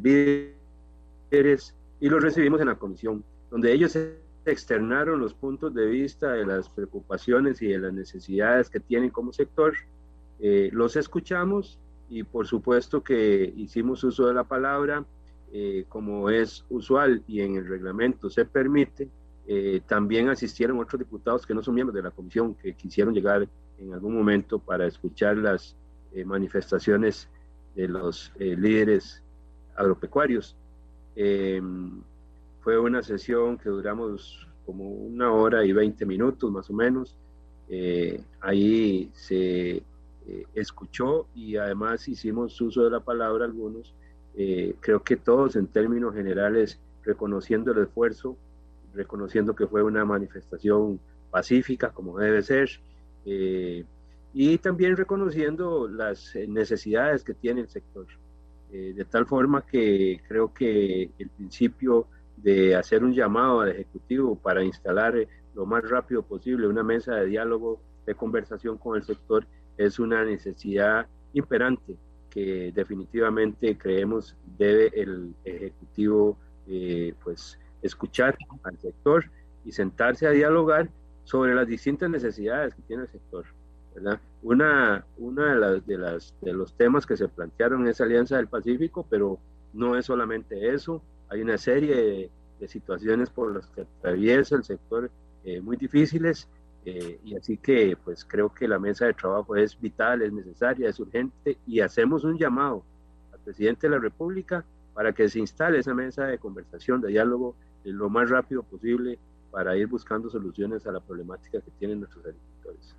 líderes 1.31 1.73
y 2.01 2.09
los 2.09 2.22
recibimos 2.22 2.59
en 2.59 2.68
la 2.68 2.76
comisión, 2.76 3.23
donde 3.49 3.72
ellos 3.72 3.97
externaron 4.45 5.22
los 5.22 5.34
puntos 5.34 5.73
de 5.73 5.85
vista 5.85 6.34
de 6.34 6.45
las 6.45 6.68
preocupaciones 6.68 7.61
y 7.61 7.68
de 7.68 7.80
las 7.80 7.93
necesidades 7.93 8.69
que 8.69 8.81
tienen 8.81 9.11
como 9.11 9.31
sector. 9.31 9.76
los 10.39 10.97
escuchamos 10.97 11.80
y 12.09 12.23
por 12.23 12.47
supuesto 12.47 13.03
que 13.03 13.53
hicimos 13.55 14.03
uso 14.03 14.27
de 14.27 14.34
la 14.34 14.43
palabra 14.43 15.05
eh, 15.51 15.85
como 15.88 16.29
es 16.29 16.65
usual 16.69 17.23
y 17.27 17.41
en 17.41 17.55
el 17.55 17.67
reglamento 17.67 18.29
se 18.29 18.45
permite. 18.45 19.07
Eh, 19.47 19.81
también 19.88 20.27
asistieron 20.27 20.77
otros 20.79 20.99
diputados 20.99 21.45
que 21.45 21.53
no 21.53 21.63
son 21.63 21.75
miembros 21.75 21.95
de 21.95 22.01
la 22.01 22.11
comisión 22.11 22.53
que 22.53 22.73
quisieron 22.73 23.13
llegar 23.13 23.47
en 23.79 23.93
algún 23.93 24.13
momento 24.13 24.59
para 24.59 24.85
escuchar 24.85 25.38
las 25.38 25.75
eh, 26.13 26.25
manifestaciones 26.25 27.29
de 27.75 27.88
los 27.88 28.31
líderes 28.39 29.21
agropecuarios. 29.75 30.55
fue 32.61 32.79
una 32.79 33.03
sesión 33.03 33.57
que 33.57 33.69
duramos 33.69 34.47
como 34.65 34.89
una 34.89 35.31
hora 35.31 35.63
y 35.63 35.71
veinte 35.71 36.05
minutos 36.05 36.51
más 36.51 36.69
o 36.71 36.73
menos. 36.73 37.15
ahí 38.41 39.11
se 39.13 39.84
eh, 40.29 40.45
escuchó 40.55 41.27
y 41.33 41.55
además 41.55 42.05
hicimos 42.09 42.59
uso 42.59 42.83
de 42.83 42.89
la 42.89 42.99
palabra 42.99 43.45
algunos, 43.45 43.93
eh, 44.35 44.75
creo 44.81 45.01
que 45.01 45.15
todos 45.15 45.55
en 45.55 45.67
términos 45.67 46.13
generales 46.13 46.77
reconociendo 47.05 47.71
el 47.71 47.83
esfuerzo, 47.83 48.35
reconociendo 48.93 49.55
que 49.55 49.67
fue 49.67 49.83
una 49.83 50.03
manifestación 50.03 50.99
pacífica 51.31 51.91
como 51.91 52.19
debe 52.19 52.41
ser, 52.41 52.69
eh, 53.25 53.85
y 54.33 54.57
también 54.57 54.97
reconociendo 54.97 55.87
las 55.87 56.35
necesidades 56.47 57.23
que 57.23 57.33
tiene 57.33 57.61
el 57.61 57.69
sector. 57.69 58.05
de 58.69 59.05
tal 59.05 59.25
forma 59.25 59.65
que 59.65 60.19
creo 60.27 60.53
que 60.53 61.09
el 61.17 61.29
principio 61.29 62.05
de 62.35 62.75
hacer 62.75 63.01
un 63.01 63.13
llamado 63.13 63.61
al 63.61 63.69
Ejecutivo 63.69 64.35
para 64.35 64.61
instalar 64.61 65.15
lo 65.55 65.65
más 65.65 65.89
rápido 65.89 66.21
posible 66.21 66.67
una 66.67 66.83
mesa 66.83 67.15
de 67.15 67.27
diálogo, 67.27 67.79
de 68.05 68.13
conversación 68.13 68.77
con 68.77 68.97
el 68.97 69.03
sector, 69.03 69.47
es 69.77 69.99
una 69.99 70.25
necesidad 70.25 71.07
imperante 71.33 71.95
que 72.29 72.71
definitivamente 72.73 73.77
creemos 73.77 74.35
debe 74.57 74.91
el 74.93 75.33
Ejecutivo 75.43 76.37
eh, 76.67 77.13
pues 77.23 77.59
escuchar 77.81 78.37
al 78.63 78.77
sector 78.79 79.25
y 79.63 79.71
sentarse 79.71 80.27
a 80.27 80.31
dialogar 80.31 80.89
sobre 81.23 81.53
las 81.53 81.67
distintas 81.67 82.09
necesidades 82.09 82.73
que 82.75 82.81
tiene 82.83 83.03
el 83.03 83.09
sector. 83.09 83.45
¿verdad? 83.95 84.19
Una, 84.43 85.05
una 85.17 85.53
de, 85.53 85.59
las, 85.59 85.87
de, 85.87 85.97
las, 85.97 86.33
de 86.41 86.53
los 86.53 86.73
temas 86.73 87.05
que 87.05 87.17
se 87.17 87.27
plantearon 87.27 87.87
esa 87.87 88.03
Alianza 88.03 88.37
del 88.37 88.47
Pacífico, 88.47 89.05
pero 89.09 89.39
no 89.73 89.97
es 89.97 90.05
solamente 90.05 90.73
eso, 90.73 91.01
hay 91.29 91.41
una 91.41 91.57
serie 91.57 92.29
de, 92.59 92.67
situaciones 92.67 93.29
por 93.29 93.53
las 93.53 93.67
que 93.67 93.81
atraviesa 93.81 94.55
el 94.55 94.63
sector 94.63 95.11
eh, 95.43 95.61
muy 95.61 95.77
difíciles 95.77 96.47
eh, 96.89 97.19
y 97.26 97.35
así 97.35 97.57
que 97.57 97.97
pues 98.01 98.23
creo 98.23 98.47
que 98.53 98.65
la 98.65 98.80
mesa 98.80 99.07
de 99.07 99.14
trabajo 99.14 99.57
es 99.57 99.77
vital, 99.77 100.22
es 100.22 100.31
necesaria, 100.31 100.88
es 100.88 100.97
urgente 101.01 101.57
y 101.68 101.81
hacemos 101.81 102.23
un 102.23 102.38
llamado 102.38 102.81
al 103.34 103.39
presidente 103.41 103.88
de 103.88 103.95
la 103.95 103.99
República 103.99 104.64
para 104.93 105.11
que 105.11 105.27
se 105.27 105.39
instale 105.39 105.80
esa 105.80 105.93
mesa 105.93 106.27
de 106.27 106.38
conversación, 106.38 107.01
de 107.01 107.09
diálogo 107.09 107.55
lo 107.84 108.09
más 108.09 108.30
rápido 108.30 108.64
posible 108.64 109.19
para 109.51 109.76
ir 109.76 109.88
buscando 109.88 110.30
soluciones 110.30 110.88
a 110.88 110.93
la 110.93 111.01
problemática 111.01 111.59
que 111.59 111.72
tienen 111.72 111.99
nuestros 111.99 112.26
agricultores. 112.26 112.95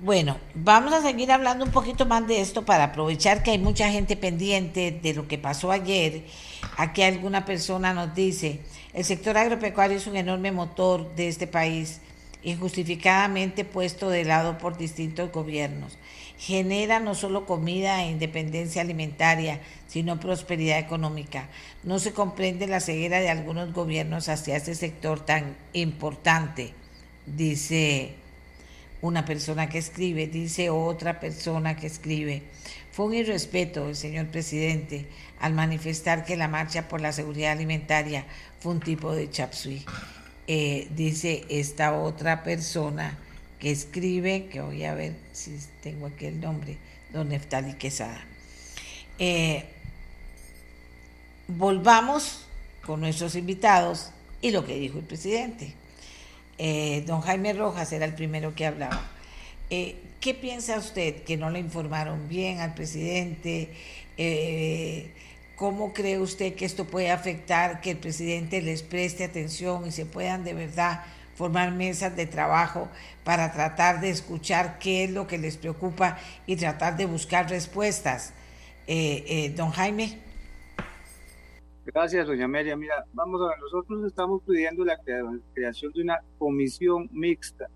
Bueno, 0.00 0.38
vamos 0.54 0.92
a 0.92 1.02
seguir 1.02 1.32
hablando 1.32 1.64
un 1.64 1.72
poquito 1.72 2.06
más 2.06 2.28
de 2.28 2.40
esto 2.40 2.64
para 2.64 2.84
aprovechar 2.84 3.42
que 3.42 3.50
hay 3.50 3.58
mucha 3.58 3.90
gente 3.90 4.16
pendiente 4.16 5.00
de 5.02 5.14
lo 5.14 5.26
que 5.26 5.36
pasó 5.36 5.72
ayer. 5.72 6.26
Aquí 6.76 7.02
alguna 7.02 7.44
persona 7.44 7.92
nos 7.92 8.14
dice, 8.14 8.64
el 8.92 9.04
sector 9.04 9.36
agropecuario 9.36 9.96
es 9.96 10.06
un 10.06 10.16
enorme 10.16 10.50
motor 10.52 11.14
de 11.14 11.28
este 11.28 11.46
país, 11.46 12.00
injustificadamente 12.42 13.64
puesto 13.64 14.10
de 14.10 14.24
lado 14.24 14.58
por 14.58 14.76
distintos 14.76 15.30
gobiernos. 15.30 15.98
Genera 16.38 17.00
no 17.00 17.14
solo 17.14 17.44
comida 17.44 18.02
e 18.02 18.10
independencia 18.10 18.82
alimentaria, 18.82 19.60
sino 19.86 20.18
prosperidad 20.18 20.78
económica. 20.78 21.48
No 21.84 21.98
se 21.98 22.12
comprende 22.12 22.66
la 22.66 22.80
ceguera 22.80 23.20
de 23.20 23.28
algunos 23.28 23.72
gobiernos 23.72 24.28
hacia 24.28 24.56
este 24.56 24.74
sector 24.74 25.20
tan 25.20 25.56
importante, 25.72 26.72
dice 27.26 28.14
una 29.02 29.24
persona 29.24 29.68
que 29.68 29.78
escribe, 29.78 30.26
dice 30.26 30.70
otra 30.70 31.20
persona 31.20 31.76
que 31.76 31.86
escribe. 31.86 32.42
Fue 32.92 33.06
un 33.06 33.14
irrespeto 33.14 33.94
señor 33.94 34.26
presidente 34.26 35.06
al 35.38 35.54
manifestar 35.54 36.24
que 36.24 36.36
la 36.36 36.48
marcha 36.48 36.88
por 36.88 37.00
la 37.00 37.12
seguridad 37.12 37.52
alimentaria 37.52 38.26
fue 38.60 38.72
un 38.72 38.80
tipo 38.80 39.12
de 39.14 39.30
chapsui. 39.30 39.84
Eh, 40.46 40.88
dice 40.94 41.44
esta 41.48 41.94
otra 41.94 42.42
persona 42.42 43.18
que 43.58 43.70
escribe, 43.70 44.46
que 44.46 44.60
voy 44.60 44.84
a 44.84 44.94
ver 44.94 45.14
si 45.32 45.58
tengo 45.82 46.06
aquí 46.06 46.26
el 46.26 46.40
nombre, 46.40 46.76
don 47.12 47.28
Neftali 47.28 47.74
Quesada. 47.74 48.22
Eh, 49.18 49.64
volvamos 51.48 52.46
con 52.84 53.00
nuestros 53.00 53.34
invitados 53.34 54.10
y 54.42 54.50
lo 54.50 54.64
que 54.66 54.78
dijo 54.78 54.98
el 54.98 55.04
presidente. 55.04 55.74
Eh, 56.58 57.04
don 57.06 57.22
Jaime 57.22 57.52
Rojas 57.54 57.92
era 57.92 58.04
el 58.04 58.14
primero 58.14 58.54
que 58.54 58.66
hablaba. 58.66 59.10
¿Qué 59.70 60.34
piensa 60.34 60.76
usted 60.76 61.22
que 61.22 61.36
no 61.36 61.48
le 61.50 61.60
informaron 61.60 62.28
bien 62.28 62.60
al 62.60 62.74
presidente? 62.74 63.70
¿Cómo 65.60 65.92
cree 65.92 66.18
usted 66.18 66.54
que 66.54 66.64
esto 66.64 66.86
puede 66.86 67.10
afectar 67.10 67.82
que 67.82 67.90
el 67.90 67.98
presidente 67.98 68.62
les 68.62 68.82
preste 68.82 69.24
atención 69.24 69.86
y 69.86 69.90
se 69.90 70.06
puedan 70.06 70.42
de 70.42 70.54
verdad 70.54 71.04
formar 71.34 71.70
mesas 71.70 72.16
de 72.16 72.24
trabajo 72.24 72.88
para 73.24 73.52
tratar 73.52 74.00
de 74.00 74.08
escuchar 74.08 74.78
qué 74.78 75.04
es 75.04 75.10
lo 75.10 75.26
que 75.26 75.36
les 75.36 75.58
preocupa 75.58 76.16
y 76.46 76.56
tratar 76.56 76.96
de 76.96 77.04
buscar 77.04 77.50
respuestas? 77.50 78.32
don 79.54 79.68
Jaime. 79.72 80.18
Gracias, 81.84 82.26
doña 82.26 82.48
María. 82.48 82.74
Mira, 82.74 83.04
vamos 83.12 83.42
a 83.42 83.50
ver, 83.50 83.58
nosotros 83.58 84.06
estamos 84.06 84.40
pidiendo 84.46 84.82
la 84.82 84.98
creación 85.52 85.92
de 85.92 86.00
una 86.00 86.20
comisión 86.38 87.10
mixta. 87.12 87.66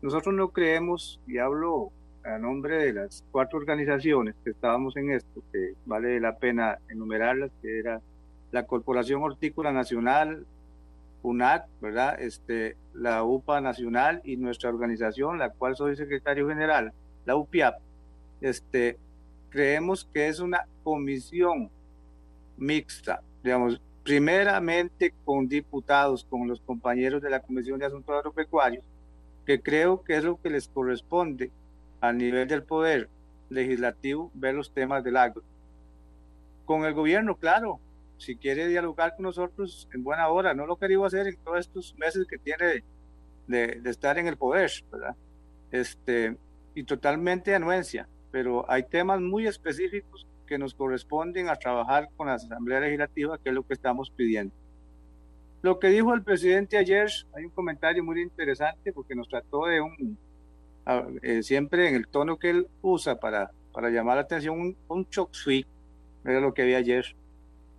Nosotros 0.00 0.34
no 0.34 0.48
creemos, 0.48 1.20
y 1.26 1.36
hablo 1.36 1.92
a 2.24 2.38
nombre 2.38 2.76
de 2.78 2.92
las 2.92 3.24
cuatro 3.30 3.58
organizaciones 3.58 4.34
que 4.44 4.50
estábamos 4.50 4.96
en 4.96 5.10
esto, 5.12 5.42
que 5.52 5.74
vale 5.86 6.20
la 6.20 6.36
pena 6.36 6.78
enumerarlas, 6.88 7.50
que 7.62 7.78
era 7.78 8.00
la 8.52 8.66
Corporación 8.66 9.22
Hortícola 9.22 9.72
Nacional, 9.72 10.46
UNAC, 11.22 11.66
¿verdad? 11.80 12.20
Este, 12.20 12.76
la 12.94 13.22
UPA 13.24 13.60
Nacional 13.60 14.20
y 14.24 14.36
nuestra 14.36 14.70
organización, 14.70 15.38
la 15.38 15.50
cual 15.50 15.76
soy 15.76 15.96
secretario 15.96 16.48
general, 16.48 16.92
la 17.26 17.36
UPIAP. 17.36 17.78
Este, 18.40 18.98
creemos 19.50 20.08
que 20.12 20.28
es 20.28 20.40
una 20.40 20.66
comisión 20.82 21.70
mixta 22.56 23.20
digamos, 23.42 23.80
primeramente 24.04 25.14
con 25.24 25.48
diputados, 25.48 26.24
con 26.28 26.46
los 26.48 26.60
compañeros 26.60 27.22
de 27.22 27.30
la 27.30 27.40
Comisión 27.40 27.78
de 27.78 27.86
Asuntos 27.86 28.14
Agropecuarios, 28.14 28.84
que 29.46 29.60
creo 29.60 30.02
que 30.02 30.16
es 30.16 30.24
lo 30.24 30.40
que 30.40 30.50
les 30.50 30.68
corresponde 30.68 31.50
a 32.00 32.12
nivel 32.12 32.48
del 32.48 32.62
poder 32.62 33.08
legislativo 33.48 34.30
ver 34.34 34.54
los 34.54 34.72
temas 34.72 35.04
del 35.04 35.16
agro. 35.16 35.42
Con 36.64 36.84
el 36.84 36.94
gobierno, 36.94 37.36
claro, 37.36 37.80
si 38.16 38.36
quiere 38.36 38.68
dialogar 38.68 39.16
con 39.16 39.24
nosotros 39.24 39.88
en 39.92 40.04
buena 40.04 40.28
hora, 40.28 40.54
no 40.54 40.66
lo 40.66 40.76
querido 40.76 41.04
hacer 41.04 41.26
en 41.26 41.36
todos 41.38 41.60
estos 41.60 41.94
meses 41.96 42.26
que 42.28 42.38
tiene 42.38 42.82
de, 43.46 43.80
de, 43.80 43.90
estar 43.90 44.18
en 44.18 44.26
el 44.26 44.36
poder, 44.36 44.70
¿verdad? 44.90 45.16
Este, 45.70 46.36
y 46.74 46.84
totalmente 46.84 47.54
anuencia, 47.54 48.08
pero 48.30 48.70
hay 48.70 48.84
temas 48.84 49.20
muy 49.20 49.46
específicos 49.46 50.26
que 50.46 50.58
nos 50.58 50.74
corresponden 50.74 51.48
a 51.48 51.56
trabajar 51.56 52.08
con 52.16 52.26
la 52.26 52.34
Asamblea 52.34 52.80
Legislativa, 52.80 53.38
que 53.38 53.50
es 53.50 53.54
lo 53.54 53.66
que 53.66 53.74
estamos 53.74 54.10
pidiendo. 54.10 54.54
Lo 55.62 55.78
que 55.78 55.88
dijo 55.88 56.14
el 56.14 56.22
presidente 56.22 56.78
ayer, 56.78 57.08
hay 57.34 57.44
un 57.44 57.50
comentario 57.50 58.02
muy 58.02 58.20
interesante 58.22 58.92
porque 58.92 59.14
nos 59.14 59.28
trató 59.28 59.66
de 59.66 59.80
un, 59.80 60.18
eh, 61.22 61.42
siempre 61.42 61.88
en 61.88 61.94
el 61.94 62.08
tono 62.08 62.38
que 62.38 62.50
él 62.50 62.68
usa 62.82 63.18
para, 63.20 63.50
para 63.72 63.90
llamar 63.90 64.16
la 64.16 64.22
atención, 64.22 64.60
un, 64.60 64.76
un 64.88 65.06
shock 65.10 65.32
sweet, 65.32 65.66
era 66.24 66.40
lo 66.40 66.54
que 66.54 66.64
vi 66.64 66.74
ayer. 66.74 67.04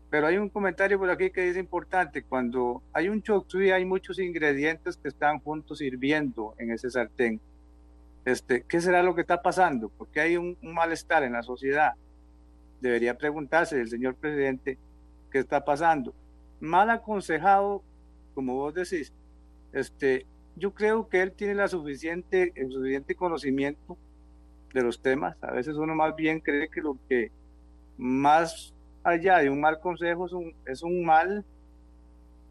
Pero 0.10 0.28
hay 0.28 0.38
un 0.38 0.50
comentario 0.50 1.00
por 1.00 1.10
aquí 1.10 1.30
que 1.30 1.42
dice 1.42 1.60
importante, 1.60 2.24
cuando 2.24 2.84
hay 2.94 3.10
un 3.10 3.22
shock 3.22 3.50
sweet 3.50 3.74
hay 3.74 3.86
muchos 3.86 4.20
ingredientes 4.20 4.98
que 4.98 5.08
están 5.08 5.40
juntos 5.40 5.82
hirviendo 5.82 6.54
en 6.58 6.72
ese 6.72 6.90
sartén. 6.90 7.40
Este, 8.26 8.64
¿Qué 8.68 8.82
será 8.82 9.02
lo 9.02 9.16
que 9.16 9.22
está 9.22 9.42
pasando? 9.42 9.90
Porque 9.90 10.20
hay 10.20 10.38
un 10.38 10.58
malestar 10.62 11.24
en 11.24 11.34
la 11.34 11.44
sociedad 11.44 11.94
debería 12.82 13.18
preguntarse 13.18 13.80
el 13.80 13.90
señor 13.90 14.16
presidente 14.16 14.78
qué 15.32 15.40
está 15.40 15.64
pasando. 15.64 16.14
Mal 16.60 16.90
aconsejado, 16.90 17.84
como 18.34 18.56
vos 18.56 18.74
decís, 18.74 19.14
este, 19.72 20.26
yo 20.56 20.74
creo 20.74 21.08
que 21.08 21.22
él 21.22 21.32
tiene 21.32 21.56
la 21.56 21.68
suficiente, 21.68 22.52
el 22.56 22.72
suficiente 22.72 23.16
conocimiento 23.16 23.98
de 24.74 24.84
los 24.84 25.02
temas. 25.02 25.36
A 25.42 25.52
veces 25.52 25.76
uno 25.76 25.96
más 25.96 26.16
bien 26.16 26.40
cree 26.40 26.70
que 26.70 26.82
lo 26.82 26.98
que 27.08 27.32
más 27.98 28.74
allá 29.04 29.40
de 29.40 29.50
un 29.50 29.60
mal 29.60 29.80
consejo 29.80 30.26
es 30.26 30.34
un, 30.34 30.54
es 30.66 30.84
un 30.84 31.04
mal 31.06 31.46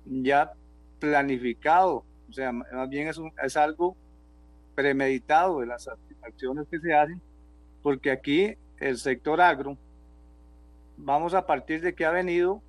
ya 0.05 0.53
planificado, 0.99 2.05
o 2.29 2.33
sea, 2.33 2.53
más 2.53 2.89
bien 2.89 3.09
es, 3.09 3.19
un, 3.19 3.33
es 3.43 3.57
algo 3.57 3.97
premeditado 4.75 5.61
de 5.61 5.67
las 5.67 5.89
acciones 6.23 6.67
que 6.71 6.79
se 6.79 6.95
hacen, 6.95 7.21
porque 7.83 8.11
aquí 8.11 8.55
el 8.79 8.99
sector 8.99 9.41
agro 9.41 9.77
vamos 10.97 11.35
a 11.35 11.47
partir 11.47 11.81
de 11.81 11.95
que 11.95 12.05
ha 12.05 12.11
venido 12.11 12.63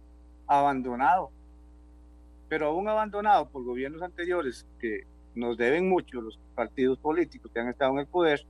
abandonado, 0.48 1.32
pero 2.48 2.68
aún 2.68 2.88
abandonado 2.88 3.49
por 3.49 3.64
gobiernos 3.64 4.02
anteriores 4.02 4.66
que 4.80 5.06
nos 5.36 5.58
deben 5.58 5.90
mucho 5.90 6.22
los 6.22 6.40
partidos 6.56 6.98
políticos 6.99 7.52
que 7.53 7.60
han 7.60 7.70
estado 7.70 7.94
en 7.94 7.99
el 7.99 8.08
poder, 8.08 8.45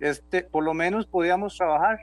este, 0.00 0.42
por 0.42 0.64
lo 0.64 0.74
menos 0.74 1.06
podíamos 1.06 1.56
trabajar, 1.56 1.98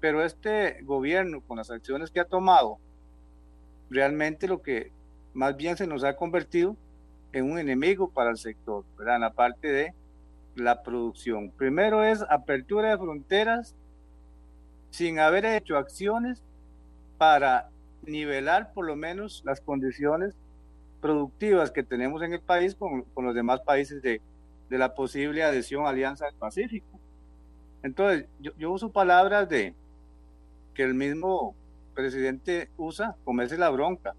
pero 0.00 0.24
este 0.24 0.82
gobierno 0.82 1.40
con 1.42 1.58
las 1.58 1.70
acciones 1.70 2.10
que 2.10 2.20
ha 2.20 2.24
tomado, 2.24 2.78
realmente 3.90 4.48
lo 4.48 4.62
que 4.62 4.90
más 5.34 5.56
bien 5.56 5.76
se 5.76 5.86
nos 5.86 6.04
ha 6.04 6.16
convertido 6.16 6.76
en 7.32 7.50
un 7.50 7.58
enemigo 7.58 8.10
para 8.10 8.30
el 8.30 8.36
sector, 8.36 8.84
¿verdad? 8.98 9.16
en 9.16 9.20
la 9.22 9.32
parte 9.32 9.68
de 9.68 9.94
la 10.54 10.82
producción. 10.82 11.50
Primero 11.50 12.04
es 12.04 12.22
apertura 12.28 12.90
de 12.90 12.98
fronteras 12.98 13.74
sin 14.90 15.18
haber 15.18 15.46
hecho 15.46 15.78
acciones 15.78 16.42
para 17.16 17.70
nivelar 18.02 18.72
por 18.72 18.86
lo 18.86 18.96
menos 18.96 19.42
las 19.44 19.60
condiciones 19.60 20.34
productivas 21.02 21.72
que 21.72 21.82
tenemos 21.82 22.22
en 22.22 22.32
el 22.32 22.40
país 22.40 22.74
con, 22.76 23.04
los 23.16 23.34
demás 23.34 23.60
países 23.60 24.00
de, 24.00 24.22
de, 24.70 24.78
la 24.78 24.94
posible 24.94 25.42
adhesión 25.42 25.84
a 25.84 25.90
Alianza 25.90 26.26
del 26.26 26.36
Pacífico. 26.36 26.86
Entonces, 27.82 28.26
yo, 28.38 28.70
uso 28.70 28.92
palabras 28.92 29.48
de 29.48 29.74
que 30.74 30.84
el 30.84 30.94
mismo 30.94 31.54
presidente 31.92 32.70
usa, 32.78 33.16
comerse 33.24 33.58
la 33.58 33.68
bronca. 33.68 34.14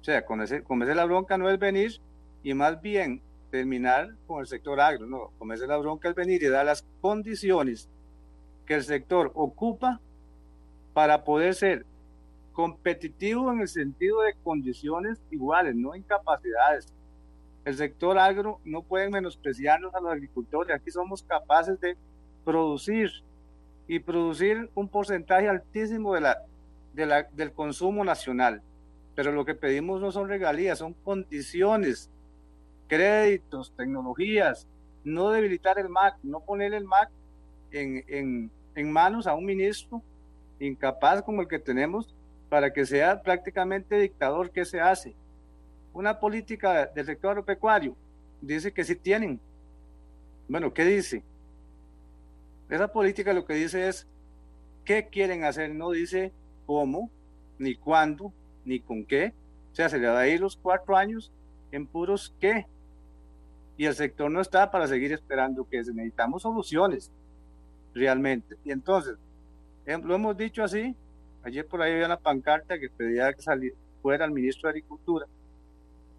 O 0.00 0.04
sea, 0.04 0.26
comerse, 0.26 0.64
comerse 0.64 0.94
la 0.94 1.04
bronca 1.04 1.38
no 1.38 1.48
es 1.48 1.58
venir 1.58 2.00
y 2.42 2.52
más 2.52 2.82
bien 2.82 3.22
terminar 3.52 4.10
con 4.26 4.40
el 4.40 4.46
sector 4.48 4.80
agro, 4.80 5.06
no, 5.06 5.30
comerse 5.38 5.66
la 5.66 5.76
bronca 5.76 6.08
es 6.08 6.14
venir 6.16 6.42
y 6.42 6.48
dar 6.48 6.66
las 6.66 6.84
condiciones 7.00 7.88
que 8.66 8.74
el 8.74 8.82
sector 8.82 9.30
ocupa 9.34 10.00
para 10.94 11.22
poder 11.22 11.54
ser 11.54 11.86
competitivo 12.52 13.50
en 13.52 13.60
el 13.60 13.68
sentido 13.68 14.20
de 14.22 14.34
condiciones 14.42 15.20
iguales, 15.30 15.74
no 15.74 15.94
incapacidades. 15.94 16.92
El 17.64 17.76
sector 17.76 18.18
agro 18.18 18.60
no 18.64 18.82
puede 18.82 19.08
menospreciarnos 19.08 19.94
a 19.94 20.00
los 20.00 20.12
agricultores. 20.12 20.74
Aquí 20.74 20.90
somos 20.90 21.22
capaces 21.22 21.80
de 21.80 21.96
producir 22.44 23.10
y 23.86 23.98
producir 24.00 24.70
un 24.74 24.88
porcentaje 24.88 25.48
altísimo 25.48 26.14
de 26.14 26.20
la, 26.20 26.42
de 26.92 27.06
la, 27.06 27.22
del 27.24 27.52
consumo 27.52 28.04
nacional. 28.04 28.62
Pero 29.14 29.32
lo 29.32 29.44
que 29.44 29.54
pedimos 29.54 30.00
no 30.00 30.10
son 30.10 30.28
regalías, 30.28 30.78
son 30.78 30.94
condiciones, 30.94 32.10
créditos, 32.88 33.72
tecnologías, 33.76 34.66
no 35.04 35.30
debilitar 35.30 35.78
el 35.78 35.88
MAC, 35.88 36.16
no 36.22 36.40
poner 36.40 36.74
el 36.74 36.84
MAC 36.84 37.10
en, 37.70 38.50
en, 38.74 38.92
manos 38.92 39.26
a 39.26 39.34
un 39.34 39.44
ministro 39.44 40.02
incapaz 40.58 41.22
como 41.22 41.42
el 41.42 41.48
que 41.48 41.58
tenemos 41.58 42.14
para 42.52 42.70
que 42.70 42.84
sea 42.84 43.22
prácticamente 43.22 43.98
dictador, 43.98 44.50
¿qué 44.50 44.66
se 44.66 44.78
hace? 44.78 45.14
Una 45.94 46.20
política 46.20 46.84
del 46.84 47.06
sector 47.06 47.30
agropecuario 47.30 47.96
dice 48.42 48.74
que 48.74 48.84
sí 48.84 48.94
tienen. 48.94 49.40
Bueno, 50.48 50.74
¿qué 50.74 50.84
dice? 50.84 51.22
Esa 52.68 52.88
política 52.88 53.32
lo 53.32 53.46
que 53.46 53.54
dice 53.54 53.88
es 53.88 54.06
qué 54.84 55.08
quieren 55.08 55.44
hacer, 55.44 55.74
no 55.74 55.92
dice 55.92 56.30
cómo, 56.66 57.08
ni 57.58 57.74
cuándo, 57.74 58.34
ni 58.66 58.80
con 58.80 59.06
qué. 59.06 59.32
O 59.72 59.74
sea, 59.74 59.88
se 59.88 59.98
le 59.98 60.08
va 60.08 60.20
a 60.20 60.28
ir 60.28 60.38
los 60.38 60.58
cuatro 60.58 60.94
años 60.94 61.32
en 61.70 61.86
puros 61.86 62.34
qué. 62.38 62.66
Y 63.78 63.86
el 63.86 63.94
sector 63.94 64.30
no 64.30 64.42
está 64.42 64.70
para 64.70 64.86
seguir 64.86 65.14
esperando 65.14 65.66
que 65.66 65.78
necesitamos 65.78 66.42
soluciones 66.42 67.10
realmente. 67.94 68.56
Y 68.62 68.72
entonces, 68.72 69.16
em, 69.86 70.02
lo 70.02 70.16
hemos 70.16 70.36
dicho 70.36 70.62
así, 70.62 70.94
ayer 71.42 71.66
por 71.66 71.82
ahí 71.82 71.92
había 71.92 72.06
una 72.06 72.18
pancarta 72.18 72.78
que 72.78 72.88
pedía 72.88 73.32
que 73.32 73.42
saliera 73.42 73.76
fuera 74.02 74.24
el 74.24 74.32
ministro 74.32 74.68
de 74.68 74.70
Agricultura. 74.72 75.26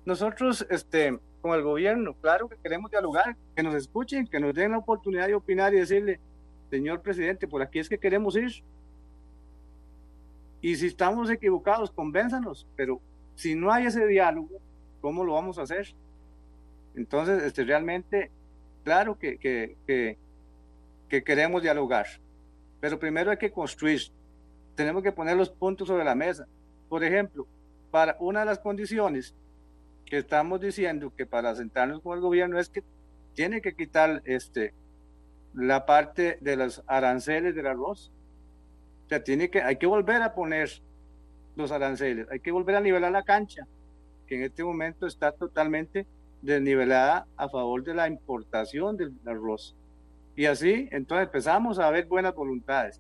Nosotros 0.06 0.66
este, 0.70 1.20
con 1.44 1.54
el 1.54 1.62
gobierno. 1.62 2.16
Claro 2.22 2.48
que 2.48 2.56
queremos 2.56 2.90
dialogar, 2.90 3.36
que 3.54 3.62
nos 3.62 3.76
escuchen, 3.76 4.26
que 4.26 4.40
nos 4.40 4.56
den 4.56 4.72
la 4.72 4.78
oportunidad 4.78 5.28
de 5.28 5.36
opinar 5.36 5.74
y 5.74 5.78
decirle, 5.78 6.20
señor 6.72 7.02
presidente, 7.02 7.50
por 7.50 7.62
aquí 7.62 7.80
es 7.80 7.90
que 7.90 8.00
queremos 8.00 8.38
ir. 8.38 8.64
Y 10.62 10.78
si 10.78 10.88
estamos 10.88 11.30
equivocados, 11.30 11.92
convénzanos, 11.92 12.66
pero 12.78 13.02
si 13.36 13.56
no 13.56 13.72
hay 13.74 13.88
ese 13.88 14.08
diálogo, 14.08 14.62
¿cómo 15.02 15.26
lo 15.26 15.34
vamos 15.34 15.60
a 15.60 15.64
hacer? 15.64 15.94
Entonces, 16.96 17.44
este, 17.44 17.66
realmente, 17.66 18.32
claro 18.86 19.20
que, 19.20 19.38
que, 19.38 19.76
que, 19.86 20.18
que 21.10 21.24
queremos 21.26 21.62
dialogar, 21.62 22.06
pero 22.80 22.98
primero 22.98 23.32
hay 23.32 23.38
que 23.38 23.52
construir. 23.52 24.00
Tenemos 24.76 25.04
que 25.04 25.12
poner 25.12 25.38
los 25.38 25.50
puntos 25.50 25.88
sobre 25.88 26.04
la 26.04 26.16
mesa. 26.16 26.48
Por 26.90 27.04
ejemplo, 27.04 27.48
para 27.92 28.18
una 28.20 28.42
de 28.42 28.46
las 28.48 28.60
condiciones 28.60 29.36
que 30.06 30.18
estamos 30.18 30.60
diciendo 30.62 31.14
que 31.16 31.26
para 31.26 31.56
sentarnos 31.56 32.02
con 32.02 32.16
el 32.18 32.22
gobierno 32.22 32.60
es 32.60 32.70
que 32.70 32.84
tiene 33.34 33.62
que 33.62 33.76
quitar 33.76 34.22
este, 34.26 34.74
la 35.54 35.86
parte 35.86 36.38
de 36.42 36.56
los 36.56 36.84
aranceles 36.88 37.56
del 37.56 37.68
arroz. 37.68 38.12
O 39.06 39.10
sea, 39.10 39.24
tiene 39.24 39.50
que, 39.50 39.62
hay 39.62 39.78
que 39.78 39.86
volver 39.86 40.22
a 40.22 40.34
poner 40.34 40.70
los 41.56 41.72
aranceles, 41.72 42.28
hay 42.32 42.40
que 42.40 42.52
volver 42.52 42.76
a 42.76 42.82
nivelar 42.82 43.12
la 43.12 43.24
cancha, 43.24 43.68
que 44.28 44.36
en 44.36 44.44
este 44.44 44.64
momento 44.64 45.06
está 45.06 45.32
totalmente 45.32 46.08
desnivelada 46.42 47.28
a 47.38 47.48
favor 47.48 47.84
de 47.84 47.94
la 47.94 48.08
importación 48.08 48.98
del 48.98 49.14
arroz. 49.26 49.76
Y 50.36 50.46
así, 50.46 50.90
entonces 50.92 51.28
empezamos 51.28 51.78
a 51.78 51.92
ver 51.92 52.06
buenas 52.06 52.34
voluntades, 52.34 53.00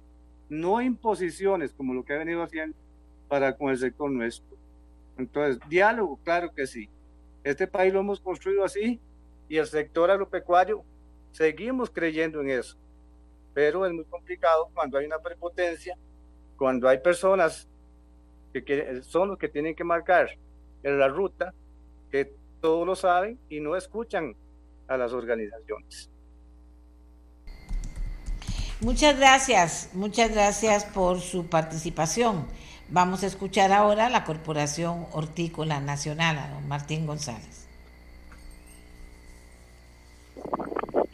no 0.53 0.81
imposiciones 0.81 1.73
como 1.73 1.93
lo 1.93 2.03
que 2.03 2.13
ha 2.13 2.17
venido 2.17 2.43
haciendo 2.43 2.77
para 3.27 3.57
con 3.57 3.69
el 3.71 3.77
sector 3.77 4.09
nuestro. 4.11 4.55
Entonces, 5.17 5.59
diálogo, 5.67 6.19
claro 6.23 6.53
que 6.53 6.67
sí. 6.67 6.89
Este 7.43 7.67
país 7.67 7.93
lo 7.93 7.99
hemos 7.99 8.19
construido 8.21 8.63
así 8.63 8.99
y 9.49 9.57
el 9.57 9.65
sector 9.65 10.09
agropecuario 10.09 10.83
seguimos 11.31 11.89
creyendo 11.89 12.41
en 12.41 12.51
eso. 12.51 12.77
Pero 13.53 13.85
es 13.85 13.93
muy 13.93 14.05
complicado 14.05 14.69
cuando 14.73 14.97
hay 14.97 15.05
una 15.05 15.19
prepotencia, 15.19 15.97
cuando 16.57 16.87
hay 16.87 16.99
personas 16.99 17.67
que 18.53 19.01
son 19.01 19.29
los 19.29 19.37
que 19.37 19.49
tienen 19.49 19.75
que 19.75 19.83
marcar 19.83 20.29
en 20.83 20.99
la 20.99 21.07
ruta, 21.07 21.53
que 22.11 22.31
todos 22.61 22.85
lo 22.85 22.95
saben 22.95 23.39
y 23.49 23.59
no 23.59 23.75
escuchan 23.75 24.35
a 24.87 24.97
las 24.97 25.13
organizaciones. 25.13 26.12
Muchas 28.83 29.17
gracias, 29.17 29.91
muchas 29.93 30.33
gracias 30.33 30.83
por 30.83 31.19
su 31.19 31.49
participación. 31.49 32.45
Vamos 32.89 33.23
a 33.23 33.27
escuchar 33.27 33.71
ahora 33.71 34.07
a 34.07 34.09
la 34.09 34.25
Corporación 34.25 35.05
Hortícola 35.13 35.79
Nacional, 35.79 36.37
a 36.37 36.49
don 36.49 36.67
Martín 36.67 37.07
González. 37.07 37.65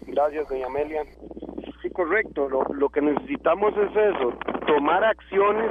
Gracias, 0.08 0.50
doña 0.50 0.66
Amelia. 0.66 1.04
Sí, 1.84 1.92
correcto. 1.92 2.50
Lo, 2.50 2.90
que 2.90 3.02
necesitamos 3.02 3.72
es 3.78 3.92
eso, 3.92 4.34
tomar 4.66 5.04
acciones, 5.04 5.70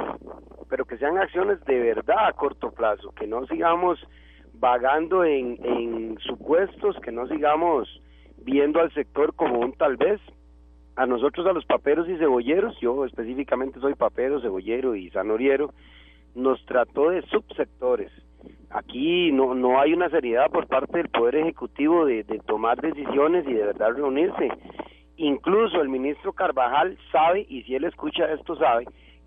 pero 0.69 0.85
que 0.85 0.97
sean 0.97 1.17
acciones 1.17 1.63
de 1.65 1.79
verdad 1.79 2.29
a 2.29 2.33
corto 2.33 2.71
plazo, 2.71 3.11
que 3.11 3.27
no 3.27 3.45
sigamos 3.47 3.99
vagando 4.53 5.25
en, 5.25 5.59
en 5.65 6.17
supuestos, 6.19 6.95
que 7.03 7.11
no 7.11 7.27
sigamos 7.27 7.89
viendo 8.37 8.79
al 8.79 8.93
sector 8.93 9.35
como 9.35 9.59
un 9.59 9.73
tal 9.73 9.97
vez. 9.97 10.21
A 10.99 11.05
nosotros, 11.05 11.47
a 11.47 11.53
los 11.53 11.63
paperos 11.63 12.09
y 12.09 12.17
cebolleros, 12.17 12.77
yo 12.81 13.05
específicamente 13.05 13.79
soy 13.79 13.95
papero, 13.95 14.41
cebollero 14.41 14.97
y 14.97 15.09
zanoriero, 15.11 15.71
nos 16.35 16.65
trató 16.65 17.11
de 17.11 17.21
subsectores. 17.21 18.11
Aquí 18.69 19.31
no, 19.31 19.55
no 19.55 19.79
hay 19.79 19.93
una 19.93 20.09
seriedad 20.09 20.51
por 20.51 20.67
parte 20.67 20.97
del 20.97 21.07
Poder 21.07 21.37
Ejecutivo 21.37 22.05
de, 22.05 22.25
de 22.25 22.39
tomar 22.39 22.81
decisiones 22.81 23.47
y 23.47 23.53
de 23.53 23.67
verdad 23.67 23.93
reunirse. 23.95 24.49
Incluso 25.15 25.79
el 25.79 25.87
ministro 25.87 26.33
Carvajal 26.33 26.97
sabe, 27.13 27.45
y 27.47 27.63
si 27.63 27.75
él 27.75 27.85
escucha 27.85 28.29
esto 28.33 28.57
sabe, 28.57 28.83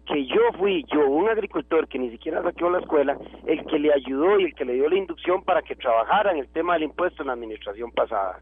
que 0.07 0.27
yo 0.27 0.41
fui, 0.59 0.85
yo, 0.93 1.07
un 1.09 1.29
agricultor 1.29 1.87
que 1.89 1.99
ni 1.99 2.11
siquiera 2.11 2.43
saqueó 2.43 2.71
la 2.71 2.81
escuela, 2.81 3.17
el 3.47 3.65
que 3.67 3.79
le 3.79 3.93
ayudó 3.93 4.41
y 4.41 4.45
el 4.45 4.55
que 4.55 4.65
le 4.65 4.75
dio 4.75 4.89
la 4.89 4.97
inducción 4.97 5.43
para 5.43 5.63
que 5.63 5.77
trabajara 5.77 6.33
en 6.33 6.39
el 6.39 6.49
tema 6.49 6.75
del 6.75 6.85
impuesto 6.85 7.23
en 7.23 7.29
la 7.29 7.35
administración 7.35 7.91
pasada. 7.93 8.41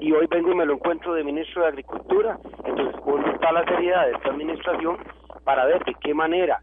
Y 0.00 0.12
hoy 0.12 0.26
vengo 0.28 0.50
y 0.50 0.54
me 0.56 0.66
lo 0.66 0.74
encuentro 0.74 1.14
de 1.14 1.22
ministro 1.22 1.62
de 1.62 1.68
Agricultura. 1.68 2.38
Entonces, 2.64 2.96
¿dónde 3.04 3.30
está 3.30 3.52
la 3.52 3.64
seriedad 3.64 4.06
de 4.06 4.12
esta 4.12 4.30
administración 4.30 4.98
para 5.44 5.64
ver 5.66 5.84
de 5.84 5.94
qué 5.94 6.12
manera 6.12 6.60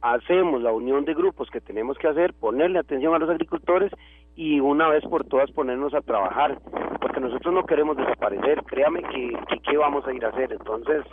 hacemos 0.00 0.62
la 0.62 0.72
unión 0.72 1.04
de 1.04 1.14
grupos 1.14 1.50
que 1.50 1.60
tenemos 1.60 1.96
que 1.96 2.08
hacer, 2.08 2.34
ponerle 2.34 2.78
atención 2.78 3.14
a 3.14 3.18
los 3.18 3.30
agricultores 3.30 3.90
y 4.36 4.60
una 4.60 4.88
vez 4.88 5.02
por 5.04 5.24
todas 5.24 5.50
ponernos 5.50 5.94
a 5.94 6.02
trabajar, 6.02 6.58
porque 7.00 7.20
nosotros 7.20 7.54
no 7.54 7.64
queremos 7.64 7.96
desaparecer, 7.96 8.62
créame 8.64 9.02
que, 9.02 9.38
que 9.48 9.58
qué 9.60 9.76
vamos 9.78 10.06
a 10.06 10.12
ir 10.12 10.24
a 10.24 10.28
hacer. 10.28 10.52
Entonces, 10.52 11.04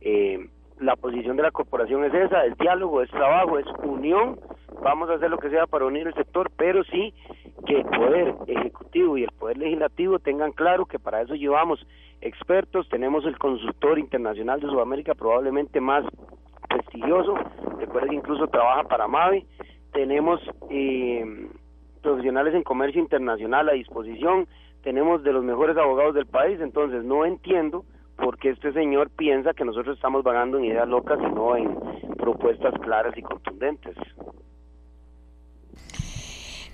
eh, 0.00 0.48
la 0.82 0.96
posición 0.96 1.36
de 1.36 1.44
la 1.44 1.50
corporación 1.50 2.04
es 2.04 2.14
esa, 2.14 2.44
el 2.44 2.54
diálogo, 2.54 3.02
es 3.02 3.10
trabajo, 3.10 3.58
es 3.58 3.66
unión, 3.82 4.38
vamos 4.82 5.08
a 5.10 5.14
hacer 5.14 5.30
lo 5.30 5.38
que 5.38 5.50
sea 5.50 5.66
para 5.66 5.86
unir 5.86 6.06
el 6.06 6.14
sector, 6.14 6.50
pero 6.56 6.82
sí 6.84 7.14
que 7.66 7.78
el 7.78 7.84
poder 7.84 8.34
ejecutivo 8.46 9.16
y 9.16 9.24
el 9.24 9.30
poder 9.32 9.58
legislativo 9.58 10.18
tengan 10.18 10.52
claro 10.52 10.86
que 10.86 10.98
para 10.98 11.22
eso 11.22 11.34
llevamos 11.34 11.86
expertos, 12.20 12.88
tenemos 12.88 13.24
el 13.24 13.38
consultor 13.38 13.98
internacional 13.98 14.60
de 14.60 14.68
Sudamérica 14.68 15.14
probablemente 15.14 15.80
más 15.80 16.04
prestigioso, 16.68 17.34
recuerda 17.78 18.08
que 18.08 18.16
incluso 18.16 18.48
trabaja 18.48 18.84
para 18.84 19.08
MAVE, 19.08 19.46
tenemos 19.92 20.40
eh, 20.70 21.48
profesionales 22.02 22.54
en 22.54 22.62
comercio 22.62 23.00
internacional 23.00 23.68
a 23.68 23.72
disposición, 23.72 24.48
tenemos 24.82 25.22
de 25.22 25.32
los 25.32 25.44
mejores 25.44 25.76
abogados 25.76 26.14
del 26.14 26.26
país, 26.26 26.60
entonces 26.60 27.04
no 27.04 27.24
entiendo 27.24 27.84
porque 28.22 28.50
este 28.50 28.72
señor 28.72 29.10
piensa 29.10 29.52
que 29.52 29.64
nosotros 29.64 29.96
estamos 29.96 30.22
vagando 30.22 30.58
en 30.58 30.66
ideas 30.66 30.86
locas 30.88 31.18
y 31.20 31.34
no 31.34 31.56
en 31.56 31.76
propuestas 32.16 32.72
claras 32.80 33.12
y 33.16 33.22
contundentes. 33.22 33.96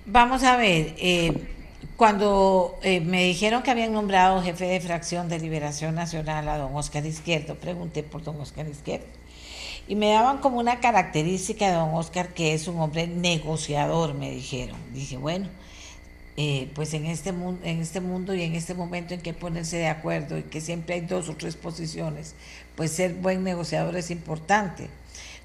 Vamos 0.05 0.43
a 0.43 0.57
ver, 0.57 0.93
eh, 0.97 1.33
cuando 1.97 2.75
eh, 2.83 3.01
me 3.01 3.23
dijeron 3.23 3.63
que 3.63 3.71
habían 3.71 3.93
nombrado 3.93 4.41
jefe 4.43 4.65
de 4.65 4.79
fracción 4.79 5.27
de 5.27 5.39
Liberación 5.39 5.95
Nacional 5.95 6.47
a 6.49 6.57
don 6.57 6.75
Oscar 6.75 7.05
Izquierdo, 7.05 7.55
pregunté 7.55 8.03
por 8.03 8.23
don 8.23 8.39
Oscar 8.39 8.67
Izquierdo, 8.67 9.07
y 9.87 9.95
me 9.95 10.11
daban 10.11 10.37
como 10.37 10.59
una 10.59 10.79
característica 10.79 11.67
de 11.67 11.73
don 11.73 11.95
Oscar 11.95 12.33
que 12.33 12.53
es 12.53 12.67
un 12.67 12.79
hombre 12.79 13.07
negociador, 13.07 14.13
me 14.13 14.29
dijeron. 14.29 14.77
Dije, 14.93 15.17
bueno, 15.17 15.47
eh, 16.41 16.71
pues 16.73 16.93
en 16.93 17.05
este, 17.05 17.33
mundo, 17.33 17.59
en 17.65 17.81
este 17.81 17.99
mundo 17.99 18.33
y 18.33 18.43
en 18.43 18.55
este 18.55 18.73
momento 18.73 19.13
en 19.13 19.19
que 19.19 19.33
ponerse 19.33 19.75
de 19.75 19.89
acuerdo 19.89 20.37
y 20.37 20.43
que 20.43 20.61
siempre 20.61 20.95
hay 20.95 21.01
dos 21.01 21.27
o 21.27 21.35
tres 21.35 21.57
posiciones, 21.57 22.33
pues 22.77 22.93
ser 22.93 23.15
buen 23.15 23.43
negociador 23.43 23.97
es 23.97 24.09
importante. 24.09 24.87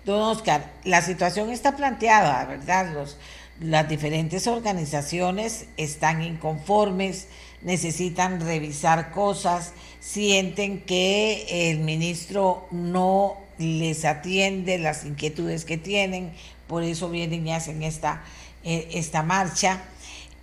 Don 0.06 0.22
Oscar, 0.22 0.70
la 0.84 1.02
situación 1.02 1.50
está 1.50 1.74
planteada, 1.74 2.44
¿verdad? 2.44 2.94
Los, 2.94 3.16
las 3.58 3.88
diferentes 3.88 4.46
organizaciones 4.46 5.66
están 5.76 6.22
inconformes, 6.22 7.26
necesitan 7.62 8.40
revisar 8.40 9.10
cosas, 9.10 9.72
sienten 9.98 10.80
que 10.82 11.72
el 11.72 11.80
ministro 11.80 12.68
no 12.70 13.38
les 13.58 14.04
atiende 14.04 14.78
las 14.78 15.04
inquietudes 15.04 15.64
que 15.64 15.76
tienen, 15.76 16.32
por 16.68 16.84
eso 16.84 17.10
vienen 17.10 17.44
y 17.48 17.52
hacen 17.52 17.82
esta, 17.82 18.22
eh, 18.62 18.90
esta 18.92 19.24
marcha 19.24 19.82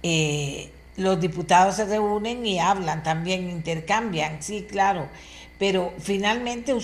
eh, 0.04 0.70
los 0.98 1.20
diputados 1.20 1.76
se 1.76 1.86
reúnen 1.86 2.46
y 2.46 2.60
hablan 2.60 3.04
también, 3.04 3.50
intercambian, 3.50 4.42
sí, 4.42 4.68
claro, 4.70 5.08
pero 5.58 5.94
finalmente 6.00 6.76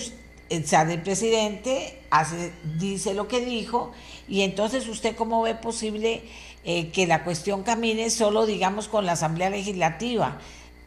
sale 0.64 0.94
el 0.94 1.02
presidente, 1.02 2.00
dice 2.78 3.14
lo 3.14 3.28
que 3.28 3.44
dijo, 3.44 3.92
y 4.28 4.42
entonces 4.42 4.88
usted 4.88 5.14
cómo 5.14 5.42
ve 5.42 5.54
posible 5.54 6.22
eh, 6.64 6.90
que 6.90 7.06
la 7.06 7.24
cuestión 7.24 7.62
camine 7.62 8.10
solo, 8.10 8.46
digamos, 8.46 8.88
con 8.88 9.06
la 9.06 9.12
Asamblea 9.12 9.50
Legislativa. 9.50 10.38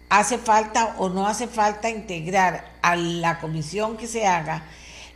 ¿Hace 0.10 0.38
falta 0.38 0.96
o 1.00 1.10
no 1.10 1.28
hace 1.28 1.48
falta 1.48 1.90
integrar 1.90 2.72
a 2.82 2.96
la 2.96 3.40
comisión 3.40 3.98
que 3.98 4.08
se 4.08 4.28
haga? 4.28 4.66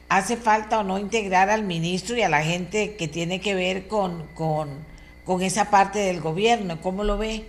¿Hace 0.08 0.38
falta 0.38 0.80
o 0.80 0.84
no 0.84 0.98
integrar 0.98 1.50
al 1.50 1.64
ministro 1.64 2.16
y 2.16 2.22
a 2.22 2.30
la 2.30 2.44
gente 2.44 2.96
que 2.96 3.08
tiene 3.08 3.42
que 3.42 3.56
ver 3.56 3.88
con, 3.88 4.26
con 4.36 4.86
con 5.26 5.42
esa 5.42 5.70
parte 5.72 6.00
del 6.00 6.22
gobierno. 6.22 6.80
¿Cómo 6.82 7.04
lo 7.04 7.18
ve? 7.18 7.46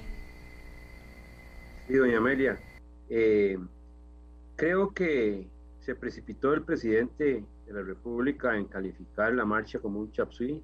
Sí, 1.86 1.94
doña 1.94 2.18
Amelia. 2.18 2.58
Eh, 3.08 3.58
creo 4.56 4.92
que 4.92 5.46
se 5.80 5.94
precipitó 5.94 6.52
el 6.54 6.62
presidente 6.62 7.44
de 7.66 7.72
la 7.72 7.82
República 7.82 8.56
en 8.56 8.64
calificar 8.64 9.32
la 9.34 9.44
marcha 9.44 9.78
como 9.78 10.00
un 10.00 10.10
chapsui 10.10 10.62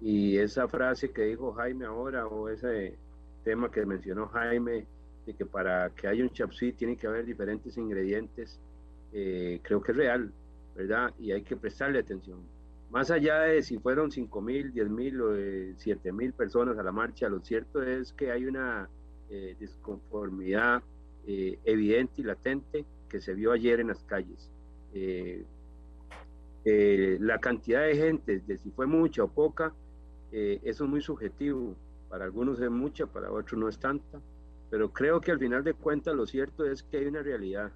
y 0.00 0.36
esa 0.36 0.68
frase 0.68 1.10
que 1.10 1.22
dijo 1.22 1.52
Jaime 1.54 1.86
ahora 1.86 2.26
o 2.26 2.48
ese 2.48 2.94
tema 3.42 3.70
que 3.70 3.84
mencionó 3.84 4.28
Jaime 4.28 4.86
de 5.26 5.34
que 5.34 5.44
para 5.44 5.90
que 5.90 6.06
haya 6.06 6.22
un 6.22 6.30
chapsui 6.30 6.72
tiene 6.72 6.96
que 6.96 7.06
haber 7.06 7.24
diferentes 7.24 7.76
ingredientes, 7.76 8.60
eh, 9.12 9.58
creo 9.62 9.82
que 9.82 9.92
es 9.92 9.98
real, 9.98 10.32
¿verdad? 10.76 11.12
Y 11.18 11.32
hay 11.32 11.42
que 11.42 11.56
prestarle 11.56 11.98
atención 11.98 12.38
más 12.90 13.10
allá 13.10 13.40
de 13.40 13.62
si 13.62 13.78
fueron 13.78 14.10
5 14.10 14.40
mil, 14.40 14.72
10 14.72 14.88
mil 14.88 15.20
o 15.20 15.34
7 15.76 16.12
mil 16.12 16.32
personas 16.32 16.78
a 16.78 16.82
la 16.82 16.92
marcha, 16.92 17.28
lo 17.28 17.40
cierto 17.40 17.82
es 17.82 18.12
que 18.12 18.30
hay 18.30 18.46
una 18.46 18.88
eh, 19.30 19.56
disconformidad 19.60 20.82
eh, 21.26 21.58
evidente 21.64 22.22
y 22.22 22.24
latente 22.24 22.84
que 23.08 23.20
se 23.20 23.34
vio 23.34 23.52
ayer 23.52 23.80
en 23.80 23.88
las 23.88 24.02
calles. 24.04 24.50
la 26.64 27.38
cantidad 27.38 27.82
de 27.82 27.96
gente, 27.96 28.40
de 28.46 28.58
si 28.58 28.70
fue 28.70 28.86
mucha 28.86 29.24
o 29.24 29.28
poca, 29.28 29.72
eso 30.30 30.84
es 30.84 30.90
muy 30.90 31.00
subjetivo. 31.00 31.74
Para 32.08 32.24
algunos 32.24 32.60
es 32.60 32.70
mucha, 32.70 33.06
para 33.06 33.30
otros 33.30 33.60
no 33.60 33.68
es 33.68 33.78
tanta. 33.78 34.20
Pero 34.70 34.92
creo 34.92 35.20
que 35.20 35.30
al 35.30 35.38
final 35.38 35.64
de 35.64 35.74
cuentas 35.74 36.14
lo 36.14 36.26
cierto 36.26 36.64
es 36.64 36.82
que 36.82 36.98
hay 36.98 37.06
una 37.06 37.22
realidad. 37.22 37.72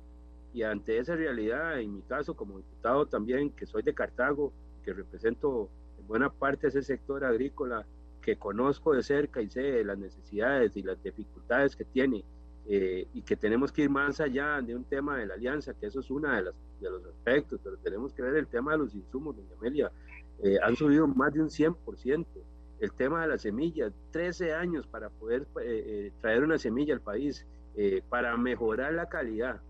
Y 0.55 0.63
ante 0.63 0.99
esa 0.99 1.17
realidad, 1.17 1.81
en 1.81 1.95
mi 1.97 2.03
caso 2.03 2.35
como 2.35 2.59
diputado 2.59 3.07
también, 3.07 3.51
que 3.51 3.67
soy 3.67 3.83
de 3.83 3.95
Cartago, 3.95 4.53
que 4.83 4.93
represento 4.93 5.71
en 5.99 6.07
buena 6.07 6.31
parte 6.31 6.69
ese 6.69 6.83
sector 6.83 7.25
agrícola, 7.25 7.87
que 8.21 8.37
conozco 8.37 8.95
de 8.95 9.03
cerca 9.03 9.41
y 9.43 9.49
sé 9.49 9.83
las 9.85 9.99
necesidades 9.99 10.77
y 10.77 10.83
las 10.83 11.03
dificultades 11.03 11.75
que 11.75 11.85
tiene, 11.85 12.25
eh, 12.69 13.09
y 13.13 13.23
que 13.23 13.37
tenemos 13.37 13.73
que 13.73 13.83
ir 13.83 13.91
más 13.91 14.21
allá 14.21 14.61
de 14.61 14.77
un 14.77 14.85
tema 14.85 15.19
de 15.19 15.27
la 15.27 15.35
alianza, 15.35 15.75
que 15.75 15.87
eso 15.87 16.01
es 16.01 16.11
uno 16.11 16.31
de, 16.31 16.43
de 16.81 16.91
los 16.91 17.05
aspectos, 17.07 17.61
pero 17.63 17.77
tenemos 17.79 18.13
que 18.13 18.23
ver 18.23 18.37
el 18.37 18.47
tema 18.47 18.73
de 18.73 18.79
los 18.79 18.95
insumos, 18.95 19.37
doña 19.37 19.57
Amelia, 19.59 19.91
eh, 20.43 20.59
han 20.63 20.77
subido 20.77 21.07
más 21.09 21.33
de 21.33 21.41
un 21.41 21.49
100% 21.49 22.27
el 22.83 22.93
tema 22.93 23.23
de 23.23 23.29
las 23.29 23.43
semillas, 23.43 23.93
13 24.11 24.55
años 24.55 24.89
para 24.89 25.09
poder 25.09 25.43
eh, 25.61 25.85
eh, 25.87 26.13
traer 26.21 26.43
una 26.43 26.59
semilla 26.59 26.95
al 26.95 27.01
país, 27.01 27.47
eh, 27.77 28.03
para 28.09 28.37
mejorar 28.37 28.93
la 28.93 29.09
calidad. 29.09 29.61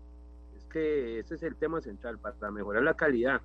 Es 0.57 0.65
que 0.65 1.19
ese 1.19 1.35
es 1.35 1.43
el 1.43 1.55
tema 1.55 1.79
central, 1.79 2.17
para 2.17 2.49
mejorar 2.49 2.81
la 2.81 2.95
calidad 2.95 3.41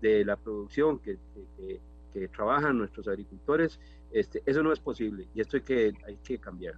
de 0.00 0.24
la 0.24 0.36
producción 0.36 0.98
que, 0.98 1.18
que, 1.56 1.80
trabajan 2.34 2.78
nuestros 2.78 3.08
agricultores, 3.08 3.78
este, 4.10 4.42
eso 4.46 4.62
no 4.62 4.72
es 4.72 4.80
posible 4.80 5.28
y 5.34 5.42
esto 5.42 5.58
hay 5.58 5.62
que, 5.62 5.92
hay 6.06 6.16
que 6.24 6.38
cambiar. 6.38 6.76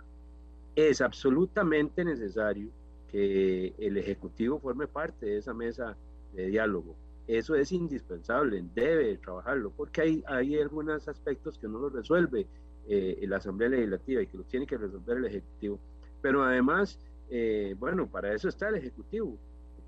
Es 0.74 1.00
absolutamente 1.00 2.04
necesario 2.04 2.70
que 3.08 3.72
el 3.78 3.96
Ejecutivo 3.98 4.58
forme 4.58 4.88
parte 4.88 5.26
de 5.26 5.38
esa 5.38 5.54
mesa 5.54 5.96
de 6.34 6.46
diálogo 6.48 6.96
eso 7.28 7.54
es 7.54 7.70
indispensable, 7.72 8.64
debe 8.74 9.18
trabajarlo, 9.18 9.70
porque 9.70 10.00
hay, 10.00 10.24
hay 10.26 10.58
algunos 10.58 11.06
aspectos 11.08 11.58
que 11.58 11.68
no 11.68 11.78
lo 11.78 11.90
resuelve 11.90 12.46
eh, 12.88 13.22
la 13.28 13.36
Asamblea 13.36 13.68
Legislativa 13.68 14.22
y 14.22 14.26
que 14.26 14.38
los 14.38 14.48
tiene 14.48 14.66
que 14.66 14.78
resolver 14.78 15.18
el 15.18 15.26
Ejecutivo. 15.26 15.78
Pero 16.22 16.42
además, 16.42 16.98
eh, 17.28 17.76
bueno, 17.78 18.06
para 18.06 18.32
eso 18.32 18.48
está 18.48 18.70
el 18.70 18.76
Ejecutivo. 18.76 19.36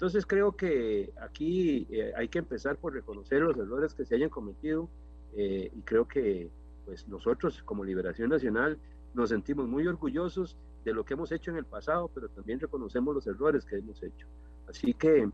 Entonces 0.01 0.25
creo 0.25 0.53
que 0.53 1.13
aquí 1.21 1.87
eh, 1.91 2.13
hay 2.17 2.29
que 2.29 2.39
empezar 2.39 2.79
por 2.79 2.95
reconocer 2.95 3.43
los 3.43 3.57
errores 3.59 3.93
que 3.93 4.07
se 4.07 4.15
hayan 4.15 4.31
cometido 4.31 4.89
y 5.33 5.83
creo 5.83 6.09
que 6.09 6.51
pues 6.85 7.07
nosotros 7.07 7.63
como 7.63 7.85
Liberación 7.85 8.31
Nacional 8.31 8.79
nos 9.15 9.29
sentimos 9.29 9.69
muy 9.69 9.87
orgullosos 9.87 10.57
de 10.85 10.93
lo 10.93 11.05
que 11.05 11.15
hemos 11.15 11.31
hecho 11.31 11.53
en 11.53 11.59
el 11.59 11.65
pasado, 11.65 12.11
pero 12.13 12.29
también 12.31 12.59
reconocemos 12.59 13.15
los 13.15 13.29
errores 13.29 13.65
que 13.65 13.77
hemos 13.77 14.03
hecho. 14.03 14.27
Así 14.67 14.93
que 14.93 15.31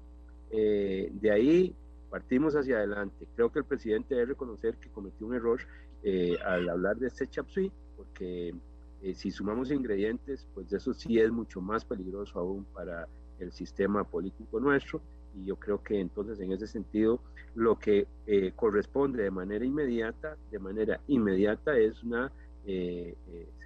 de 0.50 1.30
ahí 1.30 1.74
partimos 2.10 2.54
hacia 2.54 2.76
adelante. 2.76 3.26
Creo 3.34 3.50
que 3.50 3.60
el 3.60 3.64
presidente 3.64 4.14
debe 4.14 4.26
reconocer 4.26 4.76
que 4.76 4.88
cometió 4.88 5.26
un 5.26 5.34
error 5.34 5.60
eh, 6.02 6.36
al 6.44 6.68
hablar 6.68 6.96
de 6.96 7.08
este 7.08 7.26
chapsui, 7.26 7.70
porque 7.96 8.54
eh, 9.02 9.14
si 9.14 9.30
sumamos 9.30 9.70
ingredientes, 9.70 10.46
pues 10.54 10.72
eso 10.72 10.94
sí 10.94 11.18
es 11.18 11.30
mucho 11.30 11.60
más 11.60 11.84
peligroso 11.84 12.38
aún 12.38 12.64
para 12.72 13.08
el 13.38 13.52
sistema 13.52 14.04
político 14.04 14.60
nuestro. 14.60 15.00
Y 15.34 15.44
yo 15.44 15.56
creo 15.56 15.82
que 15.82 16.00
entonces 16.00 16.40
en 16.40 16.52
ese 16.52 16.66
sentido 16.66 17.20
lo 17.54 17.78
que 17.78 18.06
eh, 18.26 18.52
corresponde 18.56 19.22
de 19.22 19.30
manera 19.30 19.64
inmediata, 19.64 20.36
de 20.50 20.58
manera 20.58 21.00
inmediata 21.08 21.76
es 21.78 22.02
una 22.02 22.32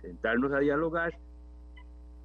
sentarnos 0.02 0.52
a 0.52 0.58
dialogar, 0.58 1.18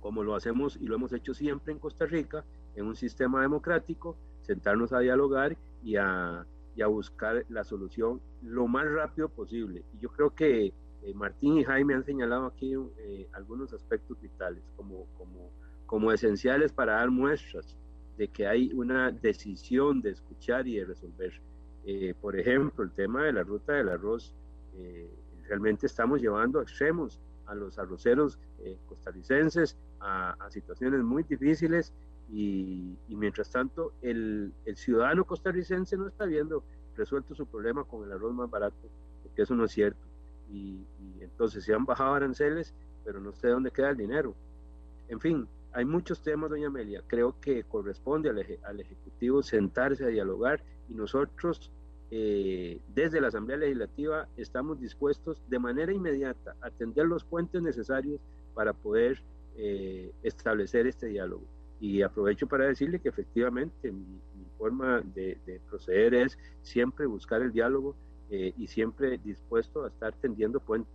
como 0.02 0.24
lo 0.24 0.36
hacemos 0.36 0.78
y 0.80 0.86
lo 0.86 0.96
hemos 0.96 1.14
hecho 1.14 1.34
siempre 1.34 1.74
en 1.74 1.80
Costa 1.80 2.06
Rica, 2.06 2.44
en 2.76 2.86
un 2.86 2.96
sistema 2.96 3.42
democrático, 3.42 4.16
sentarnos 4.42 4.94
a 4.94 5.00
dialogar 5.00 5.58
y 5.84 5.96
a, 5.96 6.46
buscar 6.88 7.46
la 7.50 7.64
solución 7.64 8.22
lo 8.44 8.68
más 8.68 8.86
rápido 8.86 9.30
posible. 9.30 9.84
Y 9.94 10.00
yo 10.00 10.10
creo 10.10 10.36
que 10.36 10.68
eh, 10.68 11.14
Martín 11.16 11.58
y 11.58 11.64
Jaime 11.64 11.96
han 11.96 12.04
señalado 12.04 12.46
aquí 12.46 12.76
eh, 12.98 13.28
algunos 13.34 13.74
aspectos 13.74 14.22
vitales 14.22 14.62
como, 14.76 15.08
como, 15.18 15.50
como 15.86 16.12
esenciales 16.12 16.72
para 16.72 16.94
dar 16.94 17.12
muestras 17.12 17.76
de 18.18 18.28
que 18.28 18.48
hay 18.48 18.72
una 18.74 19.12
decisión 19.12 20.02
de 20.02 20.12
escuchar 20.12 20.68
y 20.68 20.78
de 20.78 20.86
resolver. 20.86 21.34
Eh, 21.86 22.14
por 22.20 22.40
ejemplo, 22.40 22.84
el 22.84 22.92
tema 22.92 23.24
de 23.26 23.34
la 23.34 23.44
ruta 23.44 23.74
del 23.74 23.90
arroz, 23.90 24.34
realmente 25.48 25.86
estamos 25.86 26.22
llevando 26.22 26.60
a 26.60 26.64
extremos 26.64 27.20
a 27.46 27.56
los 27.56 27.80
arroceros 27.80 28.38
costarricenses 28.88 29.78
a, 30.02 30.32
a, 30.32 30.52
situaciones 30.52 31.02
muy 31.02 31.24
difíciles 31.24 31.94
y, 32.32 32.98
mientras 33.10 33.52
tanto, 33.52 33.94
el, 34.02 34.52
el, 34.66 34.76
ciudadano 34.76 35.26
costarricense 35.26 35.96
no 35.96 36.08
está 36.08 36.26
viendo 36.26 36.64
resuelto 36.96 37.36
su 37.36 37.46
problema 37.46 37.84
con 37.84 38.04
el 38.04 38.12
arroz 38.12 38.34
más 38.34 38.50
barato, 38.50 38.76
porque 39.24 39.44
eso 39.44 39.56
no 39.56 39.66
es 39.66 39.72
cierto. 39.72 40.00
Y, 40.52 40.86
entonces 41.20 41.64
se 41.64 41.74
han 41.74 41.86
bajado 41.86 42.14
aranceles, 42.14 42.74
pero 43.04 43.20
no 43.20 43.34
sé 43.34 43.50
dónde 43.50 43.72
queda 43.72 43.90
el 43.90 43.98
dinero. 43.98 44.34
En 45.08 45.20
fin, 45.20 45.48
hay 45.76 45.84
muchos 45.84 46.22
temas, 46.22 46.50
doña 46.50 46.68
Amelia. 46.68 47.04
Creo 47.06 47.36
que 47.42 47.66
corresponde 47.66 48.30
al, 48.30 48.46
al 48.64 48.80
Ejecutivo 48.80 49.44
sentarse 49.44 50.06
a 50.06 50.08
dialogar 50.08 50.64
y 50.90 50.94
nosotros, 50.94 51.70
eh, 52.12 52.80
desde 52.94 53.20
la 53.20 53.28
Asamblea 53.28 53.58
Legislativa, 53.58 54.30
estamos 54.38 54.80
dispuestos 54.80 55.42
de 55.50 55.60
manera 55.60 55.92
inmediata 55.92 56.56
a 56.62 56.68
atender 56.68 57.06
los 57.06 57.26
puentes 57.26 57.62
necesarios 57.62 58.22
para 58.54 58.72
poder 58.72 59.22
eh, 59.58 60.14
establecer 60.24 60.88
este 60.88 61.08
diálogo. 61.08 61.44
Y 61.82 62.04
aprovecho 62.04 62.48
para 62.48 62.68
decirle 62.68 63.00
que 63.00 63.10
efectivamente 63.10 63.92
mi, 63.92 64.22
forma 64.58 65.02
de, 65.02 65.60
proceder 65.70 66.14
es 66.14 66.40
siempre 66.62 67.06
buscar 67.06 67.42
el 67.42 67.52
diálogo 67.52 67.94
eh, 68.30 68.54
y 68.58 68.68
siempre 68.68 69.18
dispuesto 69.18 69.84
a 69.84 69.90
estar 69.90 70.14
tendiendo 70.14 70.62
puentes. 70.62 70.94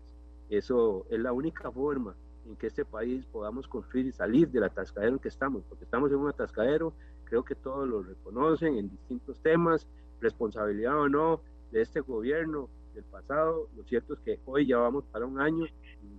Eso 0.49 1.05
es 1.11 1.21
la 1.21 1.35
única 1.35 1.71
forma 1.71 2.17
en 2.51 2.57
que 2.57 2.67
este 2.67 2.85
país 2.85 3.25
podamos 3.27 3.67
construir 3.69 4.07
y 4.07 4.13
salir 4.13 4.49
del 4.49 4.65
atascadero 4.65 5.13
en 5.15 5.19
que 5.19 5.29
estamos, 5.29 5.63
porque 5.69 5.85
estamos 5.85 6.11
en 6.11 6.19
un 6.19 6.29
atascadero, 6.29 6.93
creo 7.25 7.45
que 7.45 7.55
todos 7.55 7.89
lo 7.89 8.03
reconocen 8.03 8.77
en 8.77 8.91
distintos 8.91 9.41
temas, 9.41 9.87
responsabilidad 10.21 10.99
o 10.99 11.09
no 11.09 11.41
de 11.71 11.83
este 11.83 12.01
gobierno 12.01 12.69
del 12.95 13.05
pasado, 13.05 13.69
lo 13.77 13.85
cierto 13.85 14.15
es 14.15 14.21
que 14.21 14.41
hoy 14.45 14.67
ya 14.67 14.79
vamos 14.79 15.05
para 15.13 15.25
un 15.25 15.41
año, 15.41 15.65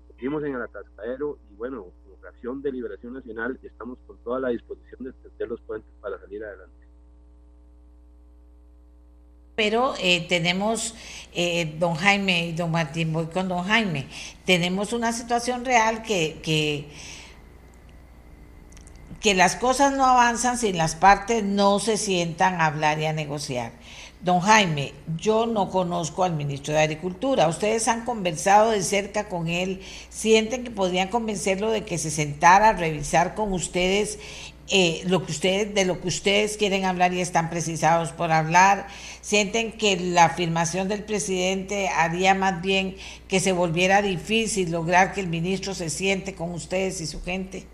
seguimos 0.08 0.44
en 0.44 0.56
el 0.56 0.62
atascadero 0.62 1.38
y 1.52 1.56
bueno, 1.56 1.92
acción 2.28 2.62
de 2.62 2.72
Liberación 2.72 3.14
Nacional 3.14 3.60
estamos 3.62 4.00
con 4.08 4.18
toda 4.20 4.40
la 4.40 4.50
disposición 4.50 5.04
de 5.04 5.14
tender 5.14 5.50
los 5.50 5.62
puentes 5.62 5.92
para 6.00 6.20
salir 6.20 6.44
adelante. 6.44 6.81
Pero 9.56 9.94
eh, 10.00 10.26
tenemos, 10.30 10.96
eh, 11.34 11.76
don 11.78 11.96
Jaime 11.96 12.48
y 12.48 12.52
don 12.54 12.72
Martín, 12.72 13.12
voy 13.12 13.28
con 13.28 13.50
don 13.50 13.64
Jaime, 13.66 14.08
tenemos 14.46 14.94
una 14.94 15.12
situación 15.12 15.66
real 15.66 16.04
que, 16.04 16.40
que, 16.42 16.88
que 19.20 19.34
las 19.34 19.58
cosas 19.58 19.94
no 19.94 20.06
avanzan 20.06 20.58
si 20.58 20.72
las 20.72 20.96
partes 20.96 21.44
no 21.44 21.80
se 21.80 21.98
sientan 21.98 22.62
a 22.62 22.68
hablar 22.68 23.00
y 23.00 23.06
a 23.06 23.14
negociar. 23.14 23.74
Don 24.22 24.40
Jaime, 24.40 24.94
yo 25.18 25.48
no 25.48 25.72
conozco 25.72 26.24
al 26.24 26.36
ministro 26.36 26.76
de 26.76 26.82
Agricultura. 26.82 27.48
Ustedes 27.48 27.88
han 27.88 28.06
conversado 28.06 28.70
de 28.70 28.84
cerca 28.84 29.28
con 29.28 29.48
él. 29.48 29.82
¿Sienten 30.10 30.64
que 30.64 30.70
podrían 30.70 31.08
convencerlo 31.08 31.72
de 31.72 31.86
que 31.86 31.98
se 31.98 32.12
sentara 32.12 32.70
a 32.70 32.74
revisar 32.74 33.34
con 33.34 33.52
ustedes 33.52 34.20
eh, 34.72 35.04
lo 35.08 35.26
que 35.26 35.32
ustedes, 35.34 35.74
de 35.74 35.86
lo 35.86 36.00
que 36.00 36.08
ustedes 36.08 36.56
quieren 36.56 36.86
hablar 36.86 37.14
y 37.14 37.20
están 37.20 37.50
precisados 37.50 38.12
por 38.14 38.32
hablar? 38.32 38.88
¿Sienten 39.22 39.78
que 39.78 39.98
la 40.00 40.26
afirmación 40.26 40.88
del 40.88 41.04
presidente 41.04 41.90
haría 41.90 42.34
más 42.34 42.62
bien 42.62 42.96
que 43.28 43.40
se 43.40 43.52
volviera 43.52 44.02
difícil 44.02 44.72
lograr 44.72 45.14
que 45.14 45.20
el 45.22 45.28
ministro 45.28 45.74
se 45.74 45.90
siente 45.90 46.36
con 46.36 46.52
ustedes 46.52 47.02
y 47.02 47.08
su 47.08 47.22
gente? 47.22 47.68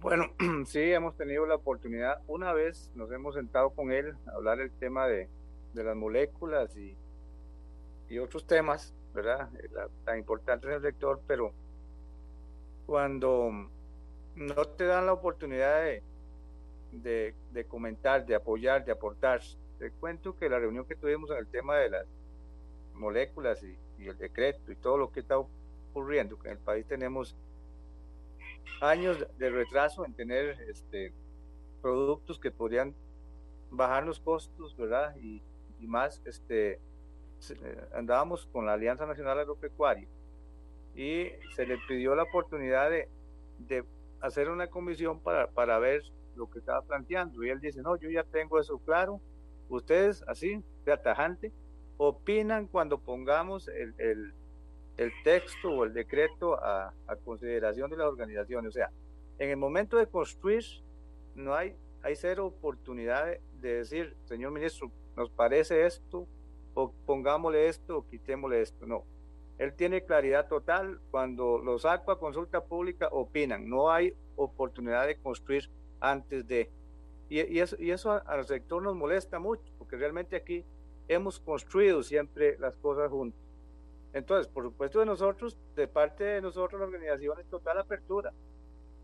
Bueno, 0.00 0.32
sí, 0.66 0.80
hemos 0.80 1.16
tenido 1.16 1.46
la 1.46 1.56
oportunidad. 1.56 2.20
Una 2.26 2.52
vez 2.52 2.90
nos 2.94 3.10
hemos 3.12 3.34
sentado 3.34 3.70
con 3.70 3.92
él 3.92 4.14
a 4.26 4.36
hablar 4.36 4.60
el 4.60 4.70
tema 4.70 5.06
de, 5.06 5.28
de 5.74 5.84
las 5.84 5.96
moléculas 5.96 6.76
y, 6.76 6.96
y, 8.08 8.18
otros 8.18 8.46
temas, 8.46 8.94
¿verdad? 9.14 9.48
tan 10.04 10.18
importantes 10.18 10.70
en 10.70 10.82
sector, 10.82 11.20
pero 11.26 11.52
cuando 12.86 13.68
no 14.36 14.64
te 14.64 14.84
dan 14.84 15.06
la 15.06 15.12
oportunidad 15.12 15.82
de, 15.82 16.02
de, 17.52 17.64
comentar, 17.66 18.24
de 18.26 18.34
apoyar, 18.34 18.84
de 18.84 18.92
aportar, 18.92 19.40
te 19.78 19.90
cuento 19.90 20.36
que 20.36 20.48
la 20.48 20.58
reunión 20.58 20.84
que 20.84 20.96
tuvimos 20.96 21.30
en 21.30 21.38
el 21.38 21.46
tema 21.46 21.76
de 21.76 21.90
las 21.90 22.06
moléculas 22.94 23.62
y, 23.62 23.76
el 23.98 24.18
decreto 24.18 24.72
y 24.72 24.76
todo 24.76 24.98
lo 24.98 25.12
que 25.12 25.20
está 25.20 25.38
ocurriendo, 25.38 26.36
que 26.36 26.48
en 26.48 26.54
el 26.54 26.58
país 26.58 26.84
tenemos 26.86 27.36
años 28.80 29.24
de 29.38 29.50
retraso 29.50 30.04
en 30.04 30.12
tener 30.14 30.60
este, 30.68 31.12
productos 31.80 32.40
que 32.40 32.50
podrían 32.50 32.96
bajar 33.70 34.04
los 34.04 34.18
costos, 34.18 34.76
¿verdad? 34.76 35.14
Y, 35.16 35.42
más, 35.80 36.22
este, 36.26 36.80
andábamos 37.92 38.46
con 38.46 38.66
la 38.66 38.74
Alianza 38.74 39.04
Nacional 39.04 39.40
Agropecuaria 39.40 40.06
y 40.94 41.26
se 41.56 41.66
le 41.66 41.76
pidió 41.88 42.14
la 42.14 42.22
oportunidad 42.22 42.88
de 42.90 43.84
hacer 44.22 44.48
una 44.48 44.68
comisión 44.68 45.20
para, 45.20 45.48
para 45.50 45.78
ver 45.78 46.02
lo 46.36 46.48
que 46.48 46.60
estaba 46.60 46.80
planteando. 46.82 47.44
Y 47.44 47.50
él 47.50 47.60
dice, 47.60 47.82
no, 47.82 47.96
yo 47.96 48.08
ya 48.08 48.24
tengo 48.24 48.58
eso 48.58 48.78
claro. 48.78 49.20
Ustedes, 49.68 50.24
así, 50.26 50.62
de 50.84 50.92
atajante, 50.92 51.52
opinan 51.96 52.66
cuando 52.66 52.98
pongamos 52.98 53.68
el, 53.68 53.94
el, 53.98 54.32
el 54.96 55.12
texto 55.24 55.70
o 55.70 55.84
el 55.84 55.92
decreto 55.92 56.62
a, 56.62 56.94
a, 57.06 57.16
consideración 57.16 57.90
de 57.90 57.96
las 57.96 58.06
organizaciones. 58.06 58.68
O 58.68 58.72
sea, 58.72 58.90
en 59.38 59.50
el 59.50 59.56
momento 59.56 59.96
de 59.96 60.06
construir, 60.06 60.64
no 61.34 61.54
hay, 61.54 61.74
hay 62.02 62.14
cero 62.16 62.46
oportunidad 62.46 63.26
de, 63.26 63.40
de 63.60 63.74
decir, 63.74 64.16
señor 64.24 64.52
ministro, 64.52 64.90
nos 65.16 65.30
parece 65.30 65.84
esto, 65.86 66.26
o 66.74 66.92
pongámosle 67.06 67.68
esto, 67.68 67.98
o 67.98 68.06
quitémosle 68.08 68.62
esto. 68.62 68.86
No, 68.86 69.04
él 69.58 69.74
tiene 69.74 70.04
claridad 70.04 70.48
total 70.48 71.00
cuando 71.10 71.58
los 71.58 71.82
saco 71.82 72.10
a 72.10 72.18
consulta 72.18 72.64
pública 72.64 73.08
opinan, 73.12 73.68
no 73.68 73.90
hay 73.90 74.14
oportunidad 74.36 75.06
de 75.06 75.16
construir 75.16 75.70
antes 76.00 76.46
de. 76.46 76.70
Y, 77.28 77.40
y 77.40 77.60
eso, 77.60 77.76
y 77.78 77.90
eso 77.90 78.12
al 78.26 78.46
sector 78.46 78.82
nos 78.82 78.94
molesta 78.94 79.38
mucho, 79.38 79.72
porque 79.78 79.96
realmente 79.96 80.36
aquí 80.36 80.64
hemos 81.08 81.40
construido 81.40 82.02
siempre 82.02 82.58
las 82.58 82.76
cosas 82.76 83.10
juntos. 83.10 83.40
Entonces, 84.12 84.46
por 84.52 84.64
supuesto 84.64 85.00
de 85.00 85.06
nosotros, 85.06 85.56
de 85.74 85.88
parte 85.88 86.24
de 86.24 86.42
nosotros, 86.42 86.80
la 86.80 86.86
organización 86.86 87.40
es 87.40 87.46
total 87.46 87.78
apertura. 87.78 88.32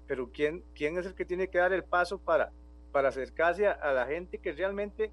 Pero 0.07 0.31
¿quién, 0.31 0.65
quién 0.75 0.99
es 0.99 1.07
el 1.07 1.15
que 1.15 1.25
tiene 1.25 1.49
que 1.49 1.59
dar 1.59 1.73
el 1.73 1.85
paso 1.85 2.19
para, 2.19 2.53
para 2.93 3.09
acercarse 3.09 3.67
a, 3.67 3.73
a 3.73 3.93
la 3.93 4.07
gente 4.07 4.39
que 4.39 4.53
realmente, 4.53 5.11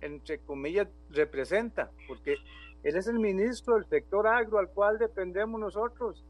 entre 0.00 0.38
comillas, 0.40 0.88
representa? 1.10 1.90
Porque 2.08 2.36
él 2.82 2.96
es 2.96 3.06
el 3.08 3.18
ministro 3.18 3.74
del 3.74 3.86
sector 3.86 4.26
agro 4.26 4.58
al 4.58 4.68
cual 4.70 4.98
dependemos 4.98 5.60
nosotros. 5.60 6.24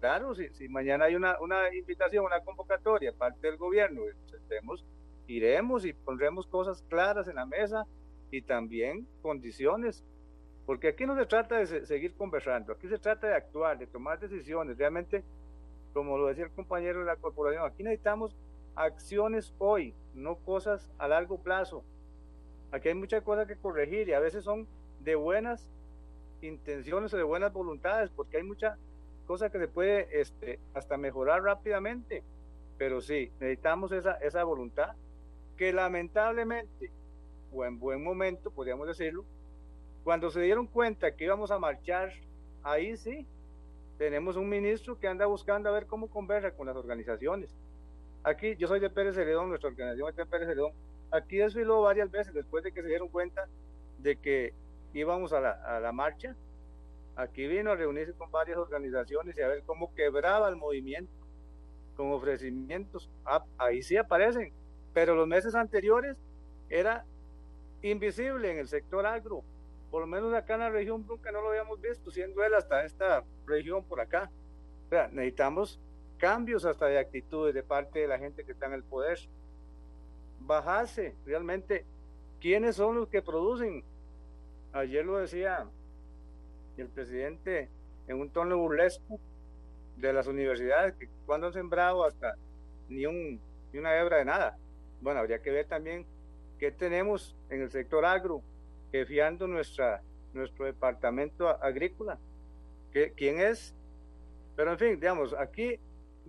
Claro, 0.00 0.34
si, 0.34 0.68
mañana 0.68 1.06
hay 1.06 1.14
una, 1.14 1.40
una, 1.40 1.74
invitación, 1.74 2.26
una 2.26 2.40
convocatoria 2.40 3.12
parte 3.12 3.46
del 3.46 3.56
gobierno, 3.56 4.02
pues, 4.66 4.84
iremos 5.26 5.86
y 5.86 5.94
pondremos 5.94 6.46
cosas 6.46 6.82
claras 6.88 7.26
en 7.28 7.36
la 7.36 7.46
mesa 7.46 7.86
y 8.30 8.42
también 8.42 9.06
condiciones. 9.22 10.04
Porque 10.66 10.88
aquí 10.88 11.06
no 11.06 11.16
se 11.16 11.26
trata 11.26 11.56
de 11.56 11.66
se, 11.66 11.86
seguir 11.86 12.14
conversando, 12.14 12.72
aquí 12.72 12.86
se 12.86 12.98
trata 12.98 13.28
de 13.28 13.34
actuar, 13.34 13.78
de 13.78 13.86
tomar 13.86 14.20
decisiones. 14.20 14.76
Realmente, 14.76 15.24
como 15.94 16.18
lo 16.18 16.26
decía 16.26 16.44
el 16.44 16.52
compañero 16.52 17.00
de 17.00 17.06
la 17.06 17.16
corporación, 17.16 17.64
aquí 17.64 17.82
necesitamos 17.82 18.36
acciones 18.74 19.54
hoy, 19.58 19.94
no 20.14 20.36
cosas 20.36 20.90
a 20.98 21.08
largo 21.08 21.38
plazo. 21.38 21.82
Aquí 22.70 22.88
hay 22.88 22.94
muchas 22.94 23.22
cosas 23.22 23.46
que 23.46 23.56
corregir 23.56 24.08
y 24.08 24.12
a 24.12 24.20
veces 24.20 24.44
son 24.44 24.66
de 25.04 25.14
buenas 25.14 25.68
intenciones 26.40 27.12
o 27.14 27.16
de 27.16 27.22
buenas 27.22 27.52
voluntades, 27.52 28.10
porque 28.10 28.38
hay 28.38 28.42
mucha 28.42 28.76
cosa 29.26 29.50
que 29.50 29.58
se 29.58 29.68
puede 29.68 30.20
este, 30.20 30.58
hasta 30.74 30.96
mejorar 30.96 31.42
rápidamente. 31.42 32.22
Pero 32.78 33.00
sí, 33.00 33.30
necesitamos 33.40 33.92
esa, 33.92 34.12
esa 34.14 34.42
voluntad 34.44 34.94
que 35.56 35.72
lamentablemente, 35.72 36.90
o 37.52 37.64
en 37.64 37.78
buen 37.78 38.02
momento, 38.02 38.50
podríamos 38.50 38.88
decirlo, 38.88 39.24
cuando 40.04 40.30
se 40.30 40.40
dieron 40.40 40.66
cuenta 40.66 41.14
que 41.14 41.24
íbamos 41.24 41.50
a 41.50 41.58
marchar, 41.58 42.12
ahí 42.62 42.96
sí, 42.96 43.26
tenemos 43.98 44.36
un 44.36 44.48
ministro 44.48 44.98
que 44.98 45.06
anda 45.06 45.26
buscando 45.26 45.68
a 45.68 45.72
ver 45.72 45.86
cómo 45.86 46.08
conversa 46.08 46.50
con 46.50 46.66
las 46.66 46.76
organizaciones. 46.76 47.54
Aquí, 48.24 48.56
yo 48.56 48.66
soy 48.68 48.80
de 48.80 48.90
Pérez 48.90 49.14
Celedón, 49.14 49.48
nuestra 49.48 49.70
organización 49.70 50.08
está 50.08 50.22
en 50.22 50.28
Pérez 50.28 50.48
Celedón. 50.48 50.72
Aquí 51.10 51.36
desfiló 51.36 51.82
varias 51.82 52.10
veces 52.10 52.32
después 52.34 52.64
de 52.64 52.72
que 52.72 52.82
se 52.82 52.88
dieron 52.88 53.08
cuenta 53.08 53.46
de 53.98 54.16
que 54.16 54.54
íbamos 54.92 55.32
a 55.32 55.40
la, 55.40 55.50
a 55.50 55.80
la 55.80 55.92
marcha, 55.92 56.36
aquí 57.16 57.46
vino 57.46 57.72
a 57.72 57.76
reunirse 57.76 58.12
con 58.14 58.30
varias 58.30 58.58
organizaciones 58.58 59.36
y 59.36 59.42
a 59.42 59.48
ver 59.48 59.62
cómo 59.64 59.94
quebraba 59.94 60.48
el 60.48 60.56
movimiento 60.56 61.12
con 61.96 62.12
ofrecimientos. 62.12 63.10
Ah, 63.24 63.44
ahí 63.58 63.82
sí 63.82 63.96
aparecen, 63.96 64.52
pero 64.92 65.14
los 65.14 65.26
meses 65.26 65.54
anteriores 65.54 66.16
era 66.68 67.04
invisible 67.82 68.50
en 68.50 68.58
el 68.58 68.68
sector 68.68 69.06
agro. 69.06 69.42
Por 69.90 70.00
lo 70.00 70.06
menos 70.06 70.32
acá 70.32 70.54
en 70.54 70.60
la 70.60 70.70
región 70.70 71.04
nunca 71.06 71.30
no 71.32 71.42
lo 71.42 71.50
habíamos 71.50 71.80
visto, 71.80 72.10
siendo 72.10 72.42
él 72.42 72.54
hasta 72.54 72.84
esta 72.84 73.24
región 73.46 73.84
por 73.84 74.00
acá. 74.00 74.30
O 74.86 74.88
sea, 74.88 75.08
necesitamos 75.08 75.78
cambios 76.16 76.64
hasta 76.64 76.86
de 76.86 76.98
actitudes 76.98 77.54
de 77.54 77.62
parte 77.62 78.00
de 78.00 78.08
la 78.08 78.18
gente 78.18 78.44
que 78.44 78.52
está 78.52 78.66
en 78.66 78.74
el 78.74 78.84
poder. 78.84 79.18
Bajarse 80.40 81.14
realmente 81.26 81.84
quiénes 82.40 82.76
son 82.76 82.96
los 82.96 83.08
que 83.08 83.22
producen 83.22 83.84
ayer 84.72 85.04
lo 85.04 85.18
decía 85.18 85.66
el 86.76 86.88
presidente 86.88 87.68
en 88.08 88.20
un 88.20 88.30
tono 88.30 88.56
burlesco 88.56 89.20
de 89.96 90.12
las 90.12 90.26
universidades, 90.26 90.94
que 90.94 91.08
cuando 91.26 91.48
han 91.48 91.52
sembrado 91.52 92.04
hasta 92.04 92.34
ni, 92.88 93.06
un, 93.06 93.40
ni 93.72 93.78
una 93.78 93.96
hebra 93.98 94.18
de 94.18 94.24
nada. 94.24 94.58
Bueno, 95.00 95.20
habría 95.20 95.40
que 95.40 95.50
ver 95.50 95.66
también 95.66 96.06
qué 96.58 96.70
tenemos 96.70 97.36
en 97.50 97.62
el 97.62 97.70
sector 97.70 98.04
agro, 98.04 98.42
fiando 99.06 99.46
nuestra, 99.46 100.02
nuestro 100.34 100.66
departamento 100.66 101.48
agrícola, 101.48 102.18
¿Qué, 102.92 103.12
quién 103.16 103.40
es. 103.40 103.74
Pero 104.54 104.72
en 104.72 104.78
fin, 104.78 105.00
digamos, 105.00 105.34
aquí 105.34 105.78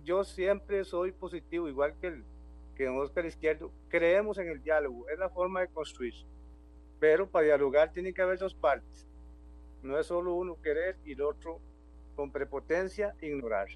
yo 0.02 0.24
siempre 0.24 0.84
soy 0.84 1.12
positivo, 1.12 1.68
igual 1.68 1.94
que, 2.00 2.06
el, 2.06 2.24
que 2.74 2.88
Oscar 2.88 3.26
Izquierdo, 3.26 3.70
creemos 3.88 4.38
en 4.38 4.48
el 4.48 4.62
diálogo, 4.62 5.08
es 5.10 5.18
la 5.18 5.28
forma 5.28 5.60
de 5.60 5.68
construir 5.68 6.14
pero 7.04 7.28
para 7.28 7.44
dialogar 7.44 7.92
tiene 7.92 8.14
que 8.14 8.22
haber 8.22 8.38
dos 8.38 8.54
partes. 8.54 9.06
No 9.82 9.98
es 9.98 10.06
solo 10.06 10.32
uno 10.36 10.56
querer 10.62 10.96
y 11.04 11.12
el 11.12 11.20
otro 11.20 11.60
con 12.16 12.32
prepotencia 12.32 13.14
ignorar. 13.20 13.68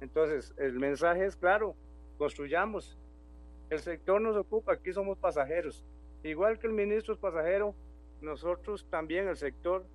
Entonces, 0.00 0.52
el 0.56 0.80
mensaje 0.80 1.24
es 1.24 1.36
claro, 1.36 1.76
construyamos. 2.18 2.98
El 3.70 3.78
sector 3.78 4.20
nos 4.20 4.36
ocupa, 4.36 4.72
aquí 4.72 4.92
somos 4.92 5.16
pasajeros. 5.16 5.84
Igual 6.24 6.58
que 6.58 6.66
el 6.66 6.72
ministro 6.72 7.14
es 7.14 7.20
pasajero, 7.20 7.72
nosotros 8.20 8.84
también, 8.90 9.28
el 9.28 9.36
sector, 9.36 9.86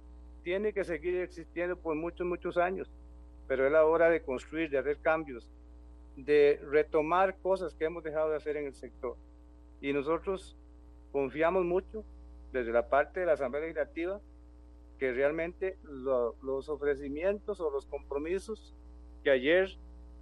tiene 0.44 0.72
que 0.72 0.86
seguir 0.86 1.18
existiendo 1.18 1.76
por 1.76 1.94
muchos, 1.94 2.26
muchos 2.26 2.56
años. 2.56 2.90
Pero 3.50 3.66
es 3.66 3.72
la 3.74 3.84
hora 3.84 4.10
de 4.10 4.22
construir, 4.22 4.70
de 4.70 4.78
hacer 4.78 4.98
cambios, 5.00 5.52
de 6.16 6.62
retomar 6.64 7.36
cosas 7.40 7.76
que 7.76 7.84
hemos 7.84 8.02
dejado 8.02 8.30
de 8.30 8.38
hacer 8.38 8.56
en 8.56 8.68
el 8.68 8.74
sector. 8.74 9.18
Y 9.82 9.92
nosotros 9.92 10.56
confiamos 11.12 11.66
mucho 11.66 12.06
desde 12.58 12.72
la 12.72 12.90
parte 12.90 13.22
de 13.22 13.26
la 13.26 13.34
Asamblea 13.34 13.62
Legislativa 13.62 14.20
que 15.00 15.12
realmente 15.12 15.78
lo, 15.84 16.36
los 16.42 16.70
ofrecimientos 16.70 17.60
o 17.60 17.70
los 17.70 17.86
compromisos 17.86 18.76
que 19.24 19.32
ayer 19.32 19.78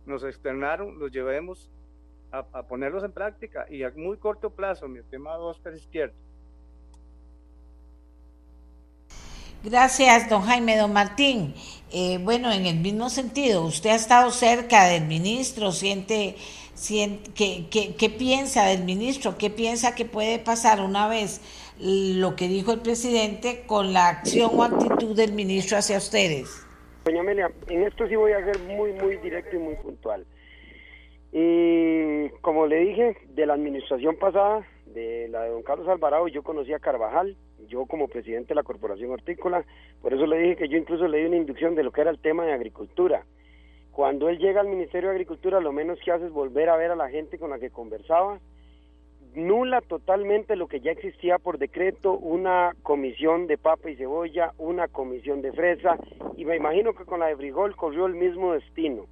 nos 0.05 0.23
externaron 0.23 0.99
los 0.99 1.11
llevemos 1.11 1.69
a, 2.31 2.63
ponerlos 2.63 3.03
en 3.03 3.13
práctica 3.13 3.65
y 3.69 3.83
a 3.83 3.91
muy 3.95 4.17
corto 4.17 4.49
plazo, 4.49 4.87
mi 4.87 4.99
estimado 4.99 5.45
Oscar 5.45 5.73
Izquierdo. 5.73 6.15
Gracias, 9.63 10.29
don 10.29 10.41
Jaime, 10.41 10.77
don 10.77 10.91
Martín. 10.91 11.55
Eh, 11.91 12.19
bueno, 12.21 12.51
en 12.51 12.65
el 12.65 12.75
mismo 12.75 13.09
sentido, 13.09 13.63
usted 13.63 13.91
ha 13.91 13.95
estado 13.95 14.29
cerca 14.31 14.85
del 14.85 15.05
ministro, 15.05 15.71
siente, 15.71 16.35
siente 16.73 17.31
¿qué, 17.33 17.67
qué, 17.71 17.95
qué 17.95 18.09
piensa 18.09 18.65
del 18.65 18.83
ministro? 18.83 19.37
¿Qué 19.37 19.49
piensa 19.49 19.95
que 19.95 20.05
puede 20.05 20.37
pasar 20.39 20.81
una 20.81 21.07
vez 21.07 21.41
lo 21.79 22.35
que 22.35 22.47
dijo 22.47 22.71
el 22.71 22.79
presidente 22.79 23.63
con 23.67 23.93
la 23.93 24.09
acción 24.09 24.51
o 24.53 24.63
actitud 24.63 25.15
del 25.15 25.33
ministro 25.33 25.77
hacia 25.77 25.97
ustedes? 25.97 26.65
Doña 27.05 27.21
Amelia, 27.21 27.51
en 27.67 27.83
esto 27.83 28.07
sí 28.07 28.15
voy 28.15 28.31
a 28.31 28.43
ser 28.43 28.59
muy, 28.59 28.93
muy 28.93 29.17
directo 29.17 29.55
y 29.55 29.59
muy 29.59 29.75
puntual. 29.75 30.25
Y 31.31 32.29
como 32.41 32.65
le 32.65 32.77
dije, 32.77 33.17
de 33.29 33.45
la 33.45 33.53
administración 33.53 34.15
pasada, 34.15 34.65
de 34.85 35.27
la 35.27 35.43
de 35.43 35.49
don 35.49 35.63
Carlos 35.63 35.87
Alvarado, 35.89 36.27
yo 36.29 36.43
conocí 36.43 36.71
a 36.73 36.79
Carvajal, 36.79 37.35
yo 37.67 37.85
como 37.85 38.07
presidente 38.07 38.49
de 38.49 38.55
la 38.55 38.63
Corporación 38.63 39.11
Hortícola, 39.11 39.65
por 40.01 40.13
eso 40.13 40.25
le 40.25 40.39
dije 40.39 40.55
que 40.55 40.69
yo 40.69 40.77
incluso 40.77 41.07
le 41.07 41.19
di 41.19 41.25
una 41.25 41.35
inducción 41.35 41.75
de 41.75 41.83
lo 41.83 41.91
que 41.91 42.01
era 42.01 42.11
el 42.11 42.19
tema 42.19 42.45
de 42.45 42.53
agricultura. 42.53 43.25
Cuando 43.91 44.29
él 44.29 44.39
llega 44.39 44.61
al 44.61 44.67
Ministerio 44.67 45.09
de 45.09 45.15
Agricultura, 45.15 45.59
lo 45.59 45.71
menos 45.71 45.99
que 46.03 46.11
hace 46.11 46.25
es 46.25 46.31
volver 46.31 46.69
a 46.69 46.77
ver 46.77 46.91
a 46.91 46.95
la 46.95 47.09
gente 47.09 47.37
con 47.37 47.49
la 47.49 47.59
que 47.59 47.69
conversaba, 47.69 48.39
nula 49.35 49.81
totalmente 49.81 50.55
lo 50.55 50.67
que 50.67 50.79
ya 50.79 50.91
existía 50.91 51.37
por 51.39 51.57
decreto, 51.57 52.13
una 52.13 52.75
comisión 52.83 53.47
de 53.47 53.57
papa 53.57 53.89
y 53.89 53.95
cebolla, 53.95 54.53
una 54.57 54.87
comisión 54.87 55.41
de 55.41 55.51
fresa, 55.51 55.97
y 56.37 56.45
me 56.45 56.55
imagino 56.55 56.93
que 56.93 57.05
con 57.05 57.19
la 57.19 57.27
de 57.27 57.37
frijol 57.37 57.75
corrió 57.75 58.05
el 58.05 58.15
mismo 58.15 58.53
destino. 58.53 59.05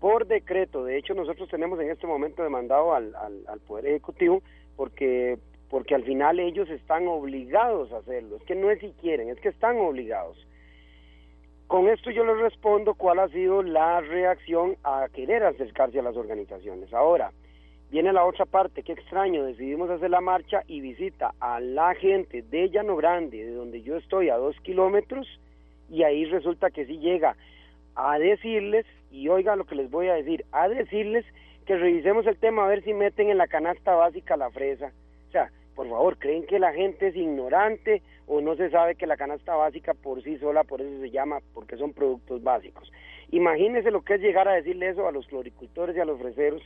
Por 0.00 0.26
decreto, 0.26 0.84
de 0.84 0.98
hecho 0.98 1.14
nosotros 1.14 1.48
tenemos 1.48 1.78
en 1.80 1.90
este 1.90 2.06
momento 2.06 2.42
demandado 2.42 2.94
al, 2.94 3.14
al, 3.14 3.44
al 3.46 3.60
Poder 3.60 3.86
Ejecutivo 3.86 4.42
porque, 4.76 5.38
porque 5.70 5.94
al 5.94 6.04
final 6.04 6.40
ellos 6.40 6.68
están 6.70 7.06
obligados 7.06 7.92
a 7.92 7.98
hacerlo, 7.98 8.36
es 8.36 8.42
que 8.42 8.56
no 8.56 8.70
es 8.70 8.80
si 8.80 8.92
quieren, 9.00 9.28
es 9.28 9.38
que 9.40 9.48
están 9.48 9.78
obligados. 9.78 10.36
Con 11.68 11.88
esto 11.88 12.10
yo 12.10 12.24
les 12.24 12.38
respondo 12.38 12.94
cuál 12.94 13.18
ha 13.18 13.28
sido 13.28 13.62
la 13.62 14.00
reacción 14.00 14.76
a 14.84 15.06
querer 15.12 15.42
acercarse 15.44 16.00
a 16.00 16.02
las 16.02 16.16
organizaciones. 16.16 16.92
Ahora, 16.92 17.32
viene 17.92 18.10
la 18.10 18.24
otra 18.24 18.46
parte, 18.46 18.82
qué 18.82 18.92
extraño, 18.92 19.44
decidimos 19.44 19.90
hacer 19.90 20.08
la 20.08 20.22
marcha 20.22 20.62
y 20.66 20.80
visita 20.80 21.34
a 21.40 21.60
la 21.60 21.94
gente 21.94 22.40
de 22.40 22.70
Llano 22.70 22.96
Grande, 22.96 23.44
de 23.44 23.52
donde 23.52 23.82
yo 23.82 23.98
estoy 23.98 24.30
a 24.30 24.38
dos 24.38 24.56
kilómetros, 24.62 25.28
y 25.90 26.02
ahí 26.02 26.24
resulta 26.24 26.70
que 26.70 26.86
sí 26.86 26.98
llega 26.98 27.36
a 27.94 28.18
decirles, 28.18 28.86
y 29.10 29.28
oiga 29.28 29.56
lo 29.56 29.66
que 29.66 29.74
les 29.74 29.90
voy 29.90 30.08
a 30.08 30.14
decir, 30.14 30.46
a 30.52 30.68
decirles 30.68 31.26
que 31.66 31.76
revisemos 31.76 32.26
el 32.26 32.38
tema 32.38 32.64
a 32.64 32.68
ver 32.68 32.82
si 32.82 32.94
meten 32.94 33.28
en 33.28 33.36
la 33.36 33.46
canasta 33.46 33.94
básica 33.94 34.38
la 34.38 34.50
fresa. 34.50 34.90
O 35.28 35.30
sea, 35.30 35.50
por 35.74 35.86
favor, 35.86 36.16
¿creen 36.16 36.46
que 36.46 36.58
la 36.58 36.72
gente 36.72 37.08
es 37.08 37.14
ignorante 37.14 38.00
o 38.26 38.40
no 38.40 38.56
se 38.56 38.70
sabe 38.70 38.94
que 38.94 39.06
la 39.06 39.18
canasta 39.18 39.54
básica 39.54 39.92
por 39.92 40.22
sí 40.22 40.38
sola, 40.38 40.64
por 40.64 40.80
eso 40.80 40.98
se 40.98 41.10
llama, 41.10 41.40
porque 41.52 41.76
son 41.76 41.92
productos 41.92 42.42
básicos? 42.42 42.90
Imagínense 43.32 43.90
lo 43.90 44.00
que 44.00 44.14
es 44.14 44.22
llegar 44.22 44.48
a 44.48 44.54
decirle 44.54 44.88
eso 44.88 45.06
a 45.06 45.12
los 45.12 45.26
floricultores 45.28 45.94
y 45.94 46.00
a 46.00 46.06
los 46.06 46.18
freseros, 46.18 46.62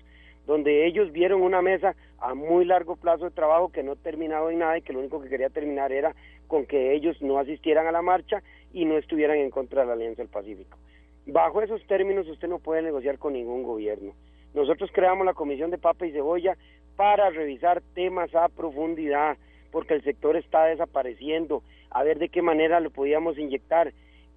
donde 0.47 0.87
ellos 0.87 1.13
vieron 1.13 1.43
una 1.43 1.61
mesa 1.61 1.95
a 2.19 2.35
muy 2.35 2.65
largo 2.65 2.97
plazo 2.97 3.25
de 3.25 3.31
trabajo 3.31 3.71
que 3.71 3.83
no 3.83 3.97
terminado 3.97 4.51
en 4.51 4.61
nada 4.61 4.79
y 4.79 4.83
que 4.83 4.93
lo 4.93 5.01
único 5.01 5.21
que 5.21 5.29
quería 5.29 5.51
terminar 5.51 5.93
era 5.93 6.15
con 6.47 6.67
que 6.67 6.95
ellos 6.95 7.21
no 7.21 7.39
asistieran 7.39 7.87
a 7.87 7.93
la 7.93 8.03
marcha 8.03 8.43
y 8.73 8.85
no 8.85 8.97
estuvieran 8.97 9.39
en 9.39 9.51
contra 9.51 9.83
de 9.83 9.89
la 9.89 9.93
Alianza 9.95 10.23
del 10.23 10.31
Pacífico. 10.31 10.79
Bajo 11.27 11.61
esos 11.61 11.85
términos 11.87 12.29
usted 12.29 12.49
no 12.49 12.61
puede 12.61 12.83
negociar 12.83 13.19
con 13.19 13.33
ningún 13.33 13.65
gobierno. 13.65 14.13
Nosotros 14.55 14.91
creamos 14.93 15.27
la 15.27 15.35
Comisión 15.35 15.71
de 15.71 15.79
Papa 15.79 16.07
y 16.07 16.13
Cebolla 16.13 16.57
para 16.95 17.29
revisar 17.31 17.83
temas 17.95 18.35
a 18.35 18.49
profundidad, 18.49 19.37
porque 19.71 19.95
el 19.95 20.03
sector 20.03 20.37
está 20.37 20.65
desapareciendo, 20.65 21.63
a 21.91 22.05
ver 22.05 22.19
de 22.19 22.29
qué 22.29 22.43
manera 22.43 22.81
le 22.81 22.91
podíamos 22.91 23.39
inyectar 23.39 23.93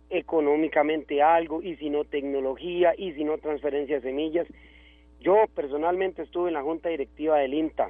económicamente 0.09 1.21
algo, 1.21 1.61
y 1.61 1.75
si 1.77 1.89
no 1.89 2.03
tecnología, 2.03 2.93
y 2.97 3.13
si 3.13 3.23
no 3.23 3.37
transferencia 3.37 3.95
de 3.97 4.01
semillas. 4.01 4.47
Yo 5.19 5.35
personalmente 5.53 6.21
estuve 6.21 6.47
en 6.47 6.53
la 6.53 6.63
junta 6.63 6.89
directiva 6.89 7.37
del 7.37 7.53
INTA 7.53 7.89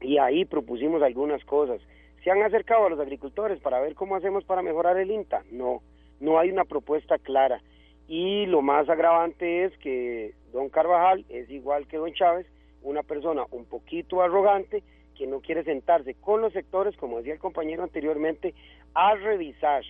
y 0.00 0.18
ahí 0.18 0.44
propusimos 0.44 1.02
algunas 1.02 1.44
cosas. 1.44 1.80
¿Se 2.22 2.30
han 2.30 2.42
acercado 2.42 2.86
a 2.86 2.90
los 2.90 3.00
agricultores 3.00 3.60
para 3.60 3.80
ver 3.80 3.94
cómo 3.94 4.14
hacemos 4.14 4.44
para 4.44 4.62
mejorar 4.62 4.96
el 4.96 5.10
INTA? 5.10 5.42
No, 5.50 5.82
no 6.20 6.38
hay 6.38 6.50
una 6.50 6.64
propuesta 6.64 7.18
clara. 7.18 7.60
Y 8.06 8.46
lo 8.46 8.62
más 8.62 8.88
agravante 8.88 9.64
es 9.64 9.76
que 9.78 10.34
don 10.52 10.68
Carvajal 10.68 11.24
es 11.28 11.50
igual 11.50 11.88
que 11.88 11.96
don 11.96 12.12
Chávez, 12.12 12.46
una 12.82 13.02
persona 13.02 13.44
un 13.50 13.64
poquito 13.64 14.22
arrogante 14.22 14.84
que 15.16 15.26
no 15.26 15.40
quiere 15.40 15.64
sentarse 15.64 16.14
con 16.14 16.40
los 16.40 16.52
sectores, 16.52 16.96
como 16.96 17.18
decía 17.18 17.32
el 17.32 17.38
compañero 17.40 17.82
anteriormente, 17.82 18.54
a 18.94 19.16
revisar. 19.16 19.82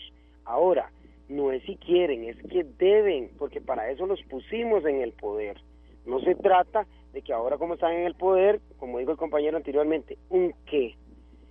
Ahora, 0.44 0.90
no 1.28 1.52
es 1.52 1.62
si 1.64 1.76
quieren, 1.76 2.24
es 2.24 2.36
que 2.50 2.64
deben, 2.64 3.30
porque 3.38 3.60
para 3.60 3.90
eso 3.90 4.06
los 4.06 4.22
pusimos 4.22 4.84
en 4.86 5.00
el 5.00 5.12
poder. 5.12 5.60
No 6.06 6.20
se 6.20 6.34
trata 6.34 6.86
de 7.12 7.22
que 7.22 7.32
ahora 7.32 7.58
como 7.58 7.74
están 7.74 7.92
en 7.92 8.06
el 8.06 8.14
poder, 8.14 8.60
como 8.78 8.98
dijo 8.98 9.12
el 9.12 9.16
compañero 9.16 9.56
anteriormente, 9.56 10.18
un 10.30 10.54
qué. 10.66 10.96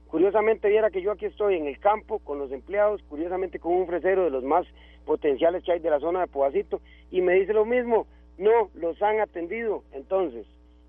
Curiosamente 0.08 0.70
viera 0.70 0.92
que 0.92 1.02
yo 1.02 1.12
aquí 1.12 1.26
estoy 1.26 1.56
en 1.56 1.66
el 1.66 1.80
campo 1.80 2.20
con 2.20 2.38
los 2.38 2.52
empleados, 2.52 3.02
curiosamente 3.10 3.60
con 3.60 3.74
un 3.74 3.88
fresero 3.88 4.26
de 4.26 4.30
los 4.30 4.44
más 4.44 4.68
potenciales 5.06 5.64
que 5.64 5.72
hay 5.72 5.80
de 5.80 5.90
la 5.90 6.00
zona 6.00 6.22
de 6.22 6.28
Pobacito, 6.28 6.82
y 7.10 7.22
me 7.22 7.34
dice 7.34 7.54
lo 7.54 7.66
mismo, 7.66 8.06
no, 8.38 8.70
los 8.76 9.02
han 9.02 9.20
atendido. 9.20 9.84
Entonces, 9.92 10.46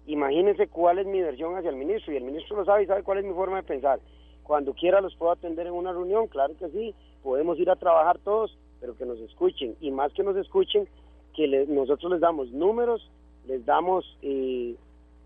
imagínense 0.06 0.68
cuál 0.68 0.98
es 0.98 1.06
mi 1.06 1.22
versión 1.22 1.56
hacia 1.56 1.70
el 1.70 1.76
ministro, 1.76 2.12
y 2.12 2.16
el 2.16 2.24
ministro 2.24 2.56
lo 2.56 2.64
sabe 2.66 2.82
y 2.82 2.86
sabe 2.86 3.02
cuál 3.02 3.18
es 3.18 3.24
mi 3.24 3.32
forma 3.32 3.56
de 3.56 3.62
pensar. 3.62 3.98
Cuando 4.42 4.74
quiera 4.74 5.00
los 5.00 5.16
puedo 5.16 5.32
atender 5.32 5.66
en 5.66 5.72
una 5.72 5.92
reunión, 5.92 6.26
claro 6.26 6.54
que 6.58 6.68
sí, 6.68 6.94
podemos 7.22 7.58
ir 7.58 7.70
a 7.70 7.76
trabajar 7.76 8.18
todos, 8.18 8.58
pero 8.80 8.94
que 8.94 9.06
nos 9.06 9.18
escuchen, 9.20 9.74
y 9.80 9.90
más 9.90 10.12
que 10.12 10.22
nos 10.22 10.36
escuchen, 10.36 10.86
que 11.34 11.48
nosotros 11.66 12.12
les 12.12 12.20
damos 12.20 12.50
números, 12.52 13.10
les 13.46 13.64
damos 13.64 14.04
eh, 14.22 14.74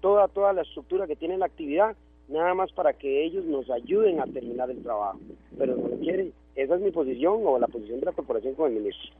toda, 0.00 0.28
toda 0.28 0.52
la 0.52 0.62
estructura 0.62 1.06
que 1.06 1.16
tiene 1.16 1.38
la 1.38 1.46
actividad, 1.46 1.96
nada 2.28 2.54
más 2.54 2.72
para 2.72 2.92
que 2.92 3.24
ellos 3.24 3.44
nos 3.44 3.70
ayuden 3.70 4.20
a 4.20 4.26
terminar 4.26 4.70
el 4.70 4.82
trabajo, 4.82 5.18
pero 5.56 5.76
no 5.76 5.96
quieren. 5.98 6.32
Esa 6.54 6.74
es 6.74 6.80
mi 6.80 6.90
posición 6.90 7.40
o 7.44 7.58
la 7.58 7.68
posición 7.68 8.00
de 8.00 8.06
la 8.06 8.12
corporación 8.12 8.54
con 8.54 8.70
el 8.70 8.78
ministro. 8.78 9.10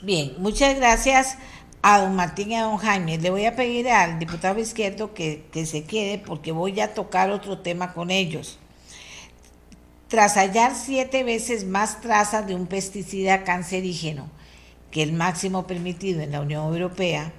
Bien, 0.00 0.32
muchas 0.38 0.76
gracias 0.76 1.38
a 1.82 2.00
don 2.00 2.16
Martín 2.16 2.52
y 2.52 2.56
a 2.56 2.62
don 2.62 2.78
Jaime. 2.78 3.18
Le 3.18 3.30
voy 3.30 3.44
a 3.44 3.54
pedir 3.54 3.88
al 3.88 4.18
diputado 4.18 4.58
izquierdo 4.58 5.12
que, 5.14 5.44
que 5.52 5.66
se 5.66 5.84
quede 5.84 6.18
porque 6.18 6.52
voy 6.52 6.80
a 6.80 6.94
tocar 6.94 7.30
otro 7.30 7.58
tema 7.58 7.92
con 7.92 8.10
ellos. 8.10 8.58
Tras 10.08 10.36
hallar 10.36 10.74
siete 10.74 11.22
veces 11.22 11.66
más 11.66 12.00
trazas 12.00 12.46
de 12.46 12.54
un 12.54 12.66
pesticida 12.66 13.44
cancerígeno 13.44 14.28
que 14.92 15.02
el 15.02 15.12
máximo 15.12 15.66
permitido 15.66 16.20
en 16.20 16.30
la 16.30 16.40
Unión 16.40 16.66
Europea, 16.66 17.32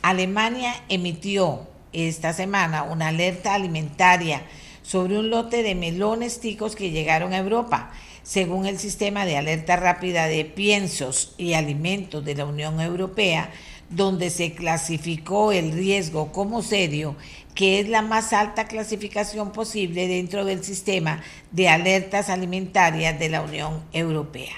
Alemania 0.00 0.72
emitió 0.88 1.68
esta 1.92 2.32
semana 2.32 2.84
una 2.84 3.08
alerta 3.08 3.54
alimentaria 3.54 4.42
sobre 4.82 5.18
un 5.18 5.28
lote 5.28 5.62
de 5.62 5.74
melones 5.74 6.40
ticos 6.40 6.74
que 6.74 6.90
llegaron 6.90 7.34
a 7.34 7.38
Europa 7.38 7.92
según 8.22 8.66
el 8.66 8.78
sistema 8.78 9.26
de 9.26 9.36
alerta 9.36 9.76
rápida 9.76 10.26
de 10.26 10.44
piensos 10.44 11.34
y 11.38 11.54
alimentos 11.54 12.24
de 12.24 12.36
la 12.36 12.46
Unión 12.46 12.80
Europea, 12.80 13.50
donde 13.90 14.30
se 14.30 14.54
clasificó 14.54 15.52
el 15.52 15.72
riesgo 15.72 16.32
como 16.32 16.62
serio, 16.62 17.16
que 17.54 17.80
es 17.80 17.88
la 17.88 18.00
más 18.00 18.32
alta 18.32 18.66
clasificación 18.66 19.52
posible 19.52 20.08
dentro 20.08 20.44
del 20.44 20.64
sistema 20.64 21.22
de 21.50 21.68
alertas 21.68 22.30
alimentarias 22.30 23.18
de 23.18 23.28
la 23.28 23.42
Unión 23.42 23.82
Europea. 23.92 24.54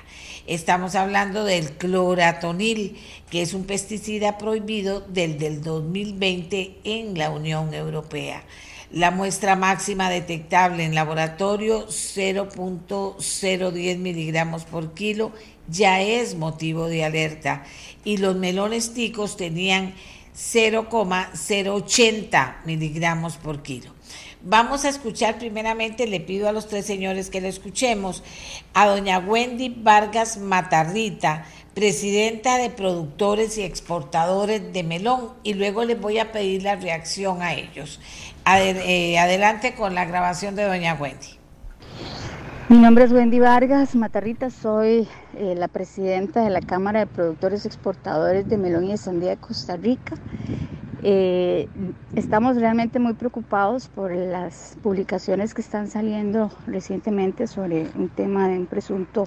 Estamos 0.47 0.95
hablando 0.95 1.45
del 1.45 1.73
cloratonil, 1.73 2.99
que 3.31 3.41
es 3.41 3.55
un 3.55 3.65
pesticida 3.65 4.37
prohibido 4.37 5.01
desde 5.01 5.47
el 5.47 5.63
2020 5.63 6.81
en 6.85 7.17
la 7.17 7.31
Unión 7.31 7.73
Europea. 7.73 8.45
La 8.91 9.11
muestra 9.11 9.57
máxima 9.57 10.11
detectable 10.11 10.85
en 10.85 10.95
laboratorio 10.95 11.89
0.010 11.89 13.99
miligramos 13.99 14.65
por 14.65 14.93
kilo 14.93 15.33
ya 15.67 16.03
es 16.03 16.37
motivo 16.37 16.89
de 16.89 17.05
alerta 17.05 17.65
y 18.05 18.19
los 18.19 18.37
melones 18.37 18.93
ticos 18.93 19.39
tenían 19.39 19.95
0,080 20.35 22.61
miligramos 22.67 23.39
por 23.39 23.63
kilo. 23.63 23.95
Vamos 24.47 24.85
a 24.85 24.91
escuchar 24.91 25.39
primeramente, 25.39 26.07
le 26.07 26.21
pido 26.21 26.51
a 26.51 26.53
los 26.53 26.69
tres 26.69 26.85
señores 26.85 27.31
que 27.31 27.41
le 27.41 27.49
escuchemos, 27.49 28.23
a 28.75 28.87
doña 28.87 29.19
Wendy 29.19 29.71
Vargas 29.71 30.37
Matarrita, 30.37 31.47
presidenta 31.73 32.59
de 32.59 32.69
productores 32.69 33.57
y 33.57 33.63
exportadores 33.63 34.71
de 34.71 34.83
melón, 34.83 35.31
y 35.45 35.55
luego 35.55 35.85
les 35.85 35.99
voy 35.99 36.19
a 36.19 36.31
pedir 36.31 36.63
la 36.63 36.77
reacción 36.77 37.41
a 37.41 37.55
ellos. 37.55 38.01
Eh, 38.47 39.19
adelante 39.19 39.75
con 39.75 39.95
la 39.95 40.05
grabación 40.05 40.55
de 40.57 40.65
doña 40.65 40.93
Wendy. 40.93 41.39
Mi 42.69 42.77
nombre 42.77 43.05
es 43.05 43.13
Wendy 43.13 43.39
Vargas 43.39 43.95
Matarrita, 43.95 44.51
soy 44.51 45.09
eh, 45.39 45.55
la 45.57 45.69
presidenta 45.69 46.45
de 46.45 46.51
la 46.51 46.61
Cámara 46.61 47.01
de 47.01 47.07
Productores 47.07 47.65
Exportadores 47.65 48.47
de 48.47 48.59
Melón 48.59 48.85
y 48.85 48.91
de 48.91 48.99
Sandía 48.99 49.31
de 49.31 49.37
Costa 49.39 49.79
Rica. 49.79 50.17
Eh, 51.07 51.69
estamos 52.17 52.57
realmente 52.57 52.99
muy 52.99 53.13
preocupados 53.13 53.89
por 53.89 54.11
las 54.11 54.79
publicaciones 54.83 55.53
que 55.53 55.61
están 55.61 55.89
saliendo 55.89 56.51
recientemente 56.67 57.47
sobre 57.47 57.89
un 57.95 58.09
tema 58.09 58.49
de 58.49 58.59
un 58.59 58.67
presunto 58.67 59.27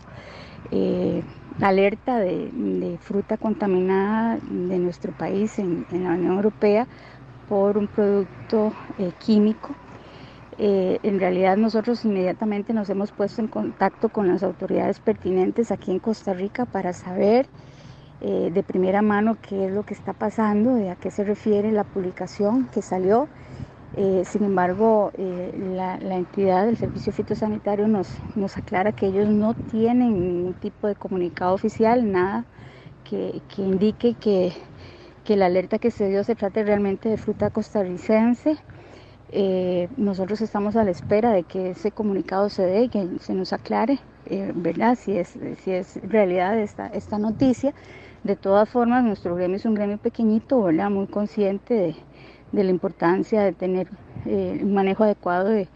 alerta 1.62 2.18
de, 2.20 2.98
fruta 3.00 3.38
contaminada 3.38 4.40
de 4.50 4.80
nuestro 4.80 5.12
país 5.12 5.60
en 5.60 5.86
la 5.92 6.10
Unión 6.10 6.36
Europea 6.36 6.88
por 7.48 7.78
un 7.78 7.88
producto 7.88 8.74
eh, 8.98 9.12
químico. 9.20 9.70
Eh, 10.60 11.00
en 11.04 11.20
realidad 11.20 11.56
nosotros 11.56 12.04
inmediatamente 12.04 12.74
nos 12.74 12.90
hemos 12.90 13.12
puesto 13.12 13.42
en 13.42 13.48
contacto 13.48 14.10
con 14.10 14.28
las 14.28 14.42
autoridades 14.42 15.00
pertinentes 15.00 15.72
aquí 15.72 15.92
en 15.92 16.00
Costa 16.00 16.34
Rica 16.34 16.66
para 16.66 16.94
saber 16.94 17.46
eh, 18.22 18.52
de 18.54 18.64
primera 18.64 19.02
mano 19.02 19.38
qué 19.42 19.66
es 19.66 19.72
lo 19.72 19.84
que 19.84 19.94
está 19.94 20.14
pasando, 20.14 20.76
de 20.76 20.90
a 20.90 20.96
qué 20.96 21.12
se 21.12 21.24
refiere 21.24 21.72
la 21.72 21.84
publicación 21.84 22.68
que 22.74 22.82
salió. 22.82 23.28
sin 24.26 24.44
embargo, 24.44 25.12
la, 25.18 25.98
entidad 26.16 26.66
del 26.66 26.78
Servicio 26.78 27.12
Fitosanitario 27.14 27.88
nos, 27.88 28.10
nos 28.36 28.56
aclara 28.58 28.92
que 28.92 29.08
ellos 29.08 29.28
no 29.28 29.56
tienen 29.56 30.20
ningún 30.20 30.54
tipo 30.54 30.88
de 30.88 30.96
comunicado 30.96 31.54
oficial, 31.54 32.12
nada 32.12 32.46
que, 33.04 33.42
que 33.50 33.62
indique 33.64 34.14
que 34.14 34.54
que 35.28 35.36
la 35.36 35.48
alerta 35.48 35.78
que 35.78 35.92
se 35.92 36.08
dio 36.08 36.24
se 36.24 36.36
trate 36.36 36.64
realmente 36.64 37.10
de 37.10 37.18
fruta 37.18 37.50
costarricense. 37.50 38.56
Eh, 39.34 39.90
nosotros 39.98 40.40
estamos 40.40 40.78
a 40.78 40.86
la 40.86 40.92
espera 40.92 41.34
de 41.34 41.44
que 41.44 41.72
ese 41.72 41.92
comunicado 41.92 42.48
se 42.48 42.64
dé 42.64 42.84
y 42.84 42.90
que 42.90 43.06
se 43.20 43.34
nos 43.34 43.52
aclare, 43.52 44.00
eh, 44.28 44.54
¿verdad? 44.56 44.98
Si 44.98 45.18
es, 45.18 45.38
si 45.66 45.72
es 45.72 46.00
realidad 46.02 46.58
esta, 46.58 46.88
esta 46.88 47.18
noticia. 47.18 47.74
De 48.24 48.36
todas 48.36 48.68
formas, 48.68 49.04
nuestro 49.04 49.36
gremio 49.36 49.58
es 49.58 49.66
un 49.66 49.76
gremio 49.76 49.98
pequeñito. 49.98 50.70
Muy 50.90 51.08
consciente 51.08 51.96
de, 52.52 52.64
la 52.64 52.70
importancia 52.70 53.44
de 53.44 53.54
tener 53.54 53.88
eh, 54.26 54.60
un 54.62 54.74
manejo 54.74 55.04
adecuado 55.04 55.50
de, 55.50 55.68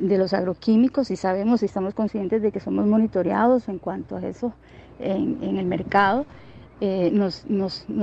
los 0.00 0.32
agroquímicos 0.34 1.10
y 1.10 1.16
sabemos 1.16 1.62
y 1.62 1.66
estamos 1.66 1.94
conscientes 1.94 2.42
de 2.42 2.52
que 2.52 2.60
somos 2.60 2.86
monitoreados 2.86 3.68
en 3.68 3.78
cuanto 3.78 4.16
a 4.16 4.26
eso 4.26 4.52
en, 5.00 5.42
el 5.42 5.66
mercado. 5.66 6.26
Eh, 6.80 7.10
nos, 7.12 7.44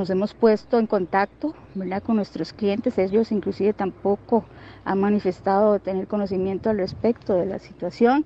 hemos 0.09 0.33
puesto 0.33 0.77
en 0.77 0.85
contacto 0.85 1.55
¿verdad? 1.75 2.03
con 2.03 2.17
nuestros 2.17 2.51
clientes, 2.51 2.97
ellos 2.97 3.31
inclusive 3.31 3.71
tampoco 3.71 4.43
han 4.83 4.99
manifestado 4.99 5.79
tener 5.79 6.07
conocimiento 6.07 6.69
al 6.69 6.77
respecto 6.77 7.35
de 7.35 7.45
la 7.45 7.59
situación 7.59 8.25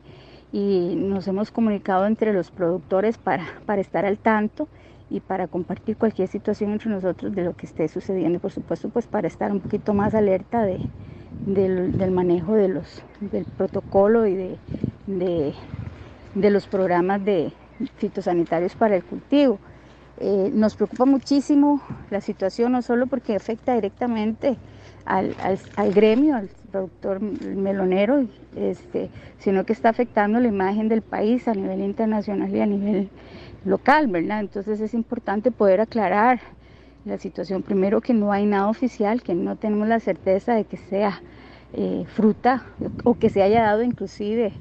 y 0.52 0.96
nos 0.96 1.28
hemos 1.28 1.52
comunicado 1.52 2.08
entre 2.08 2.34
los 2.34 2.50
productores 2.50 3.20
para 3.20 3.80
estar 3.80 4.08
al 4.08 4.18
tanto 4.18 4.68
y 5.10 5.20
para 5.20 5.48
compartir 5.48 5.98
cualquier 5.98 6.28
situación 6.28 6.72
entre 6.72 6.90
nosotros 6.90 7.34
de 7.34 7.44
lo 7.44 7.56
que 7.56 7.66
esté 7.66 7.88
sucediendo, 7.88 8.40
por 8.40 8.52
supuesto, 8.52 8.90
pues 8.90 9.08
para 9.08 9.28
estar 9.28 9.52
un 9.52 9.60
poquito 9.60 9.94
más 9.94 10.14
alerta 10.14 10.64
de, 10.64 10.80
del, 11.46 12.12
manejo 12.12 12.54
del 12.56 12.82
protocolo 13.58 14.28
y 14.28 14.36
de, 14.36 14.58
de, 16.36 16.50
los 16.50 16.68
programas 16.68 17.24
de 17.24 17.52
fitosanitarios 17.98 18.76
para 18.76 18.96
el 18.96 19.04
cultivo. 19.04 19.60
Eh, 20.22 20.52
nos 20.54 20.76
preocupa 20.76 21.06
muchísimo 21.06 21.82
la 22.10 22.22
situación, 22.22 22.74
no 22.74 22.82
solo 22.82 23.08
porque 23.08 23.36
afecta 23.36 23.74
directamente 23.74 24.58
al, 25.06 25.34
al, 25.76 25.94
gremio, 25.94 26.36
al 26.36 26.50
productor 26.72 27.22
melonero, 27.22 28.26
este, 28.56 29.10
sino 29.40 29.66
que 29.66 29.74
está 29.74 29.90
afectando 29.90 30.40
la 30.40 30.48
imagen 30.50 30.90
del 30.90 31.02
país 31.02 31.48
a 31.48 31.54
nivel 31.54 31.80
internacional 31.80 32.54
y 32.54 32.60
a 32.60 32.66
nivel 32.66 33.10
local, 33.66 34.08
¿verdad? 34.08 34.40
Entonces 34.40 34.80
es 34.82 34.94
importante 34.94 35.52
poder 35.52 35.82
aclarar 35.82 36.40
la 37.06 37.18
situación. 37.18 37.64
Primero 37.64 38.02
que 38.02 38.14
no 38.14 38.32
hay 38.32 38.46
nada 38.46 38.68
oficial, 38.68 39.22
que 39.22 39.34
no 39.34 39.56
tenemos 39.56 39.88
la 39.88 40.00
certeza 40.00 40.54
de 40.54 40.66
que 40.66 40.78
sea 40.78 41.22
eh, 41.74 42.06
fruta 42.08 42.66
o 43.04 43.16
que 43.16 43.30
se 43.30 43.42
haya 43.42 43.62
dado 43.62 43.84
inclusive 43.84 44.54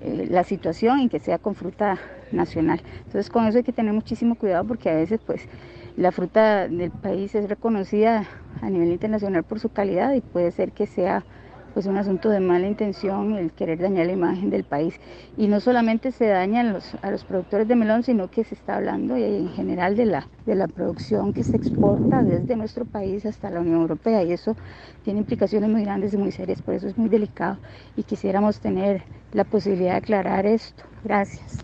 eh, 0.00 0.26
la 0.30 0.44
situación 0.44 1.00
en 1.00 1.08
que 1.08 1.18
sea 1.18 1.38
con 1.38 1.54
fruta 1.54 1.98
nacional. 2.32 2.82
Entonces 2.98 3.30
con 3.30 3.46
eso 3.46 3.58
hay 3.58 3.64
que 3.64 3.72
tener 3.72 3.92
muchísimo 3.92 4.34
cuidado 4.34 4.64
porque 4.64 4.90
a 4.90 4.94
veces 4.94 5.20
pues 5.24 5.48
la 5.96 6.10
fruta 6.10 6.68
del 6.68 6.90
país 6.90 7.34
es 7.34 7.48
reconocida 7.48 8.26
a 8.60 8.70
nivel 8.70 8.90
internacional 8.90 9.44
por 9.44 9.60
su 9.60 9.68
calidad 9.68 10.12
y 10.14 10.20
puede 10.20 10.50
ser 10.50 10.72
que 10.72 10.86
sea 10.86 11.24
pues 11.74 11.86
un 11.86 11.96
asunto 11.96 12.30
de 12.30 12.38
mala 12.40 12.68
intención 12.68 13.34
el 13.34 13.52
querer 13.52 13.80
dañar 13.80 14.06
la 14.06 14.12
imagen 14.12 14.48
del 14.48 14.64
país. 14.64 14.94
Y 15.36 15.48
no 15.48 15.60
solamente 15.60 16.12
se 16.12 16.26
dañan 16.26 16.72
los, 16.72 16.94
a 17.02 17.10
los 17.10 17.24
productores 17.24 17.66
de 17.66 17.74
melón, 17.74 18.04
sino 18.04 18.30
que 18.30 18.44
se 18.44 18.54
está 18.54 18.76
hablando 18.76 19.16
en 19.16 19.50
general 19.50 19.96
de 19.96 20.06
la, 20.06 20.28
de 20.46 20.54
la 20.54 20.68
producción 20.68 21.32
que 21.34 21.42
se 21.42 21.56
exporta 21.56 22.22
desde 22.22 22.56
nuestro 22.56 22.84
país 22.84 23.26
hasta 23.26 23.50
la 23.50 23.60
Unión 23.60 23.80
Europea 23.80 24.22
y 24.22 24.32
eso 24.32 24.56
tiene 25.02 25.20
implicaciones 25.20 25.68
muy 25.68 25.82
grandes 25.82 26.14
y 26.14 26.16
muy 26.16 26.30
serias, 26.30 26.62
por 26.62 26.74
eso 26.74 26.86
es 26.86 26.96
muy 26.96 27.08
delicado 27.08 27.58
y 27.96 28.04
quisiéramos 28.04 28.60
tener 28.60 29.02
la 29.32 29.44
posibilidad 29.44 29.92
de 29.92 29.98
aclarar 29.98 30.46
esto. 30.46 30.84
Gracias. 31.02 31.58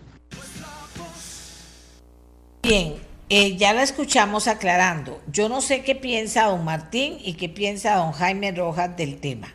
Bien, 2.61 2.95
eh, 3.29 3.55
ya 3.55 3.73
la 3.73 3.81
escuchamos 3.81 4.47
aclarando. 4.47 5.21
Yo 5.31 5.49
no 5.49 5.61
sé 5.61 5.83
qué 5.83 5.95
piensa 5.95 6.45
don 6.45 6.65
Martín 6.65 7.17
y 7.23 7.33
qué 7.33 7.49
piensa 7.49 7.95
don 7.95 8.11
Jaime 8.11 8.51
Rojas 8.51 8.95
del 8.97 9.19
tema. 9.19 9.47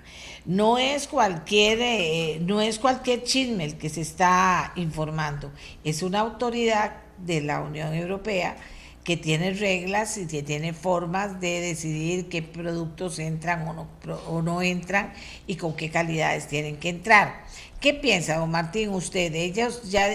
No 0.46 0.78
es 0.78 1.08
cualquier, 1.08 1.78
eh, 1.80 2.38
no 2.40 2.60
es 2.60 2.78
cualquier 2.78 3.24
chisme 3.24 3.64
el 3.64 3.76
que 3.76 3.88
se 3.88 4.00
está 4.00 4.72
informando, 4.76 5.50
es 5.82 6.02
una 6.02 6.20
autoridad 6.20 6.98
de 7.18 7.40
la 7.40 7.60
Unión 7.60 7.92
Europea 7.94 8.56
que 9.02 9.16
tiene 9.16 9.52
reglas 9.52 10.18
y 10.18 10.26
que 10.26 10.42
tiene 10.42 10.72
formas 10.72 11.40
de 11.40 11.60
decidir 11.60 12.28
qué 12.28 12.42
productos 12.42 13.20
entran 13.20 13.66
o 13.68 13.72
no, 13.72 13.88
o 14.28 14.42
no 14.42 14.62
entran 14.62 15.12
y 15.46 15.54
con 15.56 15.76
qué 15.76 15.90
calidades 15.90 16.48
tienen 16.48 16.76
que 16.76 16.88
entrar. 16.88 17.44
¿Qué 17.80 17.94
piensa, 17.94 18.38
don 18.38 18.50
Martín, 18.50 18.90
usted? 18.90 19.32
Ellos 19.34 19.90
ya, 19.90 20.08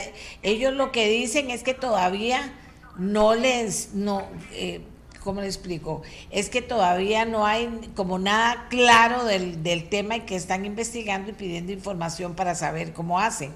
ellos 0.43 0.73
lo 0.73 0.91
que 0.91 1.07
dicen 1.07 1.51
es 1.51 1.63
que 1.63 1.73
todavía 1.73 2.53
no 2.97 3.33
les, 3.33 3.93
no, 3.93 4.27
eh, 4.51 4.81
¿cómo 5.23 5.41
le 5.41 5.47
explico? 5.47 6.01
Es 6.29 6.49
que 6.49 6.61
todavía 6.61 7.25
no 7.25 7.45
hay 7.45 7.69
como 7.95 8.19
nada 8.19 8.67
claro 8.69 9.25
del, 9.25 9.63
del, 9.63 9.89
tema 9.89 10.17
y 10.17 10.21
que 10.21 10.35
están 10.35 10.65
investigando 10.65 11.31
y 11.31 11.33
pidiendo 11.33 11.71
información 11.71 12.35
para 12.35 12.55
saber 12.55 12.93
cómo 12.93 13.19
hacen. 13.19 13.51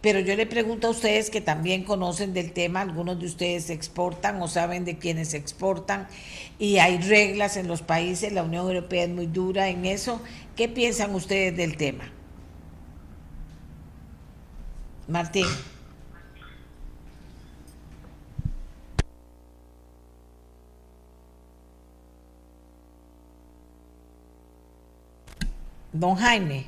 Pero 0.00 0.20
yo 0.20 0.36
le 0.36 0.46
pregunto 0.46 0.86
a 0.86 0.90
ustedes 0.90 1.28
que 1.28 1.40
también 1.40 1.82
conocen 1.82 2.32
del 2.32 2.52
tema, 2.52 2.82
algunos 2.82 3.18
de 3.18 3.26
ustedes 3.26 3.68
exportan 3.68 4.40
o 4.40 4.46
saben 4.46 4.84
de 4.84 4.96
quienes 4.96 5.34
exportan 5.34 6.06
y 6.58 6.78
hay 6.78 6.98
reglas 6.98 7.56
en 7.56 7.66
los 7.66 7.82
países, 7.82 8.32
la 8.32 8.44
Unión 8.44 8.66
Europea 8.66 9.04
es 9.04 9.10
muy 9.10 9.26
dura 9.26 9.68
en 9.68 9.84
eso. 9.86 10.20
¿Qué 10.56 10.68
piensan 10.68 11.14
ustedes 11.14 11.56
del 11.56 11.76
tema? 11.76 12.12
Martín. 15.08 15.46
Don 25.98 26.14
Jaime. 26.14 26.64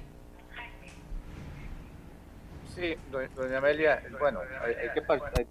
Sí, 2.75 2.97
doña 3.37 3.59
Amelia, 3.59 4.03
bueno, 4.19 4.41
hay, 4.65 4.91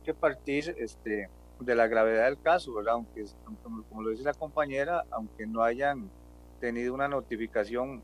que, 0.03 0.13
partir 0.13 0.75
este, 0.77 1.29
de 1.61 1.75
la 1.75 1.87
gravedad 1.87 2.25
del 2.25 2.41
caso, 2.41 2.73
¿verdad? 2.73 2.95
Aunque, 2.95 3.23
como 3.89 4.01
lo 4.01 4.09
dice 4.09 4.23
la 4.23 4.33
compañera, 4.33 5.05
aunque 5.11 5.47
no 5.47 5.63
hayan 5.63 6.09
tenido 6.59 6.93
una 6.93 7.07
notificación 7.07 8.01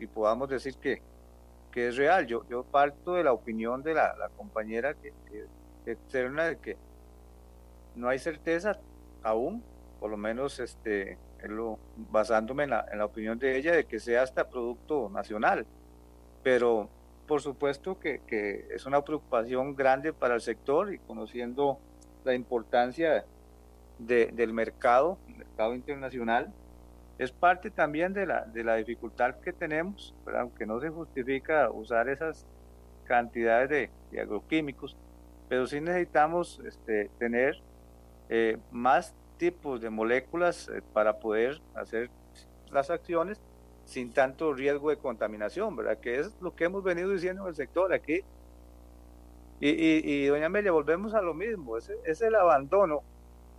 y 0.00 0.08
podamos 0.08 0.48
decir 0.48 0.74
que, 0.78 1.00
que 1.70 1.88
es 1.88 1.96
real, 1.96 2.26
yo, 2.26 2.44
yo 2.48 2.64
parto 2.64 3.14
de 3.14 3.22
la 3.22 3.32
opinión 3.32 3.84
de 3.84 3.94
la, 3.94 4.30
compañera 4.36 4.94
que, 4.94 5.12
que, 5.30 5.96
de 6.10 6.58
que 6.60 6.76
no 7.94 8.08
hay 8.08 8.18
certeza 8.18 8.80
aún, 9.22 9.62
por 10.00 10.10
lo 10.10 10.16
menos 10.16 10.58
este, 10.58 11.18
basándome 12.10 12.64
en 12.64 12.70
la, 12.70 12.86
en 12.90 12.98
la 12.98 13.04
opinión 13.04 13.38
de 13.38 13.56
ella 13.56 13.72
de 13.72 13.84
que 13.84 14.00
sea 14.00 14.22
hasta 14.22 14.48
producto 14.48 15.10
nacional. 15.10 15.66
Pero 16.42 16.88
por 17.26 17.40
supuesto 17.40 17.98
que, 17.98 18.20
que, 18.26 18.66
es 18.74 18.86
una 18.86 19.02
preocupación 19.02 19.74
grande 19.74 20.12
para 20.12 20.34
el 20.34 20.40
sector 20.40 20.92
y 20.92 20.98
conociendo 20.98 21.78
la 22.24 22.34
importancia 22.34 23.24
de, 23.98 24.26
del 24.26 24.52
mercado, 24.52 25.18
mercado 25.28 25.74
internacional, 25.74 26.52
es 27.18 27.30
parte 27.30 27.70
también 27.70 28.12
de 28.12 28.26
la, 28.26 28.44
de 28.44 28.64
la 28.64 28.76
dificultad 28.76 29.36
que 29.36 29.52
tenemos, 29.52 30.14
aunque 30.36 30.66
no 30.66 30.80
se 30.80 30.90
justifica 30.90 31.70
usar 31.70 32.08
esas 32.08 32.44
cantidades 33.04 33.68
de, 33.68 33.90
de 34.10 34.20
agroquímicos, 34.20 34.96
pero 35.48 35.66
sí 35.66 35.80
necesitamos 35.80 36.60
este, 36.66 37.10
tener 37.18 37.60
eh, 38.28 38.58
más 38.72 39.14
tipos 39.36 39.80
de 39.80 39.90
moléculas 39.90 40.68
eh, 40.68 40.82
para 40.92 41.18
poder 41.18 41.60
hacer 41.74 42.10
las 42.70 42.90
acciones 42.90 43.40
sin 43.84 44.12
tanto 44.12 44.52
riesgo 44.52 44.90
de 44.90 44.96
contaminación, 44.96 45.76
¿verdad? 45.76 45.98
Que 45.98 46.20
es 46.20 46.34
lo 46.40 46.54
que 46.54 46.64
hemos 46.64 46.82
venido 46.82 47.10
diciendo 47.10 47.42
en 47.42 47.48
el 47.48 47.54
sector 47.54 47.92
aquí. 47.92 48.20
Y, 49.60 50.26
doña 50.26 50.46
Amelia, 50.46 50.72
volvemos 50.72 51.14
a 51.14 51.22
lo 51.22 51.32
mismo, 51.32 51.78
es, 51.78 51.90
es 52.04 52.20
el 52.20 52.34
abandono 52.34 53.02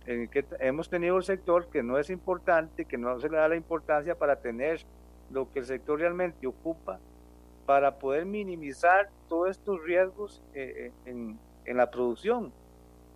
en 0.06 0.28
que 0.28 0.44
hemos 0.60 0.88
tenido 0.88 1.16
el 1.16 1.24
sector 1.24 1.66
que 1.68 1.82
no 1.82 1.98
es 1.98 2.10
importante, 2.10 2.84
que 2.84 2.96
no 2.96 3.18
se 3.18 3.28
le 3.28 3.38
da 3.38 3.48
la 3.48 3.56
importancia 3.56 4.16
para 4.16 4.36
tener 4.36 4.84
lo 5.30 5.50
que 5.50 5.60
el 5.60 5.64
sector 5.64 5.98
realmente 5.98 6.46
ocupa, 6.46 7.00
para 7.64 7.98
poder 7.98 8.24
minimizar 8.24 9.10
todos 9.28 9.50
estos 9.50 9.82
riesgos 9.82 10.42
eh, 10.54 10.92
eh, 11.06 11.36
en 11.64 11.76
la 11.76 11.90
producción. 11.90 12.52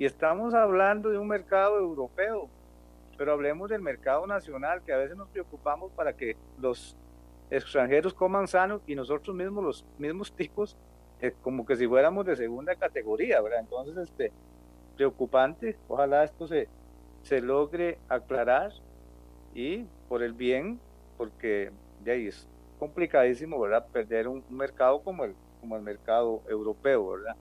Y 0.01 0.07
estamos 0.07 0.55
hablando 0.55 1.11
de 1.11 1.19
un 1.19 1.29
mercado 1.29 1.77
europeo, 1.77 2.49
pero 3.19 3.33
hablemos 3.33 3.69
del 3.69 3.83
mercado 3.83 4.27
nacional, 4.27 4.81
que 4.83 4.95
a 4.95 4.97
veces 4.97 5.15
nos 5.15 5.29
preocupamos 5.29 5.93
para 5.93 6.15
que 6.15 6.39
los 6.59 6.97
extranjeros 7.51 8.15
coman 8.15 8.49
sano 8.49 8.81
y 8.87 8.95
nosotros 8.95 9.37
mismos, 9.37 9.63
los 9.63 9.85
mismos 9.99 10.33
tipos, 10.37 10.75
eh, 11.21 11.35
como 11.43 11.67
que 11.67 11.77
si 11.77 11.87
fuéramos 11.87 12.25
de 12.25 12.35
segunda 12.35 12.75
categoría, 12.77 13.43
¿verdad? 13.43 13.61
Entonces, 13.61 13.95
este, 13.99 14.33
preocupante, 14.97 15.77
ojalá 15.87 16.25
esto 16.25 16.47
se, 16.47 16.67
se 17.21 17.43
logre 17.43 17.99
aclarar 18.09 18.73
y 19.55 19.85
por 20.09 20.23
el 20.23 20.33
bien, 20.33 20.81
porque 21.19 21.73
de 22.03 22.13
ahí 22.13 22.27
es 22.29 22.49
complicadísimo, 22.79 23.61
¿verdad? 23.61 23.87
Perder 23.93 24.29
un, 24.29 24.43
un 24.49 24.57
mercado 24.57 25.03
como 25.03 25.27
el, 25.27 25.35
como 25.61 25.77
el 25.77 25.83
mercado 25.83 26.41
europeo, 26.49 27.07
¿verdad? 27.07 27.37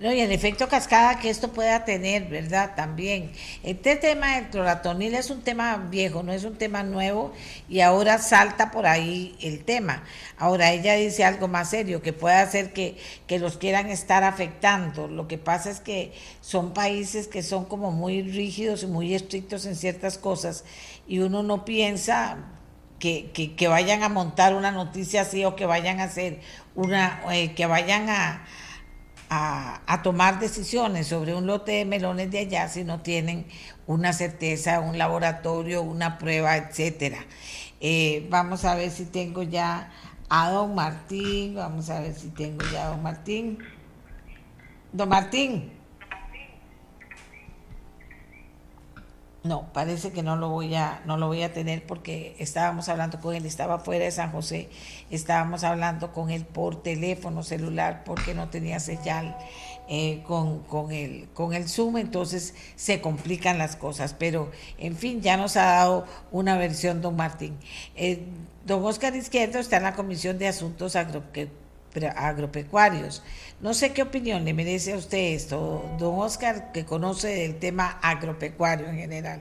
No, 0.00 0.10
y 0.10 0.20
el 0.20 0.32
efecto 0.32 0.66
cascada 0.66 1.18
que 1.18 1.28
esto 1.28 1.52
pueda 1.52 1.84
tener, 1.84 2.24
¿verdad? 2.30 2.74
También. 2.74 3.32
Este 3.62 3.96
tema 3.96 4.36
del 4.36 4.48
cloratonil 4.48 5.14
es 5.14 5.28
un 5.28 5.42
tema 5.42 5.76
viejo, 5.76 6.22
no 6.22 6.32
es 6.32 6.44
un 6.44 6.56
tema 6.56 6.82
nuevo 6.82 7.34
y 7.68 7.80
ahora 7.80 8.16
salta 8.16 8.70
por 8.70 8.86
ahí 8.86 9.36
el 9.42 9.62
tema. 9.62 10.02
Ahora 10.38 10.72
ella 10.72 10.94
dice 10.94 11.22
algo 11.22 11.48
más 11.48 11.68
serio, 11.68 12.00
que 12.00 12.14
puede 12.14 12.36
hacer 12.36 12.72
que, 12.72 12.96
que 13.26 13.38
los 13.38 13.58
quieran 13.58 13.90
estar 13.90 14.24
afectando. 14.24 15.06
Lo 15.06 15.28
que 15.28 15.36
pasa 15.36 15.68
es 15.68 15.80
que 15.80 16.14
son 16.40 16.72
países 16.72 17.28
que 17.28 17.42
son 17.42 17.66
como 17.66 17.90
muy 17.92 18.22
rígidos 18.22 18.82
y 18.84 18.86
muy 18.86 19.14
estrictos 19.14 19.66
en 19.66 19.76
ciertas 19.76 20.16
cosas 20.16 20.64
y 21.06 21.18
uno 21.18 21.42
no 21.42 21.66
piensa 21.66 22.38
que, 22.98 23.30
que, 23.34 23.54
que 23.54 23.68
vayan 23.68 24.02
a 24.02 24.08
montar 24.08 24.54
una 24.54 24.70
noticia 24.70 25.22
así 25.22 25.44
o 25.44 25.56
que 25.56 25.66
vayan 25.66 26.00
a 26.00 26.04
hacer 26.04 26.40
una, 26.74 27.20
eh, 27.32 27.52
que 27.52 27.66
vayan 27.66 28.08
a 28.08 28.46
a, 29.30 30.00
tomar 30.02 30.40
decisiones 30.40 31.06
sobre 31.06 31.34
un 31.34 31.46
lote 31.46 31.72
de 31.72 31.84
melones 31.84 32.30
de 32.30 32.40
allá 32.40 32.68
si 32.68 32.82
no 32.82 33.00
tienen 33.00 33.46
una 33.86 34.12
certeza, 34.12 34.80
un 34.80 34.98
laboratorio, 34.98 35.82
una 35.82 36.18
prueba, 36.18 36.56
etcétera. 36.56 37.18
Eh, 37.80 38.26
vamos 38.28 38.64
a 38.64 38.74
ver 38.74 38.90
si 38.90 39.04
tengo 39.06 39.42
ya 39.42 39.90
a 40.28 40.50
don 40.50 40.74
Martín. 40.74 41.54
Vamos 41.54 41.90
a 41.90 42.00
ver 42.00 42.14
si 42.14 42.28
tengo 42.28 42.64
ya 42.72 42.86
a 42.86 42.88
don 42.90 43.02
Martín. 43.02 43.58
Don 44.92 45.08
Martín. 45.08 45.79
No, 49.42 49.72
parece 49.72 50.12
que 50.12 50.22
no 50.22 50.36
lo 50.36 50.50
voy 50.50 50.74
a, 50.74 51.00
no 51.06 51.16
lo 51.16 51.26
voy 51.26 51.42
a 51.42 51.52
tener 51.54 51.86
porque 51.86 52.36
estábamos 52.38 52.90
hablando 52.90 53.20
con 53.20 53.34
él, 53.34 53.46
estaba 53.46 53.78
fuera 53.78 54.04
de 54.04 54.10
San 54.10 54.32
José, 54.32 54.68
estábamos 55.10 55.64
hablando 55.64 56.12
con 56.12 56.28
él 56.28 56.44
por 56.44 56.82
teléfono 56.82 57.42
celular 57.42 58.02
porque 58.04 58.34
no 58.34 58.50
tenía 58.50 58.80
señal 58.80 59.34
eh, 59.88 60.22
con, 60.26 60.60
con, 60.64 60.92
el, 60.92 61.26
con 61.32 61.54
el 61.54 61.70
Zoom, 61.70 61.96
entonces 61.96 62.54
se 62.76 63.00
complican 63.00 63.56
las 63.56 63.76
cosas. 63.76 64.14
Pero, 64.18 64.50
en 64.76 64.94
fin, 64.94 65.22
ya 65.22 65.38
nos 65.38 65.56
ha 65.56 65.64
dado 65.64 66.06
una 66.30 66.58
versión 66.58 67.00
don 67.00 67.16
Martín. 67.16 67.56
Eh, 67.96 68.22
don 68.66 68.84
Oscar 68.84 69.16
Izquierdo 69.16 69.58
está 69.58 69.78
en 69.78 69.84
la 69.84 69.94
Comisión 69.94 70.38
de 70.38 70.48
Asuntos 70.48 70.96
Agropecuarios. 70.96 71.69
No 73.60 73.74
sé 73.74 73.92
qué 73.92 74.02
opinión 74.02 74.44
le 74.44 74.54
merece 74.54 74.92
a 74.92 74.96
usted 74.96 75.34
esto, 75.34 75.84
don 75.98 76.18
Oscar, 76.18 76.72
que 76.72 76.84
conoce 76.84 77.44
el 77.44 77.58
tema 77.58 77.98
agropecuario 78.02 78.86
en 78.86 78.96
general. 78.96 79.40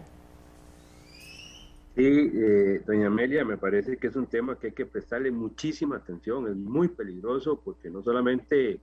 Sí, 1.95 2.31
eh, 2.33 2.81
doña 2.85 3.07
Amelia, 3.07 3.43
me 3.43 3.57
parece 3.57 3.97
que 3.97 4.07
es 4.07 4.15
un 4.15 4.27
tema 4.27 4.57
que 4.57 4.67
hay 4.67 4.73
que 4.73 4.85
prestarle 4.85 5.31
muchísima 5.31 5.97
atención, 5.97 6.47
es 6.47 6.55
muy 6.55 6.87
peligroso 6.87 7.59
porque 7.61 7.89
no 7.89 8.01
solamente 8.01 8.79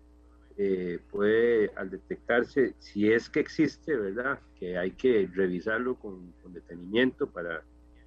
eh, 0.59 0.98
puede, 1.10 1.70
al 1.76 1.90
detectarse, 1.90 2.74
si 2.78 3.10
es 3.10 3.28
que 3.28 3.40
existe, 3.40 3.97
¿verdad? 3.97 4.38
Que 4.59 4.78
hay 4.78 4.93
que 4.93 5.28
revisarlo 5.34 5.97
con, 5.97 6.32
detenimiento 6.48 7.26
para 7.28 7.62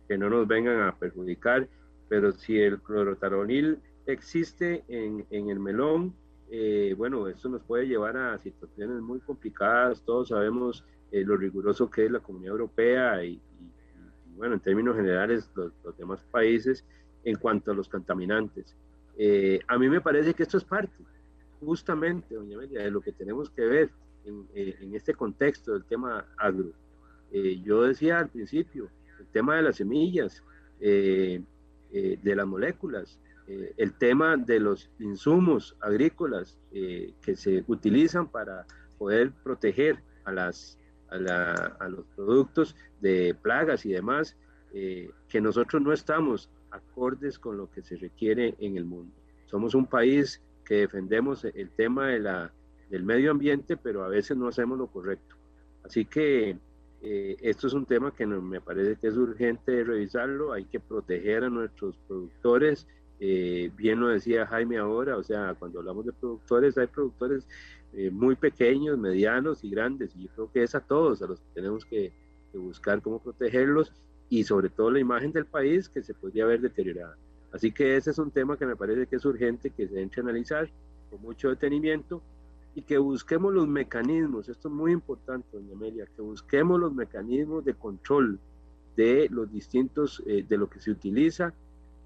que 0.08 0.18
no 0.18 0.30
nos 0.30 0.48
vengan 0.48 0.82
a 0.82 0.96
perjudicar, 0.96 1.68
pero 2.08 2.32
si 2.32 2.60
el 2.60 2.80
clorotaronil 2.80 3.78
existe 4.12 4.84
en, 4.88 5.26
en 5.30 5.50
el 5.50 5.60
melón, 5.60 6.14
eh, 6.52 6.94
bueno, 6.98 7.28
esto 7.28 7.50
nos 7.50 7.62
puede 7.64 7.88
llevar 7.88 8.18
a 8.18 8.38
situaciones 8.40 9.02
muy 9.02 9.20
complicadas, 9.20 10.02
todos 10.02 10.30
sabemos 10.30 10.84
eh, 11.12 11.24
lo 11.24 11.38
riguroso 11.38 11.90
que 11.90 12.06
es 12.06 12.12
la 12.12 12.20
Comunidad 12.20 12.54
Europea 12.54 13.24
y, 13.24 13.40
bueno, 14.36 14.56
en 14.56 14.60
términos 14.60 14.96
generales 14.96 15.50
los, 15.56 15.72
los, 15.84 15.98
demás 15.98 16.24
países 16.32 16.86
en 17.24 17.36
cuanto 17.36 17.72
a 17.72 17.74
los 17.74 17.90
contaminantes. 17.90 18.76
a 19.68 19.78
mí 19.78 19.90
me 19.90 20.02
parece 20.02 20.34
que 20.34 20.44
esto 20.44 20.58
es 20.58 20.64
parte, 20.64 21.04
justamente, 21.60 22.36
doña 22.36 22.56
Amelia, 22.56 22.84
de 22.84 22.92
lo 22.92 23.02
que 23.02 23.12
tenemos 23.12 23.50
que 23.50 23.66
ver 23.66 23.90
en, 24.26 24.48
eh, 24.54 24.76
en 24.82 24.96
este 24.96 25.14
contexto 25.14 25.74
del 25.74 25.84
tema 25.86 26.26
agro. 26.38 26.72
Eh, 27.32 27.60
yo 27.64 27.84
decía 27.84 28.20
al 28.20 28.30
principio, 28.30 28.90
el 29.20 29.28
tema 29.28 29.56
de 29.58 29.64
las 29.64 29.78
semillas, 29.78 30.44
eh, 30.80 31.42
de 31.92 32.36
las 32.36 32.46
moléculas, 32.46 33.20
el 33.78 33.94
tema 33.98 34.38
de 34.38 34.60
los 34.60 34.90
insumos 35.00 35.76
agrícolas 35.82 36.58
que 36.72 37.36
se 37.36 37.64
utilizan 37.68 38.28
para 38.28 38.66
poder 38.98 39.32
proteger 39.44 40.00
a, 40.26 40.32
las, 40.32 40.78
a, 41.10 41.18
la, 41.18 41.54
a 41.80 41.90
los 41.90 42.06
productos 42.16 42.76
de 43.02 43.36
plagas 43.42 43.86
y 43.86 43.92
demás, 43.92 44.38
que 44.72 45.42
nosotros 45.42 45.82
no 45.82 45.94
estamos 45.94 46.50
acordes 46.72 47.40
con 47.40 47.58
lo 47.58 47.72
que 47.72 47.82
se 47.82 47.98
requiere 47.98 48.56
en 48.60 48.78
el 48.78 48.86
mundo. 48.86 49.16
Somos 49.46 49.74
un 49.74 49.88
país 49.88 50.42
que 50.64 50.76
defendemos 50.76 51.44
el 51.46 51.72
tema 51.72 52.10
de 52.10 52.20
la, 52.20 52.54
del 52.90 53.04
medio 53.04 53.32
ambiente, 53.32 53.78
pero 53.78 54.04
a 54.04 54.08
veces 54.08 54.38
no 54.38 54.48
hacemos 54.48 54.78
lo 54.78 54.88
correcto. 54.88 55.36
Así 55.84 56.06
que 56.06 56.58
eh, 57.02 57.38
esto 57.42 57.68
es 57.68 57.74
un 57.74 57.86
tema 57.86 58.14
que 58.14 58.28
me 58.28 58.62
parece 58.62 58.98
que 58.98 59.08
es 59.08 59.18
urgente 59.18 59.84
revisarlo, 59.84 60.54
hay 60.54 60.66
que 60.66 60.80
proteger 60.80 61.46
a 61.46 61.50
nuestros 61.50 61.98
productores, 62.08 62.88
eh, 63.20 63.72
bien 63.76 64.00
lo 64.00 64.08
decía 64.08 64.46
Jaime 64.48 64.78
ahora, 64.78 65.18
o 65.18 65.24
sea, 65.24 65.56
cuando 65.56 65.80
hablamos 65.80 66.06
de 66.06 66.14
productores, 66.14 66.78
hay 66.78 66.88
productores 66.88 67.48
eh, 67.94 68.10
muy 68.12 68.36
pequeños, 68.36 68.98
medianos 68.98 69.64
y 69.64 69.70
grandes, 69.70 70.16
y 70.16 70.24
yo 70.24 70.30
creo 70.34 70.52
que 70.52 70.64
es 70.64 70.76
a 70.76 70.80
todos 70.80 71.22
a 71.22 71.28
los 71.28 71.40
que 71.40 71.48
tenemos 71.54 71.86
que, 71.86 72.14
que 72.52 72.58
buscar 72.58 73.02
cómo 73.02 73.20
protegerlos 73.20 73.92
y 74.30 74.44
sobre 74.44 74.70
todo 74.70 74.92
la 74.92 75.00
imagen 75.00 75.32
del 75.32 75.46
país 75.46 75.90
que 75.90 76.04
se 76.04 76.14
podría 76.14 76.46
ver 76.46 76.62
deteriorada. 76.62 77.18
Así 77.52 77.72
que 77.72 77.98
ese 77.98 78.12
es 78.12 78.20
un 78.20 78.32
tema 78.32 78.58
que 78.58 78.66
me 78.66 78.76
parece 78.76 79.08
que 79.08 79.16
es 79.16 79.26
urgente 79.26 79.72
que 79.72 79.88
se 79.88 80.02
entre 80.02 80.22
a 80.22 80.24
analizar 80.24 80.70
con 81.10 81.22
mucho 81.22 81.50
detenimiento 81.50 82.22
y 82.76 82.84
que 82.84 82.98
busquemos 82.98 83.54
los 83.54 83.68
mecanismos, 83.68 84.48
esto 84.48 84.68
es 84.68 84.74
muy 84.74 84.92
importante, 84.92 85.48
doña 85.52 85.74
Amelia, 85.74 86.06
que 86.16 86.22
busquemos 86.22 86.80
los 86.80 86.94
mecanismos 86.94 87.66
de 87.66 87.74
control 87.74 88.40
de 88.96 89.28
los 89.32 89.52
distintos, 89.52 90.22
eh, 90.26 90.46
de 90.48 90.58
lo 90.58 90.70
que 90.70 90.80
se 90.80 90.92
utiliza. 90.92 91.54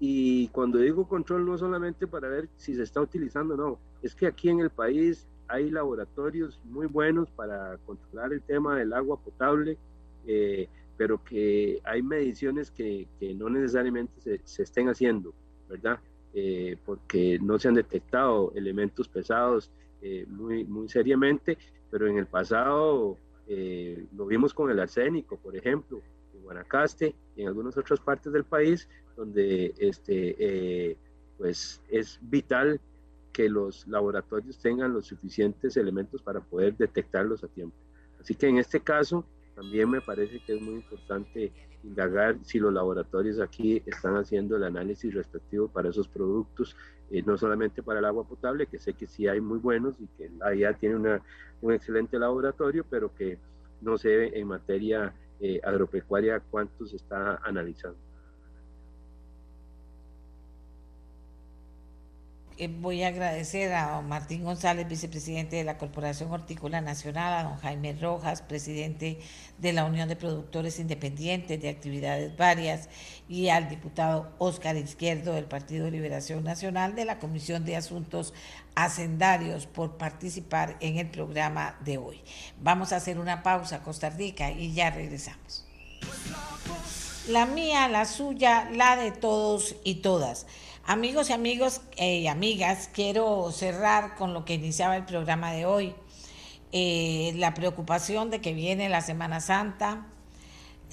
Y 0.00 0.48
cuando 0.48 0.78
digo 0.78 1.08
control, 1.08 1.46
no 1.46 1.56
solamente 1.56 2.06
para 2.06 2.28
ver 2.28 2.48
si 2.56 2.74
se 2.74 2.82
está 2.82 3.00
utilizando, 3.00 3.56
no, 3.56 3.78
es 4.02 4.14
que 4.14 4.26
aquí 4.26 4.48
en 4.50 4.60
el 4.60 4.70
país 4.70 5.26
hay 5.48 5.70
laboratorios 5.70 6.60
muy 6.64 6.86
buenos 6.86 7.30
para 7.30 7.78
controlar 7.86 8.32
el 8.32 8.42
tema 8.42 8.76
del 8.76 8.92
agua 8.92 9.18
potable. 9.18 9.78
Eh, 10.26 10.68
pero 10.96 11.22
que 11.24 11.80
hay 11.84 12.02
mediciones 12.02 12.70
que, 12.70 13.08
que 13.18 13.34
no 13.34 13.48
necesariamente 13.48 14.20
se, 14.20 14.40
se, 14.44 14.62
estén 14.62 14.88
haciendo, 14.88 15.34
¿verdad? 15.68 15.98
Eh, 16.32 16.76
porque 16.84 17.38
no 17.40 17.58
se 17.58 17.68
han 17.68 17.74
detectado 17.74 18.52
elementos 18.54 19.08
pesados 19.08 19.70
eh, 20.02 20.26
muy, 20.28 20.64
muy 20.64 20.88
seriamente, 20.88 21.58
pero 21.90 22.06
en 22.06 22.18
el 22.18 22.26
pasado 22.26 23.16
eh, 23.46 24.06
lo 24.16 24.26
vimos 24.26 24.52
con 24.52 24.70
el 24.70 24.80
arsénico, 24.80 25.36
por 25.36 25.56
ejemplo, 25.56 26.00
en 26.34 26.42
Guanacaste 26.42 27.14
y 27.36 27.42
en 27.42 27.48
algunas 27.48 27.76
otras 27.76 28.00
partes 28.00 28.32
del 28.32 28.44
país, 28.44 28.88
donde 29.16 29.74
este, 29.78 30.96
pues 31.38 31.80
es 31.88 32.18
vital 32.22 32.80
que 33.34 33.48
los 33.48 33.86
laboratorios 33.88 34.58
tengan 34.58 34.94
los 34.94 35.06
suficientes 35.06 35.76
elementos 35.76 36.22
para 36.22 36.40
poder 36.40 36.76
detectarlos 36.76 37.42
a 37.42 37.48
tiempo. 37.48 37.76
Así 38.20 38.34
que 38.36 38.46
en 38.46 38.58
este 38.58 38.80
caso, 38.80 39.26
también 39.56 39.90
me 39.90 40.00
parece 40.00 40.40
que 40.40 40.54
es 40.54 40.62
muy 40.62 40.74
importante 40.74 41.52
indagar 41.82 42.38
si 42.42 42.58
los 42.58 42.72
laboratorios 42.72 43.40
aquí 43.40 43.82
están 43.86 44.16
haciendo 44.16 44.56
el 44.56 44.64
análisis 44.64 45.12
respectivo 45.12 45.68
para 45.68 45.90
esos 45.90 46.08
productos, 46.08 46.76
eh, 47.10 47.22
no 47.26 47.36
solamente 47.36 47.82
para 47.82 47.98
el 47.98 48.04
agua 48.04 48.26
potable, 48.26 48.66
que 48.66 48.78
sé 48.78 48.94
que 48.94 49.06
sí 49.06 49.26
hay 49.26 49.40
muy 49.40 49.58
buenos 49.58 50.00
y 50.00 50.06
que 50.16 50.30
la 50.38 50.54
IA 50.54 50.72
tiene 50.74 50.96
una, 50.96 51.22
un 51.60 51.72
excelente 51.72 52.18
laboratorio, 52.18 52.86
pero 52.88 53.14
que 53.14 53.38
no 53.80 53.98
sé 53.98 54.38
en 54.38 54.46
materia 54.46 55.12
eh, 55.40 55.60
agropecuaria 55.62 56.40
cuántos 56.40 56.94
está 56.94 57.36
analizando. 57.42 57.98
Voy 62.80 63.02
a 63.02 63.08
agradecer 63.08 63.72
a 63.72 63.92
don 63.92 64.08
Martín 64.08 64.44
González, 64.44 64.88
vicepresidente 64.88 65.56
de 65.56 65.64
la 65.64 65.76
Corporación 65.76 66.30
Hortícola 66.30 66.80
Nacional, 66.80 67.32
a 67.32 67.48
don 67.48 67.58
Jaime 67.58 67.92
Rojas, 68.00 68.42
presidente 68.42 69.18
de 69.58 69.72
la 69.72 69.84
Unión 69.84 70.08
de 70.08 70.16
Productores 70.16 70.78
Independientes 70.78 71.60
de 71.60 71.68
Actividades 71.68 72.36
Varias, 72.36 72.88
y 73.28 73.48
al 73.48 73.68
diputado 73.68 74.32
Óscar 74.38 74.76
Izquierdo 74.76 75.32
del 75.32 75.46
Partido 75.46 75.86
de 75.86 75.90
Liberación 75.90 76.44
Nacional 76.44 76.94
de 76.94 77.04
la 77.04 77.18
Comisión 77.18 77.64
de 77.64 77.76
Asuntos 77.76 78.34
Hacendarios 78.76 79.66
por 79.66 79.96
participar 79.96 80.76
en 80.80 80.98
el 80.98 81.10
programa 81.10 81.76
de 81.84 81.98
hoy. 81.98 82.22
Vamos 82.60 82.92
a 82.92 82.96
hacer 82.96 83.18
una 83.18 83.42
pausa, 83.42 83.82
Costa 83.82 84.10
Rica, 84.10 84.50
y 84.50 84.72
ya 84.72 84.90
regresamos. 84.90 85.66
La 87.28 87.46
mía, 87.46 87.88
la 87.88 88.04
suya, 88.04 88.68
la 88.70 88.96
de 88.96 89.10
todos 89.10 89.76
y 89.82 89.96
todas. 89.96 90.46
Amigos 90.84 91.30
y 91.30 91.62
eh, 91.96 92.28
amigas, 92.28 92.90
quiero 92.92 93.50
cerrar 93.50 94.14
con 94.14 94.34
lo 94.34 94.44
que 94.44 94.52
iniciaba 94.52 94.94
el 94.94 95.06
programa 95.06 95.50
de 95.52 95.64
hoy. 95.64 95.94
Eh, 96.72 97.32
la 97.36 97.54
preocupación 97.54 98.28
de 98.28 98.42
que 98.42 98.52
viene 98.52 98.90
la 98.90 99.00
Semana 99.00 99.40
Santa, 99.40 100.06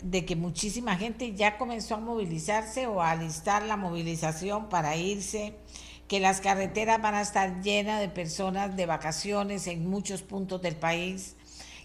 de 0.04 0.24
que 0.24 0.38
muchísima 0.38 0.96
gente 0.96 1.36
ya 1.36 1.58
comenzó 1.58 1.96
a 1.96 2.00
movilizarse 2.00 2.88
o 2.88 3.02
a 3.02 3.12
alistar 3.12 3.64
la 3.64 3.76
movilización 3.76 4.70
para 4.70 4.96
irse, 4.96 5.56
que 6.08 6.22
las 6.22 6.40
carreteras 6.40 7.02
van 7.02 7.16
a 7.16 7.22
estar 7.22 7.62
llenas 7.62 8.00
de 8.00 8.08
personas 8.08 8.78
de 8.78 8.86
vacaciones 8.86 9.68
en 9.68 9.90
muchos 9.90 10.22
puntos 10.22 10.62
del 10.62 10.78
país, 10.78 11.36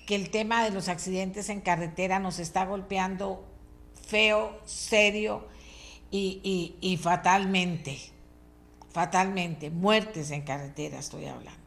que 0.06 0.14
el 0.14 0.30
tema 0.30 0.62
de 0.62 0.70
los 0.70 0.88
accidentes 0.88 1.48
en 1.48 1.60
carretera 1.60 2.20
nos 2.20 2.38
está 2.38 2.64
golpeando 2.64 3.55
feo, 4.06 4.60
serio 4.64 5.44
y, 6.10 6.98
fatalmente, 7.02 7.98
fatalmente, 8.90 9.70
muertes 9.70 10.30
en 10.30 10.42
carretera 10.42 10.98
estoy 10.98 11.26
hablando. 11.26 11.60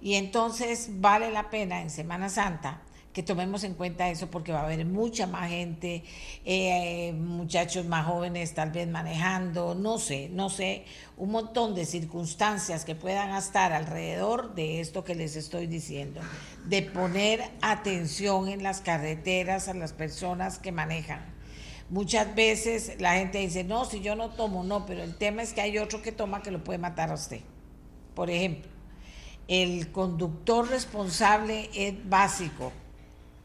Y 0.00 0.14
entonces 0.14 0.88
vale 1.00 1.30
la 1.30 1.50
pena 1.50 1.80
en 1.80 1.90
Semana 1.90 2.28
Santa 2.28 2.82
que 3.12 3.22
tomemos 3.22 3.62
en 3.64 3.74
cuenta 3.74 4.08
eso 4.08 4.30
porque 4.30 4.52
va 4.52 4.60
a 4.60 4.64
haber 4.64 4.86
mucha 4.86 5.26
más 5.26 5.50
gente, 5.50 6.02
eh, 6.46 7.12
muchachos 7.12 7.84
más 7.84 8.06
jóvenes 8.06 8.54
tal 8.54 8.70
vez 8.70 8.88
manejando, 8.88 9.74
no 9.74 9.98
sé, 9.98 10.30
no 10.30 10.48
sé, 10.48 10.86
un 11.18 11.30
montón 11.30 11.74
de 11.74 11.84
circunstancias 11.84 12.86
que 12.86 12.94
puedan 12.94 13.36
estar 13.36 13.74
alrededor 13.74 14.54
de 14.54 14.80
esto 14.80 15.04
que 15.04 15.14
les 15.14 15.36
estoy 15.36 15.66
diciendo, 15.66 16.22
de 16.64 16.80
poner 16.80 17.50
atención 17.60 18.48
en 18.48 18.62
las 18.62 18.80
carreteras 18.80 19.68
a 19.68 19.74
las 19.74 19.92
personas 19.92 20.58
que 20.58 20.72
manejan 20.72 21.31
Muchas 21.92 22.34
veces 22.34 22.94
la 23.00 23.16
gente 23.16 23.36
dice, 23.36 23.64
no, 23.64 23.84
si 23.84 24.00
yo 24.00 24.16
no 24.16 24.30
tomo, 24.30 24.64
no, 24.64 24.86
pero 24.86 25.02
el 25.02 25.14
tema 25.14 25.42
es 25.42 25.52
que 25.52 25.60
hay 25.60 25.76
otro 25.76 26.00
que 26.00 26.10
toma 26.10 26.40
que 26.40 26.50
lo 26.50 26.64
puede 26.64 26.78
matar 26.78 27.10
a 27.10 27.14
usted. 27.14 27.40
Por 28.14 28.30
ejemplo, 28.30 28.70
el 29.46 29.92
conductor 29.92 30.66
responsable 30.70 31.68
es 31.74 31.92
básico, 32.08 32.72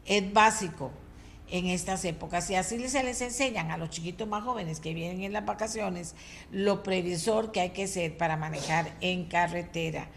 es 0.06 0.32
básico 0.32 0.90
en 1.50 1.66
estas 1.66 2.06
épocas 2.06 2.48
y 2.48 2.54
así 2.54 2.88
se 2.88 3.04
les 3.04 3.20
enseñan 3.20 3.70
a 3.70 3.76
los 3.76 3.90
chiquitos 3.90 4.26
más 4.26 4.44
jóvenes 4.44 4.80
que 4.80 4.94
vienen 4.94 5.24
en 5.24 5.34
las 5.34 5.44
vacaciones 5.44 6.14
lo 6.50 6.82
previsor 6.82 7.52
que 7.52 7.60
hay 7.60 7.70
que 7.72 7.86
ser 7.86 8.16
para 8.16 8.38
manejar 8.38 8.96
en 9.02 9.26
carretera. 9.26 10.08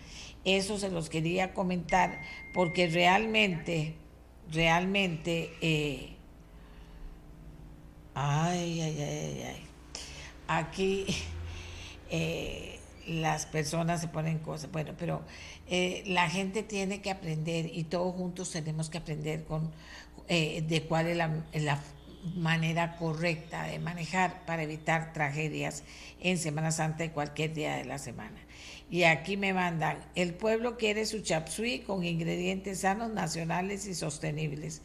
Eso 0.45 0.77
se 0.77 0.89
los 0.89 1.09
quería 1.09 1.53
comentar 1.53 2.21
porque 2.53 2.87
realmente, 2.87 3.97
realmente... 4.49 5.49
Eh, 5.59 6.10
Ay, 8.13 8.81
ay, 8.81 9.01
ay, 9.01 9.43
ay. 9.47 9.63
Aquí 10.47 11.05
eh, 12.09 12.79
las 13.07 13.45
personas 13.45 14.01
se 14.01 14.07
ponen 14.07 14.39
cosas. 14.39 14.71
Bueno, 14.71 14.93
pero 14.97 15.21
eh, 15.67 16.03
la 16.07 16.29
gente 16.29 16.63
tiene 16.63 17.01
que 17.01 17.11
aprender 17.11 17.69
y 17.73 17.83
todos 17.85 18.15
juntos 18.15 18.51
tenemos 18.51 18.89
que 18.89 18.97
aprender 18.97 19.43
con 19.45 19.71
eh, 20.27 20.63
de 20.67 20.83
cuál 20.83 21.07
es 21.07 21.17
la, 21.17 21.43
la 21.53 21.79
manera 22.35 22.97
correcta 22.97 23.63
de 23.63 23.79
manejar 23.79 24.45
para 24.45 24.63
evitar 24.63 25.13
tragedias 25.13 25.83
en 26.19 26.37
Semana 26.37 26.71
Santa 26.71 27.03
y 27.05 27.09
cualquier 27.09 27.53
día 27.53 27.75
de 27.77 27.85
la 27.85 27.97
semana. 27.97 28.37
Y 28.91 29.03
aquí 29.03 29.37
me 29.37 29.53
mandan, 29.53 29.97
el 30.15 30.33
pueblo 30.33 30.77
quiere 30.77 31.05
su 31.05 31.21
chapsui 31.21 31.79
con 31.79 32.03
ingredientes 32.03 32.81
sanos, 32.81 33.09
nacionales 33.11 33.87
y 33.87 33.95
sostenibles 33.95 34.81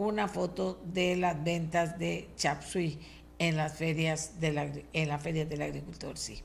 una 0.00 0.28
foto 0.28 0.80
de 0.82 1.14
las 1.14 1.44
ventas 1.44 1.98
de 1.98 2.30
chapsui 2.34 2.98
en 3.38 3.58
las 3.58 3.74
ferias 3.74 4.40
de 4.40 4.52
la, 4.52 4.62
en 4.94 5.48
del 5.48 5.62
agricultor, 5.62 6.16
sí. 6.16 6.40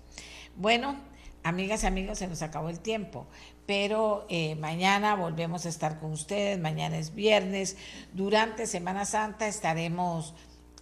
Bueno, 0.57 0.97
amigas 1.41 1.83
y 1.83 1.87
amigos, 1.87 2.17
se 2.17 2.27
nos 2.27 2.41
acabó 2.41 2.67
el 2.67 2.81
tiempo, 2.81 3.27
pero 3.65 4.25
eh, 4.27 4.55
mañana 4.55 5.15
volvemos 5.15 5.65
a 5.65 5.69
estar 5.69 5.99
con 5.99 6.11
ustedes, 6.11 6.59
mañana 6.59 6.97
es 6.97 7.15
viernes, 7.15 7.77
durante 8.13 8.67
Semana 8.67 9.05
Santa 9.05 9.47
estaremos 9.47 10.33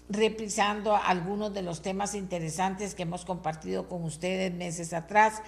reprisando 0.10 0.96
algunos 0.96 1.54
de 1.54 1.62
los 1.62 1.84
temas 1.84 2.16
interesantes 2.16 2.96
que 2.96 3.04
hemos 3.04 3.24
compartido 3.24 3.88
con 3.88 4.04
ustedes 4.04 4.52
meses 4.52 4.94
atrás 4.94 5.44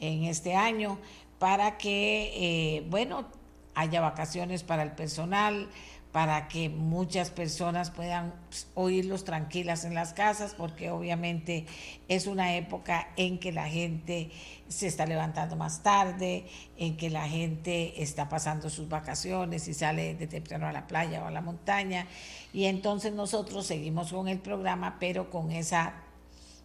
en 0.00 0.24
este 0.24 0.54
año 0.54 0.98
para 1.38 1.76
que, 1.76 2.32
eh, 2.78 2.86
bueno, 2.88 3.26
haya 3.74 4.00
vacaciones 4.00 4.62
para 4.62 4.82
el 4.82 4.92
personal, 4.92 5.68
para 6.12 6.48
que 6.48 6.68
muchas 6.68 7.30
personas 7.30 7.90
puedan 7.90 8.34
oírlos 8.74 9.24
tranquilas 9.24 9.84
en 9.84 9.94
las 9.94 10.12
casas, 10.12 10.54
porque 10.54 10.90
obviamente 10.90 11.66
es 12.08 12.26
una 12.26 12.56
época 12.56 13.08
en 13.16 13.38
que 13.38 13.52
la 13.52 13.68
gente 13.68 14.30
se 14.68 14.88
está 14.88 15.06
levantando 15.06 15.54
más 15.54 15.82
tarde, 15.84 16.46
en 16.76 16.96
que 16.96 17.10
la 17.10 17.28
gente 17.28 18.02
está 18.02 18.28
pasando 18.28 18.70
sus 18.70 18.88
vacaciones 18.88 19.68
y 19.68 19.74
sale 19.74 20.14
de 20.14 20.26
temprano 20.26 20.66
a 20.66 20.72
la 20.72 20.88
playa 20.88 21.22
o 21.22 21.26
a 21.26 21.30
la 21.30 21.42
montaña, 21.42 22.08
y 22.52 22.64
entonces 22.64 23.12
nosotros 23.12 23.66
seguimos 23.66 24.12
con 24.12 24.26
el 24.26 24.40
programa, 24.40 24.96
pero 24.98 25.30
con 25.30 25.52
esa, 25.52 25.94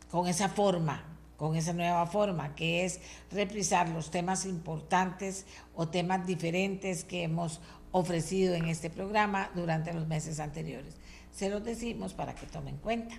con 0.10 0.28
esa 0.28 0.50
forma, 0.50 1.04
con 1.38 1.56
esa 1.56 1.74
nueva 1.74 2.08
forma, 2.08 2.56
que 2.56 2.86
es 2.86 3.00
reprisar 3.30 3.90
los 3.90 4.10
temas 4.10 4.46
importantes 4.46 5.46
o 5.76 5.88
temas 5.88 6.26
diferentes 6.26 7.04
que 7.04 7.24
hemos 7.24 7.60
ofrecido 7.96 8.56
en 8.56 8.66
este 8.66 8.90
programa 8.90 9.50
durante 9.56 9.94
los 9.94 10.06
meses 10.06 10.42
anteriores. 10.42 10.96
Se 11.32 11.50
los 11.50 11.64
decimos 11.64 12.14
para 12.14 12.36
que 12.36 12.46
tomen 12.46 12.76
cuenta. 12.76 13.16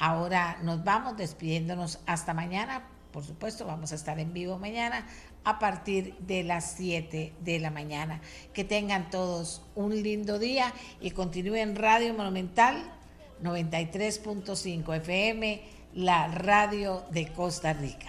Ahora 0.00 0.58
nos 0.64 0.82
vamos 0.82 1.16
despidiéndonos 1.16 2.00
hasta 2.04 2.34
mañana. 2.34 2.82
Por 3.12 3.24
supuesto, 3.24 3.64
vamos 3.64 3.92
a 3.92 3.94
estar 3.94 4.18
en 4.18 4.32
vivo 4.32 4.58
mañana 4.58 5.06
a 5.44 5.60
partir 5.60 6.16
de 6.18 6.42
las 6.42 6.72
7 6.72 7.32
de 7.38 7.60
la 7.60 7.70
mañana. 7.70 8.20
Que 8.52 8.64
tengan 8.64 9.08
todos 9.08 9.62
un 9.76 10.02
lindo 10.02 10.40
día 10.40 10.74
y 11.00 11.12
continúen 11.12 11.76
Radio 11.76 12.12
Monumental 12.12 12.90
93.5 13.40 14.96
FM, 14.96 15.62
la 15.94 16.26
radio 16.26 17.04
de 17.12 17.32
Costa 17.32 17.72
Rica. 17.72 18.08